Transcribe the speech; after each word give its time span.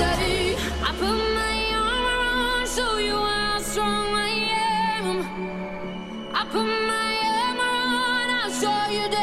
I 0.00 0.94
put 0.98 1.18
my 1.38 1.56
armor 1.76 2.20
on, 2.32 2.66
show 2.66 2.96
you 2.98 3.14
how 3.14 3.58
strong 3.58 4.14
I 4.14 4.30
am. 4.98 5.06
I 6.32 6.44
put 6.46 6.64
my 6.64 7.12
I'll 8.44 8.50
show 8.50 8.92
you 8.92 9.08
that 9.10 9.21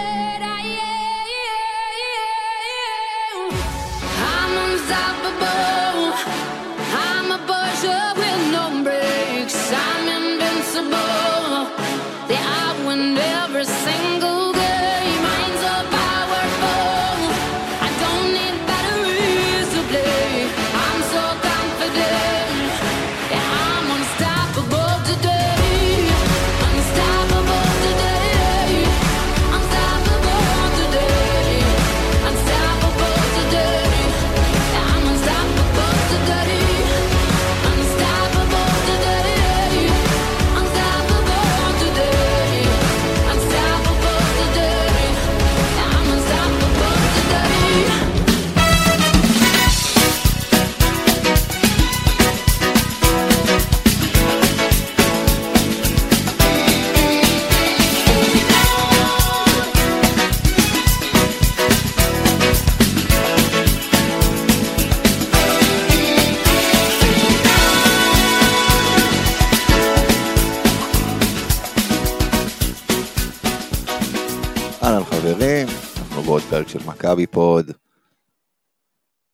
מכבי 77.20 77.28
פוד. 77.28 77.72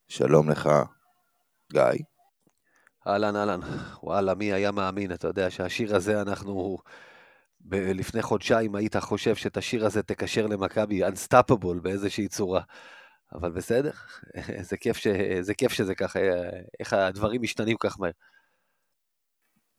שלום 0.08 0.50
לך, 0.50 0.68
גיא. 1.72 2.04
אהלן 3.06 3.36
אהלן, 3.36 3.60
וואלה 4.02 4.34
מי 4.34 4.52
היה 4.52 4.72
מאמין, 4.72 5.12
אתה 5.12 5.28
יודע 5.28 5.50
שהשיר 5.50 5.96
הזה 5.96 6.20
אנחנו, 6.22 6.78
ב- 7.60 7.74
לפני 7.74 8.22
חודשיים 8.22 8.74
היית 8.74 8.96
חושב 8.96 9.36
שאת 9.36 9.56
השיר 9.56 9.86
הזה 9.86 10.02
תקשר 10.02 10.46
למכבי 10.46 11.04
Unstoppable 11.04 11.80
באיזושהי 11.82 12.28
צורה, 12.28 12.60
אבל 13.32 13.52
בסדר, 13.52 13.90
זה 14.68 14.76
כיף, 14.76 14.96
ש... 14.96 15.06
זה 15.40 15.54
כיף 15.54 15.72
שזה 15.72 15.94
ככה, 15.94 16.18
איך 16.80 16.92
הדברים 16.92 17.42
משתנים 17.42 17.76
כך 17.80 18.00
מהר. 18.00 18.10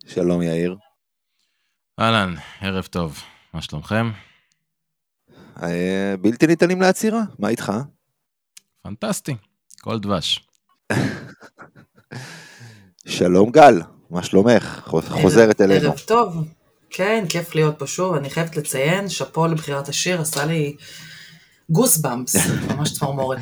שלום 0.06 0.42
יאיר. 0.42 0.78
אהלן, 2.00 2.34
ערב 2.62 2.86
טוב, 2.86 3.18
מה 3.54 3.62
שלומכם? 3.62 4.06
אה, 5.64 6.16
בלתי 6.22 6.48
ניתנים 6.48 6.82
לעצירה, 6.82 7.22
מה 7.40 7.50
איתך? 7.50 7.72
פנטסטי, 8.88 9.36
כל 9.82 10.00
דבש. 10.00 10.48
שלום 13.08 13.52
גל, 13.52 13.82
מה 14.10 14.24
שלומך? 14.24 14.82
חוז- 14.86 15.08
חוזרת 15.10 15.62
אלינו. 15.62 15.88
ערב 15.88 16.00
טוב. 16.00 16.36
כן, 16.90 17.26
כיף 17.30 17.56
להיות 17.56 17.80
פה 17.80 17.88
שוב. 17.88 18.16
אני 18.16 18.30
חייבת 18.30 18.56
לציין, 18.56 19.10
שאפו 19.10 19.48
לבחירת 19.48 19.90
השיר, 19.90 20.22
עשה 20.22 20.46
לי 20.46 20.76
גוס 21.70 21.98
במפס, 21.98 22.36
ממש 22.76 22.94
צמרמורת. 23.00 23.40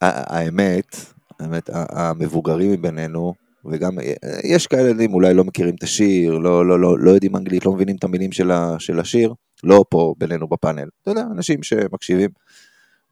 האמת, 0.00 0.96
האמת, 1.40 1.70
המבוגרים 1.72 2.72
מבינינו, 2.72 3.34
וגם 3.64 3.98
אה, 4.00 4.12
יש 4.44 4.66
כאלה 4.66 4.88
ילדים 4.90 5.14
אולי 5.14 5.34
לא 5.34 5.44
מכירים 5.44 5.74
את 5.74 5.82
השיר, 5.82 6.38
לא, 6.38 6.66
לא, 6.66 6.80
לא, 6.80 6.98
לא 6.98 7.10
יודעים 7.10 7.36
אנגלית, 7.36 7.66
לא 7.66 7.72
מבינים 7.72 7.96
את 7.96 8.04
המילים 8.04 8.32
של, 8.32 8.50
ה, 8.50 8.76
של 8.78 9.00
השיר, 9.00 9.34
לא 9.64 9.84
פה 9.90 10.14
בינינו 10.18 10.48
בפאנל, 10.48 10.88
אתה 11.02 11.10
יודע, 11.10 11.22
אנשים 11.32 11.62
שמקשיבים. 11.62 12.30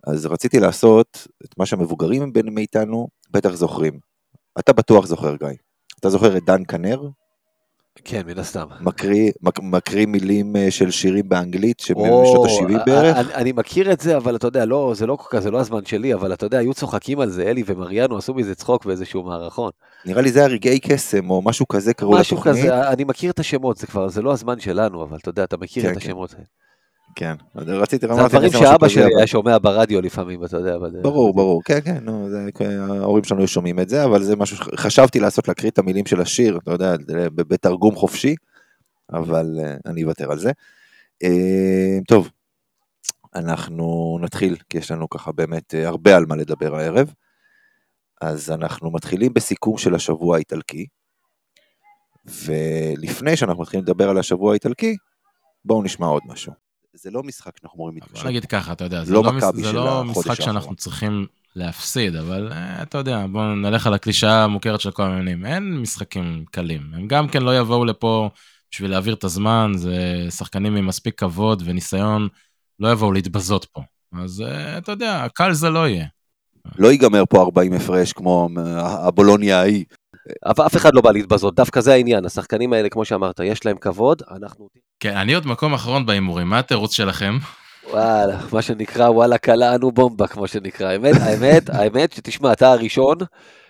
אז 0.06 0.26
רציתי 0.26 0.60
לעשות 0.60 1.26
את 1.44 1.58
מה 1.58 1.66
שהמבוגרים 1.66 2.32
בין 2.32 2.54
מאיתנו 2.54 3.08
בטח 3.30 3.54
זוכרים. 3.54 3.98
אתה 4.58 4.72
בטוח 4.72 5.06
זוכר 5.06 5.36
גיא. 5.36 5.48
אתה 6.00 6.10
זוכר 6.10 6.36
את 6.36 6.44
דן 6.44 6.62
כנר? 6.68 7.08
כן, 8.04 8.22
מן 8.26 8.38
הסתם. 8.38 8.66
מקריא, 8.80 9.32
מק, 9.42 9.60
מקריא 9.60 10.06
מילים 10.06 10.56
אה, 10.56 10.70
של 10.70 10.90
שירים 10.90 11.28
באנגלית 11.28 11.80
שבשנות 11.80 12.46
ה-70 12.46 12.86
בערך? 12.86 13.16
אני, 13.16 13.34
אני 13.34 13.52
מכיר 13.52 13.92
את 13.92 14.00
זה, 14.00 14.16
אבל 14.16 14.36
אתה 14.36 14.46
יודע, 14.46 14.64
לא, 14.64 14.92
זה 14.96 15.06
לא 15.06 15.16
כל 15.16 15.28
כך, 15.30 15.38
זה 15.38 15.50
לא 15.50 15.60
הזמן 15.60 15.84
שלי, 15.84 16.14
אבל 16.14 16.32
אתה 16.32 16.46
יודע, 16.46 16.58
היו 16.58 16.74
צוחקים 16.74 17.20
על 17.20 17.30
זה, 17.30 17.42
אלי 17.42 17.62
ומריאנו 17.66 18.16
עשו 18.16 18.34
מזה 18.34 18.54
צחוק 18.54 18.84
באיזשהו 18.84 19.22
מערכון. 19.22 19.70
נראה 20.04 20.22
לי 20.22 20.32
זה 20.32 20.38
היה 20.38 20.48
רגעי 20.48 20.80
קסם 20.80 21.30
או 21.30 21.42
משהו 21.42 21.68
כזה 21.68 21.94
קראו 21.94 22.12
משהו 22.12 22.36
לתוכנית. 22.36 22.56
כזה, 22.56 22.88
אני 22.88 23.04
מכיר 23.04 23.30
את 23.30 23.38
השמות, 23.38 23.76
זה 23.76 23.86
כבר, 23.86 24.08
זה 24.08 24.22
לא 24.22 24.32
הזמן 24.32 24.60
שלנו, 24.60 25.02
אבל 25.02 25.16
אתה 25.16 25.28
יודע, 25.28 25.44
אתה 25.44 25.56
מכיר 25.56 25.82
כן, 25.82 25.88
את 25.88 25.98
כן. 25.98 25.98
השמות 25.98 26.32
האלה. 26.32 26.44
כן, 27.14 27.34
רציתי 27.54 28.06
זה 28.06 28.12
אמרתי, 28.12 28.36
הדברים 28.36 28.52
שאבא 28.52 28.88
שלי 28.88 29.14
היה 29.16 29.26
שומע 29.26 29.58
ברדיו 29.58 30.00
לפעמים, 30.00 30.44
אתה 30.44 30.56
יודע. 30.56 30.76
אבל 30.76 30.90
זה- 30.90 31.00
ברור, 31.02 31.34
ברור, 31.34 31.62
כן, 31.64 31.78
כן, 31.84 31.98
נו, 32.04 32.28
זה, 32.30 32.48
ההורים 33.00 33.24
שלנו 33.24 33.46
שומעים 33.48 33.80
את 33.80 33.88
זה, 33.88 34.04
אבל 34.04 34.22
זה 34.22 34.36
משהו 34.36 34.56
שחשבתי 34.56 35.20
לעשות, 35.20 35.48
להקריא 35.48 35.70
את 35.70 35.78
המילים 35.78 36.06
של 36.06 36.20
השיר, 36.20 36.58
אתה 36.62 36.70
יודע, 36.72 36.94
בתרגום 37.34 37.94
חופשי, 37.94 38.34
אבל 39.12 39.58
אה, 39.62 39.74
אני 39.86 40.04
אוותר 40.04 40.32
על 40.32 40.38
זה. 40.38 40.52
אה, 41.22 41.98
טוב, 42.08 42.30
אנחנו 43.34 44.18
נתחיל, 44.20 44.56
כי 44.70 44.78
יש 44.78 44.90
לנו 44.90 45.08
ככה 45.08 45.32
באמת 45.32 45.74
אה, 45.74 45.88
הרבה 45.88 46.16
על 46.16 46.26
מה 46.26 46.36
לדבר 46.36 46.76
הערב. 46.76 47.12
אז 48.20 48.50
אנחנו 48.50 48.90
מתחילים 48.90 49.34
בסיכום 49.34 49.78
של 49.78 49.94
השבוע 49.94 50.36
האיטלקי, 50.36 50.86
ולפני 52.26 53.36
שאנחנו 53.36 53.62
מתחילים 53.62 53.84
לדבר 53.84 54.10
על 54.10 54.18
השבוע 54.18 54.52
האיטלקי, 54.52 54.96
בואו 55.64 55.82
נשמע 55.82 56.06
עוד 56.06 56.22
משהו. 56.26 56.52
זה 56.94 57.10
לא 57.10 57.22
משחק 57.22 57.52
שאנחנו 57.60 57.76
אמורים 57.76 57.94
להתקשר. 57.94 58.28
נגיד 58.28 58.44
ככה, 58.44 58.72
אתה 58.72 58.84
יודע, 58.84 59.04
זה 59.04 59.12
לא 59.12 59.22
לא, 59.24 59.32
מס- 59.32 59.54
זה 59.54 59.72
לא 59.72 60.04
משחק 60.04 60.34
שאנחנו 60.34 60.56
האחרון. 60.58 60.74
צריכים 60.74 61.26
להפסיד, 61.56 62.16
אבל 62.16 62.52
אה, 62.52 62.82
אתה 62.82 62.98
יודע, 62.98 63.26
בוא 63.32 63.42
נלך 63.54 63.86
על 63.86 63.94
הקלישאה 63.94 64.44
המוכרת 64.44 64.80
של 64.80 64.90
כל 64.90 65.02
המאמנים, 65.02 65.46
אין 65.46 65.78
משחקים 65.78 66.44
קלים. 66.50 66.82
הם 66.94 67.08
גם 67.08 67.28
כן 67.28 67.42
לא 67.42 67.58
יבואו 67.58 67.84
לפה 67.84 68.30
בשביל 68.72 68.90
להעביר 68.90 69.14
את 69.14 69.24
הזמן, 69.24 69.72
זה 69.76 69.96
שחקנים 70.30 70.76
עם 70.76 70.86
מספיק 70.86 71.18
כבוד 71.18 71.62
וניסיון, 71.66 72.28
לא 72.80 72.92
יבואו 72.92 73.12
להתבזות 73.12 73.64
פה. 73.64 73.82
אז 74.22 74.40
אה, 74.46 74.78
אתה 74.78 74.92
יודע, 74.92 75.26
קל 75.34 75.52
זה 75.52 75.70
לא 75.70 75.88
יהיה. 75.88 76.06
לא 76.78 76.92
ייגמר 76.92 77.24
פה 77.30 77.42
40 77.42 77.72
הפרש 77.72 78.12
כמו 78.12 78.48
אה, 78.58 79.06
הבולוניה 79.06 79.60
ההיא. 79.60 79.84
אף 80.50 80.60
אף 80.60 80.76
אחד 80.76 80.94
לא 80.94 81.00
בא 81.00 81.12
להתבזות, 81.12 81.54
דווקא 81.54 81.80
זה 81.80 81.92
העניין, 81.92 82.24
השחקנים 82.24 82.72
האלה, 82.72 82.88
כמו 82.88 83.04
שאמרת, 83.04 83.40
יש 83.44 83.66
להם 83.66 83.76
כבוד, 83.76 84.22
אנחנו... 84.30 84.68
כן, 85.00 85.16
אני 85.16 85.34
עוד 85.34 85.46
מקום 85.46 85.74
אחרון 85.74 86.06
בהימורים, 86.06 86.46
מה 86.46 86.58
התירוץ 86.58 86.92
שלכם? 86.92 87.38
וואלה, 87.90 88.38
מה 88.52 88.62
שנקרא, 88.62 89.08
וואלה, 89.08 89.38
קלענו 89.38 89.92
בומבה, 89.92 90.26
כמו 90.26 90.46
שנקרא. 90.46 90.88
האמת, 90.88 91.14
האמת, 91.20 91.70
האמת, 91.70 92.12
שתשמע, 92.12 92.52
אתה 92.52 92.72
הראשון 92.72 93.16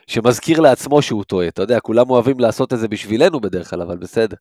שמזכיר 0.06 0.60
לעצמו 0.60 1.02
שהוא 1.02 1.24
טועה. 1.24 1.48
אתה 1.48 1.62
יודע, 1.62 1.80
כולם 1.80 2.10
אוהבים 2.10 2.40
לעשות 2.40 2.72
את 2.72 2.78
זה 2.78 2.88
בשבילנו 2.88 3.40
בדרך 3.40 3.70
כלל, 3.70 3.82
אבל 3.82 3.96
בסדר. 3.96 4.36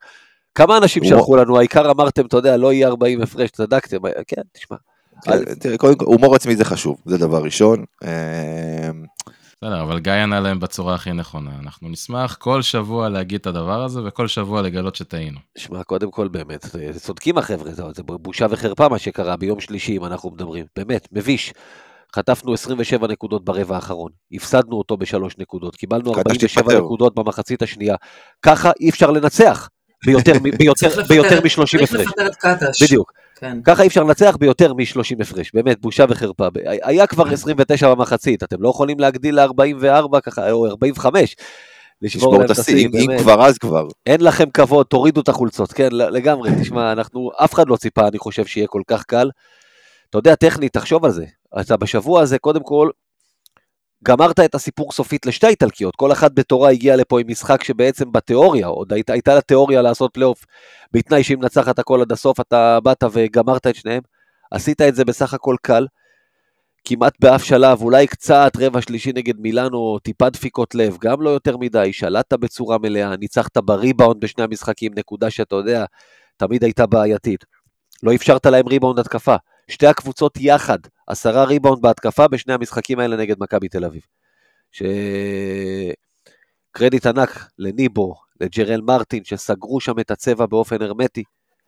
כמה 0.56 0.78
אנשים 0.78 1.04
שלחו 1.04 1.36
לנו, 1.36 1.58
העיקר 1.58 1.92
אמרתם, 1.92 2.26
אתה 2.26 2.38
יודע, 2.38 2.58
לא 2.58 2.74
יהיה 2.74 2.88
40 2.88 3.22
הפרש, 3.22 3.50
צדקתם. 3.50 3.98
כן, 4.28 4.42
תשמע. 4.54 4.78
כן, 5.24 5.56
תראה, 5.56 5.78
קודם 5.78 5.96
כל, 5.96 6.06
הומור 6.06 6.36
עצמי 6.36 6.56
זה 6.56 6.66
חשוב, 6.66 6.98
זה 7.06 7.18
דבר 7.18 7.44
ראשון. 7.44 7.86
אה, 9.64 9.70
בסדר, 9.70 9.82
אבל 9.82 10.00
גיא 10.00 10.12
ענה 10.14 10.40
להם 10.40 10.60
בצורה 10.60 10.96
הכי 10.96 11.12
נכונה. 11.14 11.52
אנחנו 11.64 11.90
נשמח 11.90 12.36
כל 12.40 12.62
שבוע 12.62 13.10
להגיד 13.10 13.40
את 13.40 13.48
הדבר 13.48 13.84
הזה, 13.84 14.00
וכל 14.06 14.28
שבוע 14.28 14.62
לגלות 14.62 14.96
שטעינו. 14.96 15.40
שמע, 15.58 15.84
קודם 15.84 16.12
כל, 16.12 16.28
באמת, 16.28 16.62
זה- 16.72 17.00
צודקים 17.00 17.38
החבר'ה, 17.38 17.72
זה, 17.72 17.84
זה 17.96 18.04
בושה 18.04 18.46
וחרפה 18.50 18.90
מה 18.90 18.98
שקרה 19.00 19.38
ביום 19.38 19.60
שלישי, 19.60 19.98
אם 19.98 20.06
אנחנו 20.06 20.30
מדברים. 20.32 20.66
באמת, 20.76 21.08
מביש. 21.12 21.54
חטפנו 22.16 22.54
27 22.54 23.08
נקודות 23.08 23.46
ברבע 23.46 23.76
האחרון, 23.76 24.12
הפסדנו 24.34 24.76
אותו 24.78 24.98
בשלוש 24.98 25.38
נקודות, 25.38 25.76
קיבלנו 25.76 26.14
חדש 26.14 26.20
47 26.28 26.64
תתפטר. 26.64 26.80
נקודות 26.86 27.16
במחצית 27.16 27.62
השנייה. 27.62 27.96
ככה 28.42 28.72
אי 28.80 28.90
אפשר 28.90 29.12
לנצח 29.12 29.70
ביותר, 30.06 30.34
מ- 30.34 30.44
ביותר, 30.58 30.74
צריך 30.74 30.98
לפטר- 30.98 31.08
ביותר 31.14 31.40
מ-30 31.42 31.56
צריך 31.78 31.94
הפרש. 31.94 32.08
לפטר 32.08 32.28
את 32.28 32.36
קטש. 32.36 32.84
בדיוק. 32.84 33.12
כן. 33.42 33.62
ככה 33.64 33.82
אי 33.82 33.88
אפשר 33.88 34.04
לנצח 34.04 34.36
ביותר 34.40 34.74
מ-30 34.74 35.22
הפרש, 35.22 35.52
באמת, 35.54 35.82
בושה 35.82 36.06
וחרפה. 36.10 36.48
היה 36.66 37.08
כבר 37.08 37.34
29 37.34 37.96
במחצית, 37.96 38.44
אתם 38.44 38.62
לא 38.62 38.70
יכולים 38.70 39.00
להגדיל 39.00 39.40
ל-44 39.40 40.20
ככה, 40.22 40.52
או 40.52 40.68
45. 40.68 41.36
לשבור 42.02 42.46
את 42.46 42.50
השיא, 42.50 42.88
אם-. 42.88 43.18
כבר 43.18 43.46
אז 43.46 43.58
כבר. 43.58 43.88
אין 44.06 44.22
לכם 44.22 44.50
כבוד, 44.50 44.86
תורידו 44.86 45.22
את 45.22 45.30
החולצות, 45.30 45.74
כן, 45.74 45.90
לגמרי, 45.92 46.50
תשמע, 46.62 46.92
אנחנו, 46.92 47.32
אף 47.44 47.54
אחד 47.54 47.70
לא 47.70 47.76
ציפה, 47.76 48.08
אני 48.08 48.18
חושב, 48.18 48.46
שיהיה 48.46 48.68
כל 48.68 48.82
כך 48.88 49.04
קל. 49.04 49.30
אתה 50.10 50.18
יודע, 50.18 50.36
טכנית, 50.36 50.74
תחשוב 50.74 51.06
על 51.06 51.12
זה. 51.12 51.26
אתה 51.62 51.78
בשבוע 51.78 52.22
הזה, 52.22 52.40
קודם 52.40 52.64
כל, 52.64 52.90
גמרת 54.04 54.40
את 54.40 54.56
הסיפור 54.56 54.92
סופית 54.92 55.26
לשתי 55.26 55.48
איטלקיות, 55.48 55.96
כל 55.96 56.12
אחת 56.12 56.32
בתורה 56.34 56.70
הגיעה 56.70 56.96
לפה 56.96 57.20
עם 57.20 57.28
משחק 57.30 57.64
שבעצם 57.64 58.12
בתיאוריה, 58.12 58.68
עוד 58.68 58.94
היית, 58.94 59.10
הייתה 59.10 59.36
לה 59.36 59.42
תיאוריה 59.42 59.82
לעשות 59.82 60.14
פלייאוף, 60.14 60.46
בתנאי 60.94 61.24
שהיא 61.24 61.38
מנצחת 61.38 61.80
הכל 61.80 62.02
עד 62.02 62.12
הסוף, 62.12 62.40
אתה 62.40 62.80
באת 62.84 63.04
וגמרת 63.12 63.68
את 63.68 63.76
שניהם, 63.76 64.02
עשית 64.52 64.82
את 64.82 64.96
זה 64.96 65.06
בסך 65.06 65.34
הכל 65.34 65.56
קל, 65.62 65.88
כמעט 66.86 67.14
באף 67.20 67.44
שלב, 67.44 67.82
אולי 67.82 68.08
קצת 68.08 68.52
רבע 68.60 68.82
שלישי 68.82 69.12
נגד 69.16 69.40
מילאנו, 69.40 70.00
טיפה 70.00 70.30
דפיקות 70.30 70.76
לב, 70.76 70.98
גם 71.02 71.22
לא 71.22 71.30
יותר 71.30 71.58
מדי, 71.58 71.94
שלטת 71.94 72.34
בצורה 72.34 72.78
מלאה, 72.78 73.16
ניצחת 73.16 73.58
בריבאונד 73.58 74.22
בשני 74.22 74.44
המשחקים, 74.44 74.92
נקודה 74.96 75.30
שאתה 75.30 75.56
יודע, 75.56 75.86
תמיד 76.38 76.64
הייתה 76.64 76.86
בעייתית. 76.86 77.46
לא 78.04 78.16
אפשרת 78.16 78.46
להם 78.46 78.68
ריבאונד 78.68 79.00
התקפה. 79.00 79.36
שתי 79.72 79.88
הקבוצות 79.88 80.38
יחד, 80.38 80.80
עשרה 81.08 81.44
ריבאונד 81.44 81.82
בהתקפה 81.82 82.28
בשני 82.28 82.54
המשחקים 82.54 83.00
האלה 83.00 83.18
נגד 83.18 83.36
מכבי 83.40 83.68
תל 83.68 83.86
אביב. 83.86 84.02
שקרדיט 86.72 87.06
ענק 87.06 87.48
לניבו, 87.60 88.16
לג'רל 88.42 88.82
מרטין, 88.82 89.24
שסגרו 89.24 89.80
שם 89.80 90.00
את 90.00 90.12
הצבע 90.12 90.46
באופן 90.46 90.82
הרמטי, 90.82 91.24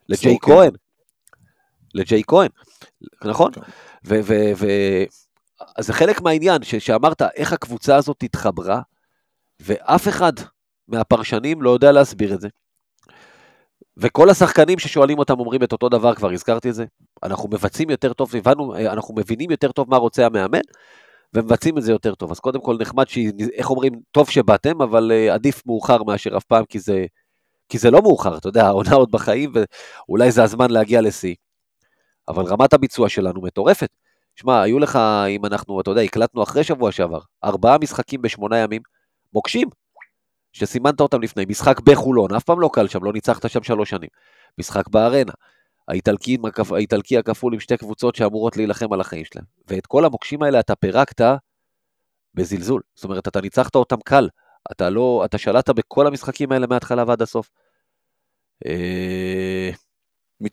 לג'יי. 0.09 0.37
כהן, 0.41 0.71
לג'יי 1.93 2.21
כהן, 2.27 2.49
נכון? 3.25 3.51
כן. 3.53 3.61
ו... 4.05 4.19
ו, 4.23 4.33
ו 4.57 4.67
אז 5.77 5.85
זה 5.85 5.93
חלק 5.93 6.21
מהעניין, 6.21 6.63
ש- 6.63 6.75
שאמרת 6.75 7.21
איך 7.21 7.53
הקבוצה 7.53 7.95
הזאת 7.95 8.23
התחברה, 8.23 8.81
ואף 9.59 10.07
אחד 10.07 10.33
מהפרשנים 10.87 11.61
לא 11.61 11.69
יודע 11.69 11.91
להסביר 11.91 12.33
את 12.33 12.41
זה. 12.41 12.47
וכל 13.97 14.29
השחקנים 14.29 14.79
ששואלים 14.79 15.19
אותם 15.19 15.39
אומרים 15.39 15.63
את 15.63 15.71
אותו 15.71 15.89
דבר, 15.89 16.15
כבר 16.15 16.31
הזכרתי 16.31 16.69
את 16.69 16.75
זה. 16.75 16.85
אנחנו 17.23 17.49
מבצעים 17.49 17.89
יותר 17.89 18.13
טוב, 18.13 18.35
הבנו, 18.35 18.75
אנחנו 18.75 19.15
מבינים 19.15 19.51
יותר 19.51 19.71
טוב 19.71 19.89
מה 19.89 19.97
רוצה 19.97 20.25
המאמן, 20.25 20.59
ומבצעים 21.33 21.77
את 21.77 21.83
זה 21.83 21.91
יותר 21.91 22.15
טוב. 22.15 22.31
אז 22.31 22.39
קודם 22.39 22.61
כל 22.61 22.77
נחמד, 22.79 23.07
ש... 23.07 23.17
איך 23.53 23.69
אומרים, 23.69 23.93
טוב 24.11 24.29
שבאתם, 24.29 24.81
אבל 24.81 25.11
uh, 25.11 25.33
עדיף 25.33 25.61
מאוחר 25.65 26.03
מאשר 26.03 26.37
אף 26.37 26.43
פעם, 26.43 26.65
כי 26.65 26.79
זה, 26.79 27.05
כי 27.69 27.77
זה 27.77 27.91
לא 27.91 28.01
מאוחר, 28.01 28.37
אתה 28.37 28.47
יודע, 28.47 28.65
העונה 28.65 28.93
עוד 28.93 29.11
בחיים, 29.11 29.51
ואולי 30.07 30.31
זה 30.31 30.43
הזמן 30.43 30.71
להגיע 30.71 31.01
לשיא. 31.01 31.35
אבל 32.27 32.43
רמת 32.43 32.73
הביצוע 32.73 33.09
שלנו 33.09 33.41
מטורפת. 33.41 33.89
שמע, 34.35 34.61
היו 34.61 34.79
לך, 34.79 34.99
אם 35.29 35.45
אנחנו, 35.45 35.81
אתה 35.81 35.91
יודע, 35.91 36.01
הקלטנו 36.01 36.43
אחרי 36.43 36.63
שבוע 36.63 36.91
שעבר, 36.91 37.19
ארבעה 37.43 37.77
משחקים 37.77 38.21
בשמונה 38.21 38.57
ימים, 38.57 38.81
מוקשים, 39.33 39.67
שסימנת 40.53 41.01
אותם 41.01 41.21
לפני, 41.21 41.45
משחק 41.49 41.79
בחולון, 41.79 42.33
אף 42.33 42.43
פעם 42.43 42.59
לא 42.59 42.69
קל 42.73 42.87
שם, 42.87 43.03
לא 43.03 43.13
ניצחת 43.13 43.49
שם 43.49 43.63
שלוש 43.63 43.89
שנים. 43.89 44.09
משחק 44.59 44.87
בארנה, 44.87 45.31
האיטלקי, 45.87 46.37
האיטלקי 46.71 47.17
הכפול 47.17 47.53
עם 47.53 47.59
שתי 47.59 47.77
קבוצות 47.77 48.15
שאמורות 48.15 48.57
להילחם 48.57 48.93
על 48.93 49.01
החיים 49.01 49.25
שלהם. 49.25 49.45
ואת 49.67 49.85
כל 49.85 50.05
המוקשים 50.05 50.43
האלה 50.43 50.59
אתה 50.59 50.75
פירקת 50.75 51.21
בזלזול. 52.35 52.81
זאת 52.95 53.03
אומרת, 53.03 53.27
אתה 53.27 53.41
ניצחת 53.41 53.75
אותם 53.75 53.95
קל. 54.05 54.29
אתה 54.71 54.89
לא, 54.89 55.21
אתה 55.25 55.37
שלטת 55.37 55.69
בכל 55.69 56.07
המשחקים 56.07 56.51
האלה 56.51 56.67
מההתחלה 56.67 57.03
ועד 57.07 57.21
הסוף. 57.21 57.49
אה, 58.65 59.69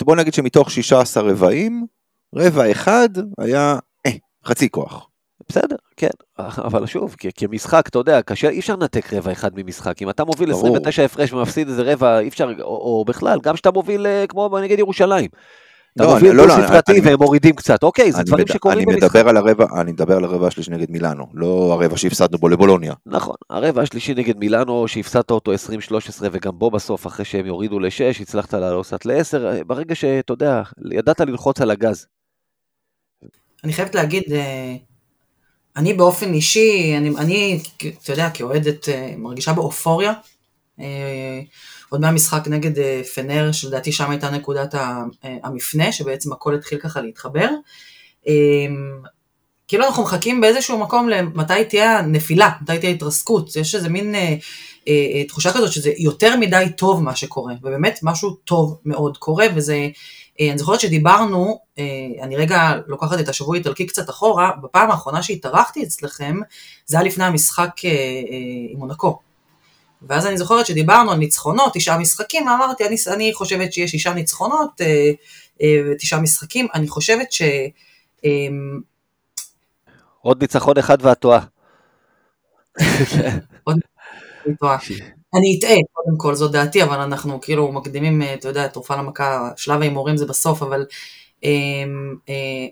בוא 0.02 0.16
נגיד 0.16 0.34
שמתוך 0.34 0.70
16 0.70 1.22
רבעים, 1.32 1.86
רבע 2.34 2.70
אחד 2.70 3.08
היה 3.38 3.78
אה, 4.06 4.10
חצי 4.44 4.70
כוח. 4.70 5.09
בסדר, 5.50 5.76
כן, 5.96 6.08
אבל 6.38 6.86
שוב, 6.86 7.14
כ- 7.18 7.26
כמשחק, 7.34 7.88
אתה 7.88 7.98
יודע, 7.98 8.22
קשה, 8.22 8.48
אי 8.48 8.58
אפשר 8.60 8.76
לנתק 8.76 9.12
רבע 9.12 9.32
אחד 9.32 9.50
ממשחק. 9.56 10.02
אם 10.02 10.10
אתה 10.10 10.24
מוביל 10.24 10.50
ברור. 10.52 10.60
29 10.66 11.04
הפרש 11.04 11.32
ומפסיד 11.32 11.68
איזה 11.68 11.82
רבע, 11.92 12.18
אי 12.18 12.28
אפשר, 12.28 12.50
או, 12.60 12.64
או 12.64 13.04
בכלל, 13.06 13.38
גם 13.42 13.54
כשאתה 13.54 13.70
מוביל, 13.70 14.06
אה, 14.06 14.24
כמו 14.28 14.58
נגד 14.62 14.78
ירושלים. 14.78 15.30
אתה 15.96 16.04
לא, 16.04 16.10
מוביל 16.14 16.32
לא, 16.32 16.48
לא, 16.48 16.56
דו-ספרתי 16.56 16.92
אני- 16.92 17.00
והם 17.00 17.18
מורידים 17.18 17.54
קצת, 17.56 17.82
אוקיי, 17.82 18.12
זה 18.12 18.22
דברים 18.22 18.44
מד- 18.48 18.52
שקורים 18.54 18.78
אני 18.78 18.86
במשחק. 18.86 19.04
מדבר 19.16 19.28
על 19.28 19.36
הרבע, 19.36 19.66
אני 19.80 19.92
מדבר 19.92 20.16
על 20.16 20.24
הרבע 20.24 20.46
השלישי 20.46 20.70
נגד 20.70 20.90
מילאנו, 20.90 21.26
לא 21.34 21.46
הרבע 21.72 21.96
שהפסדנו 21.96 22.38
בו 22.38 22.48
לבולוניה. 22.48 22.94
נכון, 23.06 23.34
הרבע 23.50 23.82
השלישי 23.82 24.14
נגד 24.14 24.36
מילאנו, 24.38 24.88
שהפסדת 24.88 25.30
אותו 25.30 25.52
20-13, 25.52 25.56
וגם 26.32 26.58
בו 26.58 26.70
בסוף, 26.70 27.06
אחרי 27.06 27.24
שהם 27.24 27.46
יורידו 27.46 27.78
ל-6, 27.78 28.20
הצלחת 28.22 28.54
לעלות 28.54 28.86
קצת 28.86 29.06
ל-10, 29.06 29.38
ברגע 29.66 29.94
שאתה 29.94 30.32
יודע, 30.32 30.62
ידעת 30.90 31.20
ללחוץ 31.20 31.60
על 31.60 31.70
הגז. 31.70 32.06
אני 33.64 33.72
חייבת 33.72 33.94
להגיד, 33.94 34.22
אה, 34.32 34.74
אני 35.80 35.94
באופן 35.94 36.34
אישי, 36.34 36.94
אני, 36.96 37.10
אני 37.18 37.60
אתה 38.02 38.12
יודע, 38.12 38.30
כאוהדת, 38.30 38.88
אה, 38.88 39.14
מרגישה 39.18 39.52
באופוריה. 39.52 40.12
אה, 40.80 41.40
עוד 41.88 42.00
מהמשחק 42.00 42.48
נגד 42.48 42.78
אה, 42.78 43.00
פנר, 43.14 43.52
שלדעתי 43.52 43.92
שם 43.92 44.10
הייתה 44.10 44.30
נקודת 44.30 44.74
המפנה, 45.22 45.92
שבעצם 45.92 46.32
הכל 46.32 46.54
התחיל 46.54 46.78
ככה 46.78 47.00
להתחבר. 47.00 47.48
כאילו 49.68 49.86
אנחנו 49.86 50.02
מחכים 50.02 50.40
באיזשהו 50.40 50.78
מקום 50.78 51.08
למתי 51.08 51.64
תהיה 51.68 51.98
הנפילה, 51.98 52.50
מתי 52.62 52.78
תהיה 52.78 52.92
ההתרסקות. 52.92 53.56
יש 53.56 53.74
איזה 53.74 53.88
מין 53.88 54.14
אה, 54.14 54.36
אה, 54.88 55.24
תחושה 55.24 55.52
כזאת 55.52 55.72
שזה 55.72 55.92
יותר 55.98 56.36
מדי 56.36 56.64
טוב 56.76 57.02
מה 57.02 57.16
שקורה, 57.16 57.54
ובאמת 57.62 57.98
משהו 58.02 58.30
טוב 58.30 58.80
מאוד 58.84 59.18
קורה, 59.18 59.46
וזה... 59.54 59.88
אה, 60.40 60.50
אני 60.50 60.58
זוכרת 60.58 60.80
שדיברנו, 60.80 61.58
אה, 61.78 61.84
אני 62.22 62.36
רגע 62.36 62.72
לוקחת 62.86 63.20
את 63.20 63.28
השבוע 63.28 63.54
האיטלקי 63.54 63.86
קצת 63.86 64.10
אחורה, 64.10 64.50
בפעם 64.62 64.90
האחרונה 64.90 65.22
שהתארחתי 65.22 65.82
אצלכם, 65.82 66.36
זה 66.86 66.96
היה 66.96 67.06
לפני 67.06 67.24
המשחק 67.24 67.70
אה, 67.84 67.90
עם 68.70 68.78
מונקו. 68.78 69.18
ואז 70.02 70.26
אני 70.26 70.38
זוכרת 70.38 70.66
שדיברנו 70.66 71.10
על 71.10 71.18
ניצחונות, 71.18 71.74
תשעה 71.74 71.98
משחקים, 71.98 72.46
ואמרתי, 72.46 72.86
אני, 72.86 72.96
אני 73.06 73.34
חושבת 73.34 73.72
שיש 73.72 73.90
שישה 73.90 74.14
ניצחונות 74.14 74.80
ותשעה 75.62 76.20
משחקים, 76.20 76.66
אני 76.74 76.88
חושבת 76.88 77.32
ש... 77.32 77.42
אה, 78.24 78.30
עוד 80.20 80.42
ניצחון 80.42 80.78
אחד 80.78 80.98
ואת 81.00 81.18
טועה. 81.18 81.40
אני 85.34 85.56
אטעה, 85.58 85.76
קודם 85.92 86.16
כל, 86.18 86.34
זו 86.34 86.48
דעתי, 86.48 86.82
אבל 86.82 86.98
אנחנו 87.00 87.40
כאילו 87.40 87.72
מקדימים, 87.72 88.22
אה, 88.22 88.34
אתה 88.34 88.48
יודע, 88.48 88.66
תרופה 88.68 88.96
למכה, 88.96 89.50
שלב 89.56 89.80
ההימורים 89.80 90.16
זה 90.16 90.26
בסוף, 90.26 90.62
אבל 90.62 90.86
אה, 91.44 91.50
אה, 92.28 92.66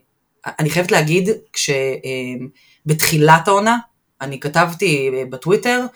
אני 0.59 0.71
חייבת 0.71 0.91
להגיד, 0.91 1.29
כשבתחילת 1.53 3.49
העונה, 3.49 3.77
אני 4.21 4.41
כתבתי 4.41 5.11
אה, 5.15 5.25
בטוויטר, 5.31 5.87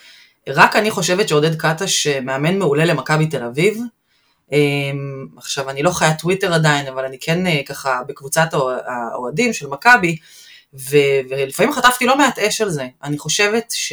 רק 0.48 0.76
אני 0.76 0.90
חושבת 0.90 1.28
שעודד 1.28 1.54
קטש 1.60 2.06
מאמן 2.06 2.58
מעולה 2.58 2.84
למכבי 2.84 3.26
תל 3.26 3.44
אביב. 3.44 3.78
אה, 4.52 4.58
עכשיו, 5.36 5.70
אני 5.70 5.82
לא 5.82 5.90
חיית 5.90 6.18
טוויטר 6.18 6.54
עדיין, 6.54 6.86
אבל 6.86 7.04
אני 7.04 7.18
כן 7.20 7.62
ככה 7.64 8.00
בקבוצת 8.08 8.48
האוה- 8.52 8.78
האוהדים 8.86 9.52
של 9.52 9.66
מכבי, 9.66 10.16
ולפעמים 11.28 11.72
חטפתי 11.72 12.06
לא 12.06 12.18
מעט 12.18 12.38
אש 12.38 12.60
על 12.60 12.70
זה. 12.70 12.86
אני 13.02 13.18
חושבת 13.18 13.70
ש... 13.70 13.92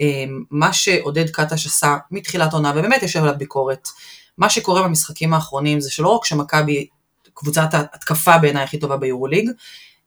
אמ, 0.00 0.42
מה 0.50 0.72
שעודד 0.72 1.30
קטש 1.30 1.66
עשה 1.66 1.96
מתחילת 2.10 2.52
עונה, 2.52 2.72
ובאמת 2.76 3.02
יש 3.02 3.16
עליו 3.16 3.34
ביקורת, 3.38 3.88
מה 4.38 4.50
שקורה 4.50 4.82
במשחקים 4.82 5.34
האחרונים 5.34 5.80
זה 5.80 5.90
שלא 5.90 6.08
רק 6.08 6.24
שמכבי 6.24 6.86
קבוצת 7.34 7.68
ההתקפה 7.72 8.38
בעיניי 8.38 8.64
הכי 8.64 8.78
טובה 8.78 8.96
ביורוליג, 8.96 9.50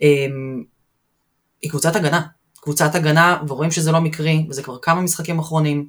אמ, 0.02 0.64
היא 1.62 1.70
קבוצת 1.70 1.96
הגנה. 1.96 2.22
קבוצת 2.62 2.96
הגנה, 2.96 3.38
ורואים 3.48 3.72
שזה 3.72 3.92
לא 3.92 4.02
מקרי, 4.02 4.46
וזה 4.50 4.64
כבר 4.64 4.78
כמה 4.82 5.02
משחקים 5.02 5.40
אחרונים, 5.40 5.88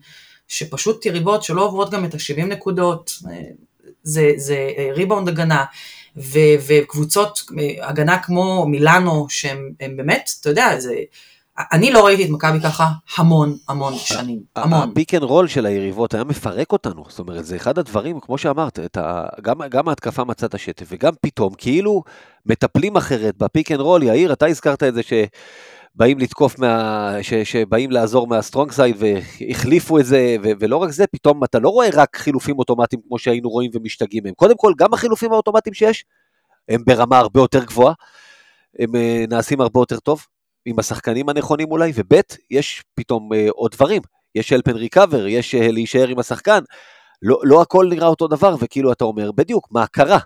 שפשוט 0.49 1.06
יריבות 1.06 1.42
שלא 1.42 1.64
עוברות 1.64 1.90
גם 1.90 2.04
את 2.04 2.14
ה-70 2.14 2.44
נקודות, 2.44 3.12
אה, 3.30 3.40
זה, 4.02 4.32
זה 4.37 4.70
אה, 4.78 4.90
ריבאונד 4.92 5.28
הגנה, 5.28 5.64
ו, 6.16 6.38
וקבוצות 6.66 7.42
אה, 7.58 7.88
הגנה 7.88 8.18
כמו 8.18 8.66
מילאנו, 8.66 9.26
שהם 9.28 9.73
הם 9.80 9.96
באמת, 9.96 10.30
אתה 10.40 10.50
יודע, 10.50 10.80
זה... 10.80 10.94
אני 11.72 11.90
לא 11.92 12.06
ראיתי 12.06 12.24
את 12.24 12.30
מכבי 12.30 12.60
ככה 12.60 12.88
המון 13.16 13.56
המון 13.68 13.94
שנים, 13.96 14.40
המון. 14.56 14.90
ה 14.90 14.95
pick 14.95 15.14
and 15.14 15.23
roll 15.23 15.49
של 15.48 15.66
היריבות 15.66 16.14
היה 16.14 16.24
מפרק 16.24 16.72
אותנו, 16.72 17.04
זאת 17.08 17.18
אומרת, 17.18 17.46
זה 17.46 17.56
אחד 17.56 17.78
הדברים, 17.78 18.20
כמו 18.20 18.38
שאמרת, 18.38 18.96
ה... 18.96 19.26
גם, 19.42 19.56
גם 19.70 19.88
ההתקפה 19.88 20.24
מצאה 20.24 20.46
את 20.46 20.54
השטף, 20.54 20.86
וגם 20.88 21.12
פתאום, 21.20 21.54
כאילו 21.54 22.02
מטפלים 22.46 22.96
אחרת 22.96 23.36
ב 23.37 23.44
pick 23.44 23.73
and 23.73 23.80
roll, 23.80 24.02
יאיר, 24.02 24.32
אתה 24.32 24.46
הזכרת 24.46 24.82
את 24.82 24.94
זה 24.94 25.00
שבאים 25.02 26.18
לתקוף, 26.18 26.58
מה... 26.58 27.12
ש... 27.22 27.34
שבאים 27.34 27.90
לעזור 27.90 28.26
מה 28.26 28.38
strong 28.38 28.73
side, 28.73 28.97
והחליפו 28.98 29.98
את 29.98 30.06
זה, 30.06 30.36
ו... 30.44 30.48
ולא 30.60 30.76
רק 30.76 30.90
זה, 30.90 31.06
פתאום 31.06 31.44
אתה 31.44 31.58
לא 31.58 31.68
רואה 31.68 31.88
רק 31.94 32.16
חילופים 32.16 32.58
אוטומטיים 32.58 33.02
כמו 33.08 33.18
שהיינו 33.18 33.48
רואים 33.48 33.70
ומשתגעים 33.74 34.24
מהם. 34.24 34.34
קודם 34.34 34.56
כל, 34.56 34.72
גם 34.78 34.94
החילופים 34.94 35.32
האוטומטיים 35.32 35.74
שיש, 35.74 36.04
הם 36.68 36.82
ברמה 36.86 37.18
הרבה 37.18 37.40
יותר 37.40 37.64
גבוהה, 37.64 37.94
הם 38.78 38.96
אה, 38.96 39.24
נעשים 39.28 39.60
הרבה 39.60 39.80
יותר 39.80 39.98
טוב, 39.98 40.26
עם 40.68 40.78
השחקנים 40.78 41.28
הנכונים 41.28 41.70
אולי, 41.70 41.92
וב' 41.94 42.20
יש 42.50 42.82
פתאום 42.94 43.32
אה, 43.32 43.46
עוד 43.50 43.70
דברים, 43.70 44.02
יש 44.34 44.52
אלפן 44.52 44.76
ריקאבר, 44.76 45.26
יש 45.26 45.54
אה, 45.54 45.70
להישאר 45.70 46.08
עם 46.08 46.18
השחקן, 46.18 46.58
לא, 47.22 47.40
לא 47.44 47.62
הכל 47.62 47.87
נראה 47.90 48.08
אותו 48.08 48.28
דבר, 48.28 48.56
וכאילו 48.60 48.92
אתה 48.92 49.04
אומר, 49.04 49.32
בדיוק, 49.32 49.68
מה 49.70 49.87
קרה? 49.87 50.18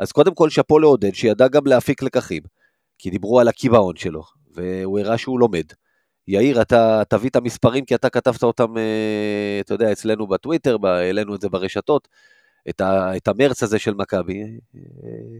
אז 0.00 0.12
קודם 0.12 0.34
כל 0.34 0.50
שאפו 0.50 0.78
לעודד, 0.78 1.14
שידע 1.14 1.48
גם 1.48 1.66
להפיק 1.66 2.02
לקחים, 2.02 2.42
כי 2.98 3.10
דיברו 3.10 3.40
על 3.40 3.48
הקיבעון 3.48 3.96
שלו, 3.96 4.22
והוא 4.54 4.98
הראה 4.98 5.18
שהוא 5.18 5.40
לומד. 5.40 5.64
יאיר, 6.28 6.62
אתה 6.62 7.02
תביא 7.08 7.30
את 7.30 7.36
המספרים, 7.36 7.84
כי 7.84 7.94
אתה 7.94 8.10
כתבת 8.10 8.42
אותם, 8.42 8.78
אה, 8.78 9.60
אתה 9.60 9.74
יודע, 9.74 9.92
אצלנו 9.92 10.26
בטוויטר, 10.26 10.76
העלינו 10.82 11.34
את 11.34 11.40
זה 11.40 11.48
ברשתות, 11.48 12.08
את, 12.68 12.80
ה, 12.80 13.16
את 13.16 13.28
המרץ 13.28 13.62
הזה 13.62 13.78
של 13.78 13.94
מכבי, 13.94 14.42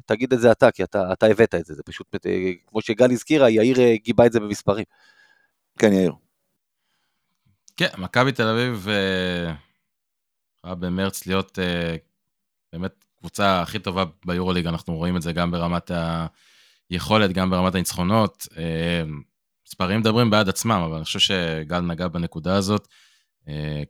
תגיד 0.06 0.32
את 0.32 0.40
זה 0.40 0.52
אתה, 0.52 0.70
כי 0.70 0.84
אתה, 0.84 1.12
אתה 1.12 1.26
הבאת 1.26 1.54
את 1.54 1.64
זה, 1.64 1.74
זה 1.74 1.82
פשוט, 1.82 2.06
אה, 2.26 2.50
כמו 2.66 2.80
שגל 2.80 3.10
הזכירה, 3.10 3.50
יאיר 3.50 3.80
אה, 3.80 3.96
גיבה 3.96 4.26
את 4.26 4.32
זה 4.32 4.40
במספרים. 4.40 4.84
כן, 5.78 5.92
יאיר. 5.92 6.12
כן, 7.76 7.88
מכבי 7.98 8.32
תל 8.32 8.48
אביב 8.48 8.88
אה, 8.88 9.54
יכולה 10.58 10.74
במרץ 10.74 11.26
להיות 11.26 11.58
אה, 11.58 11.96
באמת 12.72 13.04
קבוצה 13.18 13.62
הכי 13.62 13.78
טובה 13.78 14.04
ביורוליג, 14.26 14.66
אנחנו 14.66 14.96
רואים 14.96 15.16
את 15.16 15.22
זה 15.22 15.32
גם 15.32 15.50
ברמת 15.50 15.90
היכולת, 16.90 17.32
גם 17.32 17.50
ברמת 17.50 17.74
הניצחונות. 17.74 18.48
אה, 18.56 19.02
מספרים 19.66 20.00
מדברים 20.00 20.30
בעד 20.30 20.48
עצמם, 20.48 20.82
אבל 20.86 20.94
אני 20.94 21.04
חושב 21.04 21.18
שגל 21.18 21.80
נגע 21.80 22.08
בנקודה 22.08 22.56
הזאת. 22.56 22.88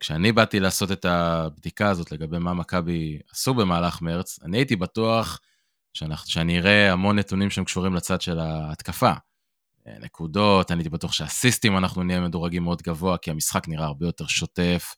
כשאני 0.01 0.33
באתי 0.33 0.61
לעשות 0.61 0.93
את 0.93 1.05
הבדיקה 1.05 1.91
הזאת 1.91 2.13
לגבי 2.13 2.39
מה 2.39 2.55
מכבי 2.55 3.19
עשו 3.33 3.55
במהלך 3.55 4.03
מרץ, 4.03 4.39
אני 4.43 4.57
הייתי 4.57 4.77
בטוח 4.77 5.41
שאנחנו, 5.95 6.31
שאני 6.31 6.59
אראה 6.59 6.93
המון 6.93 7.19
נתונים 7.19 7.51
שהם 7.51 7.65
קשורים 7.65 7.95
לצד 7.95 8.21
של 8.21 8.39
ההתקפה. 8.39 9.13
נקודות, 9.87 10.71
אני 10.71 10.81
הייתי 10.81 10.91
בטוח 10.91 11.13
שהסיסטים 11.13 11.77
אנחנו 11.77 12.03
נהיה 12.03 12.21
מדורגים 12.21 12.63
מאוד 12.63 12.83
גבוה, 12.83 13.19
כי 13.19 13.31
המשחק 13.31 13.69
נראה 13.69 13.87
הרבה 13.87 14.07
יותר 14.07 14.27
שוטף. 14.27 14.95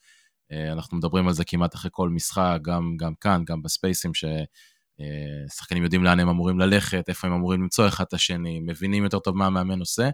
אה, 0.53 0.73
אנחנו 0.73 0.97
מדברים 0.97 1.29
על 1.29 1.35
זה 1.35 1.45
כמעט 1.45 1.75
אחרי 1.75 1.91
כל 1.95 2.09
משחק, 2.09 2.59
גם, 2.63 2.97
גם 2.97 3.15
כאן, 3.21 3.43
גם 3.47 3.63
בספייסים, 3.63 4.13
ששחקנים 4.15 5.83
יודעים 5.83 6.05
לאן 6.05 6.21
הם 6.21 6.29
אמורים 6.29 6.59
ללכת, 6.59 7.09
איפה 7.09 7.27
הם 7.27 7.33
אמורים 7.33 7.63
למצוא 7.63 7.89
אחד 7.89 8.05
את 8.09 8.15
השני, 8.15 8.61
מבינים 8.61 9.05
יותר 9.05 9.19
טוב 9.19 9.37
מה 9.37 9.47
המאמן 9.47 9.81
עושה, 9.81 10.11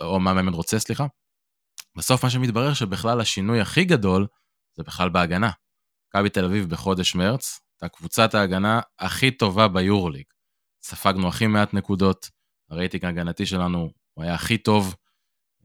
או 0.00 0.20
מה 0.20 0.30
המאמן 0.30 0.52
רוצה, 0.54 0.78
סליחה. 0.78 1.06
בסוף 1.96 2.24
מה 2.24 2.30
שמתברר 2.30 2.74
שבכלל 2.74 3.20
השינוי 3.20 3.60
הכי 3.60 3.84
גדול 3.84 4.26
זה 4.76 4.82
בכלל 4.82 5.08
בהגנה. 5.08 5.50
מכבי 6.08 6.30
תל 6.30 6.44
אביב 6.44 6.70
בחודש 6.70 7.14
מרץ, 7.14 7.60
הייתה 7.74 7.96
קבוצת 7.96 8.34
ההגנה 8.34 8.80
הכי 8.98 9.30
טובה 9.30 9.68
ביורוליג. 9.68 10.24
ספגנו 10.82 11.28
הכי 11.28 11.46
מעט 11.46 11.74
נקודות, 11.74 12.30
הרייטינג 12.70 13.04
ההגנתי 13.04 13.46
שלנו 13.46 13.90
הוא 14.14 14.24
היה 14.24 14.34
הכי 14.34 14.58
טוב. 14.58 14.94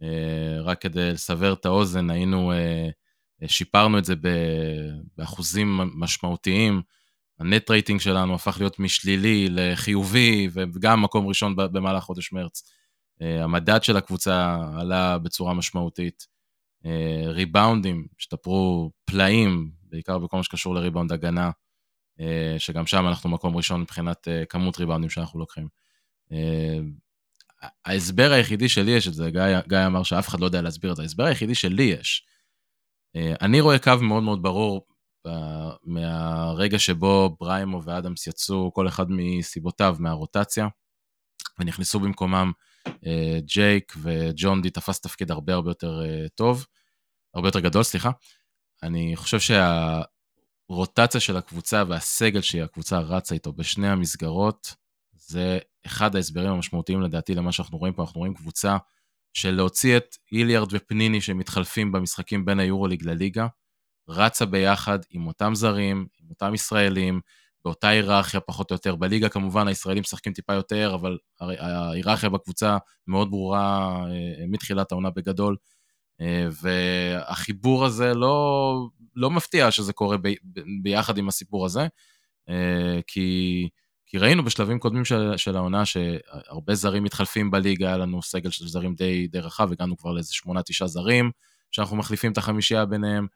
אה, 0.03 0.61
רק 0.61 0.81
כדי 0.81 1.11
לסבר 1.11 1.53
את 1.53 1.65
האוזן, 1.65 2.09
היינו, 2.09 2.51
אה, 2.51 2.89
שיפרנו 3.47 3.97
את 3.97 4.05
זה 4.05 4.13
באחוזים 5.17 5.79
משמעותיים. 5.95 6.81
הנט 7.39 7.71
רייטינג 7.71 7.99
שלנו 7.99 8.35
הפך 8.35 8.57
להיות 8.59 8.79
משלילי 8.79 9.47
לחיובי, 9.49 10.49
וגם 10.53 11.01
מקום 11.01 11.27
ראשון 11.27 11.55
במהלך 11.55 12.03
חודש 12.03 12.31
מרץ. 12.31 12.63
אה, 13.21 13.43
המדד 13.43 13.83
של 13.83 13.97
הקבוצה 13.97 14.57
עלה 14.79 15.17
בצורה 15.17 15.53
משמעותית. 15.53 16.31
ריבאונדים, 17.27 18.07
השתפרו 18.19 18.91
פלאים, 19.05 19.71
בעיקר 19.83 20.17
בכל 20.17 20.37
מה 20.37 20.43
שקשור 20.43 20.75
לריבאונד 20.75 21.11
הגנה, 21.11 21.51
שגם 22.57 22.85
שם 22.85 23.07
אנחנו 23.07 23.29
מקום 23.29 23.57
ראשון 23.57 23.81
מבחינת 23.81 24.27
כמות 24.49 24.79
ריבאונדים 24.79 25.09
שאנחנו 25.09 25.39
לוקחים. 25.39 25.67
אה, 26.31 26.79
ההסבר 27.85 28.31
היחידי 28.31 28.69
שלי 28.69 28.91
יש 28.91 29.07
את 29.07 29.13
זה, 29.13 29.31
גיא, 29.31 29.59
גיא 29.67 29.85
אמר 29.85 30.03
שאף 30.03 30.27
אחד 30.27 30.39
לא 30.39 30.45
יודע 30.45 30.61
להסביר 30.61 30.91
את 30.91 30.95
זה, 30.95 31.01
ההסבר 31.01 31.25
היחידי 31.25 31.55
שלי 31.55 31.83
יש. 31.83 32.25
אה, 33.15 33.33
אני 33.41 33.61
רואה 33.61 33.79
קו 33.79 33.91
מאוד 34.01 34.23
מאוד 34.23 34.41
ברור 34.41 34.87
אה, 35.27 35.71
מהרגע 35.83 36.79
שבו 36.79 37.35
בריימו 37.39 37.83
ואדמס 37.83 38.27
יצאו, 38.27 38.73
כל 38.73 38.87
אחד 38.87 39.05
מסיבותיו, 39.09 39.95
מהרוטציה, 39.99 40.67
ונכנסו 41.59 41.99
במקומם 41.99 42.51
ג'ייק 43.39 43.93
וג'ון 44.01 44.61
די 44.61 44.69
תפס 44.69 45.01
תפקיד 45.01 45.31
הרבה 45.31 45.53
הרבה 45.53 45.69
יותר 45.69 46.01
טוב, 46.35 46.65
הרבה 47.33 47.47
יותר 47.47 47.59
גדול, 47.59 47.83
סליחה. 47.83 48.11
אני 48.83 49.15
חושב 49.15 49.55
שהרוטציה 50.69 51.19
של 51.21 51.37
הקבוצה 51.37 51.83
והסגל 51.87 52.41
שהקבוצה 52.41 52.99
רצה 52.99 53.35
איתו 53.35 53.53
בשני 53.53 53.89
המסגרות, 53.89 54.75
זה 55.13 55.59
אחד 55.85 56.15
ההסברים 56.15 56.49
המשמעותיים 56.49 57.01
לדעתי 57.01 57.35
למה 57.35 57.51
שאנחנו 57.51 57.77
רואים 57.77 57.93
פה, 57.93 58.01
אנחנו 58.01 58.19
רואים 58.19 58.33
קבוצה 58.33 58.77
של 59.33 59.51
להוציא 59.51 59.97
את 59.97 60.15
איליארד 60.31 60.67
ופניני 60.71 61.21
שמתחלפים 61.21 61.91
במשחקים 61.91 62.45
בין 62.45 62.59
היורוליג 62.59 63.03
לליגה, 63.03 63.47
רצה 64.09 64.45
ביחד 64.45 64.99
עם 65.09 65.27
אותם 65.27 65.55
זרים, 65.55 66.07
עם 66.21 66.29
אותם 66.29 66.53
ישראלים, 66.53 67.21
באותה 67.65 67.87
היררכיה 67.87 68.39
פחות 68.39 68.71
או 68.71 68.75
יותר. 68.75 68.95
בליגה 68.95 69.29
כמובן 69.29 69.67
הישראלים 69.67 70.01
משחקים 70.01 70.33
טיפה 70.33 70.53
יותר, 70.53 70.91
אבל 70.95 71.17
ההיררכיה 71.39 72.29
בקבוצה 72.29 72.77
מאוד 73.07 73.29
ברורה 73.29 73.95
אה, 74.09 74.45
מתחילת 74.47 74.91
העונה 74.91 75.09
בגדול. 75.09 75.55
אה, 76.21 76.47
והחיבור 76.61 77.85
הזה 77.85 78.13
לא, 78.13 78.75
לא 79.15 79.31
מפתיע 79.31 79.71
שזה 79.71 79.93
קורה 79.93 80.17
ב, 80.17 80.33
ביחד 80.83 81.17
עם 81.17 81.27
הסיפור 81.27 81.65
הזה, 81.65 81.87
אה, 82.49 82.99
כי 83.07 83.69
כי 84.11 84.17
ראינו 84.17 84.43
בשלבים 84.43 84.79
קודמים 84.79 85.05
של, 85.05 85.37
של 85.37 85.55
העונה 85.55 85.85
שהרבה 85.85 86.75
זרים 86.75 87.03
מתחלפים 87.03 87.51
בליגה, 87.51 87.87
היה 87.87 87.97
לנו 87.97 88.21
סגל 88.21 88.49
של 88.49 88.67
זרים 88.67 88.95
די, 88.95 89.27
די 89.27 89.39
רחב, 89.39 89.71
הגענו 89.71 89.97
כבר 89.97 90.11
לאיזה 90.11 90.33
שמונה, 90.33 90.61
תשעה 90.63 90.87
זרים, 90.87 91.31
שאנחנו 91.71 91.97
מחליפים 91.97 92.31
את 92.31 92.37
החמישייה 92.37 92.85
ביניהם, 92.85 93.27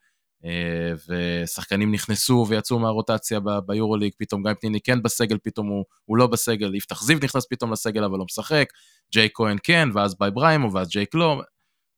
ושחקנים 1.07 1.91
נכנסו 1.91 2.45
ויצאו 2.49 2.79
מהרוטציה 2.79 3.39
ביורוליג, 3.65 4.11
פתאום 4.17 4.43
גיא 4.43 4.53
פניני 4.61 4.81
כן 4.81 5.01
בסגל, 5.01 5.37
פתאום 5.43 5.67
הוא, 5.67 5.85
הוא 6.05 6.17
לא 6.17 6.27
בסגל, 6.27 6.75
יפתח 6.75 7.03
זיו 7.03 7.17
נכנס 7.23 7.45
פתאום 7.49 7.71
לסגל 7.71 8.03
אבל 8.03 8.17
לא 8.17 8.25
משחק, 8.25 8.67
ג'יי 9.11 9.29
כהן 9.33 9.57
כן, 9.63 9.89
ואז 9.93 10.15
ביי 10.19 10.31
בריימו, 10.31 10.73
ואז 10.73 10.89
ג'ייק 10.89 11.15
לא, 11.15 11.41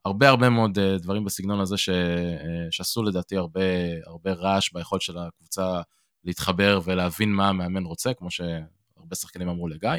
הרבה 0.05 0.29
הרבה 0.29 0.49
מאוד 0.49 0.79
אה, 0.79 0.97
דברים 0.97 1.25
בסגנון 1.25 1.59
הזה 1.59 1.77
ש, 1.77 1.89
אה, 1.89 2.67
שעשו 2.71 3.03
לדעתי 3.03 3.37
הרבה, 3.37 3.61
הרבה 4.05 4.33
רעש 4.33 4.73
ביכולת 4.73 5.01
של 5.01 5.17
הקבוצה 5.17 5.81
להתחבר 6.23 6.79
ולהבין 6.83 7.31
מה 7.33 7.49
המאמן 7.49 7.83
רוצה, 7.83 8.13
כמו 8.13 8.31
שהרבה 8.31 9.15
שחקנים 9.15 9.49
אמרו 9.49 9.67
לגיא. 9.67 9.89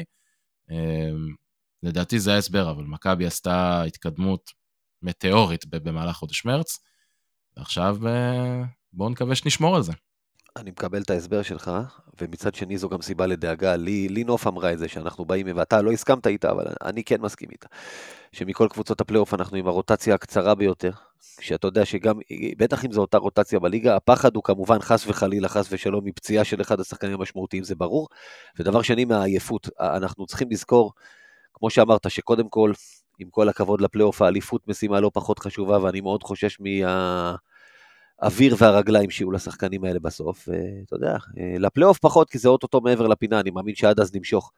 לדעתי 1.83 2.19
זה 2.19 2.33
ההסבר, 2.33 2.71
אבל 2.71 2.83
מכבי 2.83 3.25
עשתה 3.25 3.83
התקדמות 3.83 4.51
מטאורית 5.01 5.65
במהלך 5.65 6.15
חודש 6.15 6.45
מרץ, 6.45 6.79
ועכשיו 7.57 8.07
אה, 8.07 8.63
בואו 8.93 9.09
נקווה 9.09 9.35
שנשמור 9.35 9.75
על 9.75 9.83
זה. 9.83 9.93
אני 10.57 10.71
מקבל 10.71 11.01
את 11.01 11.09
ההסבר 11.09 11.41
שלך, 11.41 11.71
ומצד 12.21 12.55
שני 12.55 12.77
זו 12.77 12.89
גם 12.89 13.01
סיבה 13.01 13.27
לדאגה. 13.27 13.75
לי, 13.75 14.09
לי 14.09 14.23
נוף 14.23 14.47
אמרה 14.47 14.73
את 14.73 14.79
זה, 14.79 14.87
שאנחנו 14.87 15.25
באים, 15.25 15.47
ואתה 15.55 15.81
לא 15.81 15.91
הסכמת 15.91 16.27
איתה, 16.27 16.51
אבל 16.51 16.65
אני 16.83 17.03
כן 17.03 17.21
מסכים 17.21 17.49
איתה. 17.51 17.67
שמכל 18.31 18.67
קבוצות 18.71 19.01
הפלייאוף 19.01 19.33
אנחנו 19.33 19.57
עם 19.57 19.67
הרוטציה 19.67 20.15
הקצרה 20.15 20.55
ביותר, 20.55 20.91
שאתה 21.41 21.67
יודע 21.67 21.85
שגם, 21.85 22.19
בטח 22.57 22.85
אם 22.85 22.91
זו 22.91 23.01
אותה 23.01 23.17
רוטציה 23.17 23.59
בליגה, 23.59 23.95
הפחד 23.95 24.35
הוא 24.35 24.43
כמובן 24.43 24.79
חס 24.79 25.07
וחלילה, 25.07 25.49
חס 25.49 25.67
ושלום, 25.71 26.05
מפציעה 26.05 26.43
של 26.43 26.61
אחד 26.61 26.79
השחקנים 26.79 27.13
המשמעותיים, 27.13 27.63
זה 27.63 27.75
ברור. 27.75 28.07
ודבר 28.59 28.81
שני, 28.81 29.05
מהעייפות. 29.05 29.69
אנחנו 29.79 30.25
צריכים 30.25 30.47
לזכור, 30.51 30.93
כמו 31.53 31.69
שאמרת, 31.69 32.11
שקודם 32.11 32.49
כל, 32.49 32.71
עם 33.19 33.29
כל 33.29 33.49
הכבוד 33.49 33.81
לפלייאוף, 33.81 34.21
האליפות 34.21 34.67
משימה 34.67 34.99
לא 34.99 35.11
פחות 35.13 35.39
חשובה, 35.39 35.83
ואני 35.83 36.01
מאוד 36.01 36.23
חושש 36.23 36.57
מה... 36.59 37.35
האוויר 38.21 38.55
והרגליים 38.57 39.09
שיהיו 39.09 39.31
לשחקנים 39.31 39.83
האלה 39.83 39.99
בסוף, 39.99 40.47
ואתה 40.47 40.95
יודע, 40.95 41.17
לפלייאוף 41.59 41.99
פחות, 41.99 42.29
כי 42.29 42.37
זה 42.37 42.49
אוטוטו 42.49 42.81
מעבר 42.81 43.07
לפינה, 43.07 43.39
אני 43.39 43.49
מאמין 43.49 43.75
שעד 43.75 43.99
אז 43.99 44.15
נמשוך. 44.15 44.51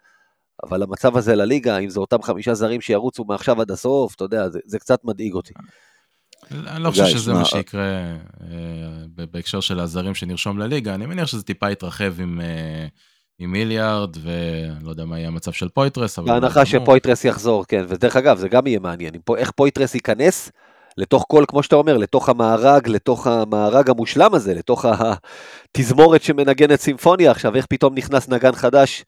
אבל 0.64 0.84
המצב 0.84 1.18
הזה 1.18 1.36
לליגה, 1.36 1.78
אם 1.78 1.90
זה 1.90 2.00
אותם 2.00 2.22
חמישה 2.22 2.54
זרים 2.54 2.82
שירוצו 2.82 3.24
מעכשיו 3.24 3.62
עד 3.62 3.72
הסוף, 3.72 4.16
אתה 4.16 4.24
יודע, 4.24 4.50
זה, 4.50 4.60
זה 4.66 4.80
קצת 4.80 5.00
מדאיג 5.04 5.34
אותי. 5.34 5.54
אני 6.52 6.84
לא 6.84 6.90
חושב 6.90 7.06
שזה 7.06 7.34
מה 7.34 7.46
שיקרה 7.46 8.16
אה, 8.42 9.26
בהקשר 9.32 9.60
של 9.60 9.80
הזרים 9.80 10.16
שנרשום 10.16 10.60
לליגה, 10.60 10.96
אני 10.96 11.06
מניח 11.06 11.28
שזה 11.28 11.44
טיפה 11.44 11.72
יתרחב 11.72 12.22
עם... 12.22 12.42
אה, 12.42 12.88
עם 13.42 13.52
מיליארד, 13.52 14.18
ולא 14.24 14.90
יודע 14.90 15.06
מה 15.06 15.18
יהיה 15.18 15.28
המצב 15.28 15.52
של 15.52 15.70
פויטרס. 15.70 16.20
בהנחה 16.20 16.66
שפויטרס 16.66 17.26
יחזור, 17.26 17.66
כן, 17.66 17.86
ודרך 17.88 18.16
אגב, 18.16 18.38
זה 18.38 18.50
גם 18.50 18.68
יהיה 18.68 18.80
מעניין, 18.80 19.14
איך 19.38 19.52
פויטרס 19.52 19.96
ייכנס 19.96 20.52
לתוך 20.98 21.26
כל, 21.28 21.44
כמו 21.48 21.64
שאתה 21.64 21.76
אומר, 21.76 21.98
לתוך 21.98 22.30
המארג, 22.30 22.88
לתוך 22.88 23.28
המארג 23.28 23.90
המושלם 23.90 24.34
הזה, 24.34 24.54
לתוך 24.54 24.86
התזמורת 24.86 26.24
שמנגנת 26.24 26.80
סימפוניה 26.80 27.32
עכשיו, 27.32 27.56
איך 27.56 27.66
פתאום 27.66 27.96
נכנס 27.96 28.30
נגן 28.30 28.52
חדש, 28.52 29.06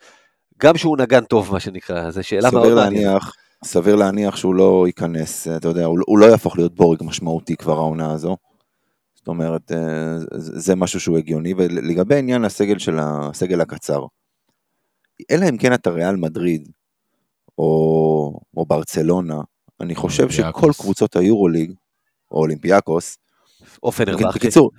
גם 0.62 0.78
שהוא 0.78 0.98
נגן 0.98 1.24
טוב, 1.24 1.52
מה 1.52 1.60
שנקרא, 1.60 2.12
זו 2.12 2.24
שאלה 2.24 2.52
מאוד 2.52 2.74
מעניינת. 2.74 3.22
סביר 3.64 3.96
להניח 3.96 4.36
שהוא 4.36 4.56
לא 4.56 4.84
ייכנס, 4.88 5.48
אתה 5.48 5.68
יודע, 5.68 5.86
הוא, 5.86 6.00
הוא 6.06 6.20
לא 6.20 6.26
יהפוך 6.26 6.58
להיות 6.58 6.76
בורג 6.76 7.00
משמעותי 7.04 7.56
כבר 7.56 7.78
העונה 7.78 8.12
הזו. 8.12 8.38
זאת 9.16 9.28
אומרת, 9.28 9.72
אה, 9.72 10.18
זה 10.32 10.76
משהו 10.76 11.00
שהוא 11.00 11.18
הגיוני, 11.18 11.54
ולגבי 11.58 12.16
עניין 12.16 12.46
הסגל 12.46 12.78
של 12.78 12.98
הסגל 13.02 13.62
הקצר, 13.62 14.06
אלא 15.32 15.50
אם 15.50 15.58
כן 15.58 15.74
אתה 15.74 15.90
ריאל 15.90 16.16
מדריד, 16.16 16.70
או, 17.58 18.40
או 18.58 18.66
ברצלונה, 18.66 19.42
אני 19.82 19.96
חושב 19.96 20.30
שכל 20.30 20.72
קבוצות 20.78 21.16
היורוליג, 21.16 21.74
או 22.32 22.38
אולימפיאקוס, 22.38 23.18
או 23.84 23.92
פנרבכצ'ה. 23.92 24.30
בקיצור, 24.30 24.72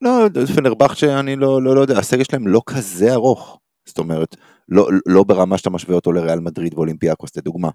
לא, 0.00 0.28
פנרבכצ'ה, 0.56 1.20
אני 1.20 1.36
לא, 1.36 1.62
לא, 1.62 1.74
לא 1.74 1.80
יודע, 1.80 1.98
הסגל 1.98 2.24
שלהם 2.24 2.48
לא 2.48 2.62
כזה 2.66 3.12
ארוך. 3.12 3.58
זאת 3.86 3.98
אומרת, 3.98 4.36
לא, 4.68 4.88
לא 5.06 5.24
ברמה 5.24 5.58
שאתה 5.58 5.70
משווה 5.70 5.94
אותו 5.94 6.12
לריאל 6.12 6.40
מדריד 6.40 6.74
ואולימפיאקוס, 6.74 7.36
לדוגמה. 7.36 7.70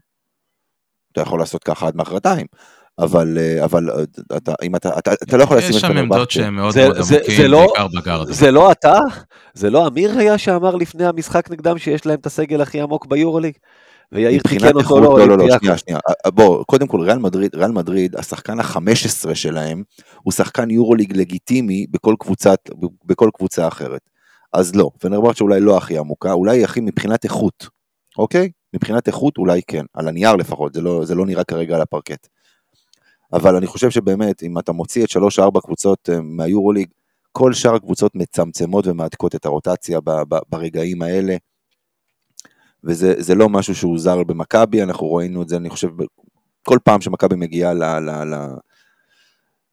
אתה 1.12 1.22
יכול 1.22 1.40
לעשות 1.40 1.64
ככה 1.64 1.88
עד 1.88 1.96
מחרתיים. 1.96 2.48
אבל, 3.00 3.38
אבל 3.64 3.90
אתה, 4.38 4.54
אם 4.64 4.76
אתה, 4.76 4.90
אתה, 4.98 5.14
אתה 5.14 5.38
לא 5.38 5.44
יכול 5.44 5.58
לשים 5.58 5.76
את 5.78 5.82
פנרבכצ'ה. 5.82 5.98
יש 5.98 6.08
שם 6.08 6.14
עמדות 6.14 6.32
שהן 6.32 6.54
מאוד 6.54 6.76
מאוד 6.78 6.98
עמוקים, 6.98 7.52
לא- 7.52 7.68
בעיקר 7.68 7.88
בגארד. 7.88 8.32
זה 8.32 8.52
לא 8.52 8.72
אתה? 8.72 9.00
זה 9.54 9.70
לא 9.70 9.88
אמיר 9.88 10.18
היה 10.18 10.38
שאמר 10.38 10.76
לפני 10.76 11.06
המשחק 11.06 11.52
נגדם 11.52 11.78
שיש 11.78 12.06
להם 12.06 12.20
את 12.20 12.26
הסגל 12.26 12.62
הכי 12.62 12.82
עמוק 12.82 13.06
ביורוליג? 13.06 13.54
ויאיר 14.12 14.42
תיקן 14.42 14.68
אותו 14.68 14.80
איכות, 14.80 15.04
לא, 15.04 15.20
לא, 15.20 15.28
לא, 15.28 15.38
לא. 15.38 15.58
שנייה, 15.60 15.78
שנייה. 15.78 16.00
אה, 16.26 16.32
בוא, 16.32 16.64
קודם 16.64 16.88
כל, 16.88 17.02
ריאל 17.02 17.18
מדריד, 17.18 17.56
ריאל 17.56 17.72
מדריד, 17.72 18.16
השחקן 18.16 18.60
ה-15 18.60 19.36
שלהם, 19.36 19.84
הוא 20.24 20.34
שחקן 20.34 20.72
יורוליג 20.72 21.18
לגיטימי 21.18 21.86
בכל 21.90 22.16
קבוצת, 22.20 22.60
בכל 23.06 23.30
קבוצה 23.34 23.68
אחרת. 23.68 24.02
אז 24.54 24.76
לא, 24.76 24.90
פנרבכצ'ה 25.00 25.44
אולי 25.44 25.60
לא 25.60 25.78
הכי 25.78 25.98
עמוקה, 25.98 26.32
אולי 26.32 26.64
הכי 26.64 26.82
מבחינת 26.82 27.24
איכות, 27.24 27.68
אוקיי? 28.18 28.50
מבחינת 28.76 29.08
איכות 29.08 29.38
אולי 29.38 29.62
כן, 29.68 29.86
על 29.94 30.08
הנייר 30.08 30.36
לפחות, 30.36 30.74
זה 30.74 30.82
לא, 30.82 31.06
זה 31.06 31.16
לא 31.16 31.26
נראה 31.26 31.44
כרגע 31.44 31.76
על 31.76 31.82
הפרקט. 31.82 32.28
אבל 33.34 33.56
אני 33.56 33.68
חושב 33.68 33.90
שבאמת, 33.90 34.44
אם 34.44 34.60
אתה 34.60 34.72
מוציא 34.72 35.04
את 35.06 35.10
3-4 35.10 35.62
קבוצות 35.62 36.10
אה, 36.10 36.22
מהיורוליג, 36.22 36.88
כל 37.32 37.54
שאר 37.54 37.76
הקבוצות 37.76 38.16
מצמצמות 38.16 38.88
ומהדקות 38.88 39.36
את 39.36 39.46
הרוטציה 39.46 40.00
ב- 40.02 40.22
ב- 40.30 40.40
ברגעים 40.50 41.02
האלה. 41.02 41.36
וזה 42.84 43.14
זה 43.18 43.36
לא 43.36 43.50
משהו 43.50 43.76
שהוא 43.76 44.00
זר 44.00 44.24
במכבי, 44.24 44.84
אנחנו 44.84 45.14
ראינו 45.14 45.42
את 45.42 45.50
זה, 45.50 45.58
אני 45.58 45.70
חושב, 45.70 45.90
כל 46.64 46.78
פעם 46.84 47.02
שמכבי 47.02 47.36
מגיעה 47.36 47.74
ל, 47.74 47.84
ל, 47.84 48.10
ל, 48.10 48.48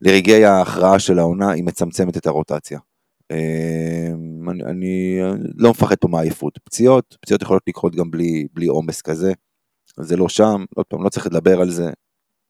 לרגעי 0.00 0.44
ההכרעה 0.44 0.99
של 0.99 1.18
העונה, 1.18 1.50
היא 1.50 1.64
מצמצמת 1.64 2.16
את 2.16 2.26
הרוטציה. 2.26 2.78
אה, 3.30 4.08
אני, 4.50 4.64
אני 4.64 5.18
לא 5.56 5.70
מפחד 5.70 5.96
פה 5.96 6.08
מעייפות. 6.08 6.58
פציעות, 6.64 7.16
פציעות 7.20 7.42
יכולות 7.42 7.62
לקרות 7.66 7.94
גם 7.94 8.11
בלי 8.54 8.66
עומס 8.66 9.02
כזה. 9.02 9.32
זה 10.00 10.16
לא 10.16 10.28
שם, 10.28 10.64
עוד 10.75 10.87
פעם, 10.87 11.02
לא 11.02 11.08
צריך 11.08 11.26
לדבר 11.26 11.61
על 11.61 11.70
זה, 11.70 11.90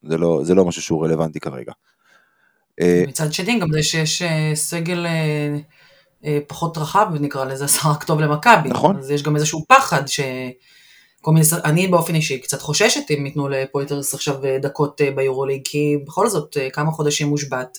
זה 0.09 0.19
לא, 0.19 0.41
זה 0.43 0.55
לא 0.55 0.65
משהו 0.65 0.83
שהוא 0.83 1.05
רלוונטי 1.05 1.41
כרגע. 1.41 1.73
אה, 2.81 3.05
מצד 3.09 3.33
שני, 3.33 3.59
גם 3.59 3.73
זה 3.73 3.83
שיש 3.83 4.23
אה, 4.23 4.51
סגל 4.55 5.07
אה, 6.25 6.39
פחות 6.47 6.79
רחב, 6.79 7.07
נקרא 7.21 7.45
לזה, 7.45 7.67
זה 7.67 7.79
רק 7.85 8.05
טוב 8.05 8.21
למכבי. 8.21 8.69
נכון. 8.69 8.99
אז 8.99 9.11
יש 9.11 9.23
גם 9.23 9.37
איזשהו 9.37 9.65
פחד 9.69 10.07
ש... 10.07 10.21
כל 11.21 11.33
מיני, 11.33 11.47
אני 11.65 11.87
באופן 11.87 12.15
אישי 12.15 12.39
קצת 12.39 12.63
חוששת 12.63 13.11
אם 13.11 13.27
ייתנו 13.27 13.49
לפויטרס 13.49 14.15
עכשיו 14.15 14.37
דקות 14.63 15.01
ביורוליג, 15.15 15.61
כי 15.65 15.97
בכל 16.07 16.29
זאת 16.29 16.57
כמה 16.73 16.91
חודשים 16.91 17.29
מושבת. 17.29 17.79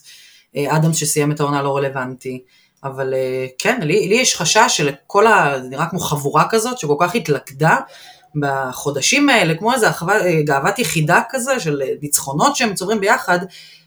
אדמס 0.58 0.96
שסיים 0.96 1.32
את 1.32 1.40
העונה 1.40 1.62
לא 1.62 1.78
רלוונטי. 1.78 2.44
אבל 2.84 3.14
כן, 3.58 3.80
לי, 3.82 4.08
לי 4.08 4.16
יש 4.16 4.36
חשש 4.36 4.68
שלכל 4.68 5.28
ה... 5.28 5.62
זה 5.62 5.70
נראה 5.70 5.90
כמו 5.90 6.00
חבורה 6.00 6.46
כזאת 6.50 6.78
שכל 6.78 6.96
כך 7.00 7.16
התלכדה 7.16 7.78
בחודשים 8.40 9.30
האלה, 9.30 9.56
כמו 9.56 9.74
איזה 9.74 9.90
אחווה- 9.90 10.26
אה, 10.26 10.42
גאוות 10.44 10.80
יחידה 10.80 11.22
כזה 11.30 11.60
של 11.60 11.82
אה, 11.82 11.88
ניצחונות 12.02 12.56
שהם 12.56 12.74
צוברים 12.74 13.00
ביחד, 13.00 13.40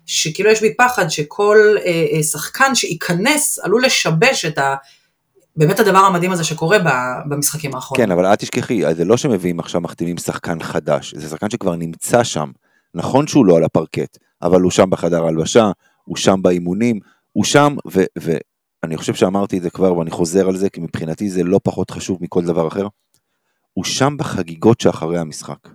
שכאילו 0.07 0.50
יש 0.50 0.61
בי 0.61 0.75
פחד 0.75 1.09
שכל 1.09 1.76
אה, 1.87 2.07
אה, 2.12 2.23
שחקן 2.23 2.75
שייכנס 2.75 3.59
עלול 3.59 3.85
לשבש 3.85 4.45
את 4.45 4.59
ה... 4.59 4.75
באמת 5.57 5.81
הדבר 5.81 5.99
המדהים 5.99 6.33
הזה 6.33 6.45
שקורה 6.45 6.78
במשחקים 7.28 7.75
האחרונים. 7.75 8.07
כן, 8.07 8.12
אבל 8.12 8.26
אל 8.26 8.35
תשכחי, 8.35 8.95
זה 8.95 9.05
לא 9.05 9.17
שמביאים 9.17 9.61
עכשיו 9.61 9.81
מחתימים 9.81 10.19
שחקן 10.19 10.62
חדש, 10.62 11.14
זה 11.14 11.28
שחקן 11.28 11.50
שכבר 11.50 11.76
נמצא 11.76 12.25
שם. 12.25 12.50
נכון 12.95 13.26
שהוא 13.26 13.47
לא 13.47 13.57
על 13.57 13.64
הפרקט, 13.64 14.19
אבל 14.43 14.61
הוא 14.61 14.71
שם 14.71 14.90
בחדר 14.90 15.25
הלבשה, 15.26 15.71
הוא 16.05 16.17
שם 16.17 16.43
באימונים, 16.43 17.00
הוא 17.33 17.45
שם, 17.45 17.76
ואני 18.17 18.97
חושב 18.97 19.14
שאמרתי 19.14 19.59
את 19.59 19.62
זה 19.62 19.71
כבר, 19.71 19.97
ואני 19.97 20.11
חוזר 20.11 20.49
על 20.49 20.57
זה, 20.57 20.71
כי 20.71 20.81
מבחינתי 20.81 21.31
זה 21.31 21.43
לא 21.45 21.61
פחות 21.64 21.90
חשוב 21.90 22.19
מכל 22.21 22.45
דבר 22.45 22.69
אחר. 22.69 22.87
הוא 23.78 23.85
שם 23.85 24.16
בחגיגות 24.18 24.80
שאחרי 24.80 25.18
המשחק. 25.18 25.68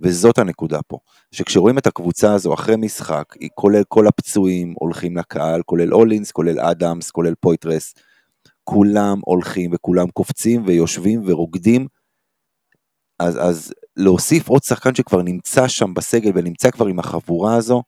וזאת 0.00 0.38
הנקודה 0.38 0.82
פה, 0.82 0.98
שכשרואים 1.32 1.78
את 1.78 1.86
הקבוצה 1.86 2.34
הזו 2.34 2.54
אחרי 2.54 2.76
משחק, 2.76 3.24
היא 3.40 3.48
כולל 3.54 3.82
כל 3.88 4.06
הפצועים 4.06 4.74
הולכים 4.80 5.16
לקהל, 5.16 5.62
כולל 5.62 5.94
אולינס, 5.94 6.32
כולל 6.32 6.60
אדמס, 6.60 7.10
כולל 7.10 7.34
פויטרס, 7.40 7.94
כולם 8.64 9.20
הולכים 9.24 9.70
וכולם 9.74 10.08
קופצים 10.10 10.62
ויושבים 10.66 11.22
ורוקדים, 11.26 11.86
אז, 13.18 13.38
אז 13.48 13.72
להוסיף 13.96 14.48
עוד 14.48 14.62
שחקן 14.62 14.94
שכבר 14.94 15.22
נמצא 15.22 15.68
שם 15.68 15.94
בסגל 15.94 16.30
ונמצא 16.34 16.70
כבר 16.70 16.86
עם 16.86 16.98
החבורה 16.98 17.56
הזו, 17.56 17.82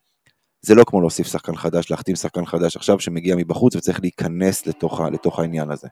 זה 0.62 0.74
לא 0.74 0.84
כמו 0.86 1.00
להוסיף 1.00 1.26
שחקן 1.26 1.56
חדש, 1.56 1.90
להחתים 1.90 2.16
שחקן 2.16 2.46
חדש 2.46 2.76
עכשיו 2.76 3.00
שמגיע 3.00 3.36
מבחוץ 3.36 3.76
וצריך 3.76 4.00
להיכנס 4.00 4.66
לתוך, 4.66 5.00
לתוך 5.00 5.38
העניין 5.38 5.70
הזה. 5.70 5.88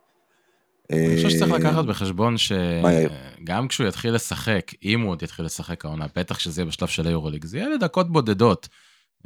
אני 0.93 1.17
חושב 1.17 1.31
שצריך 1.31 1.53
אה, 1.53 1.59
לקחת 1.59 1.85
בחשבון? 1.85 2.35
שגם 2.39 3.69
כשהוא 3.69 3.89
יתחיל 3.89 4.15
לשחק, 4.15 4.73
אם 4.83 5.01
הוא 5.01 5.11
עוד 5.11 5.23
יתחיל 5.23 5.45
לשחק 5.45 5.85
העונה, 5.85 6.07
בטח 6.17 6.39
שזה 6.39 6.61
יהיה 6.61 6.69
בשלב 6.69 6.89
של 6.89 7.07
היורוליג, 7.07 7.45
זה 7.45 7.59
יהיה 7.59 7.69
לדקות 7.69 8.13
בודדות. 8.13 8.69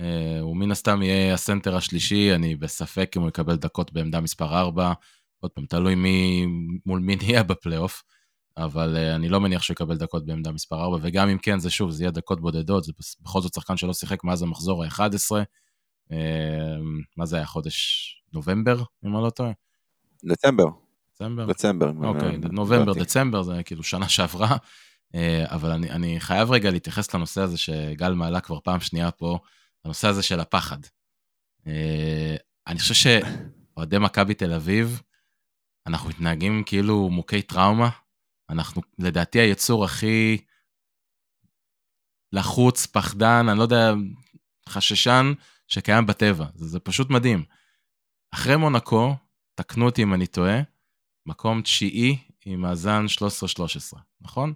אה, 0.00 0.40
הוא 0.40 0.56
מן 0.56 0.70
הסתם 0.70 1.02
יהיה 1.02 1.34
הסנטר 1.34 1.76
השלישי, 1.76 2.34
אני 2.34 2.56
בספק 2.56 3.12
אם 3.16 3.22
הוא 3.22 3.28
יקבל 3.28 3.56
דקות 3.56 3.92
בעמדה 3.92 4.20
מספר 4.20 4.58
4. 4.58 4.92
עוד 5.40 5.50
פעם, 5.50 5.66
תלוי 5.66 5.94
מי, 5.94 6.46
מול 6.86 7.00
מי 7.00 7.16
נהיה 7.16 7.42
בפלייאוף, 7.42 8.02
אבל 8.56 8.96
אה, 8.96 9.14
אני 9.14 9.28
לא 9.28 9.40
מניח 9.40 9.62
שהוא 9.62 9.74
יקבל 9.74 9.96
דקות 9.96 10.26
בעמדה 10.26 10.52
מספר 10.52 10.82
4, 10.82 10.98
וגם 11.02 11.28
אם 11.28 11.38
כן, 11.38 11.58
זה 11.58 11.70
שוב, 11.70 11.90
זה 11.90 12.02
יהיה 12.02 12.10
דקות 12.10 12.40
בודדות, 12.40 12.84
זה 12.84 12.92
בכל 13.20 13.40
זאת 13.40 13.54
שחקן 13.54 13.76
שלא 13.76 13.92
שיחק 13.92 14.24
מאז 14.24 14.42
המחזור 14.42 14.84
ה-11. 14.84 15.36
מה 17.16 17.26
זה 17.26 17.36
היה, 17.36 17.46
חודש 17.46 18.06
נובמבר, 18.32 18.82
אם 19.04 19.16
אני 19.16 19.24
לא 19.24 19.30
טועה? 19.30 19.50
דצמבר, 20.24 20.64
דצמבר? 21.20 21.46
דצמבר. 21.46 21.92
אוקיי, 22.04 22.36
נובמבר. 22.36 22.92
דצמבר, 22.92 23.42
זה 23.42 23.62
כאילו 23.62 23.82
שנה 23.82 24.08
שעברה. 24.08 24.56
אה, 25.14 25.44
אבל 25.48 25.70
אני, 25.70 25.90
אני 25.90 26.20
חייב 26.20 26.50
רגע 26.50 26.70
להתייחס 26.70 27.14
לנושא 27.14 27.40
הזה 27.40 27.58
שגל 27.58 28.12
מעלה 28.12 28.40
כבר 28.40 28.60
פעם 28.60 28.80
שנייה 28.80 29.10
פה, 29.10 29.38
הנושא 29.84 30.08
הזה 30.08 30.22
של 30.22 30.40
הפחד. 30.40 30.78
אה, 31.66 32.36
אני 32.66 32.78
חושב 32.78 32.94
שאוהדי 32.94 33.98
מכבי 33.98 34.34
תל 34.34 34.52
אביב, 34.52 35.02
אנחנו 35.86 36.08
מתנהגים 36.08 36.62
כאילו 36.66 37.08
מוכי 37.08 37.42
טראומה. 37.42 37.88
אנחנו, 38.50 38.82
לדעתי, 38.98 39.38
היצור 39.38 39.84
הכי 39.84 40.38
לחוץ, 42.32 42.86
פחדן, 42.86 43.46
אני 43.48 43.58
לא 43.58 43.62
יודע, 43.62 43.92
חששן 44.68 45.32
שקיים 45.68 46.06
בטבע. 46.06 46.46
זה, 46.54 46.66
זה 46.66 46.80
פשוט 46.80 47.10
מדהים. 47.10 47.44
אחרי 48.34 48.56
מונקו, 48.56 49.14
תקנו 49.54 49.86
אותי 49.86 50.02
אם 50.02 50.14
אני 50.14 50.26
טועה, 50.26 50.60
מקום 51.30 51.62
תשיעי 51.62 52.18
עם 52.44 52.60
מאזן 52.60 53.04
13-13, 53.94 53.98
נכון? 54.20 54.52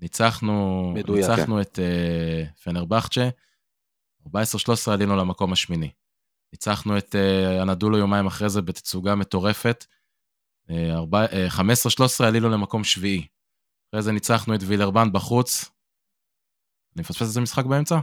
ניצחנו, 0.00 0.90
מדויק, 0.94 1.30
ניצחנו 1.30 1.60
את 1.60 1.78
uh, 1.78 2.62
פנרבכצ'ה, 2.62 3.28
14-13 4.28 4.30
עלינו 4.92 5.16
למקום 5.16 5.52
השמיני. 5.52 5.90
ניצחנו 6.52 6.98
את 6.98 7.14
uh, 7.14 7.62
אנדולו 7.62 7.98
יומיים 7.98 8.26
אחרי 8.26 8.48
זה 8.48 8.62
בתצוגה 8.62 9.14
מטורפת, 9.14 9.86
uh, 10.68 10.72
uh, 11.50 11.60
15-13 12.20 12.24
עלינו 12.26 12.48
למקום 12.48 12.84
שביעי. 12.84 13.26
אחרי 13.90 14.02
זה 14.02 14.12
ניצחנו 14.12 14.54
את 14.54 14.60
וילרבן 14.66 15.12
בחוץ. 15.12 15.64
אני 16.96 17.02
מפספס 17.02 17.22
איזה 17.22 17.40
משחק 17.40 17.64
באמצע? 17.64 17.98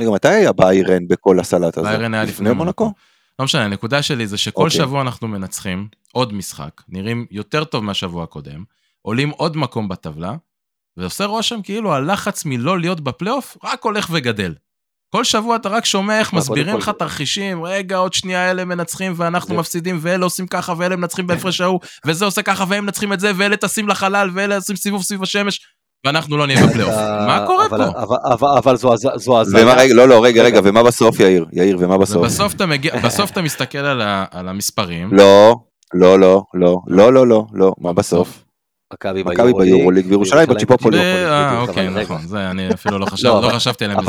רגע, 0.00 0.10
מתי 0.10 0.28
היה 0.28 0.52
ביירן 0.52 1.08
בכל 1.08 1.40
הסלט 1.40 1.78
הזה? 1.78 1.88
ביירן 1.88 2.14
היה 2.14 2.24
לפני 2.24 2.52
מונקו. 2.52 2.92
לא 3.38 3.44
משנה, 3.44 3.64
הנקודה 3.64 4.02
שלי 4.02 4.26
זה 4.26 4.36
שכל 4.38 4.62
אוקיי. 4.64 4.78
שבוע 4.78 5.00
אנחנו 5.02 5.28
מנצחים 5.28 5.88
עוד 6.12 6.32
משחק, 6.34 6.82
נראים 6.88 7.26
יותר 7.30 7.64
טוב 7.64 7.84
מהשבוע 7.84 8.24
הקודם, 8.24 8.64
עולים 9.02 9.30
עוד 9.30 9.56
מקום 9.56 9.88
בטבלה, 9.88 10.34
ועושה 10.96 11.24
רושם 11.24 11.62
כאילו 11.62 11.94
הלחץ 11.94 12.44
מלא 12.44 12.78
להיות 12.78 13.00
בפלייאוף 13.00 13.56
רק 13.64 13.84
הולך 13.84 14.08
וגדל. 14.12 14.54
כל 15.10 15.24
שבוע 15.24 15.56
אתה 15.56 15.68
רק 15.68 15.84
שומע 15.84 16.18
איך 16.18 16.32
מסבירים 16.32 16.76
לך 16.76 16.90
תרחישים, 16.98 17.64
רגע, 17.64 17.96
עוד 17.96 18.12
שנייה 18.14 18.50
אלה 18.50 18.64
מנצחים 18.64 19.12
ואנחנו 19.16 19.54
זה- 19.54 19.60
מפסידים, 19.60 19.98
ואלה 20.02 20.24
עושים 20.24 20.46
ככה 20.46 20.74
ואלה 20.78 20.96
מנצחים 20.96 21.26
בהפרש 21.26 21.60
ההוא, 21.60 21.80
וזה 22.06 22.24
עושה 22.24 22.42
ככה 22.42 22.64
והם 22.68 22.84
מנצחים 22.84 23.12
את 23.12 23.20
זה, 23.20 23.32
ואלה 23.36 23.56
טסים 23.56 23.88
לחלל, 23.88 24.30
ואלה 24.34 24.56
עושים 24.56 24.76
סיבוב 24.76 25.02
סביב 25.02 25.22
השמש, 25.22 25.66
ואנחנו 26.06 26.36
לא 26.36 26.46
נהיה 26.46 26.66
בפלייאוף. 26.66 26.94
אה, 26.94 27.26
מה 27.26 27.44
קורה 27.46 27.68
פה? 27.68 28.58
אבל 28.58 28.76
זו 28.76 29.40
הזיה. 29.40 29.86
לא, 29.94 30.08
לא, 30.08 30.24
רגע, 30.24 30.42
רגע, 30.42 30.60
ומה 30.64 30.82
בסוף, 30.82 31.20
יאיר? 31.20 31.46
יאיר, 31.52 31.76
ומה 31.80 31.98
בסוף? 31.98 32.26
בסוף 33.02 33.30
אתה 33.30 33.42
מסתכל 33.42 33.78
על 34.30 34.48
המספרים. 34.48 35.08
לא, 35.12 35.56
לא, 35.94 36.20
לא, 36.20 36.42
לא, 36.54 36.78
לא, 36.86 37.12
לא, 37.12 37.26
לא, 37.26 37.44
לא, 37.52 37.72
מה 37.78 37.92
בסוף? 37.92 38.42
מכבי 38.92 39.22
ביורוליג 39.58 40.06
וירושלים 40.08 40.48
בצ'יפופולי. 40.48 40.98
אה, 40.98 41.60
אוקיי, 41.60 41.88
נכון, 41.88 42.26
זה 42.26 42.50
אני 42.50 42.72
אפילו 42.74 42.98
לא, 42.98 43.06
לא, 43.24 43.42
לא 43.42 43.48
חשבתי 43.48 43.84
עליהם. 43.84 44.00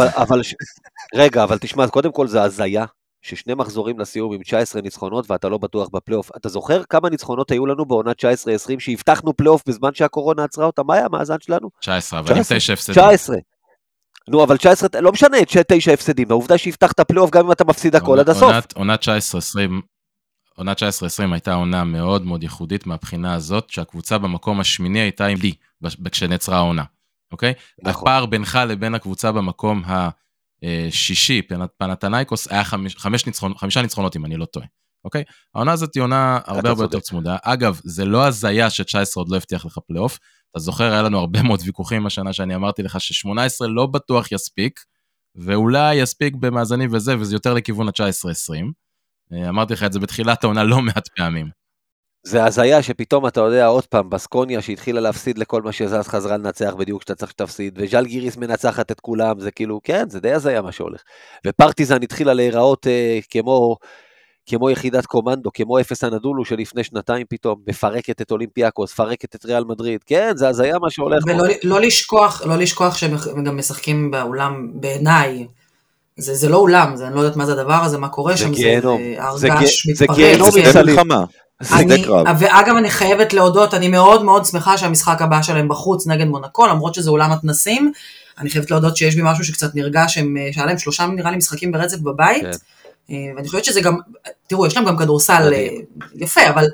רגע, 1.16 1.44
אבל 1.44 1.58
תשמע, 1.58 1.88
קודם 1.88 2.12
כל 2.12 2.28
זה 2.28 2.44
הזיה 2.44 2.86
ששני 3.28 3.54
מחזורים 3.54 4.00
לסיום 4.00 4.34
עם 4.34 4.42
19 4.44 4.82
ניצחונות 4.82 5.32
ואתה 5.32 5.50
לא 5.50 5.58
בטוח 5.58 5.90
בפלייאוף. 5.94 6.32
אתה 6.36 6.50
זוכר 6.50 6.84
כמה 6.84 7.10
ניצחונות 7.10 7.52
היו 7.52 7.66
לנו 7.66 7.86
בעונה 7.86 8.12
19-20 8.12 8.80
שהבטחנו 8.80 9.38
פלייאוף 9.38 9.64
בזמן 9.68 9.94
שהקורונה 9.94 10.44
עצרה 10.44 10.66
אותה? 10.66 10.84
מה 10.84 10.94
היה 10.94 11.06
המאזן 11.06 11.36
שלנו? 11.42 11.70
19, 11.80 12.20
אבל 12.20 12.36
עם 12.36 12.42
19. 12.42 12.58
9 12.58 12.74
הפסדים. 12.74 12.94
19. 12.96 13.36
נו, 14.30 14.44
אבל 14.44 14.58
19, 14.58 15.02
לא 15.02 15.12
משנה, 15.12 15.38
תשע 15.68 15.94
הפסדים. 15.94 16.32
העובדה 16.32 16.58
שהבטחת 16.58 17.02
פלייאוף 17.02 17.32
גם 17.32 17.46
אם 17.46 17.52
אתה 17.52 17.66
מפסיד 17.66 17.96
הכל 17.96 18.20
עד 18.20 18.30
הסוף. 18.30 18.52
עונת 18.76 19.04
19-20, 19.04 19.08
עונת 20.56 20.78
19-20 20.78 20.84
הייתה 21.32 21.54
עונה 21.54 21.84
מאוד 21.84 22.26
מאוד 22.26 22.44
ייחודית 22.44 22.88
מהבחינה 22.88 23.34
הזאת, 23.34 23.70
שהקבוצה 23.70 24.18
במקום 24.18 24.60
השמיני 24.60 25.00
הייתה 25.00 25.26
עם 25.26 25.38
לי, 25.42 25.54
כשנעצרה 26.12 26.58
העונה, 26.58 26.84
אוקיי? 27.32 27.54
נכון. 27.84 28.04
הפער 28.04 28.26
בינך 28.26 28.60
לבין 28.68 28.96
הקבוצה 28.96 29.32
במקום 29.32 29.84
השישי, 29.86 30.27
פנ- 31.50 31.68
פנתנייקוס, 31.78 32.48
היה 32.52 32.64
חמש, 32.64 32.96
חמש 32.96 33.26
ניצחונות, 33.26 33.58
חמישה 33.58 33.82
ניצחונות 33.82 34.16
אם 34.16 34.26
אני 34.26 34.38
לא 34.38 34.46
טועה, 34.46 34.66
אוקיי? 35.06 35.24
העונה 35.56 35.72
הזאת 35.72 35.96
היא 35.96 36.04
עונה 36.04 36.40
הרבה 36.46 36.70
הרבה. 36.70 36.84
יותר 36.84 37.00
צמודה. 37.00 37.38
אגב, 37.44 37.80
זה 37.84 38.06
לא 38.06 38.26
הזיה 38.28 38.70
ש-19 38.70 38.98
עוד 39.16 39.30
לא 39.30 39.36
הבטיח 39.36 39.66
לך 39.66 39.78
פלייאוף, 39.88 40.20
אתה 40.52 40.60
זוכר, 40.60 40.92
היה 40.92 41.02
לנו 41.02 41.20
הרבה 41.20 41.44
מאוד 41.44 41.60
ויכוחים 41.66 42.06
השנה 42.06 42.34
שאני 42.34 42.56
אמרתי 42.56 42.84
לך 42.84 43.02
ש-18 43.02 43.68
לא 43.68 43.86
בטוח 43.86 44.32
יספיק, 44.32 44.80
ואולי 45.36 45.96
יספיק 45.96 46.36
במאזנים 46.36 46.90
וזה, 46.94 47.20
וזה 47.20 47.36
יותר 47.36 47.54
לכיוון 47.54 47.88
ה-19-20. 47.88 48.64
אה, 49.34 49.50
אמרתי 49.50 49.74
לך 49.74 49.84
את 49.84 49.94
זה 49.94 50.00
בתחילת 50.00 50.44
העונה 50.44 50.64
לא 50.64 50.82
מעט 50.82 51.08
פעמים. 51.08 51.50
זה 52.28 52.46
הזיה 52.46 52.84
שפתאום 52.84 53.28
אתה 53.28 53.42
יודע, 53.42 53.68
עוד 53.68 53.86
פעם, 53.86 54.10
בסקוניה 54.10 54.62
שהתחילה 54.62 55.02
להפסיד 55.02 55.38
לכל 55.38 55.62
מה 55.62 55.72
שזז, 55.72 56.08
חזרה 56.08 56.38
לנצח 56.38 56.74
בדיוק 56.78 57.00
כשאתה 57.00 57.16
צריך 57.16 57.32
שתפסיד, 57.32 57.80
וז'לגיריס 57.82 58.38
מנצחת 58.38 58.92
את 58.92 59.00
כולם, 59.00 59.40
זה 59.40 59.52
כאילו, 59.52 59.80
כן, 59.84 60.10
זה 60.10 60.20
די 60.20 60.32
הזיה 60.32 60.62
מה 60.62 60.72
שהולך. 60.72 61.02
ופרטיזן 61.48 62.04
התחילה 62.04 62.34
להיראות 62.34 62.88
אה, 62.88 63.20
כמו, 63.30 63.78
כמו 64.46 64.70
יחידת 64.70 65.06
קומנדו, 65.06 65.50
כמו 65.54 65.80
אפס 65.80 66.04
הנדולו 66.04 66.46
שלפני 66.46 66.84
שנתיים 66.84 67.26
פתאום, 67.30 67.56
מפרקת 67.68 68.22
את 68.22 68.32
אולימפיאקוס, 68.32 68.94
מפרקת 68.94 69.36
את 69.36 69.46
ריאל 69.46 69.64
מדריד, 69.64 70.04
כן, 70.06 70.32
זה 70.36 70.48
הזיה 70.48 70.80
מה 70.80 70.90
שהולך. 70.90 71.24
ולא 71.28 71.44
לא 71.64 71.82
לשכוח, 71.82 72.42
לא 72.46 72.56
לשכוח 72.56 72.96
שהם 72.98 73.44
גם 73.46 73.58
משחקים 73.58 74.12
באולם, 74.12 74.72
בעיניי, 74.74 75.48
זה, 76.18 76.34
זה 76.34 76.50
לא 76.50 76.58
אולם, 76.58 76.96
זה, 76.96 77.08
אני 77.08 77.16
לא 77.16 77.20
יודעת 77.20 77.36
מה 77.36 77.46
זה 77.46 77.52
הדבר 77.52 77.74
הזה, 77.84 77.98
מה 77.98 78.10
קורה 78.10 78.34
זה 78.34 78.38
שם, 78.38 78.52
גיהנום. 78.52 79.02
זה 79.02 79.16
זה 79.38 79.48
הר 79.54 79.56
גיהנום 79.56 79.64
געש 79.64 79.88
זה 79.94 80.04
מתפרץ. 80.04 80.72
שדה 80.72 80.82
מסביב. 80.82 80.96
מלחמה. 80.96 81.16
זה 81.16 81.34
שדה 81.34 81.47
אני. 81.62 82.04
ואגב, 82.40 82.76
אני 82.76 82.90
חייבת 82.90 83.34
להודות, 83.34 83.74
אני 83.74 83.88
מאוד 83.88 84.24
מאוד 84.24 84.46
שמחה 84.46 84.78
שהמשחק 84.78 85.22
הבא 85.22 85.42
שלהם 85.42 85.68
בחוץ 85.68 86.08
נגד 86.08 86.28
מונקו, 86.28 86.68
למרות 86.68 86.94
שזה 86.96 87.10
אולם 87.10 87.32
מתנסים. 87.32 87.92
אני 88.40 88.50
חייבת 88.50 88.72
להודות 88.72 88.98
שיש 88.98 89.16
בי 89.16 89.22
משהו 89.26 89.44
שקצת 89.44 89.76
נרגש, 89.76 90.14
שהם- 90.16 90.38
שהיה 90.52 90.66
להם 90.66 90.78
שלושה 90.78 91.06
נראה 91.06 91.32
לי 91.32 91.38
משחקים 91.38 91.72
ברצף 91.72 91.98
בבית. 91.98 92.42
כן. 92.44 92.52
אה, 93.10 93.34
ואני 93.36 93.48
חושבת 93.48 93.66
שזה 93.66 93.82
גם, 93.82 93.98
תראו, 94.48 94.66
יש 94.68 94.76
להם 94.76 94.86
גם 94.86 94.98
כדורסל. 94.98 95.54
אה, 95.54 95.68
יפה, 96.16 96.50
אבל, 96.50 96.66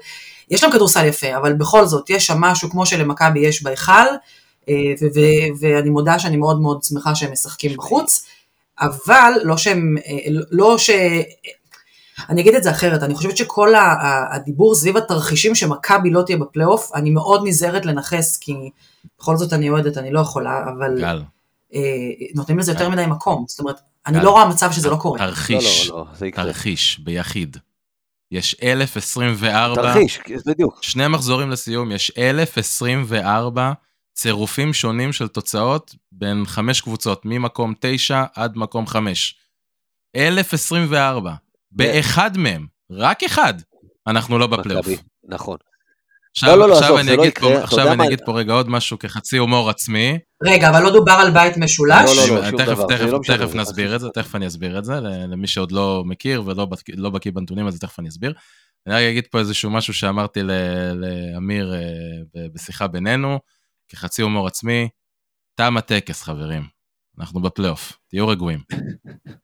יש 0.52 0.64
להם 0.64 0.72
כדורסל 0.72 1.06
יפה, 1.06 1.38
אבל 1.38 1.54
בכל 1.54 1.86
זאת, 1.86 2.10
יש 2.10 2.28
שם 2.28 2.38
משהו 2.42 2.70
כמו 2.70 2.86
שלמכבי 2.86 3.40
יש 3.40 3.64
בהיכל, 3.64 3.92
אה, 4.70 4.76
ואני 5.60 5.90
מודה 5.90 6.20
שאני 6.20 6.38
מאוד 6.38 6.62
מאוד 6.62 6.84
שמחה 6.84 7.16
שהם 7.16 7.32
משחקים 7.32 7.78
בחוץ, 7.78 8.26
אבל 8.82 9.34
לא 9.44 9.58
שהם, 9.58 9.96
אה, 10.08 10.18
לא 10.52 10.78
ש... 10.78 10.90
אני 12.30 12.42
אגיד 12.42 12.56
את 12.56 12.64
זה 12.64 12.72
אחרת, 12.72 13.04
אני 13.04 13.16
חושבת 13.16 13.38
שכל 13.38 13.74
הדיבור 14.32 14.76
סביב 14.76 14.98
התרחישים 14.98 15.56
שמכבי 15.56 16.10
לא 16.10 16.22
תהיה 16.22 16.38
בפלייאוף, 16.38 16.92
אני 16.96 17.10
מאוד 17.10 17.42
נזהרת 17.46 17.86
לנכס, 17.86 18.38
כי 18.38 18.54
בכל 19.20 19.38
זאת 19.38 19.54
אני 19.54 19.70
אוהדת, 19.70 19.98
אני 19.98 20.12
לא 20.12 20.20
יכולה, 20.20 20.64
אבל 20.64 21.02
גל, 21.02 21.24
אה, 21.74 21.80
נותנים 22.36 22.60
לזה 22.60 22.72
יותר 22.72 22.90
מדי 22.90 23.06
מקום. 23.06 23.46
זאת 23.48 23.60
אומרת, 23.60 23.80
אני 24.08 24.18
גל. 24.18 24.24
לא 24.24 24.30
רואה 24.32 24.50
מצב 24.50 24.72
שזה 24.72 24.90
לא 24.90 24.96
קורה. 24.96 25.20
תרחיש, 25.20 25.90
לא, 25.90 25.98
לא, 25.98 26.06
לא, 26.22 26.26
יקרה. 26.28 26.46
תרחיש, 26.46 27.00
ביחיד. 27.00 27.58
יש 28.32 28.56
1,024, 28.64 29.76
תרחיש, 29.76 30.20
בדיוק. 30.46 30.80
שני 30.82 31.08
מחזורים 31.08 31.50
לסיום, 31.50 31.92
יש 31.92 32.12
1,024 32.18 33.74
צירופים 34.14 34.74
שונים 34.74 35.14
של 35.14 35.28
תוצאות 35.28 35.96
בין 36.12 36.46
חמש 36.46 36.82
קבוצות, 36.82 37.22
ממקום 37.26 37.74
9 37.80 38.24
עד 38.36 38.58
מקום 38.58 38.88
5. 38.88 39.36
1,024. 40.16 41.34
באחד 41.76 42.38
מהם, 42.38 42.66
רק 42.92 43.24
אחד, 43.24 43.54
אנחנו 44.08 44.38
לא 44.40 44.48
בפלייאוף. 44.48 44.88
נכון. 45.30 45.58
עכשיו, 46.32 46.50
לא, 46.50 46.60
לא, 46.60 46.68
לא, 46.70 46.74
עכשיו 46.74 46.86
עזוב, 46.98 47.00
אני 47.00 47.18
לא 47.18 47.22
אגיד 47.22 47.28
יקרה, 47.32 47.50
פה, 47.58 47.64
עכשיו 47.64 47.88
אני 47.88 47.96
מה- 47.96 48.06
אגיד 48.06 48.20
פה 48.26 48.32
רגע 48.40 48.54
עוד 48.54 48.70
משהו 48.70 49.00
כחצי 49.00 49.38
הומור 49.38 49.70
עצמי. 49.70 50.20
רגע, 50.44 50.70
אבל 50.70 50.84
לא 50.84 50.92
דובר 50.92 51.12
על 51.12 51.32
בית 51.32 51.58
משולש? 51.58 52.10
לא, 52.10 52.16
לא, 52.28 52.36
לא, 52.42 52.50
שום 52.50 52.58
תכף, 52.58 52.68
דבר, 52.68 52.86
תכף, 52.88 53.06
לא 53.06 53.20
תכף 53.28 53.56
נסביר. 53.56 53.96
את 53.96 54.00
זה, 54.02 54.08
תכף 54.14 54.36
אני 54.36 54.48
אסביר 54.48 54.80
את 54.80 54.86
זה, 54.86 54.94
למי 55.02 55.48
שעוד 55.48 55.72
לא 55.72 56.04
מכיר 56.06 56.44
ולא 56.46 56.68
לא 56.96 57.10
בקיא 57.10 57.32
בנתונים, 57.32 57.68
אז 57.68 57.80
תכף 57.80 58.00
אני 58.00 58.10
אסביר. 58.10 58.34
אני 58.88 58.96
רק 58.96 59.02
אגיד 59.02 59.28
פה 59.32 59.40
איזשהו 59.40 59.70
משהו 59.72 59.94
שאמרתי 59.94 60.44
ל- 60.44 60.52
לאמיר 60.94 61.74
אה, 61.74 61.80
ב- 62.36 62.54
בשיחה 62.54 62.88
בינינו, 62.88 63.40
כחצי 63.88 64.22
הומור 64.22 64.48
עצמי, 64.48 64.90
תם 65.56 65.78
הטקס, 65.78 66.24
חברים. 66.24 66.64
אנחנו 67.20 67.42
בפלייאוף, 67.42 67.94
תהיו 68.10 68.28
רגועים. 68.28 68.60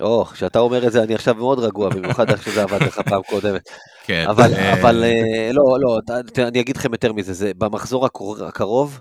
או, 0.00 0.24
כשאתה 0.24 0.58
אומר 0.58 0.86
את 0.86 0.92
זה 0.92 1.02
אני 1.02 1.14
עכשיו 1.14 1.34
מאוד 1.34 1.58
רגוע, 1.58 1.88
במיוחד 1.88 2.30
איך 2.30 2.42
שזה 2.42 2.62
עבד 2.62 2.82
לך 2.82 2.98
פעם 2.98 3.22
קודמת. 3.22 3.68
כן. 4.04 4.24
אבל, 4.28 4.54
אה, 4.54 4.80
אבל 4.80 5.04
אה, 5.04 5.50
לא, 5.52 5.62
לא, 5.80 5.98
אני 6.48 6.60
אגיד 6.60 6.76
לכם 6.76 6.92
יותר 6.92 7.12
מזה, 7.12 7.32
זה 7.32 7.52
במחזור 7.58 8.06
הקרוב, 8.48 9.00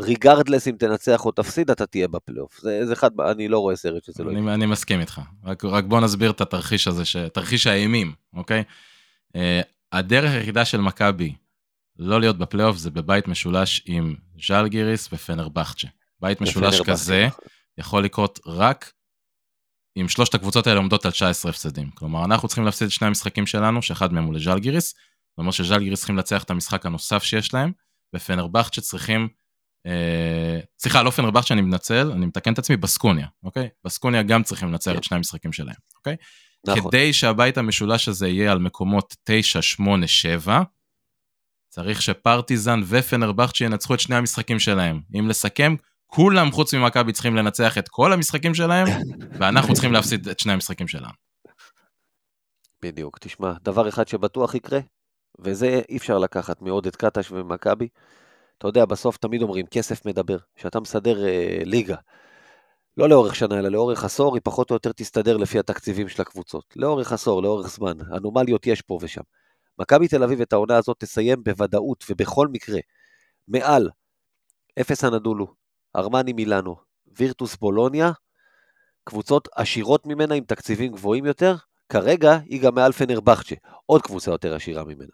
ריגרדלס 0.00 0.68
אם 0.68 0.76
תנצח 0.78 1.26
או 1.26 1.30
תפסיד, 1.30 1.70
אתה 1.70 1.86
תהיה 1.86 2.08
בפלייאוף. 2.08 2.60
זה, 2.60 2.86
זה 2.86 2.92
אחד, 2.92 3.10
אני 3.20 3.48
לא 3.48 3.58
רואה 3.58 3.76
סרט 3.76 4.04
שזה 4.04 4.24
לא 4.24 4.30
יקרה. 4.30 4.54
אני, 4.54 4.66
מסכים 4.66 5.00
איתך, 5.00 5.20
רק, 5.44 5.64
רק 5.64 5.84
בוא 5.84 6.00
נסביר 6.00 6.30
את 6.30 6.40
התרחיש 6.40 6.88
הזה, 6.88 7.04
ש... 7.04 7.16
תרחיש 7.16 7.66
האימים, 7.66 8.12
אוקיי? 8.34 8.62
Uh, 9.36 9.40
הדרך 9.92 10.30
היחידה 10.30 10.64
של 10.64 10.80
מכבי 10.80 11.34
לא 11.98 12.20
להיות 12.20 12.38
בפלייאוף 12.38 12.76
זה 12.76 12.90
בבית 12.90 13.28
משולש 13.28 13.82
עם 13.86 14.14
ז'אלגיריס 14.46 15.08
ופנרבכצ'ה. 15.12 15.88
בית 16.20 16.40
משולש 16.40 16.80
כזה 16.80 17.24
נכון. 17.26 17.44
יכול 17.78 18.04
לקרות 18.04 18.40
רק 18.46 18.92
אם 20.00 20.08
שלושת 20.08 20.34
הקבוצות 20.34 20.66
האלה 20.66 20.78
עומדות 20.78 21.04
על 21.04 21.10
19 21.10 21.50
הפסדים. 21.50 21.90
כלומר, 21.90 22.24
אנחנו 22.24 22.48
צריכים 22.48 22.64
להפסיד 22.64 22.86
את 22.86 22.92
שני 22.92 23.06
המשחקים 23.06 23.46
שלנו, 23.46 23.82
שאחד 23.82 24.12
מהם 24.12 24.24
הוא 24.24 24.34
לז'אלגיריס, 24.34 24.88
זאת 24.88 25.38
אומרת 25.38 25.54
שז'אלגיריס 25.54 25.98
צריכים 25.98 26.16
לנצח 26.16 26.42
את 26.42 26.50
המשחק 26.50 26.86
הנוסף 26.86 27.22
שיש 27.22 27.54
להם, 27.54 27.72
ופנרבכצ'ה 28.14 28.80
צריכים 28.80 29.28
אה, 29.86 30.60
סליחה, 30.78 31.02
לא 31.02 31.10
פנרבכצ'ה, 31.10 31.54
אני 31.54 31.62
מתנצל, 31.62 32.10
אני 32.12 32.26
מתקן 32.26 32.52
את 32.52 32.58
עצמי, 32.58 32.76
בסקוניה, 32.76 33.26
אוקיי? 33.44 33.68
בסקוניה 33.84 34.22
גם 34.22 34.42
צריכים 34.42 34.68
לנצח 34.68 34.96
את 34.96 35.04
שני 35.04 35.16
המשחקים 35.16 35.52
שלהם, 35.52 35.76
אוקיי? 35.96 36.16
נכון. 36.66 36.90
כדי 36.90 37.12
שהבית 37.12 37.58
המשולש 37.58 38.08
הזה 38.08 38.28
יהיה 38.28 38.52
על 38.52 38.58
מקומות 38.58 39.16
9, 39.24 39.62
8, 39.62 40.06
7, 40.06 40.62
צריך 41.68 42.02
שפרטיזן 42.02 42.80
ופנרבכצ'ה 42.86 43.64
ינצחו 43.64 43.94
את 43.94 44.00
שני 44.00 44.16
המשחקים 44.16 44.58
שלהם. 44.58 45.00
אם 45.18 45.28
לסכם, 45.28 45.74
כולם 46.10 46.52
חוץ 46.52 46.74
ממכבי 46.74 47.12
צריכים 47.12 47.36
לנצח 47.36 47.78
את 47.78 47.88
כל 47.88 48.12
המשחקים 48.12 48.54
שלהם, 48.54 48.86
ואנחנו 49.38 49.74
צריכים 49.74 49.92
להפסיד 49.92 50.28
את 50.28 50.38
שני 50.40 50.52
המשחקים 50.52 50.88
שלנו. 50.88 51.12
בדיוק, 52.82 53.18
תשמע, 53.18 53.52
דבר 53.62 53.88
אחד 53.88 54.08
שבטוח 54.08 54.54
יקרה, 54.54 54.80
וזה 55.38 55.80
אי 55.88 55.96
אפשר 55.96 56.18
לקחת 56.18 56.62
מעודד 56.62 56.96
קטש 56.96 57.30
ומכבי. 57.30 57.88
אתה 58.58 58.68
יודע, 58.68 58.84
בסוף 58.84 59.16
תמיד 59.16 59.42
אומרים, 59.42 59.66
כסף 59.66 60.06
מדבר. 60.06 60.36
כשאתה 60.56 60.80
מסדר 60.80 61.26
אה, 61.26 61.58
ליגה, 61.64 61.96
לא 62.96 63.08
לאורך 63.08 63.34
שנה, 63.34 63.58
אלא 63.58 63.68
לאורך 63.68 64.04
עשור, 64.04 64.34
היא 64.34 64.40
פחות 64.44 64.70
או 64.70 64.76
יותר 64.76 64.92
תסתדר 64.92 65.36
לפי 65.36 65.58
התקציבים 65.58 66.08
של 66.08 66.22
הקבוצות. 66.22 66.64
לאורך 66.76 67.12
עשור, 67.12 67.42
לאורך 67.42 67.68
זמן. 67.68 68.00
אנומליות 68.16 68.66
יש 68.66 68.82
פה 68.82 68.98
ושם. 69.02 69.22
מכבי 69.78 70.08
תל 70.08 70.22
אביב 70.22 70.40
את 70.40 70.52
העונה 70.52 70.76
הזאת 70.76 70.96
תסיים 71.00 71.44
בוודאות 71.44 72.04
ובכל 72.10 72.48
מקרה 72.48 72.78
מעל 73.48 73.90
אפס 74.80 75.04
הנדולו, 75.04 75.54
ארמני 75.98 76.32
מילאנו, 76.32 76.76
וירטוס 77.18 77.56
בולוניה, 77.56 78.12
קבוצות 79.04 79.48
עשירות 79.56 80.06
ממנה 80.06 80.34
עם 80.34 80.44
תקציבים 80.44 80.92
גבוהים 80.92 81.26
יותר, 81.26 81.56
כרגע 81.88 82.38
היא 82.44 82.62
גם 82.62 82.74
מעל 82.74 82.92
פנרבכצ'ה, 82.92 83.54
עוד 83.86 84.02
קבוצה 84.02 84.30
יותר 84.30 84.54
עשירה 84.54 84.84
ממנה. 84.84 85.08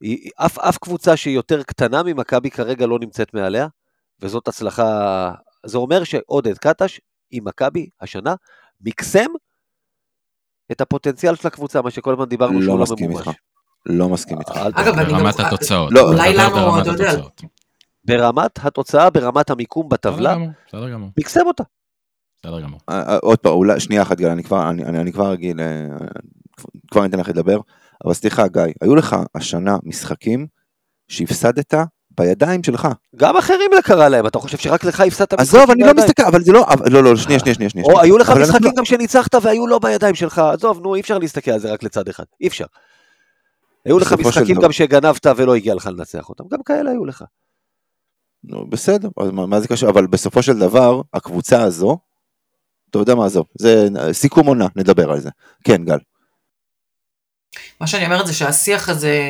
היא, 0.00 0.30
אף, 0.36 0.58
אף 0.58 0.78
קבוצה 0.78 1.16
שהיא 1.16 1.34
יותר 1.34 1.62
קטנה 1.62 2.02
ממכבי 2.02 2.50
כרגע 2.50 2.86
לא 2.86 2.98
נמצאת 2.98 3.34
מעליה, 3.34 3.66
וזאת 4.20 4.48
הצלחה, 4.48 5.30
זה 5.66 5.78
אומר 5.78 6.04
שעודד 6.04 6.58
קטש 6.58 7.00
עם 7.30 7.44
מכבי 7.44 7.88
השנה 8.00 8.34
מקסם 8.80 9.26
את 10.72 10.80
הפוטנציאל 10.80 11.34
של 11.34 11.48
הקבוצה, 11.48 11.82
מה 11.82 11.90
שכל 11.90 12.12
הזמן 12.12 12.24
דיברנו 12.24 12.60
לא 12.60 12.66
שהוא 12.66 12.76
לא 12.78 12.82
מסכים 12.82 13.08
ממומש. 13.10 13.28
איתך. 13.28 13.38
לא 13.86 14.08
מסכים 14.08 14.38
איתך. 14.40 14.56
אגב. 14.56 14.78
אני 14.98 15.10
גם- 15.12 15.18
ברמת 15.18 15.40
התוצאות. 15.40 15.92
לא, 15.92 16.00
אולי 16.00 16.34
לנו, 16.36 16.80
אתה 16.80 16.88
יודע. 16.90 17.12
ברמת 18.06 18.64
התוצאה, 18.64 19.10
ברמת 19.10 19.50
המיקום 19.50 19.88
בטבלה, 19.88 20.36
מקסם 21.18 21.46
אותה. 21.46 21.64
בסדר 22.42 22.60
גמור. 22.60 22.80
אה, 22.88 23.02
אה, 23.08 23.18
עוד 23.22 23.38
פעם, 23.38 23.52
אולי, 23.52 23.80
שנייה 23.80 24.02
אחת 24.02 24.18
גל, 24.18 24.28
אני 24.28 24.44
כבר, 24.44 24.70
אני, 24.70 24.84
אני, 24.84 25.00
אני 25.00 25.12
כבר 25.12 25.34
אגיד, 25.34 25.60
אה, 25.60 25.86
כבר 26.90 27.00
אני 27.00 27.10
אתן 27.10 27.18
לך 27.18 27.28
לדבר, 27.28 27.60
אבל 28.04 28.14
סליחה 28.14 28.48
גיא, 28.48 28.62
היו 28.80 28.94
לך 28.94 29.16
השנה 29.34 29.76
משחקים 29.82 30.46
שהפסדת 31.08 31.74
בידיים 32.10 32.62
שלך. 32.62 32.88
גם 33.16 33.36
אחרים 33.36 33.70
זה 33.74 33.82
קרה 33.82 34.08
להם, 34.08 34.26
אתה 34.26 34.38
חושב 34.38 34.58
שרק 34.58 34.84
לך 34.84 35.00
הפסדת 35.00 35.32
עזוב, 35.32 35.60
משחקים 35.60 35.72
אני 35.72 35.80
לא 35.80 35.86
בידיים? 35.86 36.08
מסתכל, 36.08 36.22
אבל 36.22 36.42
זה 36.42 36.52
לא, 36.52 36.66
אבל, 36.68 36.92
לא, 36.92 37.04
לא, 37.04 37.16
שנייה, 37.16 37.38
שנייה, 37.38 37.70
שנייה. 37.70 37.86
או 37.86 38.00
היו 38.00 38.18
לך 38.18 38.30
משחקים 38.30 38.66
לא- 38.66 38.72
גם 38.76 38.84
שניצחת 38.84 39.34
והיו 39.42 39.66
לא 39.66 39.78
בידיים 39.78 40.14
שלך, 40.14 40.38
עזוב, 40.38 40.80
נו, 40.80 40.94
אי 40.94 41.00
אפשר 41.00 41.18
להסתכל 41.18 41.50
על 41.50 41.58
זה 41.58 41.72
רק 41.72 41.82
לצד 41.82 42.08
אחד, 42.08 42.24
אי 42.40 42.48
אפשר. 42.48 42.64
היו 43.84 43.98
לך 43.98 44.12
משחקים 44.12 44.60
גם 44.60 44.72
שגנבת 44.72 45.26
ולא 45.36 45.54
הגיע 45.54 45.74
לך 45.74 45.86
לנצח 45.86 46.28
אותם, 46.28 46.44
גם 46.52 46.62
כאלה 46.62 46.90
היו 46.90 47.04
לך. 47.04 47.24
נו, 48.46 48.66
בסדר, 48.66 49.08
אז 49.16 49.30
מה, 49.30 49.46
מה 49.46 49.60
זה 49.60 49.68
קשור? 49.68 49.90
אבל 49.90 50.06
בסופו 50.06 50.42
של 50.42 50.58
דבר, 50.58 51.02
הקבוצה 51.14 51.62
הזו, 51.62 51.98
אתה 52.90 52.98
יודע 52.98 53.14
מה 53.14 53.28
זו, 53.28 53.44
זה 53.58 53.88
סיכום 54.12 54.46
עונה, 54.46 54.66
נדבר 54.76 55.10
על 55.10 55.20
זה. 55.20 55.30
כן, 55.64 55.84
גל. 55.84 55.98
מה 57.80 57.86
שאני 57.86 58.04
אומרת 58.04 58.26
זה 58.26 58.34
שהשיח 58.34 58.88
הזה, 58.88 59.20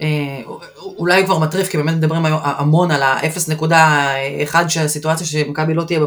אה, 0.00 0.42
אולי 0.76 1.24
כבר 1.24 1.38
מטריף, 1.38 1.68
כי 1.68 1.76
באמת 1.76 1.94
מדברים 1.94 2.22
המון 2.42 2.90
על 2.90 3.02
ה-0.1 3.02 4.68
של 4.68 4.80
הסיטואציה 4.80 5.26
שמכבי 5.26 5.74
לא 5.74 5.84
תהיה 5.84 6.00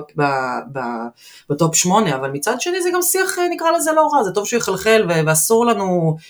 בטופ 1.50 1.76
8, 1.76 2.16
אבל 2.16 2.32
מצד 2.32 2.62
שני 2.62 2.82
זה 2.82 2.90
גם 2.94 3.02
שיח, 3.02 3.40
אה, 3.40 3.44
נקרא 3.50 3.72
לזה 3.72 3.92
לא 3.92 4.10
רע, 4.14 4.24
זה 4.24 4.32
טוב 4.32 4.46
שהוא 4.46 4.58
יחלחל 4.58 5.06
ואסור 5.26 5.66
לנו 5.66 6.18
אה, 6.18 6.24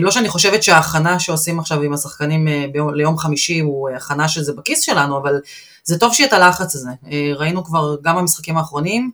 לא 0.00 0.10
שאני 0.10 0.28
חושבת 0.28 0.62
שההכנה 0.62 1.20
שעושים 1.20 1.58
עכשיו 1.58 1.82
עם 1.82 1.92
השחקנים 1.92 2.48
אה, 2.48 2.66
ליום 2.94 3.18
חמישי 3.18 3.58
הוא 3.60 3.88
אה, 3.88 3.96
הכנה 3.96 4.28
שזה 4.28 4.52
בכיס 4.52 4.80
שלנו, 4.80 5.18
אבל 5.18 5.40
זה 5.84 5.98
טוב 5.98 6.14
שיהיה 6.14 6.28
את 6.28 6.32
הלחץ 6.32 6.74
הזה. 6.74 6.90
אה, 7.10 7.32
ראינו 7.34 7.64
כבר 7.64 7.96
גם 8.02 8.16
במשחקים 8.16 8.56
האחרונים, 8.56 9.10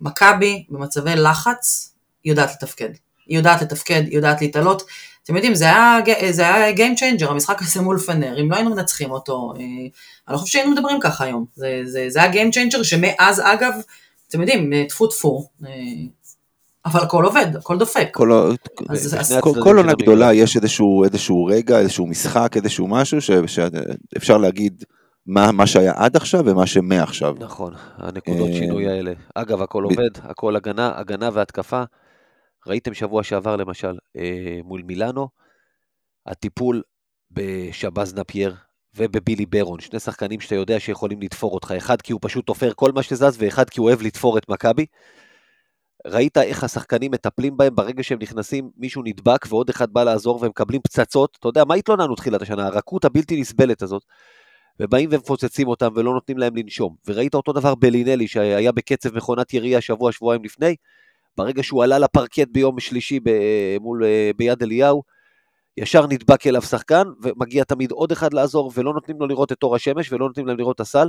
מכבי 0.00 0.64
במצבי 0.68 1.16
לחץ 1.16 1.94
יודעת 2.24 2.50
לתפקד. 2.50 2.90
היא 3.26 3.38
יודעת 3.38 3.62
לתפקד, 3.62 4.02
היא 4.06 4.14
יודעת 4.16 4.40
להתעלות. 4.40 4.82
אתם 5.24 5.36
יודעים, 5.36 5.54
זה 5.54 5.64
היה, 5.64 5.98
זה 6.30 6.54
היה 6.54 6.74
Game 6.74 6.98
Changer, 6.98 7.30
המשחק 7.30 7.62
הזה 7.62 7.80
מול 7.80 7.98
פנר, 7.98 8.40
אם 8.40 8.50
לא 8.50 8.56
היינו 8.56 8.70
מנצחים 8.70 9.10
אותו, 9.10 9.52
אה, 9.56 9.62
אני 9.62 9.90
לא 10.28 10.38
חושב 10.38 10.52
שהיינו 10.52 10.70
מדברים 10.70 11.00
ככה 11.00 11.24
היום. 11.24 11.44
זה, 11.54 11.80
זה, 11.84 12.06
זה 12.08 12.22
היה 12.22 12.32
Game 12.32 12.54
Changer 12.54 12.84
שמאז, 12.84 13.40
אגב, 13.44 13.72
אתם 14.28 14.40
יודעים, 14.40 14.72
אה, 14.72 14.84
טפו 14.88 15.06
טפו, 15.06 15.48
אה, 15.66 15.70
אבל 16.86 17.00
הכל 17.00 17.24
עובד, 17.24 17.46
הכל 17.56 17.78
דופק. 17.78 18.08
כל, 18.12 18.32
ה- 18.32 18.36
אז- 18.36 18.54
בשני 18.88 19.20
אז- 19.20 19.32
הצדדים 19.32 19.40
כל, 19.54 19.60
כל 19.64 19.76
עונה. 19.76 19.92
גדולה 19.94 20.34
יש 20.34 20.56
איזשהו, 20.56 21.04
איזשהו 21.04 21.44
רגע, 21.44 21.78
איזשהו 21.78 22.06
משחק, 22.06 22.56
איזשהו 22.56 22.88
משהו 22.88 23.20
ש- 23.20 23.30
שאפשר 23.46 24.36
להגיד 24.38 24.84
מה, 25.26 25.52
מה 25.52 25.66
שהיה 25.66 25.92
עד 25.96 26.16
עכשיו 26.16 26.40
ומה 26.46 26.66
שמעכשיו. 26.66 27.34
נכון, 27.38 27.74
הנקודות 27.96 28.48
אה, 28.48 28.54
שינוי 28.54 28.88
האלה. 28.88 29.12
אגב, 29.34 29.62
הכל 29.62 29.84
עובד, 29.84 30.10
הכל 30.22 30.56
הגנה, 30.56 30.92
הגנה 30.96 31.30
והתקפה. 31.32 31.82
ראיתם 32.66 32.94
שבוע 32.94 33.22
שעבר 33.22 33.56
למשל, 33.56 33.92
אה, 34.16 34.58
מול 34.64 34.82
מילאנו, 34.86 35.28
הטיפול 36.26 36.82
בשבז 37.30 38.14
נפייר 38.14 38.54
ובבילי 38.96 39.46
ברון, 39.46 39.80
שני 39.80 40.00
שחקנים 40.00 40.40
שאתה 40.40 40.54
יודע 40.54 40.80
שיכולים 40.80 41.20
לתפור 41.22 41.54
אותך, 41.54 41.74
אחד 41.76 42.02
כי 42.02 42.12
הוא 42.12 42.20
פשוט 42.22 42.46
תופר 42.46 42.72
כל 42.76 42.92
מה 42.92 43.02
שזז, 43.02 43.36
ואחד 43.38 43.70
כי 43.70 43.80
הוא 43.80 43.88
אוהב 43.88 44.02
לתפור 44.02 44.38
את 44.38 44.48
מכבי. 44.48 44.86
ראית 46.06 46.38
איך 46.38 46.64
השחקנים 46.64 47.10
מטפלים 47.10 47.56
בהם 47.56 47.74
ברגע 47.74 48.02
שהם 48.02 48.18
נכנסים, 48.22 48.70
מישהו 48.76 49.02
נדבק 49.02 49.46
ועוד 49.48 49.70
אחד 49.70 49.92
בא 49.92 50.04
לעזור 50.04 50.38
והם 50.40 50.50
מקבלים 50.50 50.80
פצצות. 50.80 51.36
אתה 51.40 51.48
יודע, 51.48 51.64
מה 51.64 51.74
התלוננו 51.74 52.14
תחילת 52.14 52.42
השנה? 52.42 52.66
הרכות 52.66 53.04
הבלתי 53.04 53.40
נסבלת 53.40 53.82
הזאת. 53.82 54.02
ובאים 54.80 55.08
ומפוצצים 55.12 55.68
אותם 55.68 55.88
ולא 55.94 56.12
נותנים 56.14 56.38
להם 56.38 56.56
לנשום. 56.56 56.96
וראית 57.06 57.34
אותו 57.34 57.52
דבר 57.52 57.74
בלינלי 57.74 58.28
שהיה 58.28 58.72
בקצב 58.72 59.16
מכונת 59.16 59.54
ירייה 59.54 59.80
שבוע, 59.80 60.12
שבועיים 60.12 60.44
לפני, 60.44 60.76
ברגע 61.36 61.62
שהוא 61.62 61.84
עלה 61.84 61.98
לפרקט 61.98 62.48
ביום 62.52 62.80
שלישי 62.80 63.20
ב- 63.20 63.76
מול, 63.80 64.04
אה, 64.04 64.30
ביד 64.36 64.62
אליהו, 64.62 65.02
ישר 65.76 66.06
נדבק 66.06 66.46
אליו 66.46 66.62
שחקן, 66.62 67.02
ומגיע 67.22 67.64
תמיד 67.64 67.90
עוד 67.90 68.12
אחד 68.12 68.34
לעזור, 68.34 68.72
ולא 68.74 68.94
נותנים 68.94 69.20
לו 69.20 69.26
לראות 69.26 69.52
את 69.52 69.62
אור 69.62 69.74
השמש, 69.76 70.12
ולא 70.12 70.26
נותנים 70.26 70.46
להם 70.46 70.56
לראות 70.56 70.74
את 70.74 70.80
הסל, 70.80 71.08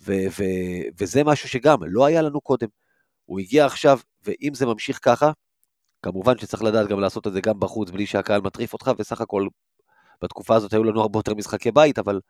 ו- 0.00 0.26
ו- 0.38 0.88
וזה 1.00 1.24
משהו 1.24 1.48
שגם 1.48 1.78
לא 1.82 2.06
היה 2.06 2.22
לנו 2.22 2.40
קודם. 2.40 2.68
הוא 3.28 3.40
הגיע 3.40 3.66
עכשיו, 3.66 3.98
ואם 4.24 4.54
זה 4.54 4.66
ממשיך 4.66 4.98
ככה, 5.02 5.30
כמובן 6.02 6.38
שצריך 6.38 6.62
לדעת 6.62 6.88
גם 6.88 7.00
לעשות 7.00 7.26
את 7.26 7.32
זה 7.32 7.40
גם 7.40 7.60
בחוץ, 7.60 7.90
בלי 7.90 8.06
שהקהל 8.06 8.40
מטריף 8.40 8.72
אותך, 8.72 8.90
וסך 8.98 9.20
הכל 9.20 9.46
בתקופה 10.22 10.56
הזאת 10.56 10.72
היו 10.72 10.84
לנו 10.84 11.00
הרבה 11.00 11.18
יותר 11.18 11.34
משחקי 11.34 11.70
בית, 11.70 11.98
אבל 11.98 12.20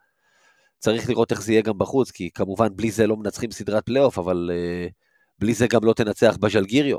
צריך 0.79 1.09
לראות 1.09 1.33
איך 1.33 1.43
זה 1.43 1.53
יהיה 1.53 1.63
גם 1.63 1.79
בחוץ, 1.79 2.11
כי 2.11 2.31
כמובן 2.31 2.69
בלי 2.77 2.91
זה 2.91 3.07
לא 3.07 3.17
מנצחים 3.17 3.51
סדרת 3.51 3.87
פלייאוף, 3.87 4.19
אבל 4.19 4.51
uh, 4.53 4.93
בלי 5.39 5.55
זה 5.55 5.67
גם 5.67 5.85
לא 5.85 5.93
תנצח 5.93 6.37
בז'לגיריו. 6.41 6.99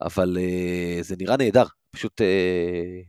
אבל 0.00 0.36
uh, 0.36 1.02
זה 1.02 1.14
נראה 1.18 1.36
נהדר, 1.36 1.64
פשוט 1.90 2.20
uh, 2.20 2.24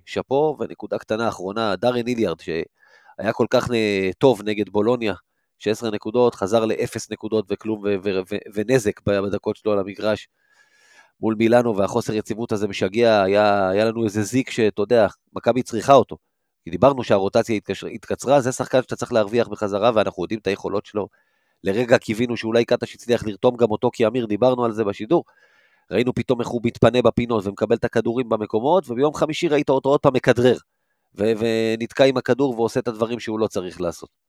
שאפו, 0.06 0.58
ונקודה 0.60 0.98
קטנה 0.98 1.28
אחרונה, 1.28 1.76
דארן 1.76 2.08
איליארד, 2.08 2.40
שהיה 2.40 3.34
כל 3.34 3.46
כך 3.50 3.70
טוב 4.18 4.42
נגד 4.42 4.70
בולוניה, 4.70 5.14
16 5.60 5.92
נקודות, 5.92 6.36
חזר 6.36 6.66
לאפס 6.66 7.12
נקודות 7.12 7.46
וכלום 7.50 7.80
ו- 7.80 7.96
ו- 8.04 8.20
ו- 8.32 8.38
ונזק 8.54 9.02
בדקות 9.02 9.56
שלו 9.56 9.72
על 9.72 9.80
המגרש. 9.80 10.28
מול 11.22 11.36
מילאנו, 11.36 11.78
והחוסר 11.78 12.14
יציבות 12.14 12.52
הזה 12.52 12.68
משגע, 12.68 13.24
היה, 13.24 13.70
היה 13.70 13.86
לנו 13.86 14.04
איזה 14.04 14.24
זיק 14.24 14.50
שאתה 14.50 14.82
יודע, 14.82 15.08
מכבי 15.34 15.64
צריכה 15.64 15.94
אותו. 15.94 16.18
כי 16.64 16.70
דיברנו 16.70 17.04
שהרוטציה 17.04 17.56
התקשר, 17.56 17.88
התקצרה, 17.88 18.42
זה 18.42 18.52
שחקן 18.52 18.82
שאתה 18.82 18.96
צריך 18.96 19.14
להרוויח 19.14 19.48
בחזרה, 19.48 19.92
ואנחנו 19.96 20.24
יודעים 20.24 20.40
את 20.40 20.48
היכולות 20.48 20.86
שלו. 20.86 21.08
לרגע 21.64 21.98
קיווינו 21.98 22.38
שאולי 22.38 22.66
קטש 22.66 22.96
הצליח 22.96 23.26
לרתום 23.26 23.56
גם 23.56 23.72
אותו, 23.72 23.90
כי 23.94 24.08
אמיר, 24.08 24.26
דיברנו 24.26 24.66
על 24.66 24.72
זה 24.72 24.84
בשידור. 24.84 25.24
ראינו 25.92 26.14
פתאום 26.14 26.42
איך 26.42 26.48
הוא 26.48 26.62
מתפנה 26.64 27.02
בפינות 27.02 27.46
ומקבל 27.46 27.76
את 27.76 27.84
הכדורים 27.84 28.30
במקומות, 28.30 28.90
וביום 28.90 29.14
חמישי 29.14 29.48
ראית 29.48 29.70
אותו 29.70 29.90
עוד 29.90 30.00
פעם 30.00 30.14
מכדרר. 30.14 30.58
ו- 31.18 31.32
ונתקע 31.40 32.04
עם 32.04 32.18
הכדור 32.18 32.60
ועושה 32.60 32.80
את 32.80 32.88
הדברים 32.88 33.20
שהוא 33.20 33.40
לא 33.40 33.48
צריך 33.48 33.82
לעשות. 33.82 34.25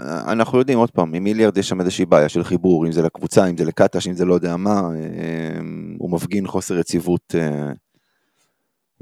אנחנו 0.00 0.58
יודעים 0.58 0.78
עוד 0.78 0.90
פעם, 0.90 1.14
עם 1.14 1.24
מיליארד 1.24 1.58
יש 1.58 1.68
שם 1.68 1.80
איזושהי 1.80 2.06
בעיה 2.06 2.28
של 2.28 2.44
חיבור, 2.44 2.86
אם 2.86 2.92
זה 2.92 3.02
לקבוצה, 3.02 3.46
אם 3.46 3.56
זה 3.56 3.64
לקטש, 3.64 4.08
אם 4.08 4.14
זה 4.14 4.24
לא 4.24 4.34
יודע 4.34 4.56
מה, 4.56 4.80
אה, 4.94 5.60
הוא 5.98 6.10
מפגין 6.10 6.46
חוסר 6.46 6.78
יציבות. 6.78 7.34
אה. 7.38 7.72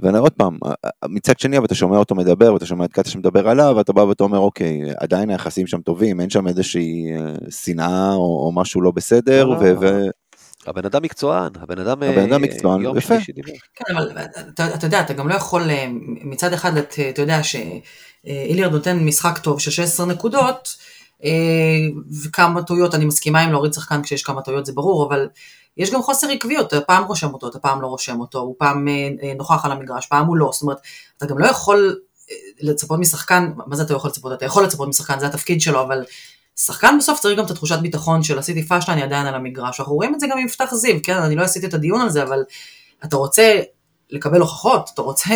ואני 0.03 0.19
עוד 0.19 0.33
פעם, 0.33 0.59
אה, 0.65 0.91
מצד 1.09 1.39
שני, 1.39 1.59
אבל 1.59 1.67
אתה 1.67 1.75
שומע 1.75 1.97
אותו 1.97 2.15
מדבר, 2.15 2.55
ואתה 2.55 2.67
שומע 2.67 2.85
את 2.85 2.93
קטש 2.93 3.17
מדבר 3.17 3.49
עליו, 3.49 3.75
ואתה 3.77 3.93
בא 3.93 4.01
ואתה 4.01 4.25
אומר, 4.25 4.39
אוקיי, 4.39 4.81
עדיין 4.97 5.31
היחסים 5.31 5.67
שם 5.67 5.81
טובים, 5.81 6.21
אין 6.21 6.31
שם 6.31 6.49
איזושהי 6.49 7.13
אה, 7.17 7.35
שנאה 7.51 8.13
או, 8.13 8.47
או 8.47 8.53
משהו 8.55 8.83
לא 8.83 8.91
בסדר, 8.91 9.45
לא, 9.45 9.57
ו... 9.61 9.65
לא. 9.65 9.81
ו... 9.81 10.09
הבן 10.71 10.85
אדם 10.85 11.03
מקצוען, 11.03 11.53
הבן 11.61 11.79
אדם... 11.79 12.03
הבן 12.03 12.23
אדם 12.23 12.33
אה, 12.33 12.39
מקצוען, 12.39 12.97
יפה. 12.97 13.15
כן, 13.75 13.97
אבל 13.97 14.11
אתה, 14.55 14.75
אתה 14.75 14.87
יודע, 14.87 15.01
אתה 15.01 15.13
גם 15.13 15.29
לא 15.29 15.35
יכול, 15.35 15.71
אה, 15.71 15.87
מצד 16.25 16.53
אחד, 16.53 16.77
אתה, 16.77 17.03
אתה 17.11 17.23
יודע 17.23 17.41
שאיליארד 17.43 18.73
נותן 18.73 18.99
משחק 18.99 19.39
טוב 19.39 19.61
של 19.61 19.71
16 19.71 20.07
נקודות, 20.07 20.77
אה, 21.25 21.31
וכמה 22.25 22.63
טעויות, 22.63 22.95
אני 22.95 23.05
מסכימה 23.05 23.41
עם 23.41 23.51
להוריד 23.51 23.73
שחקן 23.73 24.03
כשיש 24.03 24.23
כמה 24.23 24.43
טעויות, 24.43 24.67
זה 24.67 24.73
ברור, 24.73 25.09
אבל 25.09 25.29
יש 25.77 25.91
גם 25.91 26.03
חוסר 26.03 26.31
עקביות, 26.31 26.67
אתה 26.67 26.81
פעם 26.81 27.05
רושם 27.05 27.35
אותו, 27.35 27.49
אתה 27.49 27.59
פעם 27.59 27.83
לא 27.83 27.87
רושם 27.87 28.21
אותו, 28.21 28.39
הוא 28.39 28.55
פעם 28.59 28.89
אה, 28.89 29.09
אה, 29.23 29.35
נוכח 29.35 29.65
על 29.65 29.73
המגרש, 29.73 30.07
פעם 30.07 30.27
הוא 30.27 30.37
לא, 30.37 30.51
זאת 30.53 30.63
אומרת, 30.63 30.79
אתה 31.17 31.27
גם 31.27 31.39
לא 31.39 31.47
יכול 31.47 32.01
אה, 32.31 32.37
לצפות 32.61 33.01
משחקן, 33.01 33.53
מה 33.67 33.77
זה 33.77 33.83
אתה 33.83 33.95
יכול 33.95 34.11
לצפות? 34.11 34.33
אתה 34.33 34.45
יכול 34.45 34.65
לצפות 34.65 34.89
משחקן, 34.89 35.21
זה 35.21 35.27
התפקיד 35.27 35.61
שלו, 35.61 35.83
אבל 35.83 36.05
שחקן 36.67 36.97
בסוף 36.99 37.21
צריך 37.21 37.39
גם 37.39 37.45
את 37.45 37.51
התחושת 37.51 37.79
ביטחון 37.79 38.23
של 38.23 38.39
עשיתי 38.39 38.63
פאשלה, 38.63 38.95
אני 38.95 39.03
עדיין 39.03 39.27
על 39.27 39.35
המגרש. 39.35 39.81
אנחנו 39.81 39.95
רואים 39.95 40.15
את 40.15 40.21
זה 40.21 40.27
גם 40.31 40.39
עם 40.39 40.47
יפתח 40.47 40.75
זיו, 40.75 40.97
כן, 41.03 41.17
אני 41.17 41.37
לא 41.37 41.43
עשיתי 41.43 41.67
את 41.67 41.75
הדיון 41.75 42.01
על 42.01 42.11
זה, 42.11 42.23
אבל 42.23 42.45
אתה 43.05 43.17
רוצה 43.17 43.61
לקבל 44.11 44.41
הוכחות, 44.41 44.91
אתה 44.95 45.03
רוצה, 45.03 45.35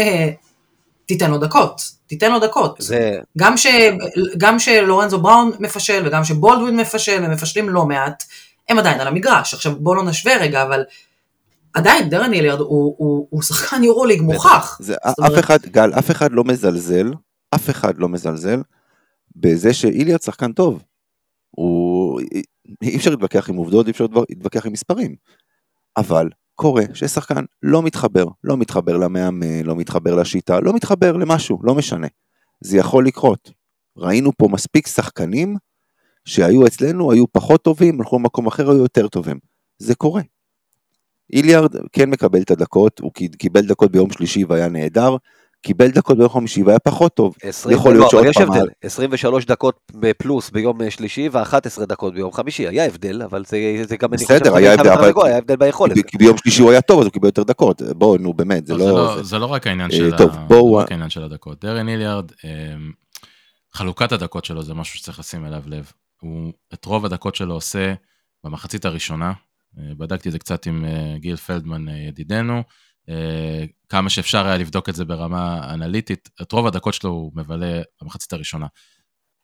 תיתן 1.07 1.31
לו 1.31 1.39
דקות, 1.39 1.91
תיתן 2.07 2.33
לו 2.33 2.39
דקות. 2.39 2.77
זה, 2.79 3.19
גם, 3.39 3.57
ש, 3.57 3.67
גם 4.39 4.59
שלורנזו 4.59 5.21
בראון 5.21 5.51
מפשל 5.61 6.03
וגם 6.07 6.25
שבולדווין 6.25 6.77
מפשל, 6.77 7.25
הם 7.25 7.31
מפשלים 7.31 7.69
לא 7.69 7.87
מעט, 7.87 8.25
הם 8.69 8.79
עדיין 8.79 9.01
על 9.01 9.07
המגרש. 9.07 9.55
עכשיו 9.55 9.77
בואו 9.79 9.95
לא 9.95 10.05
נשווה 10.05 10.37
רגע, 10.37 10.63
אבל 10.63 10.85
עדיין 11.75 12.09
דרן 12.09 12.33
היליארד 12.33 12.61
הוא, 12.61 12.95
הוא, 12.99 13.27
הוא 13.31 13.43
שחקן 13.43 13.85
יורוליג 13.85 14.23
מוכח. 14.23 14.79
זה, 14.81 14.95
זאת 15.09 15.19
אומרת- 15.19 15.33
אף 15.33 15.45
אחד, 15.45 15.59
גל, 15.67 15.93
אף 15.99 16.11
אחד 16.11 16.33
לא 16.33 16.45
מזלזל, 16.45 17.13
אף 17.55 17.71
אחד 17.71 17.99
לא 17.99 18.09
מזלזל 18.09 18.63
בזה 19.37 19.75
שאיליארד 19.75 20.23
שחקן 20.23 20.53
טוב. 20.53 20.83
הוא, 21.57 22.21
אי 22.83 22.97
אפשר 22.97 23.11
להתווכח 23.11 23.51
עם 23.51 23.57
עובדות, 23.57 23.87
אי 23.87 23.91
אפשר 23.91 24.07
להתווכח 24.31 24.67
עם 24.67 24.73
מספרים. 24.73 25.15
אבל 25.97 26.29
קורה 26.55 26.83
ששחקן 26.95 27.45
לא 27.63 27.83
מתחבר, 27.83 28.25
לא 28.45 28.57
מתחבר 28.57 28.97
למאמן, 28.97 29.63
לא 29.65 29.77
מתחבר 29.77 30.15
לשיטה, 30.15 30.61
לא 30.61 30.73
מתחבר 30.73 31.13
למשהו, 31.13 31.59
לא 31.63 31.75
משנה. 31.75 32.07
זה 32.61 32.77
יכול 32.79 33.07
לקרות. 33.07 33.51
ראינו 33.97 34.31
פה 34.39 34.49
מספיק 34.51 34.87
שחקנים 34.87 35.57
שהיו 36.25 36.67
אצלנו, 36.67 37.13
היו 37.13 37.25
פחות 37.33 37.63
טובים, 37.63 38.01
הלכו 38.01 38.19
למקום 38.19 38.47
אחר, 38.47 38.71
היו 38.71 38.83
יותר 38.83 39.09
טובים. 39.09 39.39
זה 39.79 39.95
קורה. 39.95 40.23
איליארד 41.33 41.71
כן 41.93 42.11
מקבל 42.11 42.43
את 42.43 42.51
הדקות, 42.51 42.99
הוא 42.99 43.13
קיבל 43.39 43.67
דקות 43.67 43.93
ביום 43.93 44.11
שלישי 44.11 44.45
והיה 44.45 44.69
נהדר, 44.69 45.17
קיבל 45.65 45.89
דקות 45.89 46.17
ביום 46.19 46.29
חמישי 46.29 46.63
והיה 46.63 46.79
פחות 46.79 47.15
טוב. 47.15 47.35
20, 47.43 47.77
יכול 47.77 47.93
להיות 47.93 48.05
לא, 48.05 48.11
שעוד 48.23 48.27
פעם 48.35 48.53
הבדל, 48.53 48.67
23 48.83 49.45
דקות 49.45 49.93
פלוס 50.19 50.51
ביום 50.51 50.83
אה, 50.83 50.91
שלישי 50.91 51.29
ו-11 51.33 51.57
דקות 51.87 52.15
ביום 52.15 52.33
חמישי, 52.33 52.69
היה 52.69 52.87
הבדל, 52.87 53.23
אבל 53.23 53.45
זה, 53.45 53.59
זה 53.89 53.97
גם, 53.97 54.09
אני 54.15 54.23
בסדר, 54.25 54.39
חושב, 54.39 54.55
היה 54.55 54.73
הבדל, 54.75 54.91
אבל- 54.91 55.13
היה 55.27 55.39
הבדל 55.39 55.57
ביכולת. 55.57 55.95
כי- 56.07 56.19
ביום 56.19 56.37
שלישי 56.39 56.63
הוא 56.63 56.71
היה 56.71 56.81
טוב 56.81 56.99
אז 57.01 57.05
הוא 57.07 57.13
קיבל 57.13 57.29
יותר 57.29 57.43
דקות. 57.43 57.83
בואו 57.83 58.17
נו 58.19 58.35
באמת, 58.35 58.67
זה 58.67 58.75
לא, 58.75 58.85
זה, 58.85 58.91
לא... 58.93 59.17
זה- 59.17 59.23
זה 59.23 59.39
לא 59.39 59.47
רק 59.47 59.67
העניין 59.67 59.91
של, 59.91 60.17
טוב, 60.17 60.31
ה... 60.35 60.37
בואו- 60.49 60.77
זה 60.79 60.85
רק 60.85 60.91
העניין 60.93 61.11
של 61.11 61.23
הדקות. 61.25 61.65
דרן 61.65 61.89
היליארד, 61.89 62.31
אה, 62.45 62.51
חלוקת 63.75 64.13
הדקות 64.13 64.45
שלו 64.45 64.63
זה 64.63 64.75
משהו 64.75 64.99
שצריך 64.99 65.19
לשים 65.19 65.47
אליו 65.47 65.63
לב. 65.67 65.93
הוא 66.21 66.53
את 66.75 66.85
רוב 66.85 67.05
הדקות 67.05 67.35
שלו 67.35 67.55
עושה 67.55 67.95
במחצית 68.45 68.85
הראשונה. 68.85 69.33
אה, 69.79 69.95
בדקתי 69.99 70.29
את 70.29 70.33
זה 70.33 70.39
קצת 70.39 70.67
עם 70.67 70.85
גיל 71.17 71.37
פלדמן 71.37 71.89
ידידנו. 71.89 72.63
אה, 73.09 73.65
כמה 73.89 74.11
שאפשר 74.11 74.47
היה 74.47 74.57
לבדוק 74.57 74.89
את 74.89 74.95
זה 74.95 75.05
ברמה 75.05 75.75
אנליטית. 75.75 76.29
את 76.43 76.53
רוב 76.53 76.67
הדקות 76.67 76.95
שלו 76.95 77.11
הוא 77.11 77.33
מבלה 77.35 77.83
במחצית 78.03 78.33
הראשונה. 78.33 78.67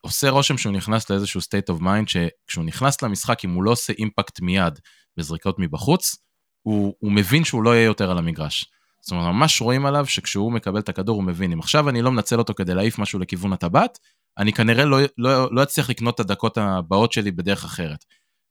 עושה 0.01 0.31
רושם 0.31 0.59
שהוא 0.59 0.73
נכנס 0.73 1.11
לאיזשהו 1.11 1.41
state 1.41 1.75
of 1.75 1.81
mind, 1.81 2.07
שכשהוא 2.07 2.65
נכנס 2.65 3.03
למשחק, 3.03 3.45
אם 3.45 3.51
הוא 3.51 3.65
לא 3.65 3.71
עושה 3.71 3.93
אימפקט 3.99 4.41
מיד 4.41 4.79
בזריקות 5.17 5.59
מבחוץ, 5.59 6.17
הוא, 6.63 6.95
הוא 6.99 7.13
מבין 7.13 7.45
שהוא 7.45 7.63
לא 7.63 7.75
יהיה 7.75 7.85
יותר 7.85 8.11
על 8.11 8.19
המגרש. 8.19 8.71
זאת 9.01 9.11
אומרת, 9.11 9.27
ממש 9.27 9.61
רואים 9.61 9.87
עליו 9.87 10.07
שכשהוא 10.07 10.53
מקבל 10.53 10.81
את 10.81 10.89
הכדור, 10.89 11.17
הוא 11.17 11.25
מבין, 11.25 11.53
אם 11.53 11.59
עכשיו 11.59 11.89
אני 11.89 12.03
לא 12.03 12.13
מנצל 12.13 12.39
אותו 12.39 12.55
כדי 12.55 12.75
להעיף 12.75 12.99
משהו 12.99 13.19
לכיוון 13.19 13.53
הטבעת, 13.53 13.99
אני 14.39 14.53
כנראה 14.53 14.85
לא, 14.85 14.99
לא, 15.19 15.55
לא 15.55 15.63
אצליח 15.63 15.91
לקנות 15.91 16.15
את 16.15 16.21
הדקות 16.21 16.59
הבאות 16.59 17.13
שלי 17.13 17.31
בדרך 17.31 17.65
אחרת. 17.65 18.05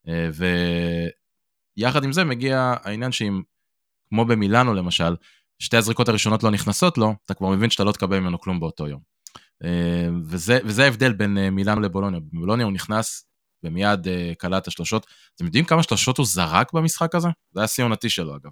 אה, 0.07 0.29
ויחד 1.77 2.03
עם 2.03 2.11
זה 2.11 2.23
מגיע 2.23 2.73
העניין 2.83 3.11
שאם, 3.11 3.41
כמו 4.09 4.25
במילאנו 4.25 4.73
למשל, 4.73 5.15
שתי 5.59 5.77
הזריקות 5.77 6.09
הראשונות 6.09 6.43
לא 6.43 6.51
נכנסות 6.51 6.97
לו, 6.97 7.15
אתה 7.25 7.33
כבר 7.33 7.47
מבין 7.49 7.69
שאתה 7.69 7.83
לא 7.83 7.91
תקבל 7.91 8.19
ממנו 8.19 8.39
כלום 8.39 8.59
באותו 8.59 8.87
יום. 8.87 8.99
אה, 9.63 10.07
וזה, 10.25 10.59
וזה 10.65 10.83
ההבדל 10.83 11.13
בין 11.13 11.37
אה, 11.37 11.49
מילאנו 11.49 11.81
לבולוניה. 11.81 12.19
בבולוניה 12.19 12.65
הוא 12.65 12.73
נכנס 12.73 13.25
ומיד 13.63 14.07
אה, 14.07 14.31
קלע 14.37 14.57
את 14.57 14.67
השלושות. 14.67 15.07
אתם 15.35 15.45
יודעים 15.45 15.65
כמה 15.65 15.83
שלשות 15.83 16.17
הוא 16.17 16.25
זרק 16.25 16.73
במשחק 16.73 17.15
הזה? 17.15 17.27
זה 17.51 17.59
היה 17.59 17.67
שיא 17.67 17.83
עונתי 17.83 18.09
שלו 18.09 18.35
אגב. 18.35 18.51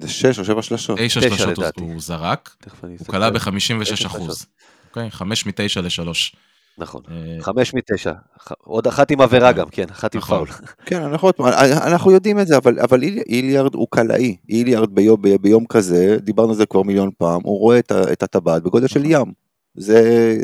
זה 0.00 0.08
שש 0.08 0.38
או 0.38 0.44
שבע 0.44 0.62
שלשות. 0.62 0.98
תשע 1.06 1.20
שלשות 1.20 1.58
הוא- 1.78 2.00
זרק, 2.00 2.56
הוא. 2.98 3.06
קלע 3.06 3.30
ב-56 3.30 3.92
תשע 3.92 4.06
אחוז. 4.06 4.46
אוקיי? 4.88 5.10
חמש 5.10 5.46
מתשע 5.46 5.80
לשלוש. 5.80 6.36
נכון. 6.78 7.02
אה, 7.10 7.36
חמש 7.40 7.74
מתשע. 7.74 8.12
עוד 8.64 8.86
אחת 8.86 9.10
עם 9.10 9.20
עבירה 9.20 9.52
גם, 9.52 9.68
כן, 9.70 9.84
אחת 9.90 10.14
עם 10.14 10.18
נכון. 10.18 10.36
פאול. 10.36 10.48
כן, 10.86 11.02
אנחנו 11.02 11.28
עוד 11.28 11.34
פעם, 11.34 11.46
אנחנו 11.86 12.10
יודעים 12.10 12.40
את 12.40 12.46
זה, 12.46 12.56
אבל, 12.56 12.80
אבל 12.80 13.02
איל- 13.02 13.22
איליארד 13.28 13.74
הוא 13.74 13.86
קלעי. 13.90 14.36
איליארד 14.48 14.94
ביום, 15.40 15.66
כזה, 15.66 16.16
דיברנו 16.20 16.48
על 16.48 16.54
זה 16.54 16.66
כבר 16.66 16.82
מיליון 16.82 17.10
פעם, 17.18 17.40
הוא 17.44 17.58
רואה 17.58 17.78
את, 17.78 18.22
הטבעת 18.22 18.62
בגודל 18.62 18.86
של 18.86 19.02
ים. 19.04 19.32
זה 19.74 20.36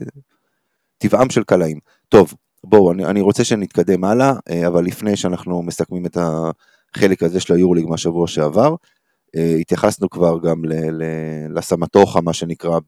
טבעם 0.99 1.31
של 1.31 1.45
קלעים. 1.45 1.79
טוב, 2.09 2.35
בואו, 2.65 2.93
אני, 2.93 3.05
אני 3.05 3.21
רוצה 3.21 3.45
שנתקדם 3.45 4.05
הלאה, 4.05 4.33
אה, 4.51 4.67
אבל 4.67 4.85
לפני 4.85 5.17
שאנחנו 5.17 5.63
מסכמים 5.63 6.07
את 6.07 6.19
החלק 6.97 7.23
הזה 7.23 7.41
של 7.41 7.55
היורליג 7.55 7.87
מהשבוע 7.89 8.27
שעבר, 8.29 8.75
אה, 9.37 9.57
התייחסנו 9.61 10.11
כבר 10.11 10.39
גם 10.43 10.65
ל, 10.65 10.73
ל, 10.73 11.03
לסמטוחה, 11.59 12.21
מה 12.21 12.33
שנקרא, 12.33 12.79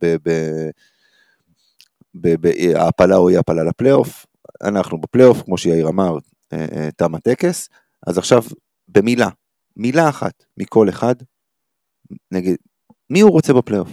ב... 2.21 2.29
ב 2.29 2.41
ב- 2.41 2.49
ב- 2.49 2.77
העפלה 2.77 3.17
או 3.17 3.29
אי 3.29 3.37
העפלה 3.37 3.65
לפלייאוף, 3.65 4.27
אנחנו 4.63 5.01
בפלייאוף, 5.01 5.43
כמו 5.43 5.59
שיאיר 5.59 5.89
אמר, 5.89 6.19
אה, 6.53 6.67
אה, 6.73 6.89
תם 6.97 7.15
הטקס, 7.15 7.69
אז 8.07 8.19
עכשיו 8.19 8.43
במילה, 8.89 9.29
מילה 9.77 10.09
אחת 10.09 10.45
מכל 10.57 10.89
אחד, 10.89 11.15
נגד, 12.33 12.55
מי 13.11 13.21
הוא 13.21 13.31
רוצה 13.31 13.53
בפלייאוף? 13.53 13.89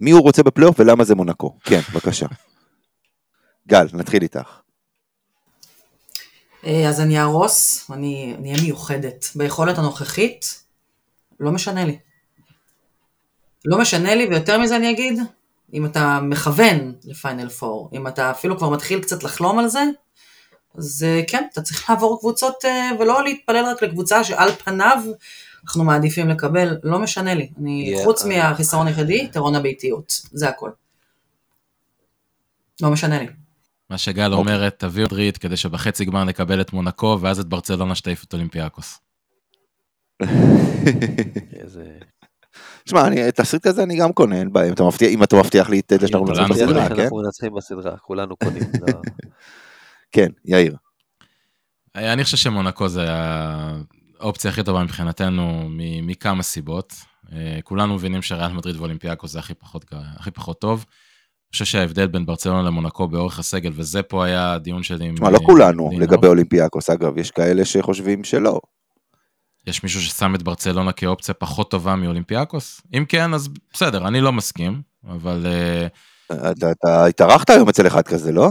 מי 0.00 0.10
הוא 0.10 0.22
רוצה 0.22 0.42
בפלייאוף 0.42 0.80
ולמה 0.80 1.04
זה 1.04 1.14
מונקו? 1.14 1.58
כן, 1.64 1.80
בבקשה. 1.92 2.26
גל, 3.68 3.86
נתחיל 3.92 4.22
איתך. 4.22 4.60
אה, 6.66 6.88
אז 6.88 7.00
אני 7.00 7.18
אהרוס, 7.18 7.90
אני 7.90 8.34
אני 8.38 8.52
אהיה 8.52 8.62
מיוחדת. 8.62 9.24
ביכולת 9.34 9.78
הנוכחית, 9.78 10.62
לא 11.40 11.52
משנה 11.52 11.84
לי. 11.84 11.98
לא 13.64 13.78
משנה 13.78 14.14
לי, 14.14 14.26
ויותר 14.26 14.58
מזה 14.58 14.76
אני 14.76 14.90
אגיד, 14.90 15.18
אם 15.74 15.86
אתה 15.86 16.20
מכוון 16.22 16.92
לפיינל 17.04 17.48
פור, 17.48 17.90
אם 17.92 18.06
אתה 18.06 18.30
אפילו 18.30 18.58
כבר 18.58 18.70
מתחיל 18.70 19.00
קצת 19.00 19.22
לחלום 19.22 19.58
על 19.58 19.68
זה, 19.68 19.82
אז 20.78 21.06
אה, 21.08 21.22
כן, 21.28 21.44
אתה 21.52 21.62
צריך 21.62 21.90
לעבור 21.90 22.18
קבוצות 22.20 22.64
אה, 22.64 22.90
ולא 23.00 23.24
להתפלל 23.24 23.64
רק 23.64 23.82
לקבוצה 23.82 24.24
שעל 24.24 24.50
פניו 24.50 24.98
אנחנו 25.64 25.84
מעדיפים 25.84 26.28
לקבל, 26.28 26.76
לא 26.82 26.98
משנה 26.98 27.34
לי. 27.34 27.50
אני, 27.60 27.94
Yeah, 27.96 28.04
חוץ 28.04 28.24
אה. 28.24 28.28
מהחיסרון 28.28 28.86
היחידי, 28.86 29.22
יתרון 29.22 29.54
הביתיות, 29.54 30.20
זה 30.32 30.48
הכל. 30.48 30.70
לא 32.82 32.90
משנה 32.90 33.18
לי. 33.18 33.26
מה 33.90 33.98
שגל 33.98 34.32
אומרת, 34.32 34.74
תביאו 34.78 35.06
מדריד 35.06 35.36
כדי 35.36 35.56
שבחצי 35.56 36.04
גמר 36.04 36.24
נקבל 36.24 36.60
את 36.60 36.72
מונקו, 36.72 37.18
ואז 37.20 37.40
את 37.40 37.46
ברצלונה 37.46 37.94
שתעיף 37.94 38.24
את 38.24 38.32
אולימפיאקוס. 38.32 39.00
איזה... 41.62 41.84
שמע, 42.88 43.06
אני- 43.06 43.32
תסריט 43.32 43.66
כזה 43.66 43.82
אני 43.82 43.96
גם 43.96 44.12
קונה, 44.12 44.36
אין 44.36 44.52
בעיה, 44.52 44.68
אם 44.68 44.72
אתה 44.72 44.82
מבטיח- 44.82 45.08
אם 45.08 45.22
אתה 45.22 45.36
מבטיח 45.36 45.68
לי 45.70 45.80
את 45.80 45.92
זה 46.00 46.08
שאנחנו 46.08 46.26
מנצחים. 46.26 46.48
בסדרה, 46.48 46.88
כן? 46.88 47.00
אנחנו 47.02 47.16
מנצחים 47.22 47.54
בסדרה, 47.54 47.96
כולנו 47.96 48.36
קונים. 48.36 48.62
כן, 50.12 50.28
יאיר. 50.44 50.76
אה, 51.96 52.12
אני 52.12 52.24
חושב 52.24 52.36
שמונקו 52.36 52.88
זה 52.88 53.04
האופציה 54.20 54.50
הכי 54.50 54.62
טובה 54.62 54.82
מבחינתנו 54.82 55.66
מ- 55.68 56.06
מכמה 56.06 56.42
סיבות. 56.42 56.92
אה, 57.32 57.58
כולנו 57.64 57.94
מבינים 57.94 58.22
שריאל 58.22 58.52
מדריד 58.52 58.76
ואולימפיאקוס 58.76 59.32
זה 59.32 59.38
הכי 59.38 59.54
פחות, 59.54 59.84
הכי 59.92 60.30
פחות 60.30 60.60
טוב. 60.60 60.84
אני 60.88 61.52
חושב 61.52 61.64
שההבדל 61.64 62.06
בין 62.06 62.26
ברצלונה 62.26 62.62
למונקו 62.62 63.08
באורך 63.08 63.38
הסגל, 63.38 63.70
וזה 63.74 64.02
פה 64.02 64.24
היה 64.24 64.52
הדיון 64.52 64.82
שלי 64.82 65.04
עם... 65.06 65.14
תשמע, 65.14 65.30
לא 65.30 65.38
אה, 65.40 65.46
כולנו. 65.46 65.90
לגבי 65.98 66.26
אולימפיאקוס, 66.26 66.90
אגב, 66.90 67.18
יש 67.18 67.30
כאלה 67.30 67.64
שחושבים 67.64 68.24
שלא. 68.24 68.60
יש 69.66 69.82
מישהו 69.82 70.00
ששם 70.02 70.34
את 70.34 70.42
ברצלונה 70.42 70.92
כאופציה 70.92 71.34
פחות 71.34 71.70
טובה 71.70 71.96
מאולימפיאקוס? 71.96 72.80
אם 72.94 73.04
כן, 73.08 73.34
אז 73.34 73.48
בסדר, 73.74 74.08
אני 74.08 74.20
לא 74.20 74.32
מסכים, 74.32 74.82
אבל 75.08 75.46
אה, 75.46 75.86
אתה- 76.50 76.70
אתה 76.70 77.04
התארחת 77.06 77.50
היום 77.50 77.68
אצל 77.68 77.86
אחד 77.86 78.02
כזה, 78.02 78.32
לא? 78.32 78.48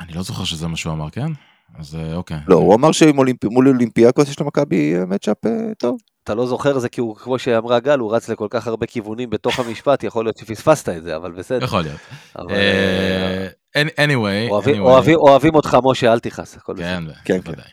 אני 0.00 0.12
לא 0.12 0.22
זוכר 0.22 0.44
שזה 0.44 0.68
מה 0.68 0.76
שהוא 0.76 0.92
אמר, 0.92 1.10
כן? 1.10 1.32
אז 1.78 1.94
אה, 1.94 2.14
אוקיי. 2.14 2.36
לא, 2.48 2.56
הוא 2.56 2.74
אמר 2.74 2.92
שמול 2.92 3.28
אולימפיאקוס 3.68 4.28
יש 4.28 4.40
למכבי 4.40 4.94
מצ'אפ 5.06 5.46
אה, 5.46 5.50
טוב. 5.78 5.98
אתה 6.24 6.34
לא 6.34 6.46
זוכר 6.46 6.78
זה 6.78 6.88
כי 6.88 7.00
הוא, 7.00 7.16
כמו 7.16 7.38
שאמרה 7.38 7.80
גל, 7.80 7.98
הוא 7.98 8.14
רץ 8.16 8.28
לכל 8.28 8.46
כך 8.50 8.66
הרבה 8.66 8.86
כיוונים 8.86 9.30
בתוך 9.30 9.58
המשפט, 9.58 10.04
יכול 10.04 10.24
להיות 10.24 10.38
שפספסת 10.38 10.88
את 10.88 11.02
זה, 11.02 11.16
אבל 11.16 11.32
בסדר. 11.32 11.64
יכול 11.64 11.80
להיות. 11.82 12.00
אבל, 12.38 12.50
אה, 12.54 13.48
anyway, 13.82 14.50
אוהבים- 14.50 14.74
anyway. 14.74 14.78
אוהבים- 14.78 15.18
אוהבים 15.18 15.54
אותך, 15.54 15.76
משה, 15.84 16.12
אל 16.12 16.18
תכעס, 16.20 16.56
הכל 16.56 16.72
בסדר. 16.74 16.84
כן, 16.84 17.04
כן, 17.24 17.40
בוודאי. 17.40 17.64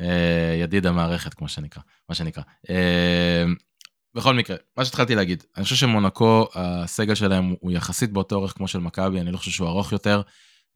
אה, 0.00 0.56
ידיד 0.60 0.86
המערכת, 0.86 1.34
כמו 1.34 1.48
שנקרא, 1.48 1.82
מה 2.08 2.14
שנקרא. 2.14 2.42
אה, 2.70 3.44
בכל 4.14 4.34
מקרה, 4.34 4.56
מה 4.76 4.84
שהתחלתי 4.84 5.14
להגיד, 5.14 5.44
אני 5.56 5.64
חושב 5.64 5.76
שמונקו, 5.76 6.46
הסגל 6.54 7.14
שלהם 7.14 7.54
הוא 7.60 7.72
יחסית 7.72 8.12
באותו 8.12 8.36
אורך 8.36 8.52
כמו 8.52 8.68
של 8.68 8.78
מכבי, 8.78 9.20
אני 9.20 9.32
לא 9.32 9.36
חושב 9.36 9.50
שהוא 9.50 9.68
ארוך 9.68 9.92
יותר. 9.92 10.22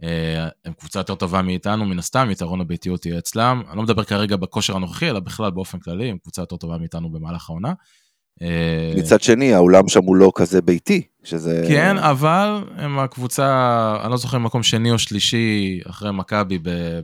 אה, 0.03 0.49
הם 0.65 0.73
קבוצה 0.73 1.01
יותר 1.01 1.15
טובה 1.15 1.43
מאיתנו, 1.43 1.87
מן 1.87 1.99
הסתם, 1.99 2.31
יתרון 2.31 2.61
הביתיות 2.61 3.07
יהיה 3.07 3.19
אצלם. 3.19 3.63
אני 3.69 3.77
לא 3.77 3.83
מדבר 3.83 4.05
כרגע 4.05 4.37
בכושר 4.37 4.77
הנוכחי, 4.77 5.11
אלא 5.11 5.21
בכלל 5.21 5.51
באופן 5.51 5.79
כללי, 5.79 6.11
הם 6.11 6.19
קבוצה 6.19 6.43
יותר 6.43 6.57
טובה 6.57 6.79
מאיתנו 6.79 7.13
במהלך 7.13 7.51
העונה. 7.51 7.73
אה, 8.43 8.93
מצד 8.97 9.21
שני, 9.21 9.55
האולם 9.55 9.89
שם 9.89 10.01
הוא 10.05 10.17
לא 10.17 10.33
כזה 10.35 10.63
ביתי, 10.63 11.03
שזה... 11.25 11.65
כן, 11.69 11.99
אבל 11.99 12.65
הם 12.77 12.99
הקבוצה, 12.99 13.47
אני 14.03 14.11
לא 14.11 14.17
זוכר 14.17 14.39
מקום 14.39 14.63
שני 14.63 14.91
או 14.91 14.99
שלישי 14.99 15.81
אחרי 15.91 16.13
מכבי 16.13 16.59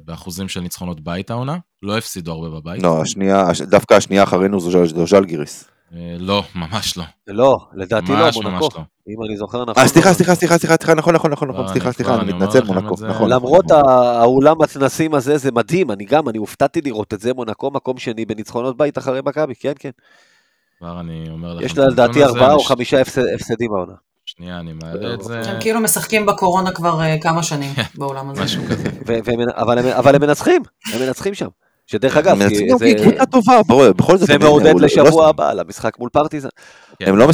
באחוזים 0.04 0.48
של 0.48 0.60
ניצחונות 0.60 1.00
בית 1.00 1.30
העונה. 1.30 1.56
לא 1.82 1.98
הפסידו 1.98 2.32
הרבה 2.32 2.48
בבית. 2.60 2.82
לא, 2.82 3.02
השנייה, 3.02 3.40
הש- 3.40 3.60
דווקא 3.60 3.94
השנייה 3.94 4.22
אחרינו 4.22 4.60
זו 4.60 4.70
ז'ל- 4.70 4.86
זו 4.86 5.06
ז'לגיריס. 5.06 5.64
אה, 5.94 6.16
לא, 6.18 6.42
ממש 6.54 6.96
לא. 6.98 7.04
לא, 7.28 7.56
לדעתי 7.74 8.12
לא, 8.12 8.30
מונקו. 8.42 8.68
לא. 8.76 8.82
אם 9.08 9.24
אני 9.28 9.36
זוכר 9.36 9.62
נכון. 9.62 9.82
אה, 9.82 9.88
סליחה, 9.88 10.08
לא. 10.08 10.14
סליחה, 10.14 10.34
סליחה, 10.34 10.58
סליחה, 10.58 10.76
סליחה, 10.76 10.94
נכון, 10.94 11.14
נכון, 11.14 11.30
נכון, 11.32 11.48
כבר 11.52 11.62
נכון, 11.62 11.72
סליחה, 11.72 11.92
סליחה, 11.92 12.14
אני 12.20 12.32
מתנצל, 12.32 12.64
מונקו. 12.64 12.94
נכון. 13.08 13.30
למרות 13.30 13.64
האולם 13.70 14.62
הכנסים 14.62 15.14
הזה, 15.14 15.38
זה 15.38 15.52
מדהים, 15.52 15.90
אני 15.90 16.04
גם, 16.04 16.28
אני 16.28 16.38
הופתעתי 16.38 16.80
לראות 16.80 17.14
את 17.14 17.20
זה, 17.20 17.34
מונקו 17.34 17.70
מקום 17.70 17.98
שני 17.98 18.24
בניצחונות 18.24 18.76
בית 18.76 18.98
אחרי 18.98 19.20
מכבי, 19.26 19.54
כן, 19.54 19.72
כן. 19.78 19.90
כבר 20.78 21.00
אני 21.00 21.24
אומר 21.30 21.54
לכם. 21.54 21.64
יש 21.66 21.78
לה 21.78 21.86
לדעתי 21.86 22.24
ארבעה 22.24 22.52
או 22.52 22.60
חמישה 22.60 23.00
הפס- 23.00 23.34
הפסדים 23.34 23.70
בעונה. 23.70 23.92
שנייה, 24.26 24.60
אני 24.60 24.72
מעלה 24.72 25.14
את 25.14 25.22
זה. 25.22 25.40
הם 25.50 25.60
כאילו 25.60 25.80
משחקים 25.80 26.26
בקורונה 26.26 26.72
כבר 26.72 27.00
אה, 27.00 27.16
כמה 27.20 27.42
שנים 27.42 27.70
באולם 27.94 28.30
הזה. 28.30 28.42
משהו 28.42 28.62
כזה. 28.70 28.88
אבל 29.56 29.78
הם- 29.78 29.86
אבל 29.88 30.14
הם 30.14 30.20
מנצחים, 30.22 30.62
הם 30.94 31.00
מנצחים 31.00 31.34
שם. 31.34 31.46
שדרך 31.86 32.16
אגב, 32.16 32.38
זה- 32.38 32.48
כי 32.48 32.54
היא 32.84 32.96
קבוצה 32.96 33.26
טובה, 33.26 33.62
בוא, 33.66 33.90
בכל 33.90 34.16
זאת. 34.16 34.26
זה 34.26 34.34
הם- 34.34 34.42
מעודד 34.42 34.74
לא 34.74 34.80
לשבוע 34.86 35.28
הבא, 35.28 35.52
למשחק 35.52 35.98
מול 35.98 36.10
פרטיזן. 36.12 36.48
כן, 36.98 37.08
הם 37.08 37.16
לא 37.16 37.26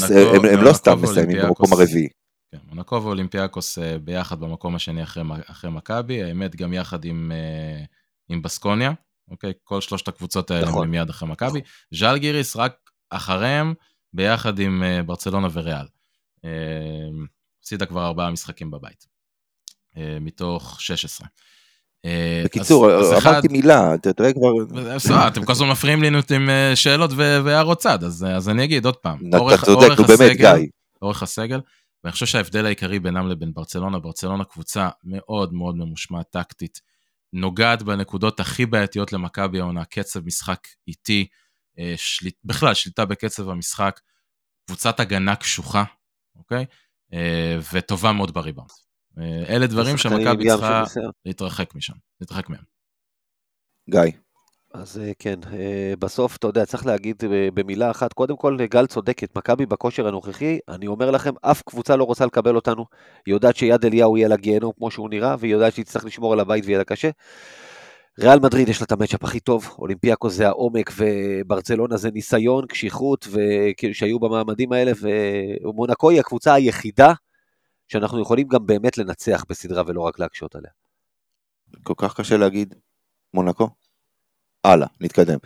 לא 0.63 0.73
סתם 0.73 1.03
מסיימים 1.03 1.37
במקום 1.43 1.73
הרביעי. 1.73 2.09
כן, 2.53 2.59
מונקו 2.69 3.03
ואולימפיאקוס 3.03 3.79
אה, 3.79 3.97
ביחד 4.05 4.41
במקום 4.41 4.75
השני 4.75 5.03
אחרי, 5.03 5.23
אחרי 5.51 5.71
מכבי, 5.71 6.23
האמת 6.23 6.57
גם 6.57 6.73
יחד 6.73 7.05
עם, 7.05 7.33
אה, 7.35 7.85
עם 8.29 8.43
בסקוניה, 8.43 8.93
אוקיי? 9.31 9.53
כל 9.65 9.81
שלושת 9.81 10.09
הקבוצות 10.09 10.51
האלה 10.51 10.67
נכון. 10.69 10.85
הם 10.85 10.91
מיד 10.91 11.11
אחרי 11.11 11.29
מכבי. 11.29 11.61
ז'לגיריס 11.95 12.57
רק 12.57 12.73
אחריהם, 13.17 13.75
ביחד 14.13 14.59
עם 14.59 14.83
אה, 14.83 15.03
ברצלונה 15.03 15.49
וריאל. 15.53 15.87
אה, 16.45 16.51
הפסידה 17.61 17.87
כבר 17.87 18.07
ארבעה 18.07 18.31
משחקים 18.31 18.71
בבית, 18.71 19.07
אה, 19.97 20.19
מתוך 20.21 20.81
16. 20.81 21.27
אה, 22.05 22.43
בקיצור, 22.45 22.91
אז- 22.91 23.13
אז 23.13 23.19
אחד- 23.19 23.31
אמרתי 23.31 23.49
מילה, 23.49 23.95
אתה 23.95 24.13
תראה 24.13 24.33
כבר... 24.33 24.53
בסדר, 24.97 25.29
אתם 25.29 25.45
כל 25.45 25.53
הזמן 25.53 25.69
מפריעים 25.71 26.03
לי 26.03 26.09
עם 26.37 26.51
אה, 26.51 26.77
שאלות 26.77 27.11
והערות 27.17 27.79
צד, 27.79 28.05
אז, 28.05 28.25
אה, 28.25 28.37
אז 28.37 28.49
אני 28.49 28.65
אגיד 28.65 28.85
עוד 28.87 28.97
פעם. 28.97 29.19
אתה 29.29 29.39
צודק, 29.67 29.89
נו 29.99 30.05
באמת, 30.05 30.37
גיא. 30.37 30.67
אורך 31.03 31.23
הסגל, 31.23 31.61
ואני 32.05 32.13
חושב 32.13 32.27
שההבדל 32.27 32.67
העיקרי 32.67 32.99
בינם 32.99 33.29
לבין 33.29 33.53
ברצלונה, 33.55 33.99
ברצלונה 33.99 34.45
קבוצה 34.45 34.89
מאוד 35.05 35.55
מאוד 35.55 35.77
ממושמעת 35.77 36.27
טקטית, 36.31 36.81
נוגעת 37.33 37.83
בנקודות 37.83 38.41
הכי 38.41 38.67
בעייתיות 38.67 39.13
למכבי 39.13 39.61
העונה, 39.61 39.85
קצב 39.85 40.25
משחק 40.27 40.59
איטי, 40.89 41.27
אה, 41.79 41.95
שליט, 41.97 42.37
בכלל 42.45 42.75
שליטה 42.75 43.05
בקצב 43.05 43.49
המשחק, 43.49 44.01
קבוצת 44.67 45.01
הגנה 45.01 45.37
קשוחה, 45.37 45.85
אוקיי? 46.37 46.65
אה, 47.13 47.59
וטובה 47.73 48.13
מאוד 48.13 48.35
בריבאונד. 48.35 48.71
אה, 49.19 49.45
אלה 49.49 49.67
דברים 49.67 49.97
שמכבי 49.97 50.49
צריכה 50.49 50.85
של. 50.87 51.01
להתרחק 51.25 51.75
משם, 51.75 51.95
להתרחק 52.21 52.49
מהם. 52.49 52.63
גיא. 53.91 54.01
אז 54.75 55.01
כן, 55.19 55.41
בסוף, 55.99 56.37
אתה 56.37 56.47
יודע, 56.47 56.67
צריך 56.67 56.87
להגיד 56.87 57.17
במילה 57.55 57.91
אחת, 57.91 58.13
קודם 58.13 58.37
כל, 58.37 58.57
גל 58.71 58.87
צודקת, 58.87 59.37
מכבי 59.37 59.67
בכושר 59.67 60.09
הנוכחי, 60.09 60.59
אני 60.69 60.87
אומר 60.87 61.11
לכם, 61.11 61.33
אף 61.43 61.63
קבוצה 61.63 61.97
לא 61.97 62.05
רוצה 62.05 62.27
לקבל 62.27 62.57
אותנו. 62.57 62.85
היא 63.27 63.35
יודעת 63.35 63.57
שיד 63.57 63.85
אליהו 63.85 64.17
יהיה 64.17 64.29
לה 64.29 64.37
גיהנום 64.37 64.73
כמו 64.77 64.91
שהוא 64.91 65.11
נראה, 65.11 65.37
והיא 65.39 65.53
יודעת 65.53 65.73
שהיא 65.73 65.85
תצטרך 65.85 66.05
לשמור 66.05 66.33
על 66.33 66.41
הבית 66.41 66.65
ויהיה 66.65 66.79
לה 66.79 66.85
קשה. 66.85 67.11
ריאל 68.19 68.41
מדריד 68.41 68.69
יש 68.69 68.81
לה 68.81 68.85
את 68.85 68.93
ה 68.93 68.97
matchup 68.97 69.25
הכי 69.25 69.41
טוב, 69.41 69.77
אולימפיאקוס 69.79 70.35
זה 70.35 70.49
העומק 70.49 70.91
וברצלונה 70.97 71.97
זה 71.97 72.11
ניסיון, 72.11 72.67
קשיחות, 72.67 73.29
שהיו 73.93 74.19
במעמדים 74.19 74.73
האלה, 74.73 74.93
ומונקו 75.63 76.11
היא 76.11 76.21
הקבוצה 76.21 76.55
היחידה 76.55 77.13
שאנחנו 77.89 78.21
יכולים 78.21 78.49
גם 78.49 78.67
באמת 78.67 78.99
לנצח 78.99 79.45
בסדרה 79.49 79.83
ולא 79.87 80.01
רק 80.01 80.19
להקשות 80.19 80.55
עליה. 80.55 80.71
כל 81.83 81.95
כך 81.97 82.17
קשה 82.17 82.37
להגיד 82.37 82.75
מונקו? 83.35 83.69
הלאה, 84.65 84.87
נתקדם. 85.01 85.39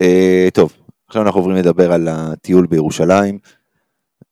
אה, 0.00 0.48
טוב, 0.54 0.72
עכשיו 1.06 1.22
אנחנו 1.22 1.40
עוברים 1.40 1.56
לדבר 1.56 1.92
על 1.92 2.08
הטיול 2.08 2.66
בירושלים, 2.66 3.38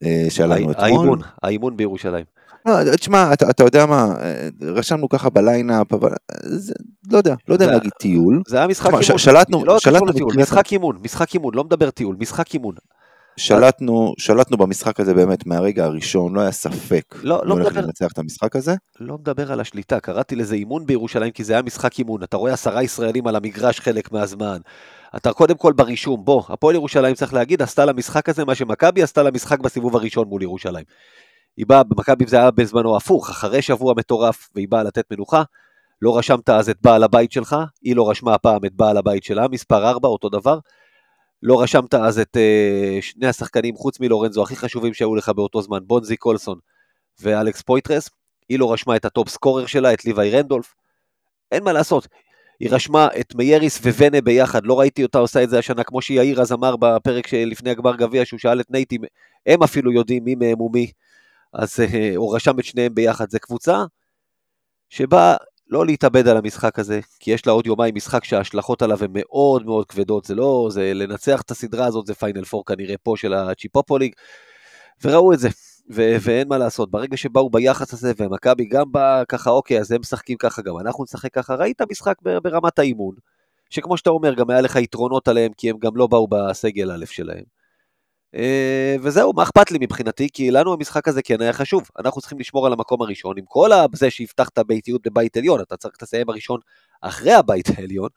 אה, 0.03 0.27
לנו 0.41 0.71
אתמול. 0.71 0.85
האימון, 0.85 1.19
האימון 1.43 1.77
בירושלים. 1.77 2.40
לא, 2.67 2.97
תשמע, 2.97 3.33
אתה, 3.33 3.51
אתה 3.51 3.65
יודע 3.65 3.87
מה, 3.87 4.15
אה, 4.23 4.49
רשמנו 4.63 5.09
ככה 5.09 5.31
ב 5.31 5.38
lineup, 5.38 5.93
אבל 5.93 6.11
זה, 6.43 6.75
לא 7.13 7.19
יודע, 7.19 7.35
לא 7.49 7.55
יודע 7.55 7.67
להגיד 7.67 7.91
טיול. 7.99 8.43
זה 8.47 8.57
היה 8.59 8.67
משחק 8.67 8.87
אימון. 8.87 9.03
ש- 9.03 9.13
שלטנו- 9.25 9.65
לא 9.65 9.79
שלטנו 9.79 10.07
לטיול, 10.07 10.35
משחק 10.37 10.73
אימון, 10.73 10.99
משחק 11.05 11.35
אימון, 11.35 11.55
לא 11.55 11.65
מדבר 11.65 11.91
טיול, 11.91 12.17
משחק 12.19 12.55
אימון. 12.55 12.75
שלטנו, 13.37 14.15
שלטנו 14.19 14.57
במשחק 14.57 15.01
הזה 15.01 15.15
באמת 15.15 15.47
מהרגע 15.47 15.85
הראשון, 15.85 16.35
לא 16.35 16.41
היה 16.41 16.53
ספק. 16.53 17.15
לא, 17.23 17.41
לא 17.45 17.57
מי 17.57 17.63
הולך 17.63 17.73
מדבר- 17.73 17.87
לנצח 17.87 18.07
את 18.13 18.19
המשחק 18.19 18.57
הזה. 18.57 18.75
לא 19.01 19.19
מדבר 19.19 19.53
על 19.53 19.61
השליטה, 19.61 20.01
קראתי 20.01 20.37
לזה 20.37 20.55
אימון 20.55 20.87
בירושלים 20.87 21.31
כי 21.31 21.45
זה 21.45 21.53
היה 21.53 21.63
משחק 21.63 21.99
אימון, 21.99 22.23
אתה 22.23 22.37
רואה 22.37 22.53
עשרה 22.53 22.83
ישראלים 22.83 23.27
על 23.27 23.37
המגרש 23.37 23.81
חלק 23.81 24.13
מהזמן. 24.13 24.59
אתה 25.17 25.33
קודם 25.33 25.55
כל 25.55 25.73
ברישום, 25.73 26.25
בוא, 26.25 26.43
הפועל 26.49 26.75
ירושלים 26.75 27.15
צריך 27.15 27.35
להגיד, 27.35 27.63
עשתה 27.63 27.85
למשחק 27.85 28.29
הזה 28.29 28.45
מה 28.45 28.55
שמכבי 28.55 29.03
עשתה 29.03 29.23
למשחק 29.23 29.59
בסיבוב 29.61 29.97
הראשון 29.97 30.29
מול 30.29 30.43
ירושלים. 30.43 30.85
היא 31.57 31.67
באה, 31.67 31.83
במכבי 31.83 32.27
זה 32.27 32.37
היה 32.37 32.51
בזמנו 32.51 32.97
הפוך, 32.97 33.31
אחרי 33.31 33.63
שבוע 33.63 33.95
מטורף, 33.97 34.49
והיא 34.55 34.69
באה 34.69 34.83
לתת 34.83 35.05
מנוחה. 35.11 35.43
לא 36.03 36.19
רשמת 36.19 36.49
אז 36.49 36.69
את 36.69 36.77
בעל 36.83 37.03
הבית 37.03 37.33
שלך, 37.33 37.57
היא 37.83 37.97
לא 37.97 38.11
רשמה 38.11 38.35
הפעם 38.35 38.65
את 38.65 38.73
בעל 38.73 38.97
הבית 38.97 39.25
שלה, 39.25 39.49
מספר 39.49 39.89
4, 39.89 40.09
אותו 40.09 40.29
דבר. 40.29 40.59
לא 41.43 41.63
רשמת 41.63 41.95
אז 41.95 42.19
את 42.19 42.37
uh, 42.37 43.03
שני 43.03 43.27
השחקנים 43.27 43.77
חוץ 43.77 44.01
מלורנזו 44.01 44.43
הכי 44.43 44.57
חשובים 44.57 44.95
שהיו 44.95 45.15
לך 45.15 45.29
באותו 45.29 45.63
זמן, 45.63 45.79
בונזי 45.87 46.17
קולסון 46.17 46.59
ואלכס 47.21 47.63
פויטרס. 47.63 48.11
היא 48.49 48.59
לא 48.59 48.73
רשמה 48.73 48.97
את 48.97 49.05
ה 49.05 49.11
top 49.11 49.29
scorer 49.29 49.67
שלה, 49.67 49.93
את 49.93 50.05
ליוואי 50.05 50.31
רנדולף. 50.31 50.75
אין 51.53 51.65
מה 51.65 51.73
לעשות. 51.73 52.09
היא 52.61 52.71
רשמה 52.71 53.09
את 53.21 53.35
מייריס 53.35 53.79
וונה 53.79 54.21
ביחד, 54.21 54.67
לא 54.67 54.81
ראיתי 54.81 55.03
אותה 55.03 55.19
עושה 55.19 55.43
את 55.43 55.51
זה 55.51 55.59
השנה, 55.59 55.85
כמו 55.85 56.03
שיאיר 56.03 56.41
אז 56.41 56.53
אמר 56.53 56.77
בפרק 56.77 57.27
שלפני 57.27 57.71
הגמר 57.71 57.97
גביע, 57.97 58.25
שהוא 58.25 58.39
שאל 58.39 58.61
את 58.61 58.71
נייטי, 58.71 58.99
הם 59.47 59.63
אפילו 59.63 59.93
יודעים 59.93 60.25
מי 60.25 60.35
מהם 60.35 60.59
הוא 60.59 60.73
מי. 60.73 60.91
אז 61.53 61.81
uh, 61.81 62.17
הוא 62.17 62.37
רשם 62.37 62.59
את 62.59 62.65
שניהם 62.65 62.95
ביחד. 62.95 63.31
זו 63.31 63.39
קבוצה 63.41 63.85
שבאה 64.89 65.37
לא 65.71 65.87
להתאבד 65.87 66.29
על 66.29 66.37
המשחק 66.37 66.79
הזה, 66.79 67.01
כי 67.21 67.31
יש 67.31 67.47
לה 67.47 67.53
עוד 67.53 67.67
יומיים 67.67 67.95
משחק 67.95 68.25
שההשלכות 68.25 68.83
עליו 68.83 69.05
הן 69.05 69.11
מאוד 69.13 69.67
מאוד 69.67 69.87
כבדות, 69.87 70.25
זה 70.25 70.35
לא, 70.35 70.69
זה 70.71 70.95
לנצח 70.95 71.41
את 71.41 71.51
הסדרה 71.51 71.87
הזאת, 71.87 72.07
זה 72.07 72.15
פיינל 72.15 72.45
פור 72.45 72.65
כנראה 72.67 72.95
פה 73.03 73.15
של 73.17 73.35
הצ'יפופוליג, 73.35 74.13
וראו 75.05 75.33
את 75.33 75.39
זה, 75.39 75.49
ו- 75.93 76.17
ואין 76.21 76.49
מה 76.49 76.59
לעשות, 76.59 76.91
ברגע 76.91 77.17
שבאו 77.17 77.51
ביחס 77.51 77.93
הזה, 77.93 78.13
ומכבי 78.17 78.65
גם 78.65 78.93
בא 78.93 79.23
ככה, 79.29 79.51
אוקיי, 79.51 79.81
אז 79.81 79.93
הם 79.93 80.01
משחקים 80.01 80.37
ככה, 80.37 80.63
גם 80.63 80.79
אנחנו 80.79 81.05
נשחק 81.05 81.35
ככה, 81.35 81.55
ראית 81.55 81.83
משחק 81.91 82.15
ברמת 82.23 82.79
האימון, 82.79 83.15
שכמו 83.71 83.97
שאתה 83.97 84.11
אומר, 84.11 84.35
גם 84.35 84.51
היה 84.51 84.61
לך 84.61 84.77
יתרונות 84.77 85.29
עליהם, 85.29 85.53
כי 85.57 85.71
הם 85.71 85.79
גם 85.79 85.97
לא 85.97 86.07
באו 86.07 86.29
בסגל 86.29 86.91
א' 86.93 87.05
שלהם. 87.05 87.60
אה, 88.35 88.97
וזהו, 89.03 89.33
מה 89.33 89.43
אכפת 89.43 89.71
לי 89.71 89.79
מבחינתי? 89.81 90.29
כי 90.33 90.51
לנו 90.51 90.73
המשחק 90.73 91.09
הזה 91.09 91.23
כן 91.23 91.41
היה 91.41 91.53
חשוב. 91.53 91.89
אנחנו 91.99 92.21
צריכים 92.21 92.39
לשמור 92.39 92.67
על 92.67 92.73
המקום 92.73 93.03
הראשון, 93.03 93.39
עם 93.39 93.45
כל 93.49 93.71
זה 93.93 94.11
שהבטחת 94.11 94.59
ביתיות 94.59 95.07
בבית 95.07 95.37
עליון, 95.37 95.61
אתה 95.61 95.77
צריך 95.77 95.95
לסיים 96.03 96.29
הראשון 96.29 96.61
אחרי 97.01 97.33
הבית 97.33 97.69
העליון. 97.79 98.09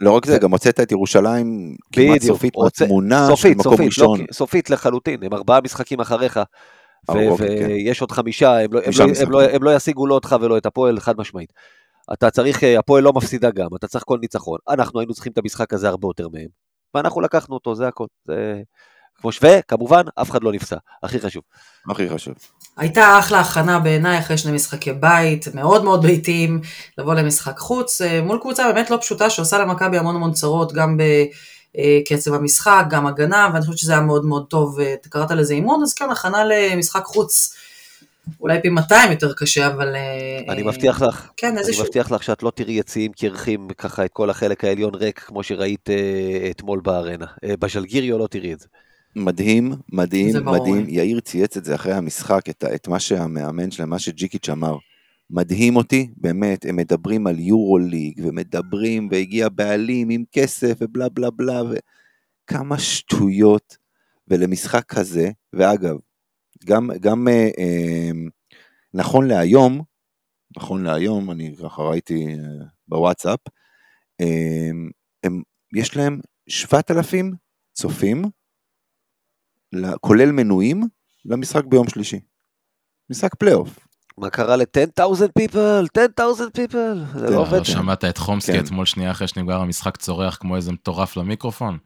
לא 0.00 0.12
רק 0.12 0.26
זה, 0.26 0.38
גם 0.38 0.50
הוצאת 0.50 0.80
את 0.80 0.92
ירושלים 0.92 1.76
כמעט 1.92 2.22
סופית 2.22 2.54
בתמונה 2.66 3.28
של 3.36 3.48
מקום 3.48 3.62
סופית, 3.62 3.86
ראשון. 3.86 4.20
לא, 4.20 4.26
סופית 4.32 4.70
לחלוטין, 4.70 5.22
הם 5.22 5.34
ארבעה 5.34 5.60
משחקים 5.60 6.00
אחריך, 6.00 6.40
אוקיי, 7.08 7.58
כן. 7.58 7.66
ויש 7.68 8.00
עוד 8.00 8.12
חמישה, 8.12 8.58
הם 8.58 8.72
לא, 8.72 8.80
לא. 8.80 9.30
לא, 9.30 9.42
הם 9.42 9.62
לא 9.62 9.76
ישיגו 9.76 10.06
לא 10.06 10.14
אותך 10.14 10.36
ולא 10.40 10.58
את 10.58 10.66
הפועל, 10.66 11.00
חד 11.00 11.18
משמעית. 11.18 11.52
אתה 12.12 12.30
צריך, 12.30 12.64
אה, 12.64 12.78
הפועל 12.78 13.04
לא 13.04 13.12
מפסידה 13.12 13.50
גם, 13.50 13.68
אתה 13.76 13.88
צריך 13.88 14.04
כל 14.06 14.18
ניצחון. 14.20 14.58
אנחנו 14.68 15.00
היינו 15.00 15.14
צריכים 15.14 15.32
את 15.32 15.38
המשחק 15.38 15.72
הזה 15.72 15.88
הרבה 15.88 16.08
יותר 16.08 16.28
מהם, 16.28 16.48
ואנחנו 16.94 17.20
לקחנו 17.20 17.54
אותו, 17.54 17.74
זה 17.74 17.88
הכל. 17.88 18.06
כמו 19.20 19.32
שווה, 19.32 19.62
כמובן, 19.62 20.02
אף 20.14 20.30
אחד 20.30 20.42
לא 20.42 20.52
נפסע, 20.52 20.76
הכי 21.02 21.20
חשוב. 21.20 21.42
הכי 21.90 22.08
חשוב. 22.08 22.34
הייתה 22.76 23.18
אחלה 23.18 23.40
הכנה 23.40 23.78
בעיניי 23.78 24.18
אחרי 24.18 24.38
שני 24.38 24.52
משחקי 24.52 24.92
בית, 24.92 25.54
מאוד 25.54 25.84
מאוד 25.84 26.02
ביתיים, 26.02 26.60
לבוא 26.98 27.14
למשחק 27.14 27.58
חוץ, 27.58 28.00
אה, 28.00 28.22
מול 28.22 28.38
קבוצה 28.40 28.72
באמת 28.72 28.90
לא 28.90 28.96
פשוטה 29.00 29.30
שעושה 29.30 29.58
למכבי 29.58 29.98
המון 29.98 30.16
המון 30.16 30.32
צרות, 30.32 30.72
גם 30.72 30.98
בקצב 31.74 32.34
המשחק, 32.34 32.84
גם 32.90 33.06
הגנה, 33.06 33.50
ואני 33.52 33.60
חושבת 33.60 33.78
שזה 33.78 33.92
היה 33.92 34.00
מאוד 34.00 34.24
מאוד 34.24 34.46
טוב, 34.46 34.80
אה, 34.80 34.94
אתה 34.94 35.08
קראת 35.08 35.30
לזה 35.30 35.54
אימון, 35.54 35.82
אז 35.82 35.94
כן, 35.94 36.10
הכנה 36.10 36.44
למשחק 36.44 37.04
חוץ, 37.04 37.54
אולי 38.40 38.62
פי 38.62 38.68
200 38.68 39.10
יותר 39.10 39.32
קשה, 39.32 39.66
אבל... 39.66 39.96
אה, 39.96 40.52
אני 40.52 40.62
אה, 40.62 40.66
מבטיח 40.66 41.02
לך, 41.02 41.30
כן, 41.36 41.48
אני 41.48 41.58
איזשהו... 41.58 41.84
מבטיח 41.84 42.10
לך 42.10 42.22
שאת 42.22 42.42
לא 42.42 42.52
תראי 42.54 42.72
יציאים 42.74 43.12
קרחים 43.12 43.68
ככה 43.78 44.04
את 44.04 44.12
כל 44.12 44.30
החלק 44.30 44.64
העליון 44.64 44.94
ריק, 44.94 45.18
כמו 45.18 45.42
שראית 45.42 45.90
אה, 45.90 46.50
אתמול 46.50 46.80
בארנה. 46.80 47.26
אה, 47.44 47.56
בז'לגיריו 47.56 48.18
לא 48.18 48.26
תראי 48.26 48.52
את 48.52 48.60
זה. 48.60 48.66
מדהים, 49.24 49.72
מדהים. 49.92 50.36
מדהים. 50.44 50.86
יאיר 50.88 51.20
צייץ 51.20 51.56
את 51.56 51.64
זה 51.64 51.74
אחרי 51.74 51.92
המשחק, 51.92 52.48
את, 52.50 52.64
את 52.74 52.88
מה 52.88 53.00
שהמאמן 53.00 53.70
שלהם, 53.70 53.90
מה 53.90 53.98
שג'יקיץ' 53.98 54.48
אמר. 54.48 54.76
מדהים 55.30 55.76
אותי, 55.76 56.10
באמת, 56.16 56.64
הם 56.64 56.76
מדברים 56.76 57.26
על 57.26 57.38
יורו 57.38 57.78
ליג, 57.78 58.20
ומדברים, 58.24 59.08
והגיע 59.10 59.48
בעלים 59.48 60.10
עם 60.10 60.24
כסף, 60.32 60.78
ובלה 60.80 61.08
בלה 61.08 61.30
בלה, 61.30 61.62
וכמה 61.62 62.78
שטויות, 62.78 63.76
ולמשחק 64.28 64.84
כזה, 64.84 65.30
ואגב, 65.52 65.96
גם, 66.64 66.90
גם 67.00 67.28
אה, 67.28 67.48
אה, 67.58 68.10
נכון 68.94 69.28
להיום, 69.28 69.82
נכון 70.56 70.82
להיום, 70.82 71.30
אני 71.30 71.54
ככה 71.56 71.82
ראיתי 71.82 72.26
אה, 72.26 72.64
בוואטסאפ, 72.88 73.40
אה, 74.20 74.70
הם, 75.24 75.42
יש 75.74 75.96
להם 75.96 76.20
7,000 76.48 77.32
צופים, 77.72 78.24
כולל 80.00 80.32
מנויים, 80.32 80.82
למשחק 81.24 81.64
ביום 81.64 81.88
שלישי. 81.88 82.20
משחק 83.10 83.34
פלייאוף. 83.34 83.78
מה 84.18 84.30
קרה 84.30 84.56
ל-10,000 84.56 85.42
people? 85.42 85.88
10,000 85.94 86.48
people? 86.56 87.18
זה 87.18 87.26
כן, 87.26 87.32
לא 87.32 87.38
עובד. 87.38 87.58
לא 87.58 87.64
שמעת 87.64 88.04
את 88.04 88.18
חומסקי 88.18 88.52
כן. 88.52 88.64
אתמול 88.64 88.86
שנייה 88.86 89.10
אחרי 89.10 89.28
שנגמר 89.28 89.60
המשחק 89.60 89.96
צורח 89.96 90.36
כמו 90.36 90.56
איזה 90.56 90.72
מטורף 90.72 91.16
למיקרופון? 91.16 91.78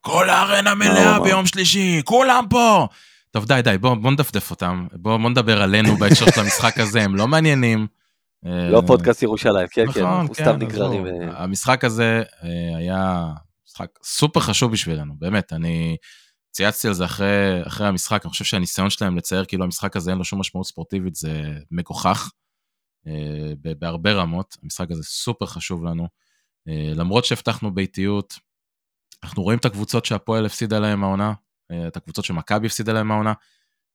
כל 0.00 0.30
הארנה 0.30 0.70
הוא 0.70 0.78
מלאה? 0.78 1.20
ביום 1.20 1.46
שלישי, 1.46 2.02
כולם 2.04 2.44
פה! 2.50 2.86
טוב, 3.30 3.44
די, 3.44 3.60
די, 3.64 3.78
בוא, 3.78 3.94
בוא 3.94 4.10
נדפדף 4.10 4.50
אותם. 4.50 4.86
בוא, 4.92 5.16
בוא 5.16 5.30
נדבר 5.30 5.62
עלינו 5.62 5.96
בהקשר 6.00 6.26
של 6.34 6.40
המשחק 6.40 6.78
הזה, 6.78 7.02
הם 7.02 7.16
לא 7.16 7.28
מעניינים. 7.28 7.86
לא 8.42 8.76
אה, 8.76 8.86
פודקאסט 8.86 9.22
ירושלים, 9.22 9.66
כן, 9.70 9.92
כן, 9.92 10.00
נכון, 10.00 10.20
אנחנו 10.20 10.34
כן, 10.34 10.44
סתם 10.44 10.56
נגררים. 10.56 11.06
אה, 11.06 11.42
המשחק 11.42 11.84
הזה 11.84 12.22
אה, 12.42 12.76
היה 12.78 13.26
משחק 13.66 13.88
סופר 14.02 14.40
חשוב 14.40 14.72
בשבילנו, 14.72 15.14
באמת, 15.18 15.52
אני 15.52 15.96
צייצתי 16.56 16.88
על 16.88 16.94
זה 16.94 17.04
אחרי, 17.04 17.62
אחרי 17.66 17.86
המשחק, 17.86 18.24
אני 18.24 18.30
חושב 18.30 18.44
שהניסיון 18.44 18.90
שלהם 18.90 19.16
לצייר 19.16 19.44
כאילו 19.44 19.64
המשחק 19.64 19.96
הזה 19.96 20.10
אין 20.10 20.18
לו 20.18 20.24
שום 20.24 20.40
משמעות 20.40 20.66
ספורטיבית 20.66 21.14
זה 21.14 21.58
מגוחך, 21.70 22.30
אה, 23.06 23.72
בהרבה 23.78 24.12
רמות, 24.12 24.56
המשחק 24.62 24.90
הזה 24.90 25.02
סופר 25.02 25.46
חשוב 25.46 25.84
לנו. 25.84 26.08
אה, 26.68 26.92
למרות 26.94 27.24
שהבטחנו 27.24 27.74
ביתיות, 27.74 28.34
אנחנו 29.24 29.42
רואים 29.42 29.58
את 29.58 29.64
הקבוצות 29.64 30.04
שהפועל 30.04 30.46
הפסידה 30.46 30.78
להם 30.78 31.04
העונה, 31.04 31.32
אה, 31.70 31.88
את 31.88 31.96
הקבוצות 31.96 32.24
שמכבי 32.24 32.66
הפסידה 32.66 32.92
להם 32.92 33.10
העונה, 33.10 33.32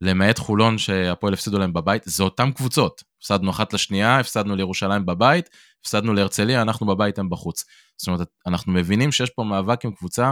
למעט 0.02 0.40
חולון 0.40 0.78
שהפועל 0.78 1.34
הפסידו 1.34 1.60
להם 1.60 1.74
בבית, 1.74 2.04
זה 2.06 2.24
אותם 2.24 2.52
קבוצות. 2.52 3.04
הפסדנו 3.18 3.52
אחת 3.52 3.74
לשנייה, 3.74 4.20
הפסדנו 4.20 4.56
לירושלים 4.56 5.06
בבית, 5.06 5.50
הפסדנו 5.82 6.14
להרצליה, 6.14 6.62
אנחנו 6.62 6.86
בבית, 6.88 7.20
הם 7.20 7.30
בחוץ. 7.30 7.66
זאת 7.98 8.08
אומרת, 8.08 8.28
אנחנו 8.48 8.72
מבינים 8.72 9.12
שיש 9.12 9.30
פה 9.30 9.44
מאבק 9.44 9.86
עם 9.86 9.92
קבוצה 9.92 10.32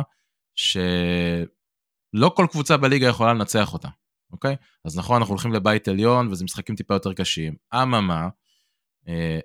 שלא 2.15 2.31
כל 2.35 2.47
קבוצה 2.51 2.77
בליגה 2.77 3.07
יכולה 3.07 3.33
לנצח 3.33 3.73
אותה, 3.73 3.87
אוקיי? 4.31 4.55
אז 4.85 4.97
נכון, 4.97 5.17
אנחנו 5.17 5.33
הולכים 5.33 5.53
לבית 5.53 5.87
עליון, 5.87 6.27
וזה 6.27 6.43
משחקים 6.43 6.75
טיפה 6.75 6.93
יותר 6.93 7.13
קשים. 7.13 7.55
אממה, 7.73 8.27
אה, 9.07 9.39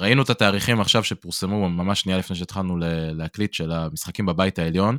ראינו 0.00 0.22
את 0.22 0.30
התאריכים 0.30 0.80
עכשיו 0.80 1.04
שפורסמו 1.04 1.68
ממש 1.68 2.00
שנייה 2.00 2.18
לפני 2.18 2.36
שהתחלנו 2.36 2.76
להקליט 3.12 3.52
של 3.54 3.72
המשחקים 3.72 4.26
בבית 4.26 4.58
העליון. 4.58 4.98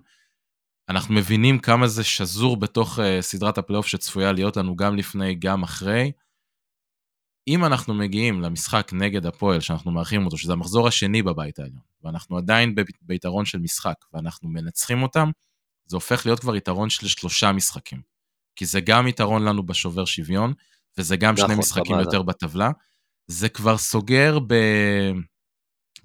אנחנו 0.90 1.14
מבינים 1.14 1.60
כמה 1.60 1.88
זה 1.88 2.04
שזור 2.04 2.58
בתוך 2.58 3.00
uh, 3.00 3.02
סדרת 3.22 3.58
הפלייאוף 3.58 3.88
שצפויה 3.88 4.32
להיות 4.32 4.58
לנו 4.58 4.76
גם 4.76 4.96
לפני, 4.96 5.36
גם 5.36 5.64
אחרי. 5.64 6.12
אם 7.48 7.66
אנחנו 7.66 7.94
מגיעים 7.94 8.42
למשחק 8.42 8.92
נגד 8.94 9.26
הפועל, 9.26 9.60
שאנחנו 9.60 9.92
מארחים 9.92 10.26
אותו, 10.26 10.38
שזה 10.38 10.54
המחזור 10.54 10.88
השני 10.88 11.22
בבית 11.22 11.60
העליון, 11.60 11.82
ואנחנו 12.04 12.38
עדיין 12.38 12.76
ביתרון 13.02 13.46
של 13.46 13.60
משחק, 13.60 13.96
ואנחנו 14.14 14.50
מנצחים 14.50 15.04
אותם, 15.04 15.30
זה 15.88 15.98
הופך 15.98 16.26
להיות 16.26 16.40
כבר 16.40 16.56
יתרון 16.56 16.90
של 16.90 17.08
שלושה 17.08 17.52
משחקים. 17.52 18.02
כי 18.56 18.66
זה 18.66 18.82
גם 18.82 19.08
יתרון 19.08 19.44
לנו 19.46 19.64
בשובר 19.64 20.06
שוויון, 20.06 20.54
וזה 20.98 21.16
גם 21.18 21.38
שני 21.38 21.46
נכון, 21.46 21.58
משחקים 21.60 21.84
במעלה. 21.86 22.04
יותר 22.04 22.22
בטבלה. 22.22 22.72
זה 23.28 23.50
כבר 23.50 23.78
סוגר 23.78 24.40
ב... 24.48 24.54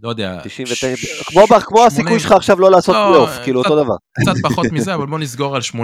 לא 0.02 0.08
יודע. 0.08 0.40
99, 0.44 0.96
ש- 0.96 1.22
כמו 1.26 1.40
ב- 1.46 1.60
כמו 1.60 1.76
80. 1.78 1.86
הסיכוי 1.86 2.20
שלך 2.20 2.32
עכשיו 2.32 2.60
לא 2.60 2.70
לעשות 2.70 2.94
לא, 2.94 3.06
פלייאוף, 3.08 3.30
קצת- 3.30 3.44
כאילו 3.44 3.60
אותו 3.62 3.84
דבר. 3.84 3.94
קצת 4.20 4.32
פחות 4.42 4.66
מזה, 4.74 4.94
אבל 4.94 5.06
בוא 5.06 5.18
נסגור 5.18 5.56
על 5.56 5.62
85% 5.62 5.76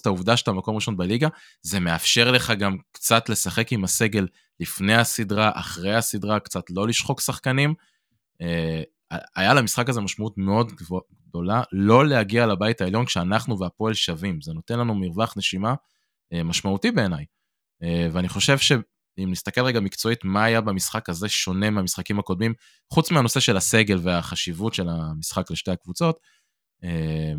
את 0.00 0.06
העובדה 0.06 0.36
שאתה 0.36 0.52
מקום 0.52 0.74
ראשון 0.74 0.96
בליגה. 0.96 1.28
זה 1.62 1.80
מאפשר 1.80 2.30
לך 2.30 2.52
גם 2.58 2.76
קצת 2.92 3.28
לשחק 3.28 3.72
עם 3.72 3.84
הסגל 3.84 4.26
לפני 4.60 4.94
הסדרה, 4.94 5.50
אחרי 5.54 5.94
הסדרה, 5.94 6.40
קצת 6.40 6.62
לא 6.70 6.88
לשחוק 6.88 7.20
שחקנים. 7.20 7.74
אה, 8.42 8.82
היה 9.36 9.54
למשחק 9.54 9.88
הזה 9.88 10.00
משמעות 10.00 10.34
מאוד 10.36 10.72
גדולה, 11.32 11.62
לא 11.72 12.06
להגיע 12.06 12.46
לבית 12.46 12.80
העליון 12.80 13.06
כשאנחנו 13.06 13.58
והפועל 13.58 13.94
שווים. 13.94 14.40
זה 14.40 14.52
נותן 14.52 14.78
לנו 14.78 14.94
מרווח 14.94 15.34
נשימה 15.36 15.74
אה, 16.32 16.42
משמעותי 16.42 16.90
בעיניי. 16.90 17.24
אה, 17.82 18.08
ואני 18.12 18.28
חושב 18.28 18.58
שאם 18.58 19.30
נסתכל 19.30 19.60
רגע 19.60 19.80
מקצועית, 19.80 20.24
מה 20.24 20.44
היה 20.44 20.60
במשחק 20.60 21.08
הזה 21.08 21.28
שונה 21.28 21.70
מהמשחקים 21.70 22.18
הקודמים, 22.18 22.54
חוץ 22.92 23.10
מהנושא 23.10 23.40
של 23.40 23.56
הסגל 23.56 23.98
והחשיבות 24.02 24.74
של 24.74 24.88
המשחק 24.88 25.50
לשתי 25.50 25.70
הקבוצות, 25.70 26.18
אה, 26.84 27.32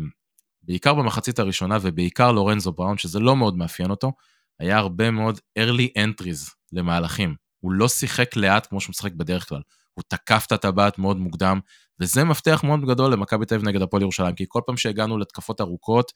בעיקר 0.62 0.94
במחצית 0.94 1.38
הראשונה 1.38 1.78
ובעיקר 1.82 2.32
לורנזו 2.32 2.72
בראון, 2.72 2.98
שזה 2.98 3.20
לא 3.20 3.36
מאוד 3.36 3.56
מאפיין 3.56 3.90
אותו, 3.90 4.12
היה 4.60 4.78
הרבה 4.78 5.10
מאוד 5.10 5.38
early 5.58 5.98
entries 5.98 6.50
למהלכים. 6.72 7.34
הוא 7.60 7.72
לא 7.72 7.88
שיחק 7.88 8.36
לאט 8.36 8.66
כמו 8.66 8.80
שהוא 8.80 8.90
משחק 8.90 9.12
בדרך 9.12 9.48
כלל. 9.48 9.60
הוא 9.94 10.04
תקף 10.08 10.44
את 10.46 10.52
הטבעת 10.52 10.98
מאוד 10.98 11.16
מוקדם, 11.16 11.60
וזה 12.00 12.24
מפתח 12.24 12.60
מאוד 12.64 12.80
גדול 12.80 13.12
למכבי 13.12 13.46
תל 13.46 13.54
אביב 13.54 13.68
נגד 13.68 13.82
הפועל 13.82 14.02
ירושלים, 14.02 14.34
כי 14.34 14.44
כל 14.48 14.60
פעם 14.66 14.76
שהגענו 14.76 15.18
לתקפות 15.18 15.60
ארוכות, 15.60 16.12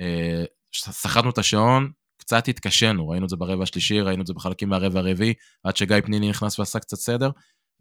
אה, 0.00 0.44
סחטנו 0.74 1.30
את 1.30 1.38
השעון, 1.38 1.90
קצת 2.18 2.48
התקשינו, 2.48 3.08
ראינו 3.08 3.24
את 3.24 3.30
זה 3.30 3.36
ברבע 3.36 3.62
השלישי, 3.62 4.00
ראינו 4.00 4.22
את 4.22 4.26
זה 4.26 4.34
בחלקים 4.34 4.68
מהרבע 4.68 5.00
הרביעי, 5.00 5.34
עד 5.64 5.76
שגיא 5.76 6.00
פניני 6.04 6.28
נכנס 6.30 6.58
ועשה 6.58 6.78
קצת 6.78 6.96
סדר, 6.96 7.30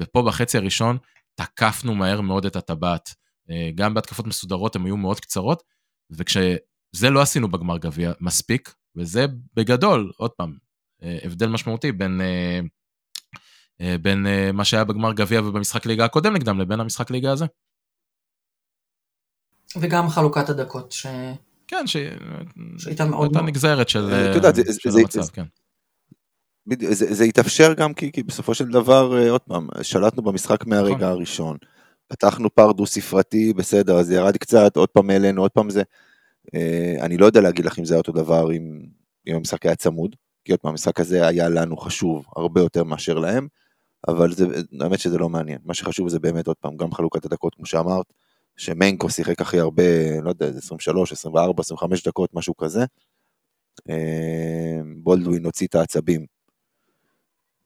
ופה 0.01 0.21
בחצי 0.21 0.57
הראשון 0.57 0.97
תקפנו 1.35 1.95
מהר 1.95 2.21
מאוד 2.21 2.45
את 2.45 2.55
הטבעת. 2.55 3.09
אה, 3.49 3.69
גם 3.75 3.93
בהתקפות 3.93 4.27
מסודרות 4.27 4.75
הן 4.75 4.85
היו 4.85 4.97
מאוד 4.97 5.19
קצרות, 5.19 5.63
וכשזה 6.11 7.09
לא 7.09 7.21
עשינו 7.21 7.51
בגמר 7.51 7.77
גביע 7.77 8.11
מספיק, 8.21 8.73
וזה 8.97 9.25
בגדול, 9.53 10.11
עוד 10.17 10.31
פעם, 10.31 10.57
אה, 11.03 11.17
הבדל 11.23 11.47
משמעותי 11.47 11.91
בין, 11.91 12.21
בין 14.01 14.27
אה, 14.27 14.51
מה 14.51 14.65
שהיה 14.65 14.83
בגמר 14.83 15.13
גביע 15.13 15.41
ובמשחק 15.41 15.85
ליגה 15.85 16.05
הקודם 16.05 16.33
נגדם 16.33 16.59
לבין 16.59 16.79
המשחק 16.79 17.11
ליגה 17.11 17.31
הזה. 17.31 17.45
וגם 19.81 20.09
חלוקת 20.09 20.49
הדקות, 20.49 20.91
ש... 20.91 21.05
כן, 21.67 21.87
ש... 21.87 21.97
שהייתה 22.77 23.05
מאוד 23.05 23.23
הייתה 23.23 23.39
מאוד- 23.39 23.49
נגזרת 23.49 23.89
של, 23.89 24.09
אה, 24.11 24.35
אה, 24.45 24.51
זה- 24.53 24.79
של 24.79 24.89
זה- 24.89 24.99
המצב, 24.99 25.21
זה- 25.21 25.31
כן. 25.31 25.43
זה, 26.79 27.13
זה 27.13 27.23
התאפשר 27.23 27.73
גם 27.73 27.93
כי, 27.93 28.11
כי 28.11 28.23
בסופו 28.23 28.53
של 28.53 28.65
דבר, 28.69 29.17
אה, 29.17 29.29
עוד 29.29 29.41
פעם, 29.41 29.67
שלטנו 29.81 30.23
במשחק 30.23 30.65
מהרגע 30.65 30.95
נכון. 30.95 31.03
הראשון. 31.07 31.57
פתחנו 32.07 32.55
פער 32.55 32.71
דו 32.71 32.85
ספרתי, 32.85 33.53
בסדר, 33.53 33.99
אז 33.99 34.11
ירד 34.11 34.37
קצת, 34.37 34.77
עוד 34.77 34.89
פעם 34.89 35.09
העלינו, 35.09 35.41
עוד 35.41 35.51
פעם 35.51 35.69
זה. 35.69 35.83
אה, 36.55 36.95
אני 37.01 37.17
לא 37.17 37.25
יודע 37.25 37.41
להגיד 37.41 37.65
לך 37.65 37.79
אם 37.79 37.85
זה 37.85 37.93
היה 37.93 37.99
אותו 37.99 38.11
דבר 38.11 38.51
אם, 38.51 38.81
אם 39.27 39.35
המשחק 39.35 39.65
היה 39.65 39.75
צמוד, 39.75 40.15
כי 40.45 40.51
עוד 40.51 40.59
פעם, 40.59 40.71
המשחק 40.71 40.99
הזה 40.99 41.27
היה 41.27 41.49
לנו 41.49 41.77
חשוב 41.77 42.25
הרבה 42.35 42.61
יותר 42.61 42.83
מאשר 42.83 43.19
להם, 43.19 43.47
אבל 44.07 44.33
זה, 44.33 44.45
האמת 44.81 44.99
שזה 44.99 45.17
לא 45.17 45.29
מעניין. 45.29 45.59
מה 45.65 45.73
שחשוב 45.73 46.09
זה 46.09 46.19
באמת, 46.19 46.47
עוד 46.47 46.55
פעם, 46.59 46.77
גם 46.77 46.91
חלוקת 46.91 47.25
הדקות, 47.25 47.55
כמו 47.55 47.65
שאמרת, 47.65 48.05
שמנקו 48.57 49.09
שיחק 49.09 49.41
הכי 49.41 49.59
הרבה, 49.59 50.21
לא 50.21 50.29
יודע, 50.29 50.45
איזה 50.45 50.59
23, 50.59 51.11
24, 51.11 51.61
25 51.61 52.07
דקות, 52.07 52.29
משהו 52.33 52.57
כזה. 52.57 52.85
אה, 53.89 54.81
בולדווין 54.97 55.45
הוציא 55.45 55.67
את 55.67 55.75
העצבים 55.75 56.25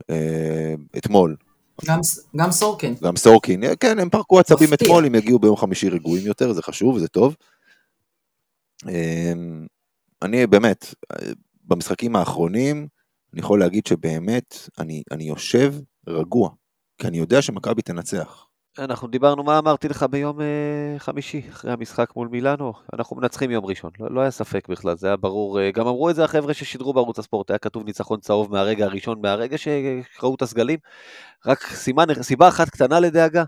אה, 0.10 0.74
אתמול, 0.98 1.36
גם, 1.86 2.00
גם 2.36 2.52
סורקין. 2.52 2.96
גם 3.04 3.16
סורקין, 3.16 3.64
אה, 3.64 3.76
כן, 3.76 4.00
הם 4.00 4.10
פרקו 4.10 4.40
עצבים 4.40 4.70
מפתיע. 4.72 4.88
אתמול, 4.88 5.06
הם 5.06 5.16
יגיעו 5.16 5.40
ביום 5.40 5.58
חמישי 5.58 5.90
רגועים 5.90 6.26
יותר, 6.26 6.54
זה 6.54 6.62
חשוב, 6.62 7.00
זה 7.00 7.08
טוב. 7.08 7.36
אני 10.22 10.48
באמת, 10.48 10.96
במשחקים 11.66 12.16
האחרונים, 12.16 12.88
אני 13.34 13.42
יכול 13.42 13.60
להגיד 13.60 13.86
שבאמת, 13.88 14.56
אני, 14.80 15.04
אני 15.12 15.24
יושב 15.24 15.74
רגוע, 16.10 16.50
כי 16.98 17.08
אני 17.08 17.18
יודע 17.18 17.42
שמכבי 17.42 17.82
תנצח. 17.82 18.46
אנחנו 18.80 19.08
דיברנו, 19.08 19.44
מה 19.44 19.60
אמרתי 19.60 19.88
לך 19.90 20.04
ביום 20.04 20.42
אה, 20.42 20.96
חמישי, 20.98 21.42
אחרי 21.50 21.72
המשחק 21.72 22.16
מול 22.16 22.28
מילאנו? 22.28 22.74
אנחנו 22.94 23.16
מנצחים 23.16 23.52
יום 23.52 23.66
ראשון, 23.66 23.92
לא, 24.00 24.08
לא 24.12 24.22
היה 24.22 24.32
ספק 24.32 24.68
בכלל, 24.68 24.98
זה 24.98 25.08
היה 25.08 25.18
ברור. 25.18 25.60
אה, 25.60 25.72
גם 25.72 25.88
אמרו 25.88 26.10
את 26.10 26.16
זה 26.16 26.24
החבר'ה 26.24 26.54
ששידרו 26.54 26.94
בערוץ 26.94 27.20
הספורט, 27.20 27.52
היה 27.52 27.58
כתוב 27.58 27.84
ניצחון 27.84 28.20
צהוב 28.20 28.52
מהרגע 28.52 28.86
הראשון, 28.86 29.22
מהרגע 29.22 29.58
שראו 29.58 30.36
את 30.36 30.42
הסגלים. 30.42 30.80
רק 31.46 31.60
סימן, 31.60 32.22
סיבה 32.22 32.48
אחת 32.48 32.70
קטנה 32.70 33.00
לדאגה, 33.00 33.44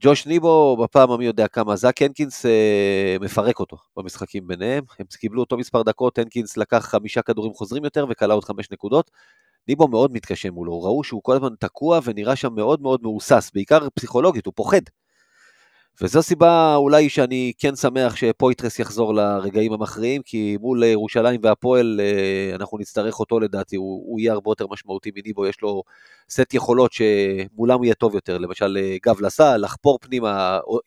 ג'וש 0.00 0.26
ניבו, 0.26 0.76
בפעם 0.82 1.10
המי 1.10 1.24
יודע 1.24 1.48
כמה, 1.48 1.76
זאק 1.76 2.02
הנקינס 2.02 2.46
אה, 2.46 3.16
מפרק 3.20 3.60
אותו 3.60 3.76
במשחקים 3.96 4.46
ביניהם. 4.46 4.84
הם 4.98 5.06
קיבלו 5.20 5.40
אותו 5.40 5.56
מספר 5.56 5.82
דקות, 5.82 6.18
הנקינס 6.18 6.56
לקח 6.56 6.86
חמישה 6.90 7.22
כדורים 7.22 7.52
חוזרים 7.54 7.84
יותר 7.84 8.06
וכלה 8.10 8.34
עוד 8.34 8.44
חמש 8.44 8.70
נקודות. 8.70 9.10
ניבו 9.68 9.88
מאוד 9.88 10.12
מתקשה 10.12 10.50
מולו, 10.50 10.82
ראו 10.82 11.04
שהוא 11.04 11.20
כל 11.22 11.34
הזמן 11.36 11.54
תקוע 11.60 12.00
ונראה 12.04 12.36
שם 12.36 12.54
מאוד 12.54 12.82
מאוד 12.82 13.00
מהוסס, 13.02 13.50
בעיקר 13.54 13.88
פסיכולוגית, 13.94 14.46
הוא 14.46 14.52
פוחד. 14.56 14.80
וזו 16.02 16.22
סיבה 16.22 16.74
אולי 16.76 17.08
שאני 17.08 17.52
כן 17.58 17.76
שמח 17.76 18.16
שפויטרס 18.16 18.78
יחזור 18.78 19.14
לרגעים 19.14 19.72
המכריעים, 19.72 20.22
כי 20.24 20.56
מול 20.60 20.82
ירושלים 20.84 21.40
והפועל 21.42 22.00
אה, 22.02 22.54
אנחנו 22.54 22.78
נצטרך 22.78 23.20
אותו 23.20 23.40
לדעתי, 23.40 23.76
הוא, 23.76 24.04
הוא 24.06 24.20
יהיה 24.20 24.32
הרבה 24.32 24.50
יותר 24.50 24.66
משמעותי 24.70 25.10
מניבו, 25.16 25.46
יש 25.46 25.60
לו 25.62 25.82
סט 26.30 26.54
יכולות 26.54 26.92
שמולם 26.92 27.76
הוא 27.78 27.84
יהיה 27.84 27.94
טוב 27.94 28.14
יותר, 28.14 28.38
למשל 28.38 28.78
אה, 28.80 28.96
גב 29.06 29.20
לסל, 29.20 29.56
לחפור 29.56 29.98
פנימה, 30.00 30.58
או- 30.66 30.78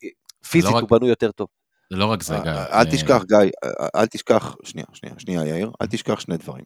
פיזית 0.50 0.70
לא 0.70 0.76
רק- 0.76 0.82
הוא 0.82 0.98
בנוי 0.98 1.08
יותר 1.08 1.30
טוב. 1.30 1.48
זה 1.92 1.96
לא 1.96 2.04
רק 2.06 2.22
זה, 2.22 2.34
גיא. 2.42 2.50
אה, 2.50 2.80
אל 2.80 2.86
אה, 2.86 2.92
תשכח, 2.92 3.24
גיא, 3.24 3.36
אה, 3.64 4.00
אל 4.00 4.06
תשכח, 4.06 4.56
שנייה, 4.64 4.86
שנייה, 4.92 5.14
שנייה, 5.18 5.46
יאיר, 5.46 5.70
אל 5.82 5.86
תשכח 5.86 6.20
שני 6.20 6.36
דברים. 6.36 6.64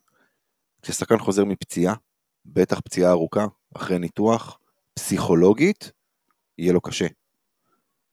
כששחקן 0.83 1.19
חוזר 1.19 1.45
מפציעה, 1.45 1.95
בטח 2.47 2.81
פציעה 2.81 3.11
ארוכה, 3.11 3.47
אחרי 3.77 3.99
ניתוח, 3.99 4.59
פסיכולוגית, 4.95 5.93
יהיה 6.59 6.73
לו 6.73 6.81
קשה. 6.81 7.07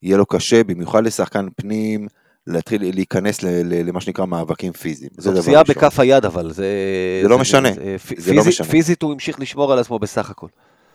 יהיה 0.02 0.16
לו 0.16 0.26
קשה, 0.26 0.64
במיוחד 0.64 1.04
לשחקן 1.04 1.46
פנים, 1.56 2.08
להתחיל 2.46 2.82
להיכנס 2.94 3.42
ל- 3.42 3.46
ל- 3.48 3.88
למה 3.88 4.00
שנקרא 4.00 4.26
מאבקים 4.26 4.72
פיזיים. 4.72 5.10
זו 5.18 5.42
פציעה. 5.42 5.62
בכף 5.62 6.00
היד 6.00 6.24
אבל, 6.24 6.52
זה... 6.52 6.66
זה 7.22 7.28
לא 7.28 7.38
משנה, 7.38 7.68
זה 7.72 8.32
לא 8.32 8.42
פיזית- 8.42 8.48
משנה. 8.48 8.66
פיזית 8.66 9.02
הוא 9.02 9.12
המשיך 9.12 9.40
לשמור 9.40 9.72
על 9.72 9.78
עצמו 9.78 9.98
בסך 9.98 10.30
הכל. 10.30 10.46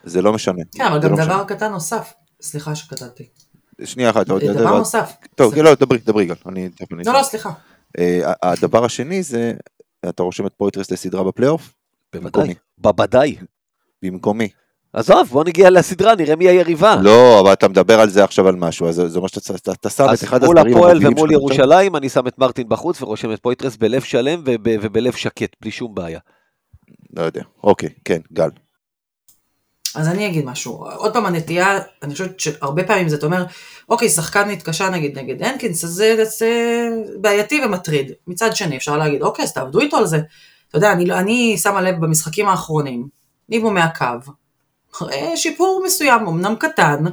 זה 0.03 0.21
לא 0.21 0.33
משנה. 0.33 0.61
כן, 0.71 0.83
אבל 0.85 1.01
גם 1.01 1.11
לא 1.11 1.25
דבר. 1.25 1.43
קטן 1.47 1.71
נוסף. 1.71 2.13
סליחה 2.41 2.75
שקטעתי. 2.75 3.29
שנייה 3.83 4.09
אחת, 4.09 4.29
עוד 4.29 4.43
דבר 4.43 4.53
דבר. 4.53 4.77
נוסף. 4.77 5.11
טוב. 5.35 5.55
לא, 5.55 5.75
דברי, 5.75 5.97
דברי 5.97 6.25
גל. 6.25 6.33
אני- 6.45 6.69
לא, 7.05 7.13
לא, 7.13 7.23
סליחה. 7.23 7.51
אה, 7.99 8.33
הדבר 8.43 8.85
השני 8.85 9.23
זה, 9.23 9.53
אתה 10.09 10.23
רושם 10.23 10.45
את 10.45 10.53
פויטרס 10.57 10.91
לסדרה 10.91 11.23
בפלייאוף? 11.23 11.73
בוודאי. 12.13 12.31
במקומי. 12.31 12.53
בוודאי. 12.77 13.35
במקומי. 14.03 14.49
עזוב, 14.93 15.27
בוא 15.31 15.43
נגיע 15.43 15.69
לסדרה, 15.69 16.15
נראה 16.15 16.35
מי 16.35 16.47
היריבה. 16.47 16.95
לא, 17.03 17.39
אבל 17.41 17.53
אתה 17.53 17.67
מדבר 17.67 17.99
על 17.99 18.09
זה 18.09 18.23
עכשיו 18.23 18.47
על 18.47 18.55
משהו, 18.55 18.87
אז 18.89 18.95
זה- 19.07 19.19
מה 19.19 19.27
שאתה 19.27 19.53
אתה- 19.55 19.71
אתה 19.71 19.89
שם 19.89 20.03
את 20.05 20.09
אז 20.09 20.23
אחד 20.23 20.43
מול 20.45 20.57
הסדרים 20.57 20.77
הפועל 20.77 20.91
המובילים 20.91 21.17
ומול 21.17 21.29
שלך. 21.29 21.39
ירושלים, 21.39 21.95
אני 21.95 22.09
שם 22.09 22.27
את 22.27 22.37
מרטין 22.39 22.69
בחוץ 22.69 23.01
ורושם 23.01 23.31
את 23.33 23.39
פויטרס 23.39 23.77
בלב 23.77 24.01
שלם 24.01 24.41
וב- 24.45 24.55
ובלב 24.81 25.13
שקט, 25.13 25.55
בלי 25.61 25.71
שום 25.71 25.95
בעיה. 25.95 26.19
לא 27.13 27.21
יודע, 27.21 27.41
אוקיי, 27.63 27.89
כן, 28.05 28.19
גל. 28.33 28.49
אז 29.95 30.07
אני 30.07 30.27
אגיד 30.27 30.45
משהו. 30.45 30.85
עוד 30.95 31.13
פעם, 31.13 31.25
הנטייה, 31.25 31.79
אני 32.03 32.13
חושבת 32.13 32.39
שהרבה 32.39 32.83
פעמים 32.83 33.09
זה, 33.09 33.15
אתה 33.15 33.25
אומר, 33.25 33.45
אוקיי, 33.89 34.09
שחקן 34.09 34.49
נתקשה 34.49 34.89
נגיד 34.89 35.19
נגד 35.19 35.43
הנקינס, 35.43 35.83
אז 35.83 35.89
זה, 35.89 36.25
זה 36.25 36.49
בעייתי 37.21 37.61
ומטריד. 37.65 38.11
מצד 38.27 38.55
שני, 38.55 38.77
אפשר 38.77 38.97
להגיד, 38.97 39.21
אוקיי, 39.21 39.43
אז 39.43 39.53
תעבדו 39.53 39.79
איתו 39.79 39.97
על 39.97 40.05
זה. 40.07 40.19
אתה 40.69 40.77
יודע, 40.77 40.91
אני, 40.91 41.05
לא- 41.05 41.19
אני 41.19 41.57
שמה 41.57 41.81
לב 41.81 41.95
במשחקים 41.99 42.47
האחרונים, 42.47 43.07
ניבו 43.49 43.71
מהקו, 43.71 44.05
אה, 45.01 45.37
שיפור 45.37 45.81
מסוים, 45.85 46.27
אמנם 46.27 46.55
קטן, 46.55 47.03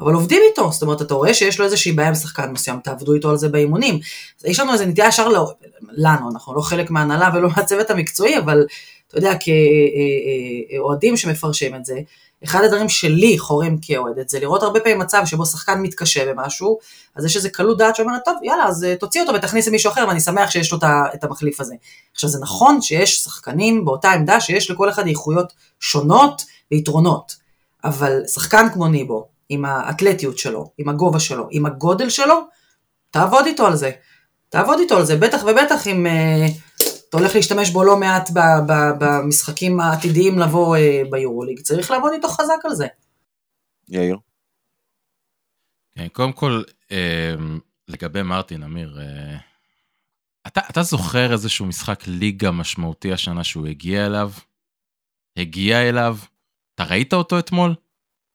אבל 0.00 0.14
עובדים 0.14 0.42
איתו, 0.50 0.72
זאת 0.72 0.82
אומרת, 0.82 1.02
אתה 1.02 1.14
רואה 1.14 1.34
שיש 1.34 1.58
לו 1.58 1.64
איזושהי 1.64 1.92
בעיה 1.92 2.08
עם 2.08 2.14
שחקן 2.14 2.50
מסוים, 2.50 2.80
תעבדו 2.80 3.14
איתו 3.14 3.30
על 3.30 3.36
זה 3.36 3.48
באימונים. 3.48 3.98
יש 4.44 4.60
לנו 4.60 4.72
איזה 4.72 4.86
נטייה 4.86 5.08
ישר 5.08 5.28
לא, 5.28 5.52
לנו, 5.92 6.30
אנחנו 6.30 6.54
לא 6.54 6.60
חלק 6.60 6.90
מההנהלה 6.90 7.30
ולא 7.34 7.48
מהצוות 7.56 7.90
המקצועי, 7.90 8.38
אבל 8.38 8.66
אתה 9.12 9.20
יודע, 9.20 9.32
כאוהדים 10.70 11.16
שמפרשים 11.16 11.74
את 11.74 11.84
זה, 11.84 12.00
אחד 12.44 12.64
הדברים 12.64 12.88
שלי 12.88 13.38
חורים 13.38 13.78
כאוהדת 13.82 14.28
זה 14.28 14.40
לראות 14.40 14.62
הרבה 14.62 14.80
פעמים 14.80 14.98
מצב 14.98 15.22
שבו 15.24 15.46
שחקן 15.46 15.80
מתקשה 15.82 16.26
במשהו, 16.26 16.78
אז 17.16 17.24
יש 17.24 17.36
איזה 17.36 17.48
קלות 17.48 17.78
דעת 17.78 17.96
שאומרת, 17.96 18.20
טוב, 18.24 18.34
יאללה, 18.42 18.64
אז 18.64 18.84
אה, 18.84 18.96
תוציא 18.96 19.20
אותו 19.20 19.34
ותכניס 19.34 19.68
למישהו 19.68 19.92
אחר, 19.92 20.04
ואני 20.08 20.20
שמח 20.20 20.50
שיש 20.50 20.72
לו 20.72 20.78
את 21.14 21.24
המחליף 21.24 21.60
הזה. 21.60 21.74
עכשיו, 22.12 22.30
זה 22.30 22.38
נכון 22.42 22.82
שיש 22.82 23.22
שחקנים 23.22 23.84
באותה 23.84 24.10
עמדה 24.10 24.40
שיש 24.40 24.70
לכל 24.70 24.90
אחד 24.90 25.06
איכויות 25.06 25.52
שונות 25.80 26.44
ויתרונות, 26.70 27.36
אבל 27.84 28.22
שחקן 28.26 28.66
כמו 28.72 28.88
ניבו, 28.88 29.28
עם 29.48 29.64
האתלטיות 29.64 30.38
שלו, 30.38 30.70
עם 30.78 30.88
הגובה 30.88 31.20
שלו, 31.20 31.46
עם 31.50 31.66
הגודל 31.66 32.08
שלו, 32.08 32.40
תעבוד 33.10 33.46
איתו 33.46 33.66
על 33.66 33.76
זה. 33.76 33.90
תעבוד 34.48 34.78
איתו 34.78 34.96
על 34.96 35.04
זה, 35.04 35.16
בטח 35.16 35.42
ובטח 35.46 35.86
אם 35.86 36.06
אה, 36.06 36.46
אתה 37.12 37.20
הולך 37.20 37.34
להשתמש 37.34 37.70
בו 37.70 37.84
לא 37.84 37.96
מעט 37.96 38.30
במשחקים 38.98 39.80
העתידיים 39.80 40.38
לבוא 40.38 40.76
אה, 40.76 41.02
ביורוליג, 41.10 41.60
צריך 41.60 41.90
לעבוד 41.90 42.12
איתו 42.12 42.28
חזק 42.28 42.64
על 42.64 42.74
זה. 42.74 42.86
יאיר. 43.88 44.18
כן, 45.94 46.08
קודם 46.08 46.32
כל, 46.32 46.62
אה, 46.90 47.34
לגבי 47.88 48.22
מרטין, 48.22 48.62
אמיר, 48.62 48.98
אה, 49.00 49.36
אתה, 50.46 50.60
אתה 50.70 50.82
זוכר 50.82 51.32
איזשהו 51.32 51.66
משחק 51.66 52.02
ליגה 52.06 52.50
משמעותי 52.50 53.12
השנה 53.12 53.44
שהוא 53.44 53.66
הגיע 53.66 54.06
אליו? 54.06 54.30
הגיע 55.36 55.88
אליו? 55.88 56.16
אתה 56.74 56.84
ראית 56.84 57.14
אותו 57.14 57.38
אתמול? 57.38 57.74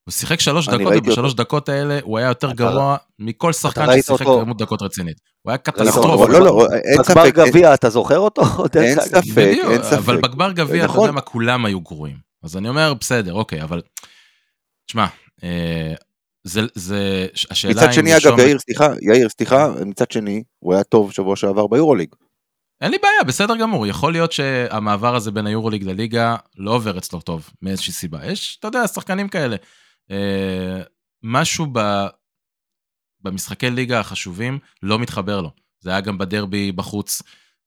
הוא 0.08 0.12
שיחק 0.12 0.40
שלוש 0.40 0.68
דקות, 0.68 0.94
ובשלוש 0.98 1.34
דקות 1.34 1.70
האלה 1.70 2.00
הוא 2.04 2.18
היה 2.18 2.28
יותר 2.28 2.52
גרוע 2.52 2.98
מכל 3.20 3.54
שחקן 3.54 4.02
ששיחק 4.02 4.26
כמות 4.26 4.58
דקות 4.58 4.82
רצינית. 4.82 5.18
הוא 5.42 5.52
היה 5.52 5.60
נכון, 5.68 5.86
קטסטרופה. 5.86 6.28
לא, 6.28 6.40
לא, 6.40 6.68
אין 6.74 6.94
בגמר 6.94 7.04
ספק, 7.04 7.40
אין- 7.40 7.50
גביע, 7.50 7.74
אתה 7.74 7.90
זוכר 7.90 8.20
אותו? 8.20 8.42
אין. 8.76 9.00
ספק, 9.00 9.38
אין 9.38 9.84
ספק. 9.84 9.98
אבל 9.98 10.22
בגמר 10.22 10.52
גביע, 10.52 10.84
אתה 10.84 10.92
נכון. 10.92 11.02
יודע 11.02 11.12
מה, 11.12 11.22
כולם 11.22 11.66
היו 11.66 11.82
גרועים. 11.82 12.16
אז 12.44 12.58
אני 12.58 12.70
אומר, 12.70 12.94
בסדר, 13.00 13.34
אוקיי, 13.34 13.64
אבל... 13.64 13.82
תשמע, 14.88 15.06
אה, 15.44 15.94
זה, 16.44 16.62
זה, 16.76 17.28
השאלה 17.52 17.74
מצד 17.74 17.94
שני, 17.94 18.18
אגב, 18.18 18.40
יאיר, 18.40 18.60
סליחה, 18.60 18.88
יאיר, 19.02 19.30
סליחה, 19.30 19.70
מצד 19.86 20.12
שני, 20.12 20.44
הוא 20.60 20.74
היה 20.74 20.84
טוב 20.84 21.12
שבוע 21.12 21.36
שעבר 21.36 21.68
ביורוליג. 21.68 22.10
אין 22.82 22.92
לי 22.92 22.98
בעיה, 23.04 23.24
בסדר 23.28 23.56
גמור. 23.58 23.88
יכול 23.88 24.12
להיות 24.12 24.32
שהמעבר 24.32 25.16
הזה 25.16 25.32
בין 25.32 25.48
היורוליג 25.48 25.84
לליגה 25.84 26.36
לא 26.58 26.72
עובר 26.76 26.98
אצלו 26.98 27.22
טוב, 27.22 27.50
מאיזושהי 27.62 27.94
סיבה. 27.94 28.26
יש, 28.26 28.58
אתה 28.60 28.68
יודע, 28.68 28.88
שחקנים 28.88 29.28
כאלה. 29.28 29.56
אה, 30.12 30.82
משהו 31.24 31.66
ב, 31.74 31.80
במשחקי 33.22 33.70
ליגה 33.70 34.00
החשובים 34.00 34.60
לא 34.84 35.00
מתחבר 35.00 35.42
לו. 35.42 35.52
זה 35.80 35.90
היה 35.90 36.02
גם 36.02 36.18
בדרבי 36.18 36.72
בחוץ, 36.72 37.22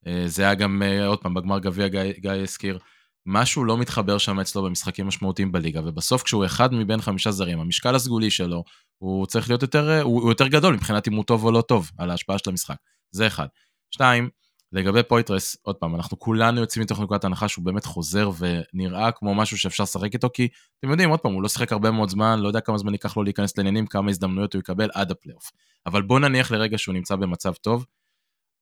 אה, 0.07 0.23
זה 0.27 0.43
היה 0.43 0.55
גם, 0.55 0.83
אה, 0.83 1.07
עוד 1.07 1.19
פעם, 1.23 1.35
בגמר 1.35 1.59
גביע 1.59 1.89
גיא, 1.89 2.13
גיא 2.19 2.31
הזכיר. 2.31 2.79
משהו 3.27 3.65
לא 3.65 3.79
מתחבר 3.79 4.19
שם 4.19 4.41
אצלו 4.41 4.63
במשחקים 4.63 5.07
משמעותיים 5.07 5.53
בליגה, 5.53 5.81
ובסוף 5.85 6.23
כשהוא 6.23 6.45
אחד 6.45 6.75
מבין 6.75 7.01
חמישה 7.01 7.31
זרים, 7.31 7.61
המשקל 7.61 7.95
הסגולי 7.95 8.31
שלו, 8.31 8.65
הוא 8.99 9.27
צריך 9.27 9.49
להיות 9.49 9.63
יותר, 9.63 10.03
הוא, 10.03 10.23
הוא 10.23 10.31
יותר 10.31 10.47
גדול 10.47 10.75
מבחינת 10.75 11.09
אם 11.09 11.15
הוא 11.15 11.25
טוב 11.25 11.45
או 11.45 11.53
לא 11.53 11.61
טוב, 11.61 11.91
על 11.99 12.11
ההשפעה 12.11 12.39
של 12.39 12.51
המשחק. 12.51 12.77
זה 13.11 13.27
אחד. 13.27 13.47
שתיים, 13.95 14.29
לגבי 14.73 15.03
פויטרס, 15.03 15.57
עוד 15.63 15.77
פעם, 15.77 15.95
אנחנו 15.95 16.19
כולנו 16.19 16.61
יוצאים 16.61 16.85
מתוך 16.85 17.01
נקודת 17.01 17.25
הנחה 17.25 17.49
שהוא 17.49 17.65
באמת 17.65 17.85
חוזר 17.85 18.31
ונראה 18.39 19.13
כמו 19.13 19.35
משהו 19.35 19.59
שאפשר 19.59 19.83
לשחק 19.83 20.15
איתו, 20.15 20.29
כי 20.35 20.49
אתם 20.79 20.91
יודעים, 20.91 21.11
עוד 21.11 21.21
פעם, 21.21 21.33
הוא 21.33 21.43
לא 21.43 21.49
שיחק 21.49 21.73
הרבה 21.73 21.91
מאוד 21.91 22.09
זמן, 22.09 22.39
לא 22.39 22.49
יודע 22.49 22.61
כמה 22.61 22.79
זמן 22.79 22.93
ייקח 22.93 23.17
לו 23.17 23.23
להיכנס 23.23 23.59
לעניינים, 23.59 23.87
כמה 23.87 24.11
הזדמנויות 24.11 24.55
הוא 24.55 24.61
יקבל 24.61 24.91
עד 24.95 25.11
הפלייאוף. 25.11 25.51
אבל 25.87 26.03
בואו 26.03 26.19
נניח 26.19 26.51
לרגע 26.51 26.79
שהוא 26.79 26.93
נמצא 26.93 27.17
במצב 27.17 27.55
טוב. 27.55 27.87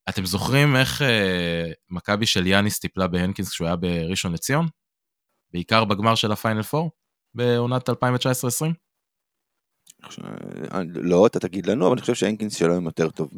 אתם 0.09 0.25
זוכרים 0.25 0.75
איך 0.75 1.01
אה, 1.01 1.71
מכבי 1.89 2.25
של 2.25 2.47
יאניס 2.47 2.79
טיפלה 2.79 3.07
בהנקינס 3.07 3.49
כשהוא 3.49 3.67
היה 3.67 3.75
בראשון 3.75 4.33
לציון? 4.33 4.67
בעיקר 5.53 5.85
בגמר 5.85 6.15
של 6.15 6.31
הפיינל 6.31 6.61
4? 6.73 6.87
בעונת 7.33 7.89
2019-2020? 7.89 7.93
אה, 10.73 10.81
לא, 10.95 11.25
אתה 11.25 11.39
תגיד 11.39 11.65
לנו, 11.65 11.85
אבל 11.87 11.93
אני 11.93 12.01
חושב 12.01 12.13
שהנקינס 12.13 12.55
שלו 12.55 12.75
הם 12.75 12.85
יותר 12.85 13.09
טוב 13.09 13.29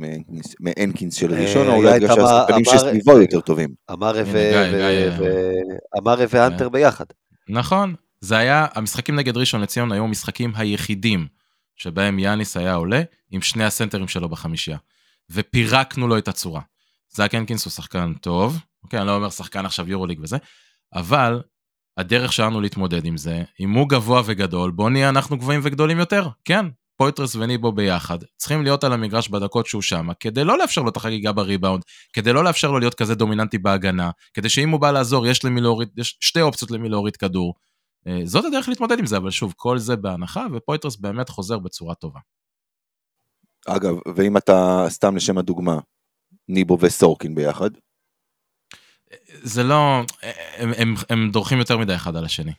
מהנקינס- 0.60 1.16
של 1.16 1.34
אה, 1.34 1.42
ראשון, 1.42 1.68
או 1.68 1.74
אולי 1.76 1.98
את 1.98 2.02
בגלל 2.02 2.12
אמר- 2.12 2.28
שהשחקנים 2.28 2.64
אמר- 2.70 2.78
שסביבו 2.78 3.22
יותר 3.22 3.42
טובים. 3.42 3.70
אמרה 3.92 4.24
גיא, 4.24 5.12
ואמרה 5.96 6.16
ואנטר 6.30 6.70
ביחד. 6.70 7.06
נכון, 7.50 7.96
זה 8.22 8.38
היה, 8.38 8.68
המשחקים 8.76 9.16
נגד 9.16 9.38
ראשון 9.38 9.62
לציון 9.62 9.92
היו 9.92 10.04
המשחקים 10.04 10.52
היחידים 10.56 11.28
שבהם 11.76 12.20
יאניס 12.20 12.58
היה 12.58 12.74
עולה 12.74 13.02
עם 13.32 13.42
שני 13.42 13.64
הסנטרים 13.64 14.08
שלו 14.08 14.30
בחמישייה. 14.30 14.78
ופירקנו 15.32 16.08
לו 16.08 16.18
את 16.18 16.28
הצורה. 16.28 16.62
זאק 17.16 17.36
הנקינס 17.36 17.66
הוא 17.66 17.72
שחקן 17.72 18.14
טוב, 18.22 18.60
אוקיי, 18.84 19.00
אני 19.00 19.08
לא 19.08 19.16
אומר 19.16 19.30
שחקן 19.30 19.66
עכשיו 19.66 19.90
יורוליג 19.90 20.20
וזה, 20.22 20.38
אבל 20.94 21.42
הדרך 21.98 22.34
שלנו 22.34 22.62
להתמודד 22.62 23.06
עם 23.06 23.18
זה, 23.18 23.44
אם 23.60 23.72
הוא 23.72 23.90
גבוה 23.90 24.22
וגדול, 24.26 24.72
בוא 24.72 24.90
נהיה 24.90 25.10
אנחנו 25.10 25.38
גבוהים 25.38 25.62
וגדולים 25.64 26.00
יותר. 26.00 26.28
כן, 26.46 26.66
פויטרס 26.98 27.36
וניבו 27.36 27.72
ביחד, 27.72 28.18
צריכים 28.38 28.64
להיות 28.64 28.84
על 28.84 28.94
המגרש 28.94 29.30
בדקות 29.30 29.66
שהוא 29.66 29.82
שם, 29.82 30.08
כדי 30.20 30.44
לא 30.44 30.58
לאפשר 30.58 30.82
לו 30.82 30.90
את 30.90 30.98
החגיגה 30.98 31.32
בריבאונד, 31.32 31.84
כדי 32.14 32.34
לא 32.34 32.44
לאפשר 32.44 32.72
לו 32.72 32.80
להיות 32.80 32.94
כזה 32.94 33.16
דומיננטי 33.16 33.58
בהגנה, 33.58 34.12
כדי 34.34 34.50
שאם 34.50 34.70
הוא 34.70 34.80
בא 34.80 34.92
לעזור, 34.92 35.28
יש 35.28 35.46
למי 35.46 35.62
להוריד, 35.62 35.90
יש 35.98 36.18
שתי 36.20 36.42
אופציות 36.42 36.72
למי 36.72 36.90
להוריד 36.90 37.18
כדור. 37.18 37.54
אה, 38.08 38.22
זאת 38.26 38.46
הדרך 38.46 38.70
להתמודד 38.70 39.00
עם 39.00 39.06
זה, 39.06 39.18
אבל 39.18 39.32
שוב, 39.32 39.54
כל 39.58 39.78
זה 39.78 39.96
בהנחה, 39.96 40.46
ופויטרס 40.54 40.96
באמת 40.96 41.30
חוזר 41.30 41.60
בצורה 41.60 41.96
טובה. 41.96 42.20
אגב, 43.68 43.96
ואם 44.16 44.38
אתה, 44.38 44.86
סתם 44.90 45.16
לשם 45.16 45.38
הדוגמה, 45.38 45.80
ניבו 46.48 46.78
וסורקין 46.82 47.36
ביחד, 47.36 47.70
זה 49.44 49.64
לא, 49.64 50.02
הם, 50.58 50.74
הם, 50.78 50.96
הם 51.10 51.30
דורכים 51.32 51.58
יותר 51.58 51.78
מדי 51.78 51.96
אחד 51.96 52.16
על 52.16 52.26
השני. 52.26 52.54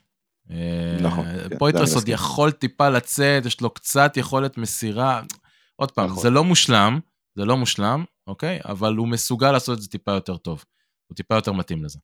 נכון, 1.00 1.26
אה, 1.26 1.48
כן, 1.48 1.58
פויטרס 1.58 1.94
עוד. 1.94 2.08
יכול 2.08 2.50
טיפה 2.50 2.88
לצאת, 2.88 3.46
יש 3.46 3.60
לו 3.60 3.70
קצת 3.70 4.16
יכולת 4.16 4.58
מסירה. 4.58 5.22
עוד 5.76 5.90
פעם, 5.90 6.10
נכון. 6.10 6.22
זה 6.22 6.30
לא 6.30 6.44
מושלם, 6.44 7.00
זה 7.34 7.44
לא 7.44 7.56
מושלם, 7.56 8.04
אוקיי? 8.26 8.58
אבל 8.64 8.94
הוא 8.96 9.08
מסוגל 9.08 9.52
לעשות 9.52 9.78
את 9.78 9.82
זה 9.82 9.88
טיפה 9.88 10.12
יותר 10.12 10.36
טוב. 10.36 10.64
הוא 11.06 11.16
טיפה 11.16 11.34
יותר 11.34 11.52
מתאים 11.52 11.84
לזה. 11.84 11.98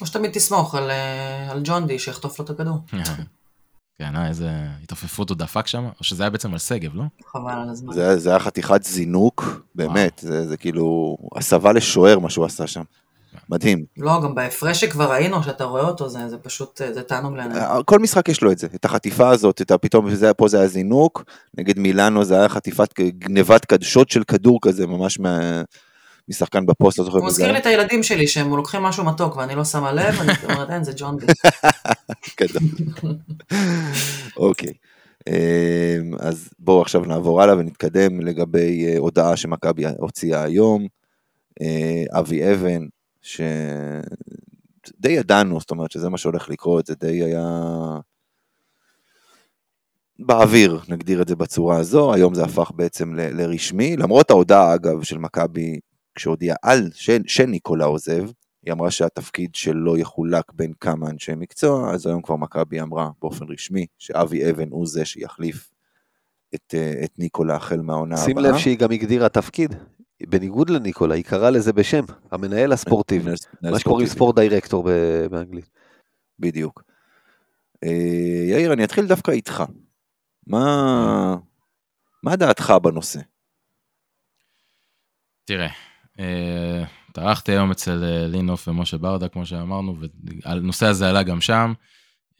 או 0.00 0.06
שתמיד 0.06 0.30
תסמוך 0.32 0.74
על, 0.74 0.90
אה, 0.90 1.50
על 1.50 1.60
ג'ון 1.64 1.86
די 1.86 1.98
שיחטוף 1.98 2.38
לו 2.38 2.44
את 2.44 2.50
הכדור. 2.50 2.78
כן, 3.98 4.16
אה, 4.16 4.28
איזה 4.28 4.50
התעופפות 4.82 5.30
הוא 5.30 5.36
דפק 5.36 5.66
שם, 5.66 5.84
או 5.84 6.04
שזה 6.04 6.22
היה 6.22 6.30
בעצם 6.30 6.52
על 6.52 6.58
שגב, 6.58 6.94
לא? 6.94 7.02
חבל 7.32 7.52
על 7.52 7.68
הזמן. 7.70 7.92
זה, 7.92 8.18
זה 8.18 8.30
היה 8.30 8.38
חתיכת 8.38 8.82
זינוק, 8.82 9.44
באמת, 9.74 10.20
זה, 10.22 10.48
זה 10.48 10.56
כאילו 10.56 11.16
הסבה 11.36 11.72
לשוער 11.72 12.18
מה 12.18 12.30
שהוא 12.30 12.44
עשה 12.44 12.66
שם. 12.66 12.82
מדהים. 13.48 13.84
לא, 13.96 14.20
גם 14.22 14.34
בהפרש 14.34 14.80
שכבר 14.80 15.12
ראינו, 15.12 15.42
שאתה 15.42 15.64
רואה 15.64 15.82
אותו, 15.82 16.08
זה, 16.08 16.28
זה 16.28 16.38
פשוט, 16.38 16.82
אה, 16.82 16.92
זה 16.92 17.02
תענוג 17.02 17.36
לעיניים. 17.36 17.82
כל 17.84 17.98
משחק 17.98 18.28
יש 18.28 18.42
לו 18.42 18.52
את 18.52 18.58
זה, 18.58 18.66
את 18.74 18.84
החטיפה 18.84 19.28
הזאת, 19.28 19.62
את 19.62 19.70
הפתאום, 19.70 20.14
זה, 20.14 20.34
פה 20.34 20.48
זה 20.48 20.58
היה 20.58 20.68
זינוק, 20.68 21.24
נגד 21.58 21.78
מילאנו 21.78 22.24
זה 22.24 22.38
היה 22.38 22.48
חטיפת 22.48 23.00
גנבת 23.00 23.64
קדשות 23.64 24.10
של 24.10 24.24
כדור 24.24 24.58
כזה, 24.62 24.86
ממש 24.86 25.18
מה, 25.18 25.62
משחקן 26.28 26.66
בפוסט, 26.66 26.98
לא 26.98 27.04
זוכר 27.04 27.18
הוא 27.18 27.26
מזכיר 27.26 27.52
לי. 27.52 27.58
את 27.58 27.66
הילדים 27.66 28.02
שלי, 28.02 28.26
שהם 28.26 28.56
לוקחים 28.56 28.82
משהו 28.82 29.04
מתוק 29.04 29.36
ואני 29.36 29.54
לא 29.54 29.64
שמה 29.64 29.92
לב, 29.92 30.20
אני 30.20 30.32
אומרת, 30.44 30.70
אין, 30.70 30.84
זה 30.84 30.92
ג'ון 30.96 31.16
די. 31.16 31.26
אוקיי. 34.36 34.72
אמ, 35.28 36.14
אז 36.20 36.48
בואו 36.58 36.82
עכשיו 36.82 37.04
נעבור 37.04 37.42
הלאה 37.42 37.56
ונתקדם 37.56 38.20
לגבי 38.20 38.86
אה, 38.86 38.98
הודעה 38.98 39.36
שמכבי 39.36 39.84
הוציאה 39.98 40.42
היום. 40.42 40.86
אה, 41.62 42.18
אבי 42.18 42.52
אבן, 42.52 42.86
שדי 43.22 43.48
ידענו, 45.08 45.60
זאת 45.60 45.70
אומרת 45.70 45.90
שזה 45.90 46.08
מה 46.08 46.18
שהולך 46.18 46.48
לקרות, 46.48 46.86
זה 46.86 46.94
די 47.00 47.22
היה 47.22 47.48
באוויר, 50.18 50.80
נגדיר 50.88 51.22
את 51.22 51.28
זה 51.28 51.36
בצורה 51.36 51.78
הזו, 51.78 52.14
היום 52.14 52.34
זה 52.34 52.44
הפך 52.44 52.70
בעצם 52.74 53.14
ל- 53.14 53.40
לרשמי, 53.42 53.96
למרות 53.96 54.30
ההודעה 54.30 54.74
אגב 54.74 55.02
של 55.02 55.18
מכבי, 55.18 55.78
כשהודיעה 56.16 56.56
על 56.62 56.90
ש- 56.94 57.10
שניקולה 57.26 57.84
עוזב, 57.84 58.24
היא 58.62 58.72
אמרה 58.72 58.90
שהתפקיד 58.90 59.54
שלו 59.54 59.96
יחולק 59.96 60.52
בין 60.52 60.72
כמה 60.80 61.10
אנשי 61.10 61.32
מקצוע, 61.36 61.94
אז 61.94 62.06
היום 62.06 62.22
כבר 62.22 62.36
מכבי 62.36 62.80
אמרה 62.80 63.10
באופן 63.20 63.44
רשמי 63.52 63.86
שאבי 63.98 64.50
אבן 64.50 64.68
הוא 64.70 64.86
זה 64.86 65.04
שיחליף 65.04 65.70
את, 66.54 66.74
אה, 66.74 66.92
את 67.04 67.18
ניקולה 67.18 67.56
החל 67.56 67.80
מהעונה 67.80 68.14
הבאה. 68.14 68.26
שים 68.26 68.38
לב 68.38 68.58
שהיא 68.58 68.78
גם 68.78 68.90
הגדירה 68.92 69.28
תפקיד. 69.28 69.74
בניגוד 70.22 70.70
לניקולה, 70.70 71.14
היא 71.14 71.24
קראה 71.24 71.50
לזה 71.50 71.72
בשם, 71.72 72.04
המנהל 72.30 72.72
הספורטיבי. 72.72 73.30
מה 73.62 73.78
שקוראים. 73.78 74.06
ספורט 74.06 74.38
דירקטור 74.38 74.84
ב- 74.86 75.26
באנגלית. 75.30 75.70
בדיוק. 76.38 76.82
אה, 77.84 77.90
יאיר, 78.50 78.72
אני 78.72 78.84
אתחיל 78.84 79.06
דווקא 79.06 79.30
איתך. 79.30 79.64
מה, 80.46 81.36
מה 82.22 82.36
דעתך 82.36 82.74
בנושא? 82.82 83.20
תראה, 85.44 85.68
אה, 86.18 86.84
טרחתי 87.12 87.52
היום 87.52 87.70
אצל 87.70 88.04
אה, 88.04 88.26
לינוף 88.26 88.68
ומשה 88.68 88.98
ברדה, 88.98 89.28
כמו 89.28 89.46
שאמרנו, 89.46 89.96
והנושא 90.44 90.86
הזה 90.86 91.08
עלה 91.08 91.22
גם 91.22 91.40
שם. 91.40 91.72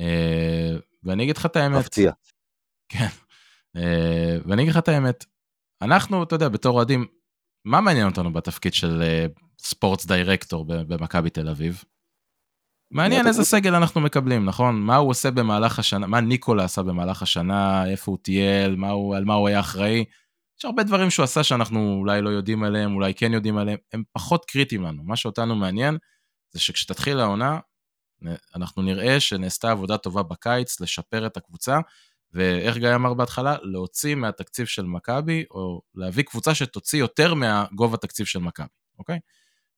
אה, 0.01 0.77
ואני 1.05 1.23
אגיד 1.23 1.37
לך 1.37 1.47
את 1.47 1.57
האמת. 1.57 1.79
מפתיע. 1.79 2.13
כן. 2.89 3.09
ואני 4.47 4.63
אגיד 4.63 4.73
לך 4.73 4.79
את 4.79 4.89
האמת, 4.89 5.25
אנחנו, 5.83 6.23
אתה 6.23 6.35
יודע, 6.35 6.49
בתור 6.49 6.77
אוהדים, 6.77 7.07
מה 7.65 7.81
מעניין 7.81 8.07
אותנו 8.07 8.33
בתפקיד 8.33 8.75
של 8.75 9.03
ספורטס 9.59 10.07
דירקטור 10.07 10.65
ב- 10.65 10.95
במכבי 10.95 11.31
תל 11.31 11.49
אביב? 11.49 11.85
מעניין 12.91 13.27
איזה? 13.27 13.45
סגל 13.45 13.75
אנחנו 13.75 14.01
מקבלים, 14.01 14.45
נכון? 14.45 14.81
מה 14.81 14.97
הוא 14.97 15.11
עושה 15.11 15.31
במהלך 15.31 15.79
השנה, 15.79 16.07
מה 16.07 16.21
ניקולה 16.21 16.65
עשה 16.65 16.83
במהלך 16.83 17.23
השנה, 17.23 17.91
איפה 17.91 18.11
הוא 18.11 18.19
טייל, 18.23 18.77
מה 18.77 18.91
הוא, 18.91 19.17
על 19.17 19.25
מה 19.25 19.35
הוא 19.35 19.49
היה 19.49 19.61
אחראי. 19.61 20.05
יש 20.59 20.65
הרבה 20.65 20.83
דברים 20.83 21.11
שהוא 21.11 21.25
עשה 21.25 21.45
שאנחנו 21.45 21.97
אולי 22.01 22.23
לא 22.23 22.31
יודעים 22.31 22.65
עליהם, 22.65 22.95
אולי 22.95 23.15
כן 23.15 23.33
יודעים 23.33 23.59
עליהם, 23.59 23.79
הם 23.93 24.03
פחות 24.13 24.45
קריטיים 24.45 24.83
לנו. 24.83 25.03
מה 25.05 25.17
שאותנו 25.17 25.57
מעניין 25.57 25.99
זה 26.53 26.61
שכשתתחיל 26.61 27.21
העונה, 27.21 27.59
אנחנו 28.55 28.83
נראה 28.83 29.21
שנעשתה 29.21 29.71
עבודה 29.71 29.99
טובה 29.99 30.23
בקיץ 30.23 30.81
לשפר 30.81 31.27
את 31.27 31.37
הקבוצה, 31.37 31.79
ואיך 32.33 32.77
גיא 32.77 32.95
אמר 32.95 33.15
בהתחלה, 33.15 33.57
להוציא 33.63 34.15
מהתקציב 34.15 34.67
של 34.67 34.85
מכבי, 34.85 35.45
או 35.51 35.83
להביא 35.95 36.25
קבוצה 36.25 36.55
שתוציא 36.55 36.99
יותר 36.99 37.35
מהגובה 37.35 37.97
תקציב 37.97 38.27
של 38.27 38.39
מכבי, 38.39 38.67
אוקיי? 38.99 39.19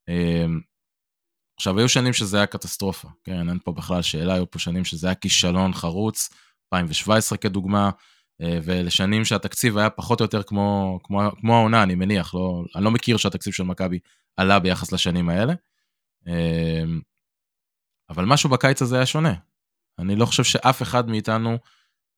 אמ, 0.09 0.61
עכשיו, 1.57 1.79
היו 1.79 1.89
שנים 1.89 2.13
שזה 2.13 2.37
היה 2.37 2.47
קטסטרופה, 2.47 3.09
כן, 3.25 3.49
אין 3.49 3.59
פה 3.65 3.73
בכלל 3.73 4.03
שאלה, 4.03 4.35
היו 4.35 4.51
פה 4.51 4.59
שנים 4.59 4.85
שזה 4.85 5.07
היה 5.07 5.15
כישלון 5.15 5.75
חרוץ, 5.75 6.29
2017 6.73 7.39
כדוגמה, 7.39 7.91
ולשנים 8.41 9.25
שהתקציב 9.25 9.79
היה 9.79 9.91
פחות 9.91 10.21
או 10.21 10.25
יותר 10.25 10.43
כמו, 10.43 10.99
כמו, 11.05 11.21
כמו 11.41 11.57
העונה, 11.57 11.83
אני 11.83 11.95
מניח, 11.95 12.35
לא, 12.35 12.65
אני 12.77 12.85
לא 12.85 12.91
מכיר 12.91 13.17
שהתקציב 13.17 13.53
של 13.53 13.63
מכבי 13.63 13.99
עלה 14.37 14.59
ביחס 14.59 14.93
לשנים 14.93 15.29
האלה. 15.29 15.53
אה, 16.29 16.85
אבל 18.11 18.25
משהו 18.25 18.51
בקיץ 18.51 18.83
הזה 18.83 18.97
היה 18.97 19.07
שונה. 19.07 19.35
אני 19.99 20.17
לא 20.17 20.27
חושב 20.27 20.45
שאף 20.45 20.83
אחד 20.83 21.09
מאיתנו, 21.09 21.59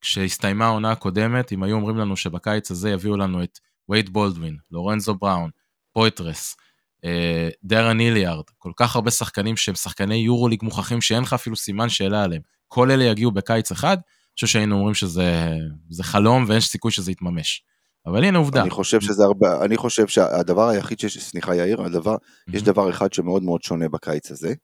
כשהסתיימה 0.00 0.66
העונה 0.66 0.92
הקודמת, 0.92 1.52
אם 1.52 1.62
היו 1.62 1.76
אומרים 1.76 1.96
לנו 1.96 2.16
שבקיץ 2.16 2.70
הזה 2.70 2.90
יביאו 2.90 3.16
לנו 3.16 3.42
את 3.42 3.58
וייד 3.88 4.10
בולדווין, 4.10 4.56
לורנזו 4.70 5.14
בראון, 5.14 5.50
פויטרס, 5.92 6.56
אה, 7.04 7.48
דרן 7.64 8.00
היליארד, 8.00 8.44
כל 8.58 8.72
כך 8.76 8.96
הרבה 8.96 9.10
שחקנים 9.10 9.56
שהם 9.56 9.74
שחקני 9.74 10.14
יורוליג 10.14 10.64
מוכחים 10.64 11.00
שאין 11.00 11.22
לך 11.22 11.32
אפילו 11.32 11.56
סימן 11.56 11.88
שאלה 11.88 12.24
עליהם. 12.24 12.42
כל 12.68 12.90
אלה 12.90 13.04
יגיעו 13.04 13.30
בקיץ 13.30 13.72
אחד, 13.72 13.98
חושב 14.34 14.46
שהיינו 14.46 14.76
אומרים 14.76 14.94
שזה 14.94 16.02
חלום 16.02 16.44
ואין 16.48 16.60
סיכוי 16.60 16.90
שזה 16.90 17.12
יתממש. 17.12 17.64
אבל 18.06 18.24
הנה 18.24 18.38
עובדה. 18.38 18.62
אני 18.62 18.70
חושב 18.70 19.00
שזה 19.00 19.24
הרבה, 19.24 19.64
אני 19.64 19.76
חושב 19.76 20.06
שהדבר 20.06 20.68
היחיד 20.68 21.00
שיש, 21.00 21.18
סליחה 21.18 21.54
יאיר, 21.54 21.82
הדבר, 21.82 22.14
mm-hmm. 22.14 22.56
יש 22.56 22.62
דבר 22.62 22.90
אחד 22.90 23.12
שמאוד 23.12 23.42
מאוד 23.42 23.62
שונה 23.62 23.88
בקיץ 23.88 24.30
הזה, 24.30 24.54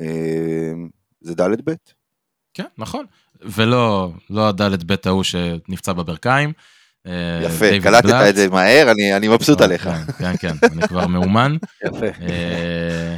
אה, 0.00 0.72
זה 1.20 1.34
ד' 1.34 1.60
ב'. 1.64 1.74
כן, 2.54 2.66
נכון. 2.78 3.06
ולא 3.42 4.12
לא 4.30 4.48
הד' 4.48 4.92
ב' 4.92 4.94
ההוא 5.04 5.24
שנפצע 5.24 5.92
בברכיים. 5.92 6.52
אה, 7.06 7.40
יפה, 7.42 7.80
קלטת 7.82 8.28
את 8.28 8.36
זה 8.36 8.48
מהר, 8.48 8.90
אני, 8.90 9.16
אני 9.16 9.28
מבסוט 9.28 9.58
כן, 9.58 9.64
עליך. 9.64 9.88
כן, 10.18 10.36
כן, 10.36 10.56
כן, 10.56 10.68
אני 10.72 10.88
כבר 10.88 11.06
מאומן. 11.06 11.56
יפה. 11.86 12.06
אה, 12.06 13.16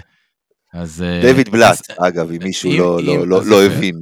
אז... 0.74 1.04
דיוויד 1.22 1.48
בלאט, 1.48 1.90
אגב, 1.98 2.30
אם 2.30 2.42
מישהו 2.42 2.70
אם, 2.72 2.78
לא, 2.78 3.00
אם, 3.00 3.28
לא, 3.28 3.46
לא 3.46 3.64
הבין. 3.64 4.00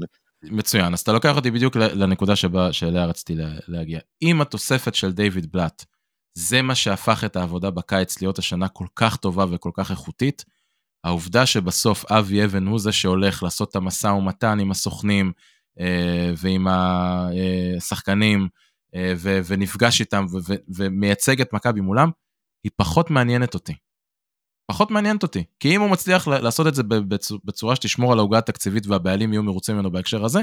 מצוין, 0.51 0.93
אז 0.93 1.01
אתה 1.01 1.13
לוקח 1.13 1.37
אותי 1.37 1.51
בדיוק 1.51 1.77
לנקודה 1.77 2.37
שבה, 2.37 2.73
שאליה 2.73 3.07
רציתי 3.07 3.35
להגיע. 3.69 4.01
אם 4.23 4.41
התוספת 4.41 4.95
של 4.95 5.13
דיוויד 5.13 5.53
בלאט, 5.53 5.85
זה 6.39 6.63
מה 6.63 6.75
שהפך 6.75 7.25
את 7.25 7.37
העבודה 7.37 7.71
בקיץ 7.71 8.21
להיות 8.21 8.39
השנה 8.39 8.69
כל 8.69 8.87
כך 8.97 9.17
טובה 9.17 9.45
וכל 9.51 9.71
כך 9.75 9.91
איכותית, 9.91 10.45
העובדה 11.05 11.47
שבסוף 11.47 12.05
אבי 12.13 12.45
אבן 12.45 12.67
הוא 12.67 12.79
זה 12.79 12.93
שהולך 12.93 13.43
לעשות 13.43 13.71
את 13.71 13.77
המשא 13.77 14.07
ומתן 14.07 14.61
עם 14.61 14.71
הסוכנים 14.71 15.33
אה, 15.81 16.33
ועם 16.37 16.67
השחקנים 17.77 18.49
אה, 18.95 19.13
ו- 19.17 19.41
ונפגש 19.47 20.01
איתם 20.01 20.27
ו- 20.33 20.39
ו- 20.49 20.55
ומייצג 20.77 21.41
את 21.41 21.53
מכבי 21.53 21.81
מולם, 21.81 22.11
היא 22.65 22.73
פחות 22.77 23.11
מעניינת 23.11 23.55
אותי. 23.55 23.75
פחות 24.67 24.91
מעניינת 24.91 25.23
אותי. 25.23 25.45
כי 25.61 25.77
אם 25.77 25.81
הוא 25.81 25.91
מצליח 25.91 26.29
לעשות 26.29 26.67
את 26.67 26.75
זה 26.75 26.83
בצורה 27.45 27.77
שתשמור 27.77 28.13
על 28.13 28.19
העוגה 28.19 28.39
התקציבית 28.39 28.87
והבעלים 28.87 29.33
יהיו 29.33 29.43
מרוצים 29.43 29.75
ממנו 29.75 29.91
בהקשר 29.93 30.25
הזה, 30.25 30.43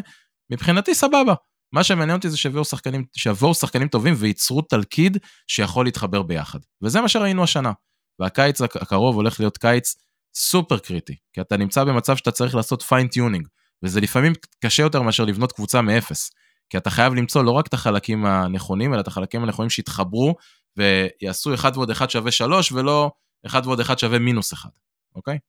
מבחינתי 0.51 0.95
סבבה. 0.95 1.33
מה 1.73 1.83
שמעניין 1.83 2.17
אותי 2.17 2.29
זה 2.29 2.37
שיבואו 2.37 2.65
שחקנים, 2.65 3.05
שחקנים 3.53 3.87
טובים 3.87 4.13
וייצרו 4.17 4.61
תלכיד 4.61 5.17
שיכול 5.47 5.85
להתחבר 5.85 6.21
ביחד. 6.21 6.59
וזה 6.81 7.01
מה 7.01 7.07
שראינו 7.09 7.43
השנה. 7.43 7.71
והקיץ 8.19 8.61
הקרוב 8.61 9.15
הולך 9.15 9.39
להיות 9.39 9.57
קיץ 9.57 9.95
סופר 10.35 10.77
קריטי, 10.77 11.15
כי 11.33 11.41
אתה 11.41 11.57
נמצא 11.57 11.83
במצב 11.83 12.15
שאתה 12.17 12.31
צריך 12.31 12.55
לעשות 12.55 12.81
fine 12.81 13.05
tuning, 13.05 13.47
וזה 13.83 14.01
לפעמים 14.01 14.33
קשה 14.65 14.83
יותר 14.83 15.01
מאשר 15.01 15.25
לבנות 15.25 15.51
קבוצה 15.51 15.81
מאפס. 15.81 16.31
כי 16.69 16.77
אתה 16.77 16.89
חייב 16.89 17.13
למצוא 17.13 17.43
לא 17.43 17.51
רק 17.51 17.67
את 17.67 17.73
החלקים 17.73 18.25
הנכונים, 18.25 18.93
אלא 18.93 18.99
את 18.99 19.07
החלקים 19.07 19.43
הנכונים 19.43 19.69
שיתחברו 19.69 20.35
ויעשו 20.77 21.53
1 21.53 21.77
ועוד 21.77 21.91
1 21.91 22.09
שווה 22.09 22.31
3, 22.31 22.71
ולא 22.71 23.11
1 23.45 23.65
ועוד 23.65 23.79
1 23.79 23.99
שווה 23.99 24.19
מינוס 24.19 24.53
1, 24.53 24.69
אוקיי? 25.15 25.39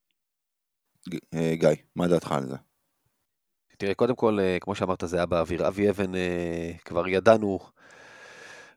אה, 1.34 1.54
גיא, 1.54 1.68
מה 1.96 2.08
דעתך 2.08 2.32
על 2.32 2.46
זה? 2.46 2.56
תראה, 3.78 3.94
קודם 3.94 4.14
כל, 4.14 4.38
אה, 4.40 4.56
כמו 4.60 4.74
שאמרת, 4.74 5.04
זה 5.06 5.16
היה 5.16 5.26
באוויר. 5.26 5.68
אבי 5.68 5.90
אבן, 5.90 6.14
אה, 6.14 6.72
כבר 6.84 7.08
ידענו, 7.08 7.58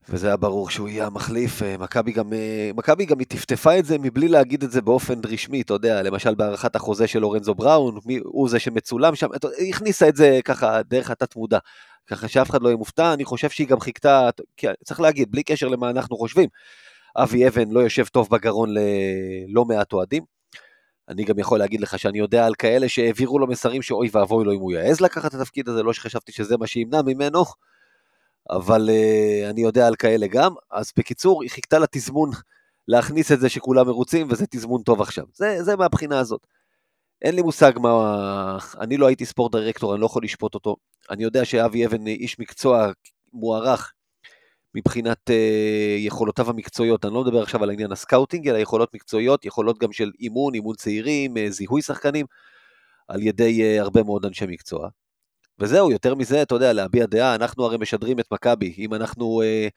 וזה 0.10 0.28
היה 0.28 0.38
ברור 0.38 0.70
שהוא 0.70 0.90
יהיה 0.90 1.06
המחליף. 1.06 1.62
מכבי 1.80 2.12
גם, 2.12 2.34
מכבי 2.76 3.06
גם 3.06 3.20
היא 3.20 3.28
טפטפה 3.28 3.80
את 3.80 3.86
זה 3.86 3.98
מבלי 3.98 4.28
להגיד 4.28 4.64
את 4.64 4.72
זה 4.72 4.82
באופן 4.82 5.22
רשמי, 5.26 5.62
אתה 5.62 5.74
יודע, 5.74 6.02
למשל 6.02 6.36
בהארכת 6.36 6.76
החוזה 6.76 7.08
של 7.08 7.20
לורנזו 7.20 7.56
בראון, 7.56 8.00
מי, 8.06 8.20
הוא 8.24 8.50
זה 8.50 8.60
שמצולם 8.60 9.16
שם, 9.16 9.28
היא 9.58 9.74
הכניסה 9.74 10.10
את 10.10 10.16
זה 10.16 10.40
ככה 10.46 10.82
דרך 10.84 11.12
התת-מודע. 11.12 11.60
ככה 12.08 12.28
שאף 12.28 12.50
אחד 12.50 12.62
לא 12.62 12.68
יהיה 12.68 12.78
מופתע, 12.78 13.14
אני 13.14 13.26
חושב 13.26 13.50
שהיא 13.50 13.68
גם 13.68 13.80
חיכתה, 13.80 14.30
צריך 14.86 15.00
להגיד, 15.00 15.32
בלי 15.32 15.44
קשר 15.44 15.68
למה 15.68 15.90
אנחנו 15.90 16.18
חושבים, 16.18 16.50
אבי 17.16 17.48
אבן 17.48 17.72
לא 17.72 17.80
יושב 17.80 18.06
טוב 18.06 18.28
בגרון 18.32 18.70
ללא 18.74 19.66
מעט 19.66 19.94
אוהדים. 19.94 20.24
אני 21.10 21.24
גם 21.24 21.40
יכול 21.40 21.60
להגיד 21.60 21.82
לך 21.82 22.00
שאני 22.00 22.20
יודע 22.20 22.46
על 22.46 22.56
כאלה 22.56 22.90
שהעבירו 22.90 23.40
לו 23.40 23.48
מסרים 23.48 23.82
שאוי 23.82 24.10
ואבוי 24.12 24.46
לו 24.46 24.52
אם 24.52 24.60
הוא 24.60 24.72
יעז 24.72 25.02
לקחת 25.02 25.36
את 25.36 25.40
התפקיד 25.40 25.70
הזה, 25.70 25.84
לא 25.84 25.94
שחשבתי 25.94 26.32
שזה 26.32 26.58
מה 26.58 26.68
שימנע 26.68 27.02
ממנו, 27.02 27.46
אבל 28.50 28.90
uh, 28.90 29.50
אני 29.50 29.62
יודע 29.62 29.88
על 29.88 29.96
כאלה 29.96 30.28
גם. 30.28 30.54
אז 30.72 30.92
בקיצור, 30.98 31.42
היא 31.42 31.52
חיכתה 31.52 31.80
לתזמון 31.80 32.30
להכניס 32.88 33.32
את 33.32 33.40
זה 33.40 33.50
שכולם 33.50 33.88
מרוצים, 33.88 34.28
וזה 34.30 34.46
תזמון 34.50 34.82
טוב 34.82 35.02
עכשיו. 35.02 35.26
זה, 35.34 35.64
זה 35.64 35.76
מהבחינה 35.76 36.20
הזאת. 36.20 36.48
אין 37.22 37.36
לי 37.36 37.42
מושג 37.42 37.72
מה... 37.80 38.58
אני 38.80 38.98
לא 38.98 39.08
הייתי 39.08 39.26
sport 39.26 39.56
director, 39.56 39.94
אני 39.94 40.02
לא 40.02 40.06
יכול 40.06 40.24
לשפוט 40.24 40.54
אותו. 40.54 40.76
אני 41.10 41.24
יודע 41.24 41.46
שאבי 41.46 41.86
אבן 41.86 42.08
איש 42.08 42.40
מקצוע 42.40 42.92
מוערך 43.34 43.94
מבחינת 44.76 45.30
uh, 45.30 45.34
יכולותיו 46.00 46.50
המקצועיות. 46.50 47.06
אני 47.06 47.14
לא 47.14 47.24
מדבר 47.24 47.42
עכשיו 47.42 47.64
על 47.64 47.70
העניין 47.70 47.92
ה 47.92 47.98
scouting, 47.98 48.50
אלא 48.50 48.58
יכולות 48.58 48.96
מקצועיות, 48.96 49.46
יכולות 49.46 49.80
גם 49.80 49.92
של 49.92 50.12
אימון, 50.20 50.54
אימון 50.54 50.76
צעירים, 50.76 51.38
uh, 51.38 51.50
זיהוי 51.50 51.82
שחקנים, 51.82 52.26
על 53.08 53.22
ידי 53.22 53.62
uh, 53.62 53.82
הרבה 53.82 54.04
מאוד 54.04 54.26
אנשי 54.26 54.46
מקצוע. 54.48 54.90
וזהו, 55.60 55.92
יותר 55.92 56.16
מזה, 56.16 56.42
אתה 56.42 56.56
יודע, 56.56 56.74
להביע 56.74 57.06
דעה, 57.06 57.36
אנחנו 57.36 57.66
הרי 57.66 57.78
משדרים 57.78 58.20
את 58.20 58.32
מכבי. 58.32 58.76
אם 58.78 58.94
אנחנו... 58.94 59.42
Uh, 59.42 59.72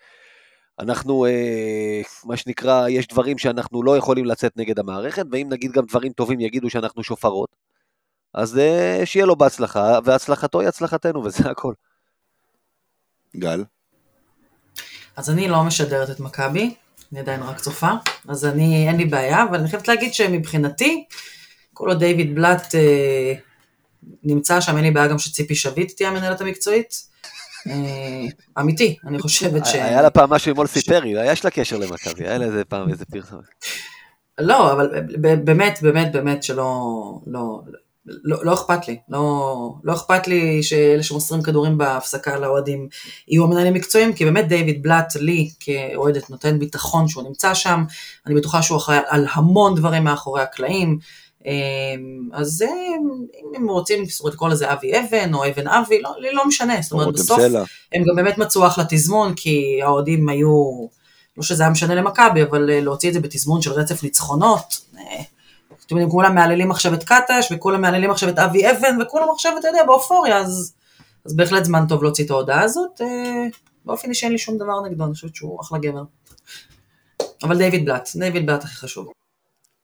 אנחנו, 0.81 1.27
אה, 1.27 2.01
מה 2.25 2.37
שנקרא, 2.37 2.89
יש 2.89 3.07
דברים 3.07 3.39
שאנחנו 3.39 3.83
לא 3.83 3.97
יכולים 3.97 4.25
לצאת 4.25 4.57
נגד 4.57 4.79
המערכת, 4.79 5.27
ואם 5.33 5.47
נגיד 5.51 5.73
גם 5.73 5.87
דברים 5.87 6.13
טובים 6.13 6.41
יגידו 6.41 6.71
שאנחנו 6.71 7.03
שופרות, 7.05 7.57
אז 8.35 8.59
אה, 8.59 9.03
שיהיה 9.05 9.27
לו 9.27 9.37
בהצלחה, 9.37 9.99
והצלחתו 10.05 10.61
היא 10.61 10.69
הצלחתנו, 10.69 11.23
וזה 11.25 11.51
הכל. 11.51 11.75
גל? 13.37 13.65
אז 15.19 15.31
אני 15.31 15.49
לא 15.49 15.65
משדרת 15.65 16.11
את 16.11 16.21
מכבי, 16.21 16.75
אני 17.13 17.21
עדיין 17.21 17.43
רק 17.43 17.61
צופה, 17.61 17.91
אז 18.29 18.47
אני, 18.47 18.89
אין 18.89 18.97
לי 18.97 19.05
בעיה, 19.05 19.45
אבל 19.45 19.59
אני 19.59 19.69
חייבת 19.69 19.89
להגיד 19.89 20.15
שמבחינתי, 20.15 21.05
כל 21.75 21.89
עוד 21.89 21.99
דיוויד 21.99 22.35
בלאט 22.35 22.75
אה, 22.75 23.35
נמצא 24.23 24.61
שם, 24.61 24.77
אין 24.77 24.85
לי 24.85 24.91
בעיה 24.91 25.07
גם 25.07 25.19
שציפי 25.19 25.55
שביט 25.55 25.97
תהיה 25.97 26.09
המנהלת 26.09 26.41
המקצועית. 26.41 26.95
אה, 27.67 28.27
אמיתי, 28.61 28.97
אני 29.07 29.19
חושבת 29.19 29.67
ש... 29.67 29.75
היה 29.75 30.03
לה 30.03 30.11
פעם 30.11 30.31
משהו 30.31 30.51
עם 30.51 30.59
אולסי 30.59 30.83
פרי, 30.83 31.19
היה 31.19 31.35
לה 31.45 31.51
קשר 31.51 31.77
למכבי, 31.77 32.29
היה 32.29 32.39
לה 32.39 32.45
איזה 32.45 32.65
פעם 32.65 32.91
איזה 32.91 33.05
פרסומת. 33.05 33.45
לא, 34.39 34.73
אבל 34.73 35.03
באמת, 35.45 35.79
באמת, 35.83 36.13
באמת 36.13 36.43
שלא... 36.43 36.85
לא, 37.27 37.61
לא, 38.25 38.45
לא 38.45 38.55
אכפת 38.55 38.89
לי, 38.89 38.99
לא, 39.09 39.73
לא 39.85 39.93
אכפת 39.93 40.27
לי 40.27 40.63
שאלה 40.63 41.03
שמוסרים 41.03 41.43
כדורים 41.43 41.79
בהפסקה 41.79 42.39
לאוהדים 42.39 42.89
יהיו 43.29 43.45
המנהלים 43.45 43.75
מקצועיים, 43.75 44.13
כי 44.13 44.25
באמת 44.25 44.49
דיוויד 44.49 44.83
בלאט 44.83 45.17
לי 45.17 45.51
כאוהדת 45.61 46.31
נותן 46.31 46.59
ביטחון 46.59 47.09
שהוא 47.09 47.25
נמצא 47.25 47.55
שם, 47.55 47.85
אני 48.27 48.35
בטוחה 48.35 48.63
שהוא 48.63 48.79
אחראי 48.79 48.99
על 49.09 49.27
המון 49.33 49.75
דברים 49.75 50.05
מאחורי 50.05 50.43
הקלעים, 50.43 50.99
אמ, 51.47 52.29
אז 52.33 52.63
אם 52.63 53.55
הם 53.55 53.69
רוצים 53.69 54.05
לקרוא 54.25 54.49
לזה 54.49 54.73
אבי 54.73 54.93
אבן 54.99 55.35
או 55.35 55.49
אבן 55.49 55.69
אבי, 55.69 56.03
לא, 56.03 56.11
לא 56.33 56.47
משנה, 56.47 56.83
זאת 56.83 56.93
אומרת 56.93 57.15
בסוף 57.15 57.41
הם 57.93 58.05
גם 58.05 58.17
באמת 58.17 58.39
מצאו 58.39 58.67
אחלה 58.67 58.85
תזמון, 58.89 59.35
כי 59.35 59.81
האוהדים 59.83 60.29
היו, 60.29 60.87
לא 61.37 61.43
שזה 61.43 61.63
היה 61.63 61.71
משנה 61.71 61.95
למכבי, 61.95 62.43
אבל 62.43 62.71
אה, 62.71 62.81
להוציא 62.81 63.09
את 63.09 63.15
זה 63.15 63.21
בתזמון 63.21 63.63
של 63.63 63.73
רצף 63.73 64.03
ניצחונות, 64.03 64.81
אה, 64.99 65.23
אתם 65.89 65.97
יודעים, 65.97 66.11
כולם 66.11 66.35
מהללים 66.35 66.71
עכשיו 66.71 66.95
את 66.95 67.05
קטש, 67.05 67.53
וכולם 67.53 67.81
מהללים 67.81 68.11
עכשיו 68.11 68.29
את 68.29 68.39
אבי 68.39 68.71
אבן, 68.71 69.03
וכולם 69.03 69.31
עכשיו, 69.31 69.53
אתה 69.59 69.69
יודע, 69.69 69.85
באופוריה, 69.87 70.39
אז, 70.39 70.75
אז 71.25 71.37
בהחלט 71.37 71.65
זמן 71.65 71.87
טוב 71.89 72.03
להוציא 72.03 72.25
את 72.25 72.31
ההודעה 72.31 72.63
הזאת. 72.63 73.01
אה, 73.01 73.47
באופן 73.85 74.09
אישי 74.09 74.27
אין 74.27 74.33
לי 74.33 74.39
שום 74.39 74.59
דבר 74.59 74.81
נגדו, 74.81 75.05
אני 75.05 75.15
חושבת 75.15 75.35
שהוא 75.35 75.61
אחלה 75.61 75.79
גבר. 75.79 76.03
אבל 77.43 77.59
דיוויד 77.59 77.85
בלאט, 77.85 78.09
דיוויד 78.17 78.47
בלאט 78.47 78.65
הכי 78.65 78.77
חשוב. 78.77 79.09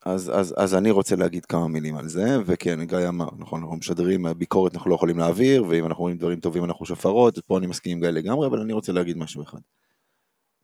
אז, 0.04 0.32
אז, 0.34 0.54
אז 0.56 0.74
אני 0.74 0.90
רוצה 0.90 1.16
להגיד 1.16 1.44
כמה 1.44 1.68
מילים 1.68 1.96
על 1.96 2.08
זה, 2.08 2.38
וכן, 2.46 2.84
גיא 2.84 3.08
אמר, 3.08 3.28
נכון, 3.38 3.60
אנחנו 3.60 3.76
משדרים, 3.76 4.26
ביקורת 4.38 4.74
אנחנו 4.74 4.90
לא 4.90 4.94
יכולים 4.94 5.18
להעביר, 5.18 5.64
ואם 5.68 5.86
אנחנו 5.86 6.02
רואים 6.02 6.16
דברים 6.16 6.40
טובים 6.40 6.64
אנחנו 6.64 6.86
שופרות, 6.86 7.38
פה 7.46 7.58
אני 7.58 7.66
מסכים 7.66 7.92
עם 7.92 8.00
גיא 8.00 8.08
לגמרי, 8.08 8.46
אבל 8.46 8.60
אני 8.60 8.72
רוצה 8.72 8.92
להגיד 8.92 9.16
משהו 9.16 9.42
אחד. 9.42 9.58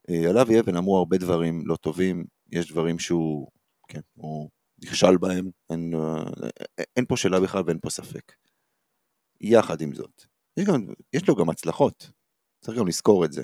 אה, 0.09 0.29
על 0.29 0.37
אבי 0.37 0.59
אבן 0.59 0.75
אמרו 0.75 0.97
הרבה 0.97 1.17
דברים 1.17 1.61
לא 1.65 1.75
טובים, 1.75 2.23
יש 2.51 2.71
דברים 2.71 2.99
שהוא, 2.99 3.47
כן, 3.87 3.99
הוא 4.15 4.49
נכשל 4.83 5.17
בהם, 5.17 5.49
אין, 5.69 5.93
אה, 5.93 6.49
אין 6.95 7.05
פה 7.05 7.17
שאלה 7.17 7.39
בכלל 7.39 7.63
ואין 7.65 7.79
פה 7.81 7.89
ספק. 7.89 8.31
יחד 9.41 9.81
עם 9.81 9.93
זאת, 9.93 10.23
יש, 10.57 10.65
גם, 10.65 10.85
יש 11.13 11.27
לו 11.27 11.35
גם 11.35 11.49
הצלחות, 11.49 12.11
צריך 12.61 12.77
גם 12.77 12.87
לזכור 12.87 13.25
את 13.25 13.33
זה. 13.33 13.43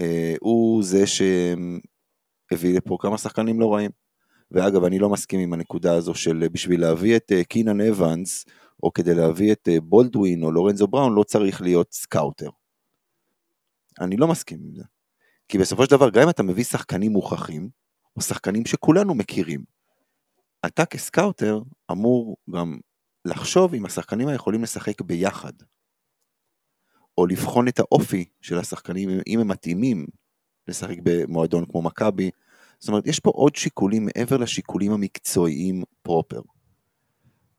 אה, 0.00 0.34
הוא 0.40 0.82
זה 0.82 1.06
שהביא 1.06 2.76
לפה 2.76 2.98
כמה 3.00 3.18
שחקנים 3.18 3.60
לא 3.60 3.74
רעים. 3.74 3.90
ואגב, 4.50 4.84
אני 4.84 4.98
לא 4.98 5.08
מסכים 5.08 5.40
עם 5.40 5.52
הנקודה 5.52 5.94
הזו 5.94 6.14
של 6.14 6.42
אה, 6.42 6.48
בשביל 6.48 6.80
להביא 6.80 7.16
את 7.16 7.32
אה, 7.32 7.44
קינן 7.44 7.80
אבנס, 7.80 8.44
או 8.82 8.92
כדי 8.92 9.14
להביא 9.14 9.52
את 9.52 9.68
בולדווין 9.82 10.42
או 10.42 10.52
לורנזו 10.52 10.86
בראון, 10.86 11.14
לא 11.14 11.22
צריך 11.22 11.62
להיות 11.62 11.92
scouter. 11.92 12.50
אני 14.00 14.16
לא 14.16 14.28
מסכים 14.28 14.58
עם 14.64 14.74
זה. 14.74 14.84
כי 15.48 15.58
בסופו 15.58 15.84
של 15.84 15.90
דבר, 15.90 16.10
גם 16.10 16.22
אם 16.22 16.28
אתה 16.28 16.42
מביא 16.42 16.64
שחקנים 16.64 17.12
מוכחים, 17.12 17.68
או 18.16 18.20
שחקנים 18.20 18.66
שכולנו 18.66 19.14
מכירים, 19.14 19.64
אתה 20.66 20.84
כסקאוטר 20.84 21.60
אמור 21.90 22.36
גם 22.50 22.78
לחשוב 23.24 23.74
אם 23.74 23.86
השחקנים 23.86 24.26
האלה 24.26 24.36
יכולים 24.36 24.62
לשחק 24.62 25.00
ביחד. 25.00 25.52
או 27.18 27.26
לבחון 27.26 27.68
את 27.68 27.78
האופי 27.78 28.24
של 28.40 28.58
השחקנים, 28.58 29.10
אם 29.26 29.40
הם 29.40 29.48
מתאימים 29.48 30.06
לשחק 30.68 30.96
במועדון 31.02 31.64
כמו 31.66 31.82
מכבי. 31.82 32.30
זאת 32.78 32.88
אומרת, 32.88 33.06
יש 33.06 33.20
פה 33.20 33.30
עוד 33.30 33.56
שיקולים 33.56 34.06
מעבר 34.06 34.36
לשיקולים 34.36 34.92
המקצועיים 34.92 35.82
פרופר. 36.02 36.40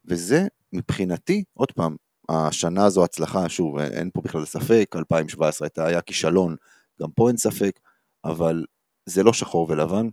וזה 0.05 0.47
מבחינתי, 0.73 1.43
עוד 1.53 1.71
פעם, 1.71 1.95
השנה 2.29 2.85
הזו 2.85 3.03
הצלחה, 3.03 3.49
שוב, 3.49 3.77
אין 3.77 4.09
פה 4.13 4.21
בכלל 4.21 4.45
ספק, 4.45 4.95
2017 4.95 5.65
הייתה, 5.65 5.85
היה 5.85 6.01
כישלון, 6.01 6.55
גם 7.01 7.11
פה 7.11 7.27
אין 7.27 7.37
ספק, 7.37 7.79
אבל 8.25 8.65
זה 9.05 9.23
לא 9.23 9.33
שחור 9.33 9.67
ולבן. 9.69 10.07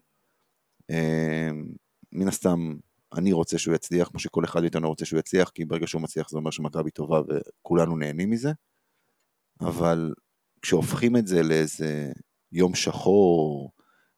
מן 2.14 2.28
הסתם, 2.28 2.76
אני 3.16 3.32
רוצה 3.32 3.58
שהוא 3.58 3.74
יצליח, 3.74 4.08
כמו 4.08 4.20
שכל 4.20 4.44
אחד 4.44 4.60
מאיתנו 4.60 4.88
רוצה 4.88 5.04
שהוא 5.04 5.18
יצליח, 5.18 5.48
כי 5.48 5.64
ברגע 5.64 5.86
שהוא 5.86 6.02
מצליח 6.02 6.30
זה 6.30 6.36
אומר 6.36 6.50
שמכבי 6.50 6.90
טובה 6.90 7.20
וכולנו 7.20 7.96
נהנים 7.96 8.30
מזה. 8.30 8.52
אבל 9.60 10.12
כשהופכים 10.62 11.16
את 11.16 11.26
זה 11.26 11.42
לאיזה 11.42 12.12
יום 12.52 12.74
שחור, 12.74 13.70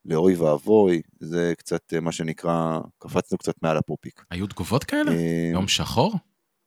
לאוי 0.04 0.36
ואבוי, 0.36 1.02
זה 1.20 1.52
קצת 1.58 1.94
מה 2.02 2.12
שנקרא, 2.12 2.80
קפצנו 2.98 3.38
קצת 3.38 3.54
מעל 3.62 3.76
הפופיק. 3.76 4.24
היו 4.30 4.46
תגובות 4.46 4.84
כאלה? 4.84 5.10
אה, 5.12 5.50
יום 5.52 5.68
שחור? 5.68 6.14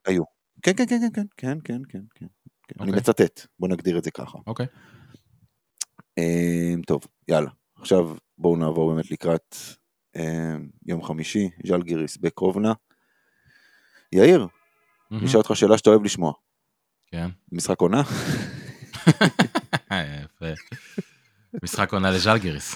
היו. 0.05 0.23
כן, 0.61 0.71
כן, 0.77 0.85
כן, 0.85 0.99
כן, 1.13 1.23
כן, 1.37 1.57
כן, 1.63 1.79
כן, 1.89 1.99
כן. 2.15 2.25
כן. 2.67 2.75
אני 2.79 2.91
אוקיי. 2.91 3.01
מצטט, 3.01 3.47
בוא 3.59 3.67
נגדיר 3.67 3.97
את 3.97 4.03
זה 4.03 4.11
ככה. 4.11 4.37
אוקיי. 4.47 4.65
אה, 6.17 6.73
טוב, 6.87 7.01
יאללה. 7.27 7.49
עכשיו 7.75 8.15
בואו 8.37 8.55
נעבור 8.55 8.93
באמת 8.93 9.11
לקראת 9.11 9.55
יום 10.85 11.03
חמישי, 11.03 11.49
ז'לגיריס 11.67 12.17
בקרובנה. 12.17 12.73
יאיר, 14.11 14.47
אני 15.11 15.25
אשאל 15.25 15.39
אותך 15.39 15.55
שאלה 15.55 15.77
שאתה 15.77 15.89
אוהב 15.89 16.03
לשמוע. 16.03 16.33
כן. 17.07 17.29
משחק 17.51 17.81
עונה? 17.81 18.01
יפה. 20.23 20.45
משחק 21.63 21.93
עונה 21.93 22.11
לז'לגיריס. 22.11 22.75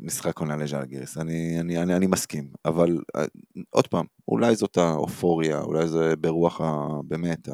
משחק 0.00 0.38
עונה 0.38 0.56
לז'לגיריס, 0.56 1.18
אני, 1.18 1.60
אני, 1.60 1.82
אני, 1.82 1.96
אני 1.96 2.06
מסכים, 2.06 2.52
אבל 2.64 2.98
אה, 3.16 3.24
עוד 3.70 3.86
פעם, 3.86 4.06
אולי 4.28 4.56
זאת 4.56 4.76
האופוריה, 4.76 5.60
אולי 5.60 5.88
זה 5.88 6.16
ברוח 6.16 6.60
ה, 6.60 6.86
באמת 7.04 7.48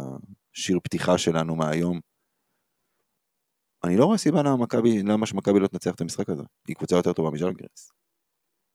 השיר 0.54 0.78
פתיחה 0.82 1.18
שלנו 1.18 1.56
מהיום. 1.56 2.00
אני 3.84 3.96
לא 3.96 4.04
רואה 4.04 4.18
סיבה 4.18 4.42
למה 5.04 5.26
שמכבי 5.26 5.60
לא 5.60 5.66
תנצח 5.66 5.94
את 5.94 6.00
המשחק 6.00 6.28
הזה, 6.28 6.42
היא 6.68 6.76
קבוצה 6.76 6.96
יותר 6.96 7.12
טובה 7.12 7.30
מז'לגיריס. 7.30 7.92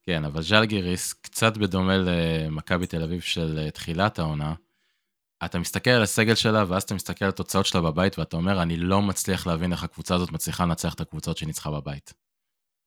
כן, 0.06 0.24
אבל 0.24 0.42
ז'לגיריס, 0.42 1.12
קצת 1.12 1.56
בדומה 1.56 1.96
למכבי 1.96 2.86
תל 2.86 3.02
אביב 3.02 3.20
של 3.20 3.58
אה, 3.58 3.70
תחילת 3.70 4.18
העונה, 4.18 4.54
אתה 5.44 5.58
מסתכל 5.58 5.90
על 5.90 6.02
הסגל 6.02 6.34
שלה, 6.34 6.64
ואז 6.68 6.82
אתה 6.82 6.94
מסתכל 6.94 7.24
על 7.24 7.28
התוצאות 7.28 7.66
שלה 7.66 7.80
בבית, 7.80 8.18
ואתה 8.18 8.36
אומר, 8.36 8.62
אני 8.62 8.76
לא 8.76 9.02
מצליח 9.02 9.46
להבין 9.46 9.72
איך 9.72 9.84
הקבוצה 9.84 10.14
הזאת 10.14 10.32
מצליחה 10.32 10.64
לנצח 10.64 10.94
את 10.94 11.00
הקבוצות 11.00 11.36
שהיא 11.36 11.46
ניצחה 11.46 11.70
בבית. 11.70 12.14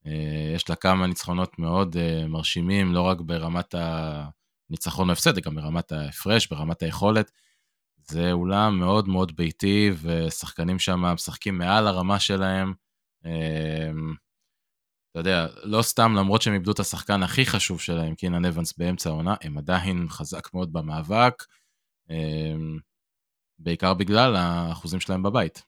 אה, 0.05 0.51
יש 0.55 0.69
לה 0.69 0.75
כמה 0.75 1.07
ניצחונות 1.07 1.59
מאוד 1.59 1.97
אה, 1.97 2.27
מרשימים, 2.27 2.93
לא 2.93 3.01
רק 3.01 3.21
ברמת 3.21 3.75
הניצחון 3.77 5.09
או 5.09 5.13
הפסד, 5.13 5.39
גם 5.39 5.55
ברמת 5.55 5.91
ההפרש, 5.91 6.47
ברמת 6.47 6.83
היכולת. 6.83 7.31
זה 7.97 8.31
אולם 8.31 8.79
מאוד 8.79 9.07
מאוד 9.07 9.35
ביתי, 9.35 9.91
ושחקנים 10.01 10.79
שם 10.79 10.99
משחקים 10.99 11.57
מעל 11.57 11.87
הרמה 11.87 12.19
שלהם. 12.19 12.73
אתה 15.19 15.29
יודע, 15.29 15.47
לא 15.63 15.81
סתם, 15.81 16.13
למרות 16.17 16.41
שהם 16.41 16.53
איבדו 16.53 16.71
את 16.71 16.79
השחקן 16.79 17.23
הכי 17.23 17.45
חשוב 17.45 17.81
שלהם, 17.81 18.15
קינן 18.15 18.45
אבנס 18.45 18.77
באמצע 18.77 19.09
העונה, 19.09 19.35
הם 19.41 19.57
עדיין 19.57 20.05
חזק 20.09 20.53
מאוד 20.53 20.73
במאבק, 20.73 21.43
בעיקר 23.59 23.93
בגלל 23.93 24.35
האחוזים 24.35 24.99
שלהם 24.99 25.23
בבית. 25.23 25.63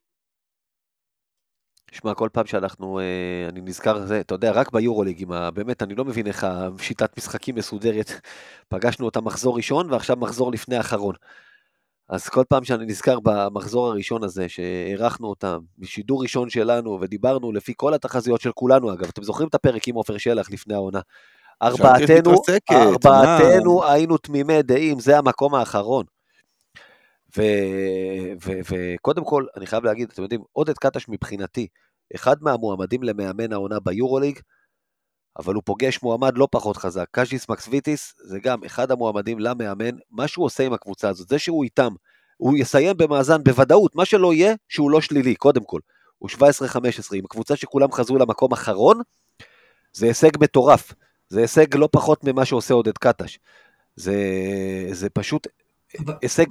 שמע, 1.92 2.14
כל 2.14 2.30
פעם 2.34 2.46
שאנחנו, 2.46 3.00
אה, 3.00 3.50
אני 3.50 3.62
נזכר, 3.62 4.06
זה, 4.06 4.20
אתה 4.20 4.36
יודע, 4.36 4.52
רק 4.52 4.72
ביורוליג. 4.72 5.26
באמת, 5.54 5.84
אני 5.84 5.96
לא 5.96 6.06
מבין 6.06 6.28
איך 6.28 6.44
השיטת 6.44 7.18
משחקים 7.18 7.56
מסודרת. 7.56 8.12
פגשנו 8.70 9.06
אותה 9.06 9.22
מחזור 9.22 9.58
ראשון, 9.58 9.92
ועכשיו 9.92 10.18
מחזור 10.18 10.52
לפני 10.52 10.76
האחרון. 10.76 11.16
אז 12.10 12.30
כל 12.30 12.44
פעם 12.50 12.64
שאני 12.64 12.86
נזכר 12.86 13.20
במחזור 13.24 13.88
הראשון 13.88 14.24
הזה, 14.24 14.50
שהערכנו 14.50 15.28
אותם, 15.28 15.60
בשידור 15.78 16.22
ראשון 16.22 16.50
שלנו, 16.50 16.98
ודיברנו 17.02 17.52
לפי 17.52 17.74
כל 17.78 17.94
התחזיות 17.94 18.42
של 18.42 18.52
כולנו, 18.52 18.94
אגב, 18.94 19.08
אתם 19.10 19.24
זוכרים 19.24 19.48
את 19.48 19.56
הפרק 19.56 19.88
עם 19.88 19.96
עופר 19.96 20.18
שלח 20.18 20.52
לפני 20.52 20.74
העונה? 20.74 21.00
ארבעתנו, 21.62 22.32
ארבעתנו 22.72 23.86
היינו 23.86 24.18
תמימי 24.18 24.62
דעים, 24.62 25.00
זה 25.00 25.18
המקום 25.18 25.56
האחרון. 25.56 26.06
וקודם 28.70 29.24
כל, 29.26 29.46
אני 29.58 29.68
חייב 29.68 29.84
להגיד, 29.84 30.10
אתם 30.14 30.22
יודעים, 30.22 30.42
עודד 30.52 30.78
קטש 30.78 31.06
מבחינתי, 31.10 31.68
אחד 32.16 32.36
מהמועמדים 32.42 33.04
למאמן 33.04 33.54
העונה 33.54 33.80
ביורוליג, 33.80 34.40
אבל 35.38 35.54
הוא 35.54 35.64
פוגש 35.66 36.04
מועמד 36.04 36.38
לא 36.38 36.48
פחות 36.52 36.78
חזק. 36.78 37.06
קז'יס 37.12 37.50
מקסוויטיס 37.50 38.14
זה 38.24 38.40
גם 38.40 38.64
אחד 38.66 38.92
המועמדים 38.92 39.40
למאמן, 39.40 39.98
מה 40.12 40.28
שהוא 40.28 40.46
עושה 40.46 40.66
עם 40.66 40.74
הקבוצה 40.74 41.10
הזאת, 41.10 41.30
זה 41.30 41.40
שהוא 41.40 41.64
איתם, 41.64 41.94
הוא 42.38 42.58
יסיים 42.58 42.98
במאזן 42.98 43.44
בוודאות, 43.44 43.96
מה 43.96 44.06
שלא 44.06 44.34
יהיה, 44.34 44.54
שהוא 44.70 44.92
לא 44.92 45.02
שלילי, 45.02 45.36
קודם 45.36 45.64
כל. 45.64 45.80
הוא 46.18 46.30
17-15, 46.30 46.42
עם 47.14 47.28
קבוצה 47.30 47.56
שכולם 47.56 47.92
חזו 47.92 48.18
למקום 48.18 48.52
אחרון, 48.52 49.02
זה 49.94 50.06
הישג 50.06 50.32
מטורף. 50.40 50.94
זה 51.30 51.42
הישג 51.42 51.76
לא 51.76 51.90
פחות 51.92 52.24
ממה 52.24 52.46
שעושה 52.46 52.74
עודד 52.74 52.98
קטש. 52.98 53.40
זה, 53.96 54.16
זה 54.92 55.10
פשוט 55.10 55.48
הישג 56.22 56.46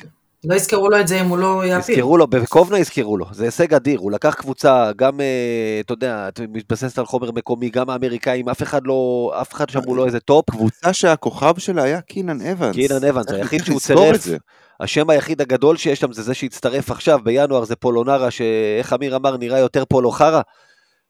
לא 0.44 0.54
יזכרו 0.54 0.90
לו 0.90 1.00
את 1.00 1.08
זה 1.08 1.20
אם 1.20 1.26
הוא 1.26 1.38
לא 1.38 1.66
יעפיל. 1.66 1.94
יזכרו 1.94 2.16
לו, 2.16 2.26
בקובנה 2.26 2.78
יזכרו 2.78 3.16
לו, 3.16 3.26
זה 3.32 3.44
הישג 3.44 3.74
אדיר, 3.74 3.98
הוא 3.98 4.12
לקח 4.12 4.34
קבוצה, 4.34 4.90
גם, 4.96 5.20
אה, 5.20 5.80
אתה 5.80 5.92
יודע, 5.92 6.28
את 6.28 6.40
מתבססת 6.52 6.98
על 6.98 7.06
חומר 7.06 7.30
מקומי, 7.30 7.70
גם 7.70 7.90
האמריקאים, 7.90 8.48
אף 8.48 8.62
אחד 8.62 8.80
לא, 8.84 9.32
אף 9.40 9.52
אחד 9.52 9.70
שם 9.70 9.80
הוא 9.86 9.96
לא 9.96 10.06
איזה 10.06 10.20
top. 10.20 10.50
קבוצה 10.50 10.92
שהכוכב 10.92 11.58
שלה 11.58 11.82
היה 11.82 12.00
קינן 12.00 12.40
אבנס. 12.40 12.74
קינן 12.74 13.04
אבנס, 13.04 13.30
היחיד 13.30 13.64
שהוא 13.64 13.80
צירף. 13.80 14.26
השם 14.80 15.10
היחיד 15.10 15.40
הגדול 15.40 15.76
שיש 15.76 16.00
שם 16.00 16.12
זה 16.12 16.22
זה 16.22 16.34
שהצטרף 16.34 16.90
עכשיו, 16.90 17.18
בינואר 17.24 17.64
זה 17.64 17.76
פולונרה, 17.76 18.30
שאיך 18.30 18.92
אמיר 18.92 19.16
אמר, 19.16 19.36
נראה 19.36 19.58
יותר 19.58 19.84
פולו 19.84 20.10
חרא. 20.10 20.40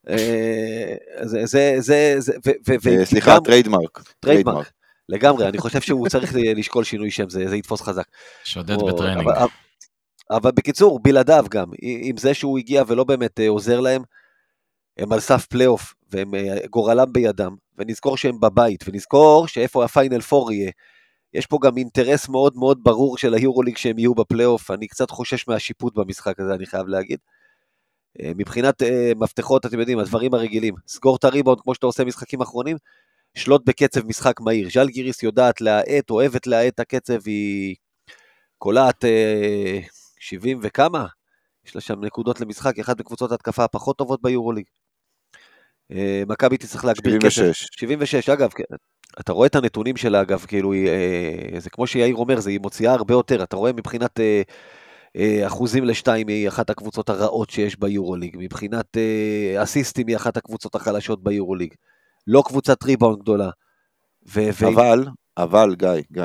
אה, 0.08 0.94
זה, 1.22 1.46
זה, 1.46 1.74
זה, 1.78 2.14
זה, 2.18 2.32
ו- 2.46 2.90
אה, 2.90 3.04
סליחה, 3.04 3.40
trademark. 3.40 4.02
Trademark, 4.20 4.70
לגמרי, 5.08 5.48
אני 5.48 5.58
חושב 5.58 5.80
שהוא 5.80 6.08
צריך 6.08 6.32
לשקול 6.34 6.84
שינוי 6.84 7.10
שם, 7.10 7.28
זה 7.28 7.48
זה 7.48 7.56
יתפוס 7.56 7.80
חזק. 7.80 8.04
שודד 8.44 8.74
או- 8.74 8.86
בטרנינג. 8.86 9.20
אבל, 9.20 9.46
אבל 10.30 10.50
בקיצור, 10.50 11.00
בלעדיו 11.02 11.44
גם, 11.50 11.66
עם 11.82 12.16
זה 12.16 12.34
שהוא 12.34 12.58
הגיע 12.58 12.82
ולא 12.86 13.04
באמת 13.04 13.40
אה, 13.40 13.48
עוזר 13.48 13.80
להם, 13.80 14.02
הם 14.98 15.12
על 15.12 15.20
סף 15.20 15.46
פלייאוף, 15.46 15.94
והם 16.10 16.34
אה, 16.34 16.66
גורלם 16.70 17.12
בידם, 17.12 17.56
ונזכור 17.78 18.16
שהם 18.16 18.40
בבית, 18.40 18.84
ונזכור 18.88 19.48
שאיפה 19.48 19.84
הפיינל 19.84 20.20
פור 20.20 20.52
יהיה. 20.52 20.70
יש 21.34 21.46
פה 21.46 21.58
גם 21.62 21.76
אינטרס 21.76 22.28
מאוד 22.28 22.56
מאוד 22.56 22.78
ברור 22.82 23.18
של 23.18 23.34
היורוליג 23.34 23.76
שהם 23.76 23.98
יהיו 23.98 24.14
בפלייאוף, 24.14 24.70
אני 24.70 24.88
קצת 24.88 25.10
חושש 25.10 25.48
מהשיפוט 25.48 25.94
במשחק 25.94 26.40
הזה, 26.40 26.54
אני 26.54 26.66
חייב 26.66 26.86
להגיד. 26.86 27.18
אה, 28.22 28.32
מבחינת 28.36 28.82
מפתחות, 29.16 29.66
אתם 29.66 29.80
יודעים, 29.80 29.98
הדברים 29.98 30.34
הרגילים, 30.34 30.74
סגור 30.86 31.16
את 31.16 31.24
הריבאונד 31.24 31.60
כמו 31.60 31.74
שאתה 31.74 31.86
עושה 31.86 32.04
משחקים 32.04 32.40
אחרונים, 32.40 32.76
שלוט 33.34 33.62
בקצב 33.64 34.06
משחק 34.06 34.40
מהיר. 34.40 34.68
ז'לגיריס 34.70 35.22
יודעת 35.22 35.60
להאט, 35.60 36.10
אוהבת 36.10 36.46
להאט 36.46 36.74
את 36.74 36.80
הקצב, 36.80 37.18
היא 37.26 37.76
קולעת 38.58 39.04
אה, 39.04 39.80
70 40.20 40.60
וכמה? 40.62 41.06
יש 41.66 41.74
לה 41.74 41.80
שם 41.80 42.04
נקודות 42.04 42.40
למשחק, 42.40 42.78
אחת 42.78 43.00
מקבוצות 43.00 43.32
ההתקפה 43.32 43.64
הפחות 43.64 43.98
טובות 43.98 44.22
ביורוליג. 44.22 44.64
אה, 45.92 46.22
מכבי 46.28 46.56
תצטרך 46.56 46.84
להגביר 46.84 47.18
קצב. 47.18 47.28
76. 47.30 47.68
76, 47.80 48.28
אגב, 48.28 48.50
כן, 48.50 48.64
אתה 49.20 49.32
רואה 49.32 49.46
את 49.46 49.54
הנתונים 49.54 49.96
שלה, 49.96 50.22
אגב, 50.22 50.44
כאילו, 50.48 50.72
היא, 50.72 50.88
אה, 50.88 51.60
זה 51.60 51.70
כמו 51.70 51.86
שיאיר 51.86 52.16
אומר, 52.16 52.40
זה, 52.40 52.50
היא 52.50 52.60
מוציאה 52.60 52.92
הרבה 52.92 53.14
יותר, 53.14 53.42
אתה 53.42 53.56
רואה 53.56 53.72
מבחינת 53.72 54.20
אה, 54.20 54.42
אה, 55.16 55.46
אחוזים 55.46 55.84
לשתיים, 55.84 56.28
היא 56.28 56.48
אחת 56.48 56.70
הקבוצות 56.70 57.08
הרעות 57.08 57.50
שיש 57.50 57.78
ביורוליג, 57.78 58.36
מבחינת 58.40 58.96
אה, 58.96 59.62
אסיסטים 59.62 60.06
היא 60.06 60.16
אחת 60.16 60.36
הקבוצות 60.36 60.74
החלשות 60.74 61.22
ביורוליג, 61.22 61.74
לא 62.28 62.42
קבוצת 62.46 62.82
ריבאונד 62.82 63.18
גדולה. 63.18 63.50
ו- 64.28 64.50
אבל, 64.72 65.06
אבל, 65.36 65.74
גיא, 65.74 65.88
גיא, 66.12 66.22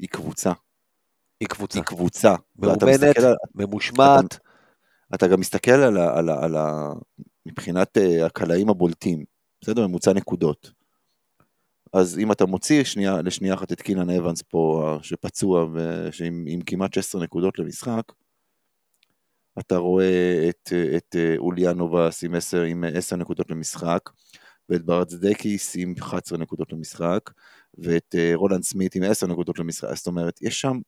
היא 0.00 0.08
קבוצה. 0.08 0.52
היא 1.40 1.48
קבוצה 1.48 1.78
היא 1.78 1.84
קבוצה. 1.84 2.34
מאומנת, 2.58 3.18
על- 3.18 3.34
ממושמעת, 3.54 4.38
אתה 5.14 5.26
גם 5.26 5.40
מסתכל 5.40 5.70
על 5.70 5.96
ה... 5.96 6.18
על 6.18 6.28
ה, 6.28 6.44
על 6.44 6.56
ה 6.56 6.92
מבחינת 7.46 7.98
אה, 7.98 8.26
הקלעים 8.26 8.68
הבולטים, 8.70 9.24
בסדר? 9.60 9.86
ממוצע 9.86 10.12
נקודות. 10.12 10.72
אז 11.92 12.18
אם 12.18 12.32
אתה 12.32 12.46
מוציא 12.46 12.84
שנייה, 12.84 13.22
לשנייה 13.22 13.54
אחת 13.54 13.72
את 13.72 13.82
קינן 13.82 14.10
אבנס 14.10 14.42
פה, 14.42 14.98
שפצוע, 15.02 15.66
ושעם 15.72 16.44
עם 16.48 16.60
כמעט 16.60 16.94
16 16.94 17.22
נקודות 17.22 17.58
למשחק, 17.58 18.02
אתה 19.58 19.76
רואה 19.76 20.46
את, 20.48 20.72
את 20.96 21.16
אה, 21.18 21.34
אוליאנובס 21.38 22.24
עם 22.24 22.34
10, 22.34 22.62
עם 22.62 22.84
10 22.94 23.16
נקודות 23.16 23.50
למשחק, 23.50 24.10
ואת 24.70 24.84
ברצדקיס 24.84 25.76
עם 25.76 25.94
11 26.00 26.38
נקודות 26.38 26.72
למשחק, 26.72 27.30
ואת 27.78 28.14
אה, 28.18 28.32
רולנד 28.34 28.62
סמית 28.62 28.94
עם 28.94 29.02
10 29.02 29.26
נקודות 29.26 29.58
למשחק, 29.58 29.94
זאת 29.94 30.06
אומרת, 30.06 30.42
יש 30.42 30.60
שם, 30.60 30.78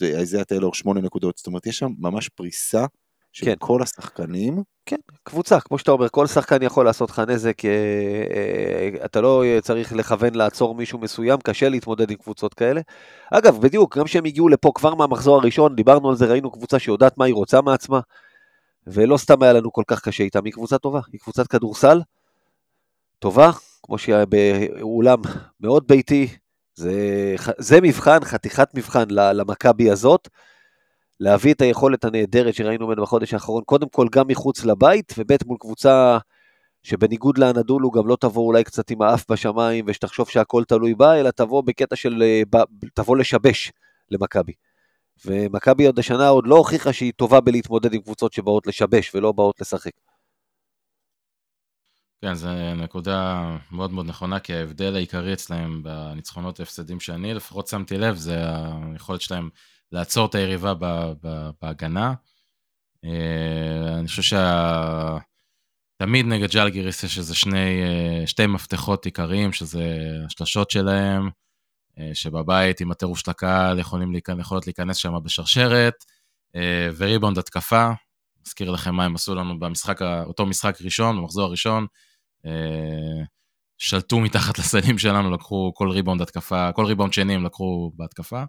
ואיזיה 0.00 0.44
טיילור 0.44 0.74
8 0.74 1.00
נקודות, 1.00 1.38
זאת 1.38 1.46
אומרת, 1.46 1.66
יש 1.66 1.78
שם 1.78 1.90
ממש 1.98 2.28
פריסה 2.28 2.86
של 3.32 3.46
כן. 3.46 3.54
כל 3.58 3.82
השחקנים. 3.82 4.62
כן, 4.86 4.96
קבוצה, 5.22 5.60
כמו 5.60 5.78
שאתה 5.78 5.90
אומר, 5.90 6.08
כל 6.08 6.26
שחקן 6.26 6.62
יכול 6.62 6.84
לעשות 6.84 7.10
לך 7.10 7.18
נזק, 7.18 7.64
אה, 7.64 7.70
אה, 7.70 9.04
אתה 9.04 9.20
לא 9.20 9.44
צריך 9.62 9.92
לכוון 9.92 10.34
לעצור 10.34 10.74
מישהו 10.74 10.98
מסוים, 10.98 11.38
קשה 11.44 11.68
להתמודד 11.68 12.10
עם 12.10 12.16
קבוצות 12.16 12.54
כאלה. 12.54 12.80
אגב, 13.30 13.60
בדיוק, 13.60 13.98
גם 13.98 14.04
כשהם 14.04 14.24
הגיעו 14.24 14.48
לפה 14.48 14.72
כבר 14.74 14.94
מהמחזור 14.94 15.36
הראשון, 15.36 15.76
דיברנו 15.76 16.10
על 16.10 16.16
זה, 16.16 16.26
ראינו 16.26 16.50
קבוצה 16.50 16.78
שיודעת 16.78 17.18
מה 17.18 17.24
היא 17.24 17.34
רוצה 17.34 17.60
מעצמה, 17.60 18.00
ולא 18.86 19.16
סתם 19.16 19.42
היה 19.42 19.52
לנו 19.52 19.72
כל 19.72 19.82
כך 19.86 20.00
קשה 20.00 20.24
איתם, 20.24 20.44
היא 20.44 20.52
קבוצה 20.52 20.78
טובה, 20.78 21.00
היא 21.12 21.20
קבוצת 21.20 21.46
כדורסל 21.46 22.00
טובה, 23.18 23.50
כמו 23.82 23.98
שהיה 23.98 24.24
באולם 24.26 25.18
מאוד 25.60 25.86
ביתי, 25.86 26.28
זה, 26.74 26.92
זה 27.58 27.80
מבחן, 27.80 28.24
חתיכת 28.24 28.68
מבחן 28.74 29.04
למכבי 29.10 29.90
הזאת. 29.90 30.28
להביא 31.20 31.54
את 31.54 31.60
היכולת 31.60 32.04
הנהדרת 32.04 32.54
שראינו 32.54 32.86
ממנו 32.86 33.02
בחודש 33.02 33.34
האחרון, 33.34 33.62
קודם 33.64 33.88
כל 33.88 34.06
גם 34.12 34.26
מחוץ 34.28 34.64
לבית, 34.64 35.14
וב' 35.18 35.36
מול 35.46 35.56
קבוצה 35.60 36.18
שבניגוד 36.82 37.38
לאנדולו 37.38 37.90
גם 37.90 38.06
לא 38.06 38.16
תבוא 38.20 38.46
אולי 38.46 38.64
קצת 38.64 38.90
עם 38.90 39.02
האף 39.02 39.30
בשמיים 39.30 39.84
ושתחשוב 39.88 40.28
שהכל 40.28 40.64
תלוי 40.64 40.94
בה, 40.94 41.20
אלא 41.20 41.30
תבוא 41.30 41.62
בקטע 41.62 41.96
של, 41.96 42.22
אה, 42.22 42.60
תבוא 42.94 43.16
לשבש 43.16 43.72
למכבי. 44.10 44.52
ומכבי 45.26 45.86
עוד 45.86 45.98
השנה 45.98 46.28
עוד 46.28 46.46
לא 46.46 46.56
הוכיחה 46.56 46.92
שהיא 46.92 47.12
טובה 47.16 47.40
בלהתמודד 47.40 47.94
עם 47.94 48.00
קבוצות 48.00 48.32
שבאות 48.32 48.66
לשבש 48.66 49.14
ולא 49.14 49.32
באות 49.32 49.60
לשחק. 49.60 49.90
כן, 52.22 52.34
זו 52.34 52.48
נקודה 52.76 53.42
מאוד 53.70 53.92
מאוד 53.92 54.06
נכונה, 54.06 54.40
כי 54.40 54.54
ההבדל 54.54 54.94
העיקרי 54.94 55.32
אצלהם 55.32 55.82
בניצחונות 55.82 56.60
והפסדים 56.60 57.00
שאני 57.00 57.34
לפחות 57.34 57.66
שמתי 57.66 57.98
לב, 57.98 58.16
זה 58.16 58.44
היכולת 58.92 59.20
שלהם 59.20 59.48
לעצור 59.92 60.26
את 60.26 60.34
היריבה 60.34 60.74
בהגנה. 61.62 62.14
אה, 63.04 63.98
אני 63.98 64.08
חושב 64.08 64.36
שתמיד 65.96 66.26
נגד 66.26 66.50
ג'לגיריס 66.50 67.02
יש 67.02 67.18
איזה 67.18 67.34
שני, 67.34 67.82
אה, 67.82 68.26
שתי 68.26 68.46
מפתחות 68.46 69.04
עיקריים, 69.04 69.52
שזה 69.52 69.84
השלשות 70.26 70.70
שלהם, 70.70 71.30
אה, 71.98 72.10
שבבית 72.14 72.80
עם 72.80 72.90
הטירוף 72.90 73.18
של 73.18 73.30
הקהל 73.30 73.78
יכולים 73.78 74.12
להיכנס, 74.12 74.40
יכולות 74.40 74.66
להיכנס 74.66 74.96
שם 74.96 75.12
בשרשרת, 75.24 75.94
וריבאונד 76.96 77.38
התקפה. 77.38 77.90
מזכיר 78.46 78.70
לכם 78.70 78.94
מה 78.94 79.04
הם 79.04 79.14
עשו 79.14 79.34
לנו 79.34 79.58
במשחק, 79.58 80.02
אותו 80.02 80.46
משחק 80.46 80.78
ראשון, 80.82 81.16
במחזור 81.16 81.44
הראשון. 81.44 81.86
שלטו 83.78 84.20
מתחת 84.20 84.58
לסלים 84.58 84.98
שלנו, 84.98 85.30
לקחו 85.30 85.72
כל 85.74 85.90
ריבאונד 85.90 86.22
התקפה, 86.22 86.72
כל 86.72 86.84
ריבאונד 86.84 87.12
שני 87.12 87.34
הם 87.34 87.44
לקחו 87.44 87.92
בהתקפה. 87.96 88.44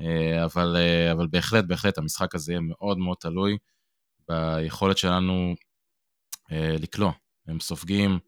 אה, 0.00 0.44
אבל, 0.44 0.76
אה, 0.76 1.12
אבל 1.12 1.26
בהחלט, 1.26 1.64
בהחלט, 1.64 1.98
המשחק 1.98 2.34
הזה 2.34 2.52
יהיה 2.52 2.60
מאוד 2.60 2.98
מאוד 2.98 3.16
תלוי 3.20 3.58
ביכולת 4.28 4.98
שלנו 4.98 5.54
אה, 6.52 6.76
לקלוע. 6.78 7.12
הם 7.46 7.60
סופגים 7.60 8.18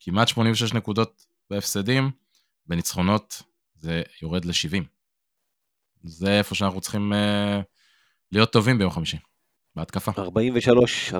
כמעט 0.00 0.28
86 0.28 0.72
נקודות 0.72 1.26
בהפסדים, 1.50 2.10
בניצחונות 2.66 3.42
זה 3.74 4.02
יורד 4.22 4.44
ל-70. 4.44 4.84
זה 6.02 6.38
איפה 6.38 6.54
שאנחנו 6.54 6.80
צריכים 6.80 7.12
להיות 8.32 8.52
טובים 8.52 8.78
ביום 8.78 8.90
חמישי, 8.90 9.16
בהתקפה. 9.76 10.12
43, 10.18 11.14
43-26 11.14 11.16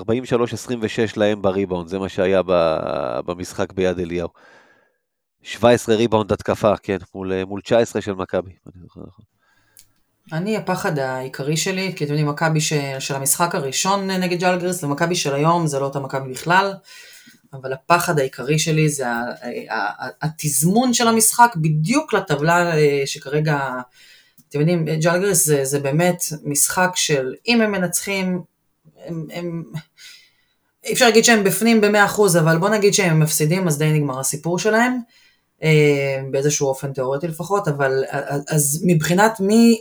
להם 1.16 1.42
בריבאונד, 1.42 1.88
זה 1.88 1.98
מה 1.98 2.08
שהיה 2.08 2.40
במשחק 3.26 3.72
ביד 3.72 3.98
אליהו. 3.98 4.28
17 5.42 5.94
ריבאונד 5.94 6.32
התקפה, 6.32 6.76
כן, 6.76 6.96
מול, 7.14 7.44
מול 7.44 7.60
19 7.60 8.02
של 8.02 8.12
מכבי. 8.12 8.50
אני, 10.32 10.56
הפחד 10.56 10.98
העיקרי 10.98 11.56
שלי, 11.56 11.92
כי 11.96 12.04
אתם 12.04 12.12
יודעים, 12.12 12.28
מכבי 12.28 12.60
של 12.98 13.14
המשחק 13.14 13.54
הראשון 13.54 14.10
נגד 14.10 14.40
ג'לגריס 14.40 14.84
ומכבי 14.84 15.14
של 15.14 15.34
היום 15.34 15.66
זה 15.66 15.78
לא 15.78 15.84
אותה 15.84 16.00
מכבי 16.00 16.30
בכלל, 16.30 16.72
אבל 17.52 17.72
הפחד 17.72 18.18
העיקרי 18.18 18.58
שלי 18.58 18.88
זה 18.88 19.06
התזמון 20.22 20.94
של 20.94 21.08
המשחק 21.08 21.52
בדיוק 21.56 22.12
לטבלה 22.12 22.76
אה, 22.76 23.02
שכרגע, 23.06 23.58
אתם 24.48 24.60
יודעים, 24.60 24.84
ג'לגריס 24.84 25.46
זה, 25.46 25.64
זה 25.64 25.80
באמת 25.80 26.22
משחק 26.44 26.90
של 26.94 27.34
אם 27.48 27.60
הם 27.60 27.72
מנצחים, 27.72 28.42
הם, 29.06 29.26
הם, 29.32 29.64
אי 30.84 30.92
אפשר 30.92 31.04
להגיד 31.04 31.24
שהם 31.24 31.44
בפנים 31.44 31.80
ב-100%, 31.80 32.38
אבל 32.40 32.58
בוא 32.58 32.68
נגיד 32.68 32.94
שהם 32.94 33.20
מפסידים, 33.20 33.68
אז 33.68 33.78
די 33.78 33.92
נגמר 33.92 34.20
הסיפור 34.20 34.58
שלהם. 34.58 34.98
אה, 35.62 36.18
באיזשהו 36.30 36.68
אופן 36.68 36.92
תיאורטי 36.92 37.28
לפחות, 37.28 37.68
אבל 37.68 38.04
אז 38.48 38.82
מבחינת 38.86 39.40
מי, 39.40 39.80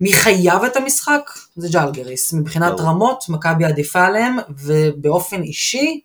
מי 0.00 0.12
חייב 0.12 0.64
את 0.64 0.76
המשחק? 0.76 1.30
זה 1.56 1.68
ג'לגריס. 1.72 2.32
מבחינת 2.32 2.72
ברור. 2.72 2.88
רמות, 2.88 3.24
מכבי 3.28 3.64
עדיפה 3.64 4.04
עליהם, 4.04 4.36
ובאופן 4.58 5.42
אישי, 5.42 6.00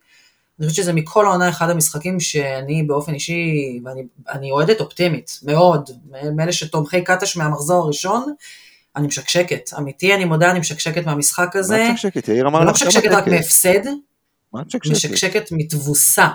אני 0.59 0.67
חושבת 0.67 0.83
שזה 0.83 0.93
מכל 0.93 1.25
העונה 1.25 1.49
אחד 1.49 1.69
המשחקים 1.69 2.19
שאני 2.19 2.83
באופן 2.83 3.13
אישי, 3.13 3.79
ואני 4.27 4.51
אוהדת 4.51 4.79
אופטימית, 4.81 5.39
מאוד, 5.43 5.89
מאלה 6.35 6.51
שתומכי 6.51 7.01
קטש 7.01 7.37
מהמחזור 7.37 7.83
הראשון, 7.83 8.33
אני 8.95 9.07
משקשקת, 9.07 9.69
אמיתי, 9.77 10.15
אני 10.15 10.25
מודה, 10.25 10.51
אני 10.51 10.59
משקשקת 10.59 11.05
מהמשחק 11.05 11.55
הזה. 11.55 11.77
מה 11.87 11.93
משקשקת? 11.93 12.27
יאיר 12.27 12.47
אמר 12.47 12.59
לך 12.59 12.65
לא 12.65 12.71
משקשקת 12.71 13.11
רק 13.11 13.27
מהפסד, 13.27 13.79
מה 14.53 14.61
את 14.61 14.75
משקשקת? 14.91 15.51
מתבוסה. 15.51 16.27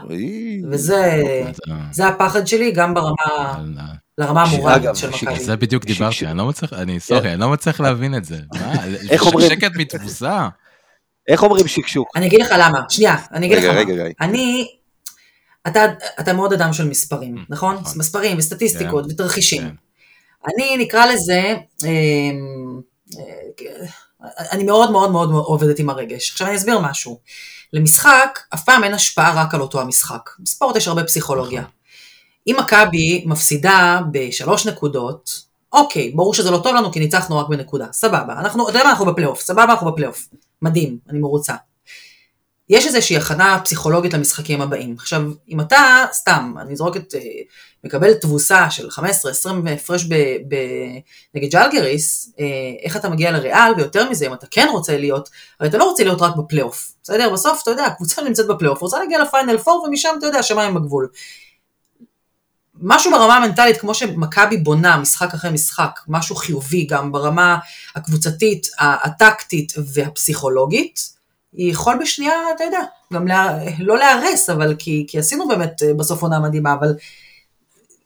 וזה 0.71 1.23
זה 1.93 2.07
הפחד 2.07 2.47
שלי 2.47 2.73
גם 2.73 2.95
ברמה, 2.95 3.59
לרמה 4.19 4.43
המורלית 4.43 4.97
של 4.97 5.11
מכבי. 5.11 5.45
זה 5.45 5.57
בדיוק 5.57 5.85
דיברתי, 5.85 6.27
אני 6.27 6.39
לא 6.39 6.47
מצליח, 6.47 6.73
אני 6.73 7.01
סורי, 7.01 7.33
אני 7.33 7.41
לא 7.41 7.49
מצליח 7.49 7.81
להבין 7.81 8.15
את 8.15 8.25
זה. 8.25 8.39
איך 9.11 9.27
אומרים? 9.27 9.53
משקשקת 9.53 9.77
מתבוסה. 9.77 10.49
איך 11.29 11.43
אומרים 11.43 11.69
שקשוק? 11.69 12.09
אני 12.17 12.27
אגיד 12.27 12.41
לך 12.41 12.55
למה, 12.59 12.81
שנייה, 12.89 13.17
אני 13.33 13.47
אגיד 13.47 13.59
לך 13.59 13.65
מה. 13.65 14.05
אני, 14.21 14.69
אתה 16.21 16.33
מאוד 16.33 16.53
אדם 16.53 16.73
של 16.73 16.89
מספרים, 16.89 17.37
mm, 17.37 17.41
נכון? 17.49 17.75
נכון? 17.75 17.99
מספרים 17.99 18.39
וסטטיסטיקות 18.39 19.05
כן, 19.05 19.11
ותרחישים. 19.11 19.63
כן. 19.63 19.75
אני 20.49 20.77
נקרא 20.77 21.07
לזה, 21.07 21.55
אמ, 21.85 22.81
אה, 23.19 23.87
אני 24.53 24.65
מאוד 24.65 24.91
מאוד 24.91 25.11
מאוד 25.11 25.31
עובדת 25.31 25.79
עם 25.79 25.91
הרגש. 25.91 26.31
עכשיו 26.31 26.47
אני 26.47 26.57
אסביר 26.57 26.79
משהו. 26.79 27.21
למשחק 27.73 28.39
אף 28.55 28.65
פעם 28.65 28.85
אין 28.85 28.95
השפעה 28.95 29.43
רק 29.43 29.55
על 29.55 29.61
אותו 29.61 29.81
המשחק. 29.81 30.31
בספורט 30.39 30.77
יש 30.77 30.89
הרבה 30.89 31.05
פסיכולוגיה. 31.05 31.61
נכון. 31.61 31.73
אם 32.47 32.57
מכבי 32.59 33.25
מפסידה 33.27 34.01
בשלוש 34.13 34.67
נקודות, 34.67 35.43
אוקיי, 35.73 36.11
ברור 36.15 36.35
שזה 36.35 36.51
לא 36.51 36.59
טוב 36.59 36.75
לנו 36.75 36.93
כי 36.93 37.01
ניצחנו 37.01 37.39
רק 37.39 37.49
בנקודה, 37.49 37.87
סבבה. 37.93 38.33
אנחנו, 38.39 38.69
אתה 38.69 38.79
יודע 38.79 38.85
מה, 38.85 38.91
אנחנו 38.91 39.07
בפלייאוף, 39.07 39.41
סבבה, 39.41 39.65
אנחנו 39.65 39.93
בפלייאוף. 39.93 40.29
מדהים, 40.63 40.99
אני 41.09 41.19
מרוצה. 41.19 41.55
יש 42.69 42.87
איזושהי 42.87 43.17
הכנה 43.17 43.61
פסיכולוגית 43.65 44.15
למשחקים 44.15 44.61
הבאים. 44.61 44.95
עכשיו, 44.99 45.23
אם 45.49 45.61
אתה, 45.61 46.05
סתם, 46.13 46.55
אני 46.61 46.77
זורקת, 46.77 47.15
אה, 47.15 47.21
מקבל 47.85 48.15
תבוסה 48.15 48.71
של 48.71 48.89
15-20 48.91 49.03
הפרש 49.71 50.05
נגד 51.35 51.51
ג'לגריס, 51.51 52.33
אה, 52.41 52.45
איך 52.83 52.97
אתה 52.97 53.09
מגיע 53.09 53.31
לריאל, 53.31 53.73
ויותר 53.77 54.11
מזה, 54.11 54.27
אם 54.27 54.35
אתה 54.35 54.47
כן 54.51 54.69
רוצה 54.73 54.99
להיות, 54.99 55.29
הרי 55.61 55.69
אתה 55.69 55.79
לא 55.79 55.85
רוצה 55.85 56.05
להיות 56.05 56.23
רק 56.23 56.37
בפלייאוף. 56.37 56.93
בסדר? 57.03 57.31
בסוף, 57.31 57.63
אתה 57.63 57.71
יודע, 57.71 57.85
הקבוצה 57.85 58.23
נמצאת 58.23 58.47
בפלייאוף, 58.47 58.81
רוצה 58.81 58.99
להגיע 58.99 59.23
לפיינל 59.23 59.57
4, 59.69 59.73
ומשם, 59.73 60.15
אתה 60.19 60.27
יודע, 60.27 60.43
שמיים 60.43 60.75
בגבול. 60.75 61.09
משהו 62.83 63.11
ברמה 63.11 63.37
המנטלית, 63.37 63.77
כמו 63.77 63.95
שמכבי 63.95 64.57
בונה 64.57 64.97
משחק 64.97 65.35
אחרי 65.35 65.51
משחק, 65.51 66.01
משהו 66.09 66.37
חיובי 66.37 66.85
גם 66.85 67.13
ברמה 67.13 67.59
הקבוצתית, 67.95 68.67
הטקטית 68.79 69.73
והפסיכולוגית, 69.95 71.13
יכול 71.55 71.99
בשנייה, 72.01 72.33
אתה 72.57 72.65
יודע, 72.65 72.81
גם 73.13 73.27
לה, 73.27 73.59
לא 73.79 73.99
להרס, 73.99 74.51
אבל 74.51 74.75
כי, 74.79 75.05
כי 75.09 75.19
עשינו 75.19 75.49
באמת 75.49 75.83
אה, 75.83 75.95
בסוף 75.95 76.23
עונה 76.23 76.41
מדהימה, 76.41 76.73
אבל 76.73 76.95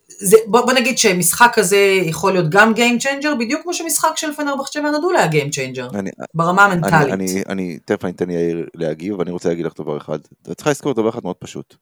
זה, 0.09 0.37
בוא, 0.47 0.61
בוא 0.61 0.73
נגיד 0.73 0.99
שמשחק 0.99 1.51
כזה 1.55 1.77
יכול 2.03 2.33
להיות 2.33 2.51
גם 2.51 2.73
Game 2.75 3.03
Changer, 3.03 3.35
בדיוק 3.39 3.63
כמו 3.63 3.75
שמשחק 3.75 4.17
של 4.17 4.33
פנרבחצ'ה 4.33 4.81
ונדולה 4.81 5.19
היה 5.19 5.31
Game 5.31 5.53
Changer, 5.53 5.99
אני, 5.99 6.11
ברמה 6.35 6.65
המנטלית. 6.65 6.93
אני, 6.93 7.13
אני, 7.13 7.43
אני, 7.49 7.79
תכף 7.85 8.05
אני 8.05 8.13
אתן 8.13 8.31
יאיר 8.31 8.67
להגיב, 8.75 9.19
ואני 9.19 9.31
רוצה 9.31 9.49
להגיד 9.49 9.67
לך 9.67 9.73
דבר 9.81 9.97
אחד. 9.97 10.19
את 10.53 10.57
צריכה 10.57 10.71
לזכור 10.71 10.95
דבר 10.95 11.09
אחד 11.09 11.21
מאוד 11.23 11.37
פשוט. 11.37 11.75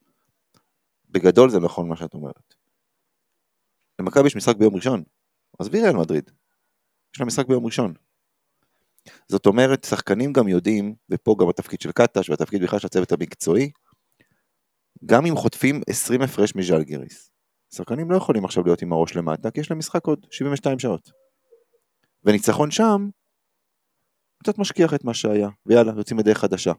בגדול 1.11 1.51
זה 1.51 1.61
נכון 1.61 1.88
מה 1.88 1.97
שאת 1.97 2.14
אומרת. 2.14 2.55
למכבי 4.01 4.26
יש 4.26 4.36
משחק 4.36 4.57
ביום 4.57 4.76
ראשון, 4.76 5.03
עזבי 5.59 5.80
ריאל 5.80 5.97
מדריד. 5.97 6.30
יש 7.14 7.20
לה 7.20 7.26
משחק 7.26 7.47
ביום 7.47 7.66
ראשון. 7.66 7.95
זאת 9.28 9.47
אומרת, 9.47 9.84
שחקנים 9.84 10.32
גם 10.32 10.49
יודעים, 10.49 10.95
ופה 11.11 11.36
גם 11.40 11.49
התפקיד 11.49 11.80
של 11.80 11.92
קטש 11.92 12.30
והתפקיד 12.30 12.62
בכלל 12.62 12.78
של 12.78 12.86
הצוות 12.86 13.12
המקצועי, 13.12 13.70
גם 15.07 15.26
אם 15.26 15.36
חוטפים 15.36 15.80
20 15.88 16.22
הפרש 16.22 16.55
מז'לגיריס, 16.55 17.30
שחקנים 17.74 18.11
לא 18.11 18.16
יכולים 18.16 18.45
עכשיו 18.45 18.64
להיות 18.64 18.82
עם 18.82 18.92
הראש 18.92 19.16
למטה, 19.16 19.51
כי 19.51 19.61
יש 19.61 19.70
להם 19.70 19.78
משחק 19.78 20.07
עוד 20.07 20.26
72 20.30 20.78
שעות. 20.78 21.11
וניצחון 22.24 22.70
שם, 22.70 23.09
קצת 24.42 24.59
משכיח 24.59 24.95
את 24.95 25.05
מה 25.05 25.14
שהיה, 25.14 25.49
ויאללה, 25.66 25.92
יוצאים 25.97 26.18
לדרך 26.18 26.38
חדשה. 26.38 26.72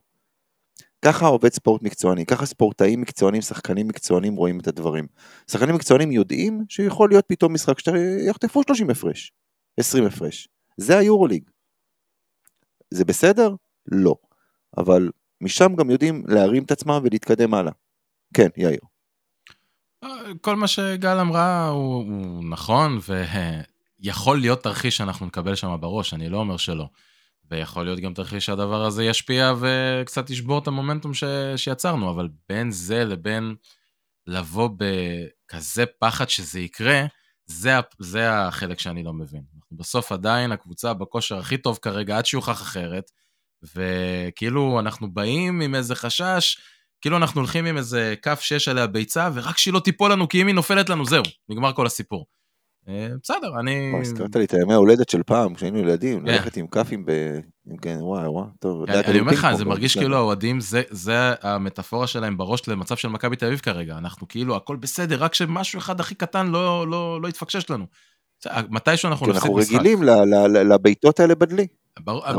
ככה 1.02 1.26
עובד 1.26 1.54
ספורט 1.54 1.82
מקצועני, 1.82 2.26
ככה 2.26 2.46
ספורטאים 2.46 3.02
מקצוענים, 3.02 3.42
שחקנים 3.42 3.88
מקצוענים 3.88 4.36
רואים 4.36 4.60
את 4.60 4.68
הדברים. 4.68 5.08
שחקנים 5.52 5.76
מקצוענים 5.76 6.12
יודעים 6.12 6.64
שיכול 6.70 7.10
להיות 7.10 7.26
פתאום 7.28 7.54
משחק 7.54 7.80
שיחטפו 7.80 8.64
30 8.64 8.90
הפרש, 8.90 9.32
20 9.80 10.06
הפרש. 10.06 10.48
זה 10.78 10.98
היורוליג. 10.98 11.50
זה 12.94 13.06
בסדר? 13.06 13.56
לא. 13.92 14.16
אבל 14.78 15.10
משם 15.42 15.76
גם 15.76 15.90
יודעים 15.90 16.24
להרים 16.28 16.64
את 16.64 16.72
עצמם 16.72 17.00
ולהתקדם 17.04 17.54
הלאה. 17.54 17.72
כן, 18.34 18.48
יאיר. 18.58 18.80
כל 20.42 20.56
מה 20.56 20.68
שגל 20.68 21.20
אמרה 21.20 21.68
הוא, 21.68 21.96
הוא 21.96 22.44
נכון, 22.50 23.00
ויכול 24.00 24.40
להיות 24.40 24.64
תרחיש 24.64 24.98
שאנחנו 24.98 25.26
נקבל 25.26 25.56
שם 25.56 25.78
בראש, 25.80 26.14
אני 26.14 26.30
לא 26.30 26.38
אומר 26.38 26.58
שלא. 26.58 26.88
ויכול 27.52 27.84
להיות 27.86 28.00
גם 28.00 28.14
תרחיש 28.14 28.46
שהדבר 28.46 28.86
הזה 28.86 29.04
ישפיע 29.04 29.54
וקצת 29.60 30.30
ישבור 30.30 30.60
את 30.60 30.68
המומנטום 30.68 31.14
ש... 31.14 31.24
שיצרנו, 31.56 32.12
אבל 32.12 32.28
בין 32.50 32.72
זה 32.72 33.06
לבין 33.06 33.56
לבוא 34.28 34.70
בכזה 34.78 35.86
פחד 36.00 36.30
שזה 36.30 36.60
יקרה, 36.60 37.06
זה, 37.46 37.72
זה 38.00 38.32
החלק 38.34 38.80
שאני 38.80 39.04
לא 39.04 39.14
מבין. 39.14 39.42
אנחנו 39.56 39.78
בסוף 39.78 40.12
עדיין 40.12 40.52
הקבוצה 40.52 40.94
בכושר 40.94 41.38
הכי 41.38 41.58
טוב 41.58 41.80
כרגע, 41.82 42.18
עד 42.18 42.26
שיוכח 42.26 42.62
אחרת, 42.62 43.12
וכאילו 43.76 44.80
אנחנו 44.80 45.14
באים 45.14 45.62
עם 45.62 45.76
איזה 45.76 45.96
חשש, 45.96 46.58
כאילו 47.02 47.18
אנחנו 47.18 47.42
הולכים 47.42 47.66
עם 47.66 47.78
איזה 47.78 48.16
כף 48.22 48.40
שיש 48.42 48.68
עליה 48.68 48.88
ביצה, 48.88 49.30
ורק 49.34 49.58
שהיא 49.58 49.74
לא 49.74 49.80
תיפול 49.80 50.12
לנו, 50.12 50.30
כי 50.30 50.42
אם 50.42 50.48
היא 50.48 50.56
נופלת 50.56 50.90
לנו, 50.90 51.06
זהו, 51.06 51.24
נגמר 51.50 51.74
כל 51.74 51.86
הסיפור. 51.86 52.26
אה, 52.90 53.08
בסדר, 53.24 53.60
אני... 53.60 53.94
הזכרת 54.02 54.36
לי 54.36 54.46
את 54.46 54.54
הימי 54.54 54.74
ההולדת 54.74 55.10
של 55.10 55.24
פעם, 55.24 55.54
כשהיינו 55.54 55.80
ילדים, 55.80 56.26
ללכת 56.26 56.58
עם 56.58 56.68
כאפים 56.68 57.06
ב... 57.06 57.12
כן, 57.82 57.98
וואי, 58.02 58.28
וואי, 58.28 58.46
טוב. 58.60 58.90
אני 58.90 59.20
אומר 59.20 59.32
לך, 59.32 59.48
זה 59.54 59.66
מרגיש 59.66 59.98
כאילו 59.98 60.18
האוהדים, 60.18 60.60
זה 60.90 61.34
המטאפורה 61.42 62.08
שלהם 62.08 62.38
בראש 62.38 62.68
למצב 62.68 62.96
של 62.96 63.08
מכבי 63.08 63.36
תל 63.36 63.46
אביב 63.46 63.60
כרגע. 63.60 63.98
אנחנו 63.98 64.28
כאילו, 64.28 64.56
הכל 64.56 64.76
בסדר, 64.76 65.24
רק 65.24 65.34
שמשהו 65.34 65.80
אחד 65.80 66.00
הכי 66.00 66.16
קטן 66.16 66.48
לא, 66.48 66.88
לא, 66.88 67.22
לא 67.22 67.28
יתפקשש 67.28 67.70
לנו. 67.70 67.86
מתישהו 68.70 69.10
אנחנו 69.10 69.28
נפסיד 69.28 69.52
משחק. 69.52 69.62
אנחנו 69.62 69.78
רגילים 69.78 70.04
לבעיטות 70.44 71.20
האלה 71.20 71.36
בדלי. 71.36 71.68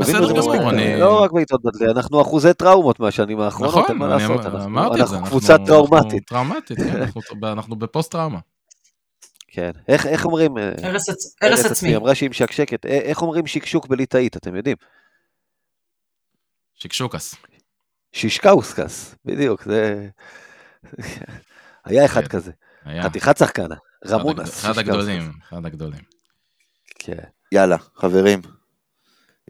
בסדר 0.01 0.33
גמור, 0.33 0.71
אני... 0.71 1.01
לא 1.01 1.23
רק 1.23 1.33
בעיטות 1.33 1.61
בדלי, 1.65 1.91
אנחנו 1.91 2.23
אחוזי 2.23 2.55
טראומות 2.55 3.01
מהשנים 3.01 3.41
האחרונות, 3.41 3.91
אין 3.91 3.99
מה 3.99 4.07
לעשות. 4.07 4.47
אמרתי 4.47 5.03
את 5.03 5.09
זה, 5.09 5.17
אנחנו 5.17 5.31
קבוצה 5.31 5.57
טראומטית. 5.67 6.27
טראומטית, 6.27 6.79
כן, 6.79 7.03
אנחנו 7.43 7.77
בפוסט 7.77 8.13
טראומה. 8.13 8.39
כן, 9.57 9.71
איך, 9.89 10.07
איך 10.07 10.25
אומרים? 10.25 10.59
אה, 10.59 10.73
הרס 11.43 11.65
עצמי. 11.65 11.89
היא 11.89 11.97
אמרה 11.97 12.15
שהיא 12.15 12.31
משקשקת. 12.31 12.87
אה, 12.87 12.99
איך 12.99 13.23
אומרים 13.23 13.47
שקשוק 13.47 13.87
בליטאית, 13.87 14.37
אתם 14.37 14.57
יודעים? 14.57 14.77
שקשוקס. 16.75 17.35
שישקאוסקס, 18.13 19.15
בדיוק, 19.25 19.63
זה... 19.65 20.09
היה 21.85 22.05
אחד 22.05 22.21
כן, 22.21 22.29
כזה. 22.29 22.53
היה. 22.85 23.03
חתיכת 23.03 23.37
שחקן, 23.37 23.69
רמונס. 24.07 24.65
אחד 24.65 24.79
הגדולים, 24.79 25.33
אחד 25.49 25.67
הגדולים. 25.67 26.01
כן. 26.89 27.25
יאללה, 27.53 27.77
חברים, 27.95 28.41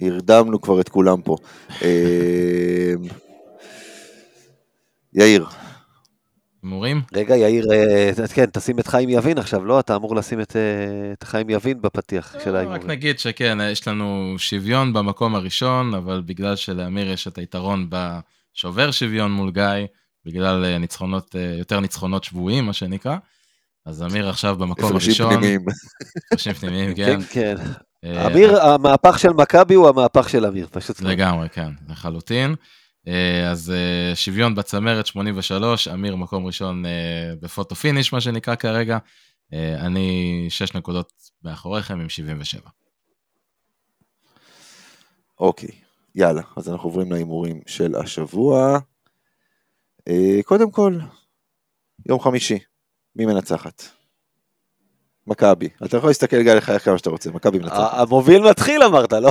הרדמנו 0.00 0.60
כבר 0.60 0.80
את 0.80 0.88
כולם 0.88 1.22
פה. 1.22 1.36
אה, 1.82 2.92
יאיר, 5.14 5.46
הימורים? 6.66 7.02
רגע, 7.14 7.36
יאיר, 7.36 7.66
אה, 7.72 8.10
כן, 8.34 8.46
תשים 8.52 8.78
את 8.78 8.86
חיים 8.86 9.08
יבין 9.08 9.38
עכשיו, 9.38 9.64
לא? 9.64 9.80
אתה 9.80 9.96
אמור 9.96 10.16
לשים 10.16 10.40
את, 10.40 10.56
אה, 10.56 11.12
את 11.12 11.22
חיים 11.22 11.50
יבין 11.50 11.80
בפתיח 11.82 12.34
של 12.44 12.56
ההימורים. 12.56 12.82
רק 12.82 12.88
נגיד 12.88 13.18
שכן, 13.18 13.58
יש 13.72 13.88
לנו 13.88 14.34
שוויון 14.38 14.92
במקום 14.92 15.34
הראשון, 15.34 15.94
אבל 15.94 16.22
בגלל 16.26 16.56
שלאמיר 16.56 17.10
יש 17.10 17.28
את 17.28 17.38
היתרון 17.38 17.90
בשובר 17.90 18.90
שוויון 18.90 19.32
מול 19.32 19.50
גיא, 19.50 19.86
בגלל 20.24 20.64
אה, 20.64 20.78
ניצחונות, 20.78 21.34
יותר 21.58 21.80
ניצחונות 21.80 22.24
שבויים, 22.24 22.64
מה 22.66 22.72
שנקרא, 22.72 23.16
אז 23.86 24.02
אמיר 24.02 24.28
עכשיו 24.28 24.56
במקום 24.56 24.92
הראשון. 24.92 25.26
הפרשים 25.26 25.40
פנימיים. 25.40 25.64
הפרשים 26.26 26.52
פנימיים, 26.52 26.94
כן. 26.96 27.20
כן, 27.20 27.56
כן. 28.02 28.18
אמיר, 28.26 28.62
המהפך 28.62 29.18
של 29.18 29.32
מכבי 29.32 29.74
הוא 29.74 29.88
המהפך 29.88 30.28
של 30.28 30.46
אמיר, 30.46 30.66
פשוט. 30.70 31.00
לגמרי, 31.00 31.48
כן, 31.48 31.70
לחלוטין. 31.88 32.54
אה, 33.08 33.50
אז 33.50 33.70
אה, 33.70 34.14
שוויון 34.14 34.54
בצמרת 34.54 35.06
83, 35.06 35.88
אמיר 35.88 36.16
מקום 36.16 36.46
ראשון 36.46 36.86
אה, 36.86 37.32
בפוטו 37.40 37.74
פיניש, 37.74 38.12
מה 38.12 38.20
שנקרא 38.20 38.54
כרגע. 38.54 38.98
אני 39.78 40.46
6 40.48 40.74
נקודות 40.74 41.12
מאחוריכם 41.44 42.00
עם 42.00 42.08
77. 42.08 42.60
אוקיי, 45.40 45.68
יאללה, 46.14 46.42
אז 46.56 46.68
אנחנו 46.68 46.88
עוברים 46.88 47.12
להימורים 47.12 47.60
של 47.66 47.94
השבוע. 47.96 48.78
קודם 50.44 50.70
כל, 50.70 50.98
יום 52.08 52.20
חמישי, 52.20 52.58
מי 53.16 53.26
מנצחת? 53.26 53.82
מכבי. 55.26 55.68
אתה 55.84 55.96
יכול 55.96 56.10
להסתכל 56.10 56.42
גיא 56.42 56.52
לחייך 56.52 56.84
כמה 56.84 56.98
שאתה 56.98 57.10
רוצה, 57.10 57.30
מכבי 57.30 57.58
מנצחת. 57.58 57.90
המוביל 57.92 58.42
מתחיל 58.50 58.82
אמרת, 58.82 59.12
לא? 59.12 59.30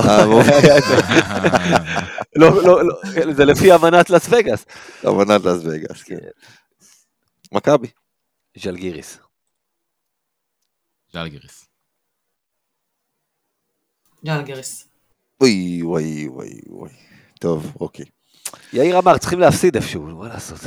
לא, 2.36 2.62
לא, 2.62 2.84
לא, 2.84 2.94
זה 3.32 3.44
לפי 3.44 3.74
אמנת 3.74 4.10
לס 4.10 4.28
וגאס. 4.30 4.66
אמנת 5.06 5.44
לס 5.44 5.60
וגאס, 5.64 6.02
כן. 6.02 6.16
מכבי. 7.52 7.88
ז'לגיריס. 8.58 9.18
ז'לגיריס. 11.12 11.66
ז'לגיריס. 14.24 14.88
אוי, 15.40 15.82
וואי, 15.82 16.28
וואי, 16.28 16.60
וואי. 16.66 16.92
טוב, 17.40 17.72
אוקיי. 17.80 18.04
יאיר 18.72 18.98
אמר, 18.98 19.18
צריכים 19.18 19.40
להפסיד 19.40 19.76
איפשהו, 19.76 20.02
מה 20.02 20.28
לעשות? 20.28 20.60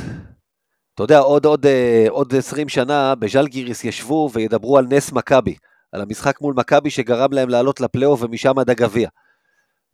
אתה 1.00 1.14
יודע, 1.14 1.18
עוד, 1.18 1.44
עוד, 1.44 1.66
אה, 1.66 2.06
עוד 2.08 2.34
20 2.34 2.68
שנה 2.68 3.14
בז'לגיריס 3.14 3.84
ישבו 3.84 4.30
וידברו 4.32 4.78
על 4.78 4.86
נס 4.90 5.12
מכבי, 5.12 5.54
על 5.92 6.00
המשחק 6.00 6.40
מול 6.40 6.54
מכבי 6.56 6.90
שגרם 6.90 7.32
להם 7.32 7.48
לעלות 7.48 7.80
לפלייאוף 7.80 8.22
ומשם 8.22 8.58
עד 8.58 8.70
הגביע. 8.70 9.08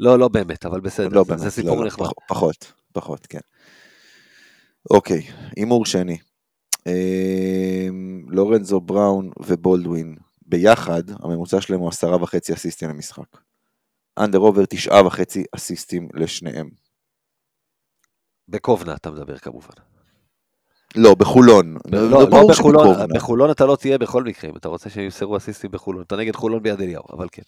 לא, 0.01 0.19
לא 0.19 0.29
באמת, 0.29 0.67
אבל 0.67 0.81
בסדר, 0.81 1.09
לא 1.09 1.23
זה, 1.23 1.29
באמת, 1.29 1.41
זה 1.41 1.51
סיפור 1.51 1.81
לא, 1.81 1.87
נחמד. 1.87 2.07
פחות, 2.29 2.73
פחות, 2.93 3.27
כן. 3.27 3.39
אוקיי, 4.91 5.23
הימור 5.57 5.87
שני. 5.87 6.19
אה, 6.87 7.89
לורנזו 8.29 8.81
בראון 8.81 9.31
ובולדווין 9.47 10.17
ביחד, 10.47 11.03
הממוצע 11.11 11.61
שלהם 11.61 11.81
הוא 11.81 11.89
עשרה 11.89 12.23
וחצי 12.23 12.55
אסיסטים 12.55 12.89
למשחק. 12.89 13.37
אנדר 14.19 14.39
עובר 14.39 14.65
תשעה 14.65 15.07
וחצי 15.07 15.45
אסיסטים 15.57 16.09
לשניהם. 16.15 16.71
בקובנה 18.49 18.95
אתה 18.95 19.11
מדבר 19.11 19.39
כמובן. 19.39 19.95
לא, 20.97 21.14
בחולון. 21.14 21.76
לא, 21.92 22.11
לא, 22.11 22.30
לא 22.30 22.47
בחולון, 22.51 23.09
בחולון 23.14 23.51
אתה 23.51 23.66
לא 23.66 23.76
תהיה 23.76 23.99
בכל 23.99 24.24
מקרה, 24.24 24.51
אם 24.51 24.57
אתה 24.57 24.68
רוצה 24.68 24.90
שימסרו 24.90 25.36
אסיסטים 25.36 25.70
בחולון. 25.70 26.03
אתה 26.03 26.16
נגד 26.16 26.36
חולון 26.36 26.62
ביד 26.62 26.80
אליהו, 26.80 27.05
אבל 27.12 27.28
כן. 27.32 27.42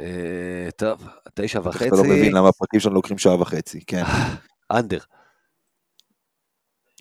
אה, 0.00 0.68
טוב, 0.76 1.08
תשע 1.34 1.60
וחצי. 1.64 1.88
אתה 1.88 1.96
לא 1.96 2.04
מבין 2.04 2.34
למה 2.34 2.48
הפרקים 2.48 2.80
שלנו 2.80 2.94
לוקחים 2.94 3.18
שעה 3.18 3.40
וחצי, 3.40 3.80
כן. 3.86 4.02
Under. 4.78 4.98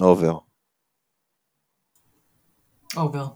Over. 0.01 0.37
Over. 2.97 3.27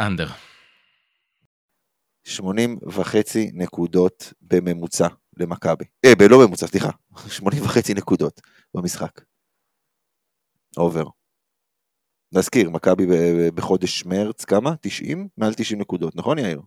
Under. 0.00 0.28
שמונים 2.24 2.78
וחצי 2.86 3.50
נקודות 3.54 4.32
בממוצע 4.42 5.08
למכבי. 5.36 5.84
אה, 6.04 6.12
לא 6.30 6.38
בממוצע, 6.38 6.66
סליחה. 6.66 6.90
שמונים 7.36 7.62
וחצי 7.62 7.94
נקודות 7.94 8.40
במשחק. 8.74 9.20
Over. 10.76 11.04
נזכיר, 12.32 12.70
מכבי 12.70 13.06
בחודש 13.54 14.04
מרץ, 14.04 14.44
כמה? 14.44 14.74
90? 14.80 15.28
מעל 15.36 15.54
90 15.54 15.80
נקודות, 15.80 16.16
נכון 16.16 16.38
יאיר? 16.38 16.60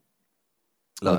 לא, 1.02 1.12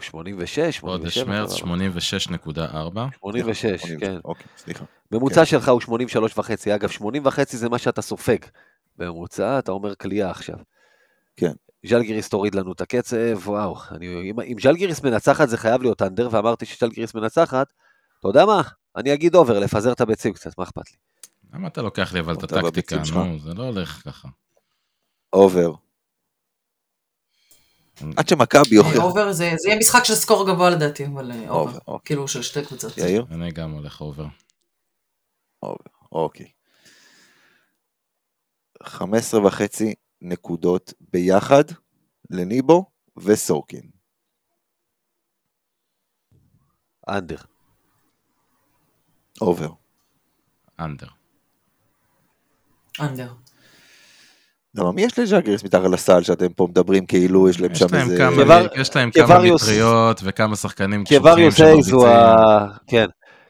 86, 0.00 0.76
87. 0.76 0.80
חודש 0.80 1.18
מרץ 1.18 1.52
86.4. 1.52 3.16
86, 3.20 3.82
כן. 4.00 4.16
אוקיי, 4.24 4.46
סליחה. 4.56 4.84
ממוצע 5.12 5.40
כן. 5.40 5.44
שלך 5.44 5.68
הוא 5.68 5.80
83 5.80 6.38
וחצי. 6.38 6.74
אגב, 6.74 6.88
80 6.88 7.26
וחצי 7.26 7.56
זה 7.56 7.68
מה 7.68 7.78
שאתה 7.78 8.02
סופג. 8.02 8.38
בממוצע 8.96 9.58
אתה 9.58 9.72
אומר 9.72 9.94
קליעה 9.94 10.30
עכשיו. 10.30 10.56
כן. 11.36 11.52
ז'לגיריס 11.86 12.28
תוריד 12.28 12.54
לנו 12.54 12.72
את 12.72 12.80
הקצב, 12.80 13.38
וואו. 13.44 13.76
אני, 13.90 14.30
אם, 14.30 14.40
אם 14.40 14.56
ז'לגיריס 14.62 15.02
מנצחת 15.02 15.48
זה 15.48 15.56
חייב 15.56 15.82
להיות 15.82 16.02
under, 16.02 16.28
ואמרתי 16.32 16.66
שז'לגיריס 16.66 17.14
מנצחת, 17.14 17.72
אתה 18.20 18.28
יודע 18.28 18.46
מה? 18.46 18.62
אני 18.96 19.14
אגיד 19.14 19.34
over, 19.34 19.58
לפזר 19.58 19.92
את 19.92 20.00
הביצים 20.00 20.32
קצת, 20.32 20.58
מה 20.58 20.64
אכפת 20.64 20.90
לי? 20.90 20.96
למה 21.52 21.68
אתה 21.68 21.82
לוקח 21.82 22.12
לי 22.12 22.20
אבל 22.20 22.34
את 22.34 22.42
הטקטיקה? 22.42 22.96
נו, 23.14 23.38
זה 23.38 23.54
לא 23.54 23.62
הולך 23.62 24.02
ככה. 24.04 24.28
over. 25.32 25.72
עד 28.16 28.28
שמכבי 28.28 28.76
יוכיח. 28.76 29.02
over 29.02 29.32
זה 29.32 29.44
יהיה 29.44 29.78
משחק 29.78 30.04
של 30.04 30.14
score 30.14 30.46
גבוה 30.46 30.70
לדעתי, 30.70 31.06
אבל 31.06 31.32
אה, 31.32 31.50
over. 31.50 31.78
אוקיי. 31.86 32.04
כאילו 32.04 32.28
של 32.28 32.42
שתי 32.42 32.64
קבוצות. 32.64 32.98
יאיר? 32.98 33.26
אני 33.30 33.50
גם 33.50 33.70
הולך 33.70 34.00
over. 34.00 34.26
over, 35.62 35.76
אוקיי. 36.12 36.46
15 38.82 39.46
וחצי 39.46 39.94
נקודות 40.22 40.92
ביחד 41.12 41.64
לניבו 42.30 42.84
וסורקין. 43.16 43.82
אנדר. 47.08 47.36
אובר. 49.40 49.68
אנדר. 50.80 51.06
אנדר. 53.00 53.32
למה 54.74 54.92
מי 54.92 55.02
יש 55.02 55.18
לז'אגריס 55.18 55.64
מתחת 55.64 55.82
לסל 55.92 56.22
שאתם 56.22 56.52
פה 56.52 56.66
מדברים 56.70 57.06
כאילו 57.06 57.48
יש 57.48 57.60
להם 57.60 57.72
יש 57.72 57.78
שם 57.78 57.94
איזה... 57.94 58.16
כמה- 58.18 58.44
קבר- 58.44 58.66
יש 58.80 58.96
להם 58.96 59.10
כמה 59.10 59.38
מטריות 59.54 60.20
וכמה 60.24 60.56
שחקנים 60.56 61.04
קשוחים 61.04 61.22
קווריוס 61.22 61.60
אייז 61.60 61.92
הוא. 61.92 62.06
ה... 62.06 62.78
כן. 62.86 63.06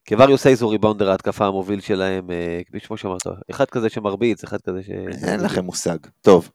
קווריוס 0.09 0.47
אייז 0.47 0.63
הוא 0.63 0.71
ריבאונדר 0.71 1.11
ההתקפה 1.11 1.47
המוביל 1.47 1.81
שלהם, 1.81 2.31
אה, 2.31 2.61
כמו 2.87 2.97
שאמרת, 2.97 3.21
אחד 3.51 3.65
כזה 3.65 3.89
שמרביץ, 3.89 4.45
אחד 4.45 4.61
כזה 4.61 4.83
ש... 4.83 4.91
אין 5.25 5.41
לכם 5.41 5.65
מושג. 5.65 5.99
טוב, 6.21 6.51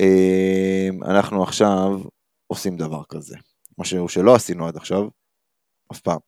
אה, 0.00 0.88
אנחנו 1.04 1.42
עכשיו 1.42 2.00
עושים 2.46 2.76
דבר 2.76 3.02
כזה. 3.08 3.36
משהו 3.78 4.08
שלא 4.08 4.34
עשינו 4.34 4.66
עד 4.66 4.76
עכשיו, 4.76 5.08
אף 5.92 6.00
פעם. 6.00 6.18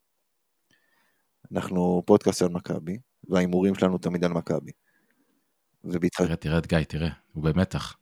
אנחנו 1.52 2.02
פודקאסט 2.06 2.42
על 2.42 2.48
מכבי, 2.48 2.98
וההימורים 3.28 3.74
שלנו 3.74 3.98
תמיד 3.98 4.24
על 4.24 4.32
מכבי. 4.32 4.70
ובהתח... 5.84 6.24
תראה, 6.24 6.36
תראה 6.36 6.58
את 6.58 6.66
גיא, 6.66 6.78
תראה, 6.88 7.08
הוא 7.32 7.44
במתח. 7.44 7.96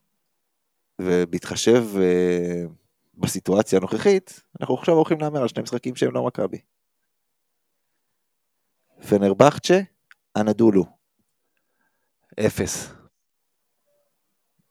ובהתחשב 0.98 1.84
אה, 1.96 2.64
בסיטואציה 3.14 3.78
הנוכחית, 3.78 4.42
אנחנו 4.60 4.74
עכשיו 4.74 4.94
הולכים 4.94 5.20
להמר 5.20 5.42
על 5.42 5.48
שני 5.48 5.62
משחקים 5.62 5.96
שהם 5.96 6.14
לא 6.14 6.26
מכבי. 6.26 6.58
פנרבחצ'ה, 9.08 9.80
אנדולו. 10.36 10.84
אפס. 12.46 12.88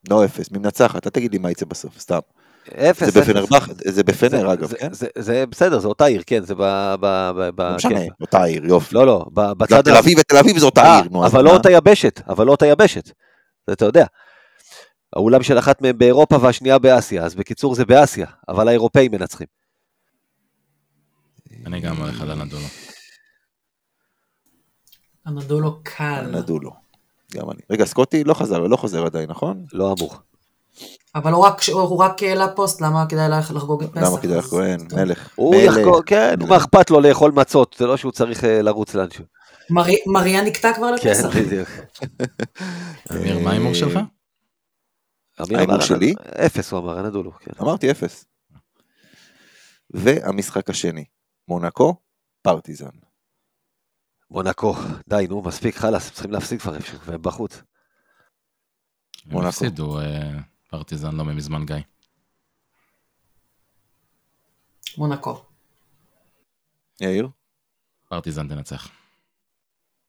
לא 0.09 0.25
אפס, 0.25 0.51
מי 0.51 0.57
מנצחת? 0.59 0.97
אתה 0.97 1.09
תגיד 1.09 1.31
לי 1.31 1.37
מה 1.37 1.51
יצא 1.51 1.65
בסוף, 1.65 1.99
סתם. 1.99 2.19
אפס, 2.67 3.13
זה 3.13 3.19
אפס. 3.19 3.29
בפנרבח, 3.29 3.69
זה 3.85 4.03
בפנר 4.03 4.29
זה- 4.47 4.53
אגב, 4.53 4.67
זה- 4.69 4.77
כן? 4.77 4.89
זה- 5.15 5.45
בסדר, 5.49 5.79
זה 5.79 5.87
אותה 5.87 6.05
עיר, 6.05 6.23
כן, 6.25 6.43
זה 6.43 6.55
ב... 6.55 6.61
ב- 6.61 6.95
ב- 7.01 7.49
ב- 7.55 7.61
לא 7.61 7.75
משנה, 7.75 7.91
כן. 7.99 8.07
אותה 8.21 8.43
עיר, 8.43 8.65
יופי. 8.65 8.95
לא, 8.95 9.05
לא, 9.05 9.25
ב- 9.33 9.39
לא, 9.39 9.53
בצד... 9.53 9.81
תל 9.81 9.95
אביב 9.97 10.17
ותל 10.19 10.37
אביב 10.37 10.57
זה 10.57 10.65
אותה 10.65 10.81
אה, 10.81 10.99
עיר, 11.01 11.09
נו. 11.11 11.25
אבל? 11.25 11.43
לא 11.43 11.53
אותה 11.53 11.71
יבשת, 11.71 12.21
אבל 12.29 12.45
לא 12.45 12.51
אותה 12.51 12.65
יבשת. 12.65 13.05
זה 13.67 13.73
אתה 13.73 13.85
יודע. 13.85 14.05
האולם 15.15 15.43
של 15.43 15.59
אחת 15.59 15.81
מהם 15.81 15.97
באירופה 15.97 16.37
והשנייה 16.41 16.79
באסיה, 16.79 17.23
אז 17.23 17.35
בקיצור 17.35 17.75
זה 17.75 17.85
באסיה, 17.85 18.27
אבל 18.49 18.67
האירופאים 18.67 19.11
מנצחים. 19.11 19.47
אני 21.65 21.79
גם 21.79 21.97
הולך 21.97 22.21
על 22.21 22.31
הנדולו. 22.31 22.65
אנדולו 25.27 25.79
קל. 25.83 26.31
אנדולו. 26.35 26.71
גם 27.33 27.51
אני. 27.51 27.59
רגע, 27.69 27.85
סקוטי 27.85 28.23
לא 28.23 28.33
חזר, 28.33 28.59
לא 28.59 28.77
חוזר 28.77 29.05
עדיין, 29.05 29.29
נכון? 29.29 29.65
לא 29.73 29.93
אמור. 29.97 30.15
אבל 31.15 31.31
הוא 31.33 31.45
רק, 31.45 31.61
הוא 31.73 31.97
רק 32.03 32.23
העלה 32.23 32.47
פוסט, 32.55 32.81
למה 32.81 33.05
כדאי 33.09 33.29
לחגוג 33.29 33.83
את 33.83 33.89
פסח? 33.91 34.01
למה 34.07 34.21
כדאי 34.21 34.37
לחגוג? 34.37 34.61
מלך. 34.95 35.29
הוא. 35.35 35.55
יחגוג, 35.55 36.03
כן. 36.05 36.35
מה 36.47 36.57
אכפת 36.57 36.89
לו 36.89 36.99
לאכול 37.01 37.31
מצות, 37.31 37.75
זה 37.79 37.87
לא 37.87 37.97
שהוא 37.97 38.11
צריך 38.11 38.43
אה, 38.43 38.61
לרוץ 38.61 38.95
לאנשהו. 38.95 39.25
מרי- 39.69 40.03
מריה 40.07 40.41
נקטע 40.43 40.73
כבר 40.73 40.97
כן, 41.01 41.09
לפסח. 41.09 41.35
בדיוק. 41.37 41.69
אמיר, 43.11 43.39
מה 43.39 43.49
ההימור 43.49 43.73
שלך? 43.73 43.99
אמיר 45.41 45.57
ההימור 45.57 45.81
שלי? 45.81 46.13
אפס 46.45 46.71
הוא 46.71 46.79
אמר, 46.79 46.99
אנדולו. 46.99 47.31
כן. 47.39 47.51
אמרתי 47.61 47.91
אפס. 47.91 48.25
והמשחק 49.89 50.69
השני, 50.69 51.05
מונקו, 51.47 51.95
פרטיזן. 52.41 52.89
מונקו, 54.31 54.75
די, 55.07 55.25
נו, 55.29 55.41
מספיק, 55.41 55.75
חלאס, 55.75 56.11
צריכים 56.11 56.31
להפסיק 56.31 56.61
כבר 56.61 56.75
איפשהו, 56.75 56.99
והם 57.05 57.21
בחוץ. 57.21 57.55
הם 59.25 59.31
מונקו. 59.31 59.47
הפסידו 59.47 59.99
אה, 59.99 60.31
פרטיזן 60.69 61.15
לא 61.15 61.25
מזמן 61.25 61.65
גיא. 61.65 61.75
מונקו. 64.97 65.45
יאיר? 67.01 67.29
פרטיזן 68.09 68.47
תנצח. 68.47 68.89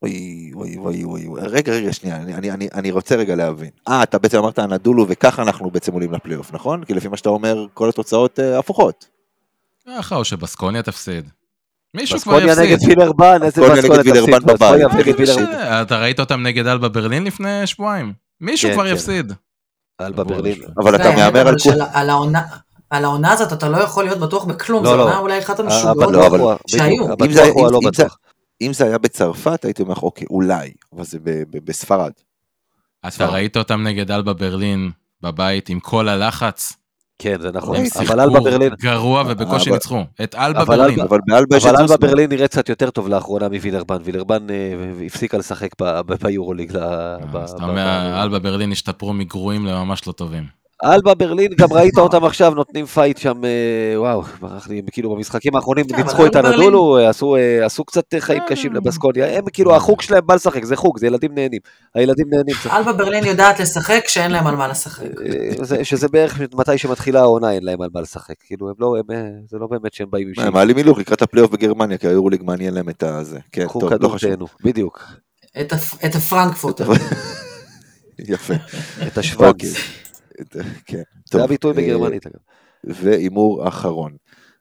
אוי, 0.01 0.51
אוי, 0.53 0.77
אוי, 0.77 1.03
אוי, 1.03 1.25
אוי. 1.25 1.41
רגע, 1.43 1.71
רגע, 1.71 1.93
שנייה, 1.93 2.17
אני, 2.17 2.35
אני, 2.35 2.51
אני, 2.51 2.67
אני 2.73 2.91
רוצה 2.91 3.15
רגע 3.15 3.35
להבין. 3.35 3.69
אה, 3.87 4.03
אתה 4.03 4.19
בעצם 4.19 4.37
אמרת 4.37 4.59
אנדולו 4.59 5.05
וככה 5.09 5.41
אנחנו 5.41 5.71
בעצם 5.71 5.93
עולים 5.93 6.11
לפלייאוף, 6.11 6.53
נכון? 6.53 6.85
כי 6.85 6.93
לפי 6.93 7.07
מה 7.07 7.17
שאתה 7.17 7.29
אומר, 7.29 7.65
כל 7.73 7.89
התוצאות 7.89 8.39
אה, 8.39 8.59
הפוכות. 8.59 9.09
ככה 9.87 10.15
או 10.15 10.25
שבסקוניה 10.25 10.83
תפסיד. 10.83 11.29
מישהו 11.93 12.19
כבר 12.19 12.41
יפסיד. 12.41 12.63
נגד 12.63 12.77
וילרבן, 12.87 13.43
איזה 13.43 13.61
נגד 13.61 13.83
וילרבן 14.07 14.39
תפסיד, 14.39 14.43
בסקוניה 14.45 14.87
בבית. 14.87 15.29
אה, 15.39 15.81
אתה 15.81 15.99
ראית 15.99 16.19
אותם 16.19 16.43
נגד 16.43 16.67
אלבה 16.67 16.89
ברלין 16.89 17.23
לפני 17.23 17.67
שבועיים? 17.67 18.13
מישהו 18.41 18.69
כן, 18.69 18.75
כבר 18.75 18.85
כן. 18.87 18.93
יפסיד. 18.93 19.33
אלבה 20.01 20.23
ברלין. 20.23 20.55
אבל 20.83 20.95
אתה 20.95 21.11
מהמר 21.15 21.39
על 21.47 21.55
כול... 21.63 21.73
של- 21.73 21.81
על 22.89 23.05
העונה- 23.05 23.31
הזאת 23.33 23.53
אתה 23.53 23.69
לא 23.69 23.77
יכול 23.77 24.03
להיות 24.03 24.19
בטוח 24.19 24.43
בכלום, 24.45 24.83
לא, 24.83 24.89
זו 24.91 24.97
לא. 24.97 25.03
עונה 25.03 25.17
אולי 25.17 25.39
אחת 25.39 25.59
המשוגעות 25.59 26.11
לא, 26.13 26.57
שהיו. 26.67 27.05
אם 28.61 28.73
זה- 28.73 28.85
היה 28.85 28.97
בצרפת, 28.97 29.65
הייתי 29.65 29.81
אומר 29.81 29.93
לך, 29.93 30.03
אוקיי, 30.03 30.27
אולי, 30.29 30.71
אבל 30.95 31.03
זה 31.03 31.17
בספרד. 31.65 32.11
אתה 33.01 33.09
סבבה. 33.09 33.29
ראית 33.31 33.57
אותם 33.57 33.83
נגד 33.83 34.11
אלבה 34.11 34.33
ברלין 34.33 34.91
בבית 35.21 35.69
עם 35.69 35.79
כל 35.79 36.09
הלחץ. 36.09 36.73
כן, 37.19 37.35
זה 37.41 37.51
נכון. 37.51 37.75
הם. 37.75 37.83
אבל 38.07 38.19
אלבה 38.19 38.31
שיחקו 38.39 38.43
ברלין, 38.43 38.69
גרוע 38.81 39.23
ובקושי 39.27 39.69
אבל- 39.69 39.75
ניצחו. 39.77 40.01
את 40.23 40.35
אלבה 40.35 40.61
אבל 40.61 40.77
ברלין. 40.77 40.99
אבל 40.99 41.19
באלבה 41.27 41.57
אבל 41.57 41.75
אלבה. 41.81 41.97
ברלין 41.97 42.29
נראה 42.29 42.47
קצת 42.47 42.69
יותר 42.69 42.89
טוב 42.89 43.07
לאחרונה 43.09 43.49
מווילרבן. 43.49 43.97
וילרבן 44.03 44.47
אה, 44.49 44.55
הפסיקה 45.05 45.37
לשחק 45.37 45.69
ביורוליג. 46.23 46.71
ב- 47.31 47.35
אז 47.37 47.51
אתה 47.51 47.63
אומר, 47.65 48.23
אלבה 48.23 48.39
ברלין 48.39 48.71
השתפרו 48.71 49.13
מגרועים 49.13 49.65
לממש 49.65 50.07
לא 50.07 50.11
טובים. 50.11 50.58
אלבה 50.83 51.13
ברלין, 51.13 51.51
גם 51.57 51.73
ראית 51.73 51.97
אותם 51.97 52.23
עכשיו 52.25 52.53
נותנים 52.55 52.85
פייט 52.85 53.17
שם, 53.17 53.45
אה, 53.45 53.49
וואו, 54.01 54.21
ברח 54.21 54.67
לי, 54.69 54.81
כאילו 54.91 55.15
במשחקים 55.15 55.55
האחרונים 55.55 55.85
כן, 55.87 55.95
ניצחו 55.95 56.25
את 56.25 56.35
הנדולו, 56.35 56.97
אה, 56.97 57.09
עשו, 57.09 57.35
אה, 57.35 57.65
עשו 57.65 57.83
קצת 57.85 58.03
חיים. 58.19 58.41
קשים 58.47 58.73
לבסקוניה, 58.73 59.37
הם 59.37 59.43
כאילו 59.53 59.75
החוג 59.75 60.01
שלהם 60.01 60.21
בא 60.25 60.35
לשחק, 60.35 60.63
זה 60.63 60.75
חוג, 60.75 60.99
זה 60.99 61.07
ילדים 61.07 61.31
נהנים, 61.35 61.59
הילדים 61.95 62.25
נהנים, 62.29 62.55
אלבה 62.71 62.93
ברלין 62.93 63.25
יודעת 63.25 63.59
לשחק 63.59 64.01
כשאין 64.05 64.31
להם 64.31 64.47
על 64.47 64.55
מה 64.55 64.67
לשחק. 64.67 65.05
זה- 65.61 65.85
שזה 65.85 66.07
בערך 66.07 66.39
מתי 66.53 66.77
שמתחילה 66.77 67.19
העונה 67.19 67.51
אין 67.51 67.63
להם 67.63 67.81
על 67.81 67.89
מה 67.93 68.01
לשחק, 68.01 68.35
כאילו 68.45 68.69
הם 68.69 68.75
לא, 68.79 68.95
הם, 68.97 69.05
זה 69.49 69.57
לא 69.57 69.67
באמת 69.67 69.93
שהם 69.93 70.07
באים 70.11 70.27
עם 70.27 70.33
מה, 70.37 70.43
הם 70.43 70.53
מעלים 70.53 70.77
הילוך 70.77 70.97
לקראת 70.99 71.21
הפלייאוף 71.21 71.51
בגרמניה, 71.51 71.97
כי 71.97 72.07
היורוליג 72.07 72.43
מעניין 72.43 72.73
להם 72.73 72.89
את 72.89 73.03
הזה. 73.03 73.39
כן, 73.51 73.67
טוב, 73.67 73.93
לא 74.01 74.09
חשוב. 74.09 74.31
בדיוק, 74.63 75.03
את 75.61 75.73
הפ- 75.73 76.05
את 76.05 76.15
הפרנקפורטר. 76.15 76.85
יפה. 78.27 78.53
את 79.07 79.17
השוואנס, 79.17 79.49
אוקיי. 79.53 79.69
כן. 80.85 81.01
זה 81.31 81.43
הביטוי 81.43 81.71
אה, 81.71 81.77
בגרמנית 81.77 82.27
אגב. 82.27 82.39
והימור 82.83 83.67
אחרון. 83.67 84.15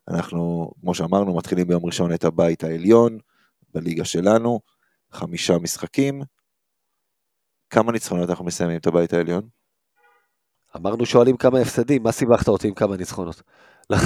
אנחנו, 0.08 0.70
כמו 0.80 0.94
שאמרנו, 0.94 1.36
מתחילים 1.36 1.66
ביום 1.68 1.86
ראשון 1.86 2.12
את 2.14 2.24
הבית 2.24 2.64
העליון 2.64 3.18
בליגה 3.74 4.04
שלנו, 4.04 4.60
חמישה 5.12 5.58
משחקים. 5.58 6.22
כמה 7.70 7.92
ניצחונות 7.92 8.30
אנחנו 8.30 8.44
מסיימים 8.44 8.76
את 8.76 8.86
הבית 8.86 9.12
העליון? 9.12 9.48
אמרנו 10.76 11.06
שואלים 11.06 11.36
כמה 11.36 11.58
הפסדים, 11.58 12.02
מה 12.02 12.12
סיבכת 12.12 12.48
אותי 12.48 12.68
עם 12.68 12.74
כמה 12.74 12.96
ניצחונות? 12.96 13.42
לא. 13.90 13.96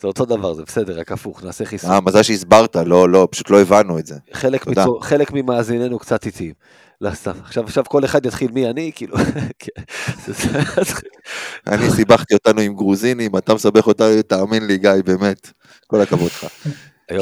זה 0.00 0.08
אותו 0.08 0.24
דבר, 0.24 0.54
זה 0.54 0.62
בסדר, 0.62 0.98
רק 0.98 1.12
הפוך, 1.12 1.44
נעשה 1.44 1.64
חיסון. 1.64 1.90
אה, 1.90 2.00
מזל 2.00 2.22
שהסברת, 2.22 2.76
לא, 2.76 3.08
לא, 3.08 3.28
פשוט 3.30 3.50
לא 3.50 3.60
הבנו 3.60 3.98
את 3.98 4.06
זה. 4.06 4.18
חלק. 4.32 4.66
מצור, 4.66 5.04
חלק 5.04 5.32
ממאזיננו 5.32 5.98
קצת 5.98 6.26
איטיים. 6.26 6.54
לא 7.00 7.14
סתם, 7.14 7.32
עכשיו, 7.44 7.64
עכשיו 7.64 7.84
כל 7.84 8.04
אחד 8.04 8.26
יתחיל 8.26 8.50
מי 8.50 8.70
אני, 8.70 8.90
כאילו, 8.94 9.16
כן. 9.58 9.82
אני 11.66 11.90
סיבכתי 11.90 12.34
אותנו 12.34 12.60
עם 12.60 12.74
גרוזינים, 12.74 13.36
אתה 13.36 13.54
מסבך 13.54 13.86
אותנו, 13.86 14.22
תאמין 14.22 14.66
לי, 14.66 14.78
גיא, 14.78 14.90
באמת. 15.04 15.50
כל 15.86 16.00
הכבוד 16.00 16.26
לך. 16.30 16.46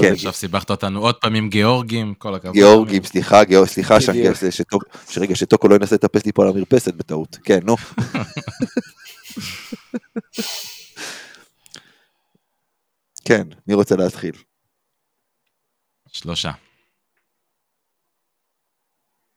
כן. 0.01 0.13
עכשיו 0.13 0.33
סיבכת 0.33 0.71
אותנו 0.71 1.01
עוד 1.01 1.15
פעם 1.15 1.35
עם 1.35 1.49
גיאורגים, 1.49 2.15
כל 2.15 2.35
הכבוד. 2.35 2.55
גיאורגים, 2.55 3.05
סליחה, 3.05 3.45
גיאור- 3.45 3.67
סליחה, 3.67 4.01
שאני- 4.01 4.19
בדיוק. 4.21 4.37
שטוק- 4.51 4.85
שרגע, 5.11 5.35
שטוקו 5.37 5.69
לא 5.69 5.75
ינסה 5.75 5.95
לטפס 5.95 6.27
לי 6.27 6.33
פה 6.33 6.43
על 6.43 6.49
המרפסת 6.49 6.95
בטעות. 6.95 7.39
כן, 7.45 7.59
נו. 7.65 7.77
כן, 13.25 13.47
מי 13.67 13.75
רוצה 13.75 13.97
להתחיל? 13.97 14.33
שלושה. 16.13 16.51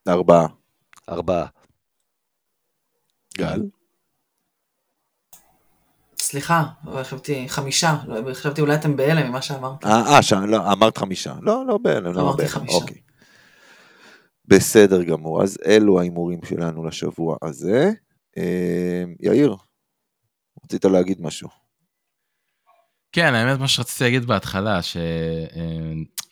ארבעה. 0.08 0.46
ארבעה. 1.08 1.46
גל? 3.38 3.62
סליחה, 6.18 6.64
חשבתי 7.00 7.48
חמישה, 7.48 7.96
לא, 8.06 8.34
חשבתי 8.34 8.60
אולי 8.60 8.74
אתם 8.74 8.96
בהלם 8.96 9.28
ממה 9.28 9.42
שאמרת. 9.42 9.84
אה, 9.84 10.02
אה, 10.32 10.46
לא, 10.46 10.72
אמרת 10.72 10.98
חמישה. 10.98 11.34
לא, 11.42 11.66
לא 11.66 11.78
בהלם, 11.78 12.12
לא 12.12 12.20
אמרתי 12.20 12.36
בהלם. 12.36 12.48
חמישה. 12.48 12.74
אוקיי. 12.74 12.96
בסדר 14.44 15.02
גמור, 15.02 15.42
אז 15.42 15.58
אלו 15.66 15.98
ההימורים 15.98 16.40
שלנו 16.44 16.84
לשבוע 16.84 17.36
הזה. 17.42 17.90
אה, 18.38 19.04
יאיר, 19.20 19.56
רצית 20.64 20.84
להגיד 20.84 21.20
משהו. 21.20 21.48
כן, 23.12 23.34
האמת 23.34 23.60
מה 23.60 23.68
שרציתי 23.68 24.04
להגיד 24.04 24.24
בהתחלה, 24.24 24.82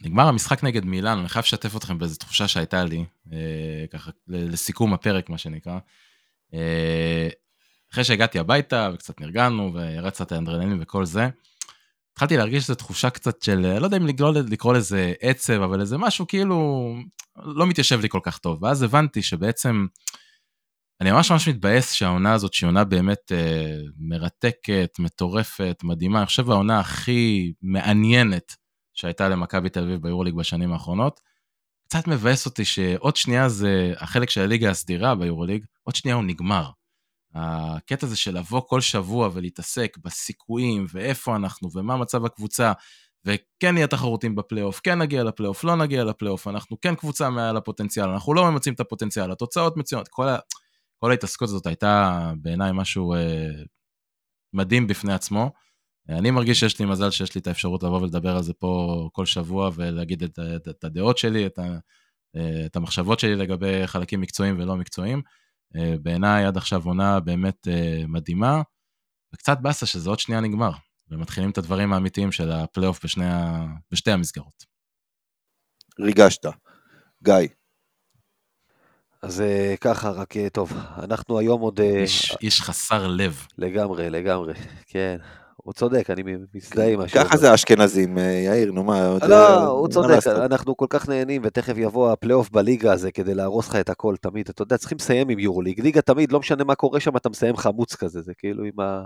שנגמר 0.03 0.29
המשחק 0.29 0.65
נגד 0.65 0.85
מילאן, 0.85 1.19
אני 1.19 1.29
חייב 1.29 1.43
לשתף 1.43 1.77
אתכם 1.77 1.99
באיזו 1.99 2.17
תחושה 2.17 2.49
שהייתה 2.49 2.85
לי, 2.85 3.05
אה, 3.33 3.85
ככה 3.93 4.11
לסיכום 4.29 4.95
הפרק 4.95 5.31
מה 5.31 5.39
שנקרא. 5.39 5.79
אה, 6.55 7.29
אחרי 7.93 8.05
שהגעתי 8.05 8.39
הביתה 8.39 8.91
וקצת 8.95 9.21
נרגענו 9.21 9.75
וירד 9.75 10.11
קצת 10.11 10.33
האנדרנלים 10.33 10.79
וכל 10.81 11.05
זה, 11.05 11.29
התחלתי 12.13 12.37
להרגיש 12.37 12.63
איזו 12.63 12.75
תחושה 12.75 13.11
קצת 13.11 13.43
של, 13.43 13.79
לא 13.79 13.85
יודע 13.85 13.97
אם 13.97 14.07
לקרוא, 14.07 14.33
לקרוא 14.51 14.75
לזה 14.75 15.13
עצב, 15.21 15.63
אבל 15.63 15.81
איזה 15.81 15.99
משהו 15.99 16.27
כאילו 16.27 16.95
לא 17.37 17.67
מתיישב 17.67 18.01
לי 18.01 18.09
כל 18.09 18.21
כך 18.23 18.39
טוב. 18.39 18.63
ואז 18.63 18.83
הבנתי 18.83 19.23
שבעצם, 19.23 19.87
אני 21.01 21.13
ממש 21.13 21.31
ממש 21.31 21.49
מתבאס 21.49 21.93
שהעונה 21.93 22.33
הזאת, 22.33 22.55
שהיא 22.55 22.69
עונה 22.69 22.85
באמת 22.85 23.33
אה, 23.33 23.77
מרתקת, 23.99 24.91
מטורפת, 24.99 25.81
מדהימה, 25.85 26.19
אני 26.19 26.27
חושב 26.27 26.51
העונה 26.51 26.81
הכי 26.81 27.53
מעניינת 27.63 28.57
שהייתה 28.99 29.29
למכבי 29.29 29.69
תל 29.69 29.83
אביב 29.83 30.03
ביורוליג 30.03 30.35
בשנים 30.35 30.73
האחרונות. 30.73 31.21
קצת 31.89 32.07
מבאס 32.07 32.47
אותי 32.47 32.65
שעוד 32.65 33.17
שנייה 33.17 33.49
זה 33.49 33.93
החלק 33.97 34.31
של 34.31 34.41
הליגה 34.41 34.71
הסדירה 34.71 35.15
ביורוליג, 35.15 35.65
עוד 35.83 35.95
שנייה 35.95 36.17
הוא 36.17 36.25
נגמר. 36.25 36.71
הקטע 37.35 38.07
הזה 38.07 38.17
של 38.17 38.39
לבוא 38.39 38.61
כל 38.67 38.81
שבוע 38.81 39.31
ולהתעסק 39.33 39.97
בסיכויים 40.05 40.87
ואיפה 40.93 41.37
אנחנו 41.37 41.69
ומה 41.75 41.97
מצב 41.97 42.25
הקבוצה, 42.25 42.73
וכן 43.25 43.75
נהיה 43.75 43.87
תחרותים 43.87 44.35
בפלייאוף, 44.35 44.81
כן 44.81 44.99
נגיע 44.99 45.25
לפלייאוף, 45.25 45.65
לא 45.65 45.77
נגיע 45.77 46.05
לפלייאוף, 46.05 46.49
אנחנו 46.49 46.81
כן 46.81 46.95
קבוצה 46.95 47.31
מעל 47.31 47.57
הפוטנציאל, 47.57 48.09
אנחנו 48.09 48.35
לא 48.35 48.51
ממצים 48.51 48.75
את 48.75 48.81
הפוטנציאל, 48.81 49.33
התוצאות 49.33 49.77
מצוינות, 49.77 50.09
כל, 50.09 50.29
ה... 50.29 50.39
כל 50.99 51.11
ההתעסקות 51.11 51.49
הזאת 51.49 51.67
הייתה 51.67 52.33
בעיניי 52.43 52.71
משהו 52.75 53.15
אה, 53.15 53.49
מדהים 54.53 54.87
בפני 54.87 55.13
עצמו. 55.13 55.51
אני 56.09 56.31
מרגיש 56.31 56.61
שיש 56.61 56.81
לי 56.81 56.87
מזל 56.87 57.11
שיש 57.11 57.35
לי 57.35 57.41
את 57.41 57.47
האפשרות 57.47 57.83
לבוא 57.83 58.01
ולדבר 58.01 58.37
על 58.37 58.43
זה 58.43 58.53
פה 58.55 59.09
כל 59.13 59.27
שבוע 59.27 59.71
ולהגיד 59.75 60.23
את, 60.23 60.39
את, 60.57 60.69
את 60.69 60.85
הדעות 60.85 61.19
שלי, 61.19 61.47
את, 61.47 61.59
ה, 61.59 61.79
את 62.67 62.77
המחשבות 62.77 63.21
שלי 63.21 63.37
לגבי 63.37 63.87
חלקים 63.87 64.21
מקצועיים 64.21 64.59
ולא 64.59 64.77
מקצועיים. 64.77 65.23
אה, 65.77 65.95
בעיניי 66.03 66.45
עד 66.45 66.57
עכשיו 66.57 66.83
עונה 66.85 67.21
באמת 67.21 67.69
אה, 67.69 68.03
מדהימה, 68.09 68.63
וקצת 69.35 69.59
באסה 69.63 69.87
שזה 69.87 70.11
עוד 70.11 70.19
שנייה 70.19 70.41
נגמר, 70.41 70.71
ומתחילים 71.11 71.51
את 71.51 71.59
הדברים 71.59 71.93
האמיתיים 71.93 72.33
של 72.33 72.51
הפלייאוף 72.51 73.05
בשני, 73.05 73.25
בשתי 73.93 74.11
המסגרות. 74.11 74.65
ריגשת. 76.01 76.47
גיא. 77.23 77.35
אז 79.23 79.41
אה, 79.41 79.75
ככה, 79.81 80.11
רק 80.11 80.35
טוב, 80.53 80.73
אנחנו 81.03 81.39
היום 81.39 81.61
עוד... 81.61 81.81
איש, 81.81 82.37
איש 82.43 82.61
חסר 82.61 83.07
לב. 83.07 83.47
לגמרי, 83.59 84.11
לגמרי, 84.11 84.55
כן. 84.87 85.17
הוא 85.69 85.75
צודק, 85.75 86.11
אני 86.11 86.23
מזדהה 86.55 86.93
עם 86.93 87.01
השאלה. 87.01 87.25
ככה 87.25 87.37
זה 87.37 87.51
האשכנזים, 87.51 88.19
יאיר, 88.19 88.73
נו 88.73 88.85
מה... 88.85 89.19
לא, 89.29 89.65
הוא 89.65 89.89
צודק, 89.89 90.27
אנחנו 90.27 90.77
כל 90.77 90.87
כך 90.91 91.09
נהנים, 91.09 91.43
ותכף 91.45 91.75
יבוא 91.77 92.13
הפלייאוף 92.13 92.51
בליגה 92.51 92.93
הזה 92.93 93.13
כדי 93.13 93.35
להרוס 93.35 93.69
לך 93.69 93.77
את 93.77 93.89
הכל 93.89 94.17
תמיד. 94.17 94.49
אתה 94.49 94.63
יודע, 94.63 94.77
צריכים 94.77 94.99
לסיים 94.99 95.29
עם 95.29 95.39
יורוליג. 95.39 95.81
ליגה 95.81 96.03
תמיד, 96.03 96.33
לא 96.33 96.39
משנה 96.39 96.65
מה 96.65 96.75
קורה 96.75 97.01
שם, 97.01 97.17
אתה 97.17 97.29
מסיים 97.29 97.57
חמוץ 97.57 97.97
כזה, 97.97 98.21
זה 98.23 98.33
כאילו 98.39 98.65
עם 98.65 98.81
ה... 98.81 99.05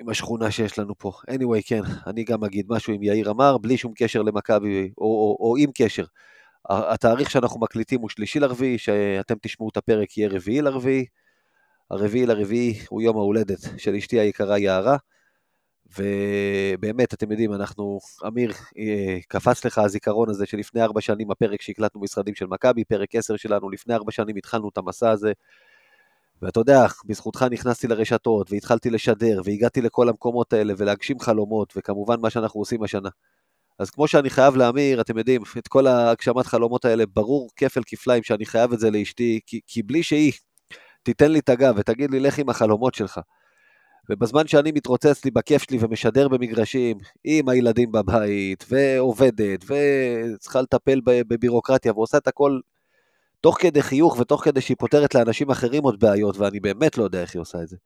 עם 0.00 0.08
השכונה 0.08 0.50
שיש 0.50 0.78
לנו 0.78 0.94
פה. 0.98 1.12
anyway, 1.30 1.62
כן, 1.66 1.82
אני 2.06 2.24
גם 2.24 2.44
אגיד 2.44 2.66
משהו 2.68 2.92
עם 2.94 3.02
יאיר 3.02 3.30
אמר, 3.30 3.58
בלי 3.58 3.76
שום 3.76 3.92
קשר 3.96 4.22
למכבי, 4.22 4.90
או, 4.98 5.04
או, 5.04 5.36
או 5.40 5.56
עם 5.58 5.70
קשר. 5.74 6.04
התאריך 6.70 7.30
שאנחנו 7.30 7.60
מקליטים 7.60 8.00
הוא 8.00 8.08
שלישי 8.08 8.40
לרביעי, 8.40 8.78
שאתם 8.78 9.34
תשמעו 9.42 9.68
את 9.68 9.76
הפרק 9.76 10.18
יהיה 10.18 10.28
רביעי 10.28 10.62
לרביעי. 10.62 11.04
הרביעי 11.90 12.26
לרביעי 12.26 12.78
הוא 12.88 13.02
יום 13.02 13.16
ההולדת 13.16 13.58
של 13.78 13.94
אשתי 13.94 14.20
היקרה 14.20 14.58
יערה, 14.58 14.96
ובאמת, 15.98 17.14
אתם 17.14 17.30
יודעים, 17.30 17.52
אנחנו, 17.52 17.98
אמיר, 18.26 18.52
אה, 18.78 19.18
קפץ 19.28 19.64
לך 19.64 19.78
הזיכרון 19.78 20.30
הזה 20.30 20.46
שלפני 20.46 20.82
ארבע 20.82 21.00
שנים 21.00 21.30
הפרק 21.30 21.62
שהקלטנו 21.62 22.00
משרדים 22.00 22.34
של 22.34 22.46
מכבי, 22.46 22.84
פרק 22.84 23.14
עשר 23.14 23.36
שלנו, 23.36 23.70
לפני 23.70 23.94
ארבע 23.94 24.12
שנים 24.12 24.36
התחלנו 24.36 24.68
את 24.68 24.78
המסע 24.78 25.10
הזה, 25.10 25.32
ואתה 26.42 26.60
יודע, 26.60 26.86
בזכותך 27.04 27.46
נכנסתי 27.50 27.86
לרשתות, 27.86 28.52
והתחלתי 28.52 28.90
לשדר, 28.90 29.40
והגעתי 29.44 29.80
לכל 29.80 30.08
המקומות 30.08 30.52
האלה, 30.52 30.74
ולהגשים 30.76 31.20
חלומות, 31.20 31.72
וכמובן 31.76 32.20
מה 32.20 32.30
שאנחנו 32.30 32.60
עושים 32.60 32.82
השנה. 32.82 33.08
אז 33.78 33.90
כמו 33.90 34.08
שאני 34.08 34.30
חייב 34.30 34.56
לאמיר, 34.56 35.00
אתם 35.00 35.18
יודעים, 35.18 35.42
את 35.58 35.68
כל 35.68 35.86
ההגשמת 35.86 36.46
חלומות 36.46 36.84
האלה, 36.84 37.04
ברור 37.06 37.50
כפל 37.56 37.80
כפליים 37.86 38.22
שאני 38.22 38.46
חייב 38.46 38.72
את 38.72 38.80
זה 38.80 38.90
לאשתי, 38.90 39.40
כי, 39.46 39.60
כי 39.66 39.82
בלי 39.82 40.02
שהיא 40.02 40.32
תיתן 41.02 41.32
לי 41.32 41.38
את 41.38 41.48
הגב 41.48 41.74
ותגיד 41.76 42.10
לי, 42.10 42.20
לך 42.20 42.38
עם 42.38 42.48
החלומות 42.48 42.94
שלך. 42.94 43.20
ובזמן 44.10 44.46
שאני 44.46 44.72
מתרוצץ 44.72 45.24
לי 45.24 45.30
בכיף 45.30 45.62
שלי 45.62 45.78
ומשדר 45.80 46.28
במגרשים, 46.28 46.98
עם 47.24 47.48
הילדים 47.48 47.92
בבית, 47.92 48.64
ועובדת, 48.68 49.64
וצריכה 49.64 50.60
לטפל 50.60 51.00
בבירוקרטיה, 51.04 51.92
ועושה 51.92 52.18
את 52.18 52.28
הכל 52.28 52.60
תוך 53.40 53.56
כדי 53.60 53.82
חיוך 53.82 54.18
ותוך 54.20 54.44
כדי 54.44 54.60
שהיא 54.60 54.76
פותרת 54.80 55.14
לאנשים 55.14 55.50
אחרים 55.50 55.82
עוד 55.82 56.00
בעיות, 56.00 56.36
ואני 56.38 56.60
באמת 56.60 56.98
לא 56.98 57.04
יודע 57.04 57.20
איך 57.20 57.34
היא 57.34 57.40
עושה 57.40 57.62
את 57.62 57.68
זה. 57.68 57.76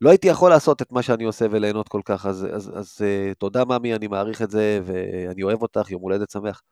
לא 0.00 0.10
הייתי 0.10 0.28
יכול 0.28 0.50
לעשות 0.50 0.82
את 0.82 0.92
מה 0.92 1.02
שאני 1.02 1.24
עושה 1.24 1.46
וליהנות 1.50 1.88
כל 1.88 2.00
כך, 2.04 2.26
אז, 2.26 2.46
אז, 2.52 2.70
אז, 2.74 2.98
uh, 2.98 3.34
תודה 3.34 3.64
ממי, 3.64 3.94
אני 3.94 4.06
מעריך 4.06 4.42
את 4.42 4.50
זה, 4.50 4.80
ואני 4.84 5.42
אוהב 5.42 5.62
אותך, 5.62 5.90
יום 5.90 6.02
הולדת 6.02 6.30
שמח. 6.30 6.62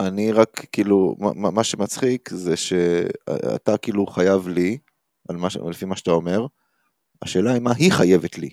אני 0.00 0.32
רק, 0.32 0.66
כאילו, 0.72 1.16
מה, 1.18 1.50
מה 1.50 1.64
שמצחיק 1.64 2.28
זה 2.32 2.56
שאתה 2.56 3.76
כאילו 3.76 4.06
חייב 4.06 4.48
לי, 4.48 4.78
על 5.28 5.36
מה, 5.36 5.48
לפי 5.70 5.84
מה 5.84 5.96
שאתה 5.96 6.10
אומר, 6.10 6.46
השאלה 7.22 7.52
היא 7.52 7.60
מה 7.60 7.72
היא 7.78 7.92
חייבת 7.92 8.38
לי. 8.38 8.50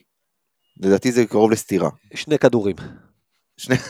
לדעתי 0.78 1.12
זה 1.12 1.26
קרוב 1.26 1.52
לסתירה. 1.52 1.90
שני 2.14 2.40
כדורים. 2.40 2.76
שני... 3.58 3.76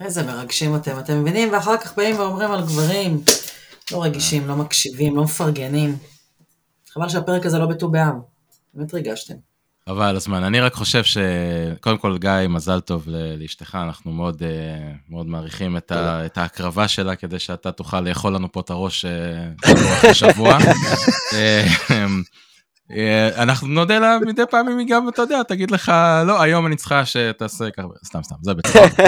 איזה 0.00 0.22
מרגשים 0.22 0.76
אתם, 0.76 0.98
אתם 0.98 1.20
מבינים? 1.20 1.52
ואחר 1.52 1.76
כך 1.78 1.96
באים 1.96 2.18
ואומרים 2.18 2.50
על 2.50 2.60
גברים, 2.62 3.20
לא 3.92 4.04
רגישים, 4.04 4.48
לא 4.48 4.56
מקשיבים, 4.56 5.16
לא 5.16 5.24
מפרגנים. 5.24 5.96
חבל 6.88 7.08
שהפרק 7.08 7.46
הזה 7.46 7.58
לא 7.58 7.66
בט"ו 7.66 7.90
באב. 7.90 8.14
באמת 8.74 8.94
ריגשתם. 8.94 9.34
חבל 9.88 10.16
הזמן. 10.16 10.44
אני 10.44 10.60
רק 10.60 10.74
חושב 10.74 11.02
שקודם 11.04 11.98
כל, 11.98 12.18
גיא, 12.18 12.30
מזל 12.48 12.80
טוב 12.80 13.04
לאשתך, 13.38 13.78
אנחנו 13.82 14.12
מאוד, 14.12 14.42
אה, 14.42 14.92
מאוד 15.08 15.26
מעריכים 15.26 15.76
את, 15.76 15.92
ה, 15.92 16.26
את 16.26 16.38
ההקרבה 16.38 16.88
שלה 16.88 17.16
כדי 17.16 17.38
שאתה 17.38 17.72
תוכל 17.72 18.00
לאכול 18.00 18.34
לנו 18.34 18.52
פה 18.52 18.60
את 18.60 18.70
הראש 18.70 19.04
אה, 19.04 20.14
שבוע 20.14 20.58
אה, 22.92 23.42
אנחנו 23.42 23.68
נודה 23.68 23.98
לה 23.98 24.18
מדי 24.26 24.42
פעם 24.50 24.68
אם 24.68 24.78
היא 24.78 24.86
גם, 24.88 25.08
אתה 25.08 25.22
יודע, 25.22 25.42
תגיד 25.42 25.70
לך, 25.70 25.92
לא, 26.26 26.42
היום 26.42 26.66
אני 26.66 26.76
צריכה 26.76 27.06
שתעשה 27.06 27.70
ככה, 27.70 27.86
סתם, 28.04 28.22
סתם, 28.22 28.36
זה 28.42 28.54
בצחוק. 28.54 29.00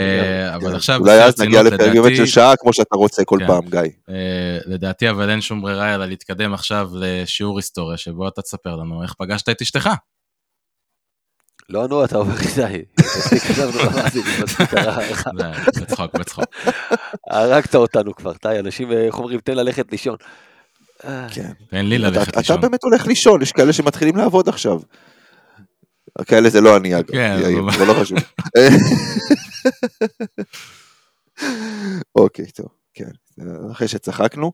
אבל 0.54 0.76
עכשיו... 0.76 1.00
אולי 1.00 1.24
אז 1.24 1.40
נגיע 1.40 1.62
לפרק 1.62 1.92
באמת 1.94 2.16
של 2.16 2.26
שעה 2.26 2.56
כמו 2.56 2.72
שאתה 2.72 2.96
רוצה 2.96 3.24
כל 3.24 3.38
כן. 3.40 3.46
פעם, 3.46 3.62
גיא. 3.70 3.80
לדעתי, 4.66 5.10
אבל 5.10 5.30
אין 5.30 5.40
שום 5.40 5.62
ברירה 5.62 5.94
אלא 5.94 6.06
להתקדם 6.06 6.54
עכשיו 6.54 6.90
לשיעור 6.94 7.58
היסטוריה, 7.58 7.96
שבו 7.96 8.28
אתה 8.28 8.42
תספר 8.42 8.76
לנו 8.76 9.02
איך 9.02 9.14
פגשת 9.18 9.48
את 9.48 9.62
אשתך. 9.62 9.90
לא, 11.70 11.88
נו, 11.88 12.04
אתה 12.04 12.18
אומר, 12.18 12.34
די. 12.56 12.82
בצחוק, 15.80 16.14
בצחוק. 16.14 16.44
הרגת 17.30 17.74
אותנו 17.74 18.14
כבר, 18.14 18.32
די, 18.42 18.58
אנשים, 18.58 18.92
איך 18.92 19.18
אומרים, 19.18 19.40
תן 19.40 19.56
ללכת 19.56 19.92
לישון. 19.92 20.16
כן. 21.02 21.52
תן 21.70 21.86
לי 21.86 21.98
ללכת 21.98 22.36
לישון. 22.36 22.58
אתה 22.58 22.68
באמת 22.68 22.84
הולך 22.84 23.06
לישון, 23.06 23.42
יש 23.42 23.52
כאלה 23.52 23.72
שמתחילים 23.72 24.16
לעבוד 24.16 24.48
עכשיו. 24.48 24.80
כאלה 26.24 26.50
זה 26.50 26.60
לא 26.60 26.76
אני 26.76 26.98
אגב, 26.98 27.12
כן, 27.12 27.38
זה 27.78 27.84
לא 27.84 27.94
חשוב. 27.94 28.18
אוקיי, 32.14 32.46
טוב, 32.46 32.68
כן, 32.94 33.10
אחרי 33.72 33.88
שצחקנו. 33.88 34.52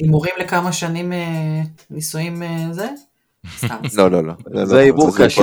הימורים 0.00 0.34
לכמה 0.38 0.72
שנים 0.72 1.12
אה, 1.12 1.62
נישואים 1.90 2.42
אה, 2.42 2.66
זה? 2.72 2.88
לא, 3.96 4.10
לא, 4.10 4.24
לא. 4.24 4.64
זה 4.64 4.78
הימור 4.78 5.10
קשה. 5.18 5.42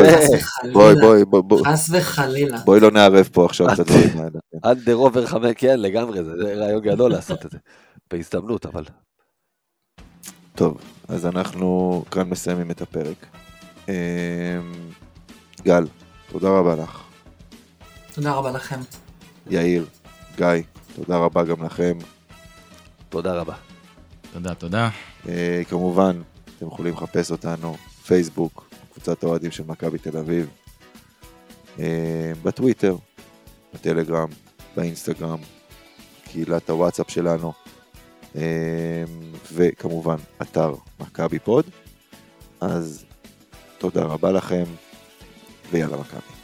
בואי, 0.74 0.96
בואי, 1.02 1.42
בואי. 1.44 1.64
חס 1.66 1.90
וחלילה. 1.92 2.58
בואי 2.58 2.80
לא 2.80 2.92
נערב 2.92 3.30
פה 3.32 3.46
עכשיו 3.46 3.74
את 3.74 3.80
הדברים 3.80 4.18
האלה. 4.18 4.40
אנדר 4.66 4.94
עובר 4.94 5.26
חמש, 5.26 5.52
כן, 5.58 5.80
לגמרי, 5.80 6.24
זה 6.24 6.32
רעיון 6.56 6.82
גדול 6.82 7.12
לעשות 7.16 7.46
את 7.46 7.52
זה. 7.52 7.58
בהזדמנות, 8.12 8.66
אבל. 8.66 8.84
טוב, 10.56 10.78
אז 11.08 11.26
אנחנו 11.26 12.04
כאן 12.12 12.30
מסיימים 12.30 12.72
את 12.72 12.82
הפרק. 12.82 13.26
אמ, 13.90 13.94
גל, 15.62 15.88
תודה 16.32 16.50
רבה 16.50 16.76
לך. 16.76 17.02
תודה 18.14 18.34
רבה 18.34 18.52
לכם. 18.52 18.80
יאיר, 19.50 19.86
גיא, 20.38 20.48
תודה 20.96 21.18
רבה 21.18 21.44
גם 21.44 21.64
לכם. 21.64 21.98
תודה 23.10 23.34
רבה. 23.34 23.54
תודה, 24.34 24.54
תודה. 24.54 24.90
אה, 25.30 25.62
כמובן, 25.70 26.22
אתם 26.58 26.68
יכולים 26.68 26.94
לחפש 26.94 27.32
אותנו, 27.32 27.76
פייסבוק, 28.08 28.70
קבוצת 28.92 29.24
האוהדים 29.24 29.52
של 29.52 29.64
מכבי 29.68 29.98
תל 29.98 30.18
אביב, 30.18 30.50
אה, 31.80 32.32
בטוויטר, 32.44 32.96
בטלגרם, 33.74 34.30
באינסטגרם, 34.76 35.40
קהילת 36.24 36.70
הוואטסאפ 36.70 37.10
שלנו, 37.10 37.54
אה, 38.36 39.04
וכמובן, 39.54 40.18
אתר 40.42 40.74
מכבי 41.00 41.40
פוד. 41.40 41.66
אז 42.62 43.06
תודה 43.78 44.04
רבה 44.04 44.32
לכם, 44.32 44.64
ויאללה 45.72 45.98
מכבי. 45.98 46.35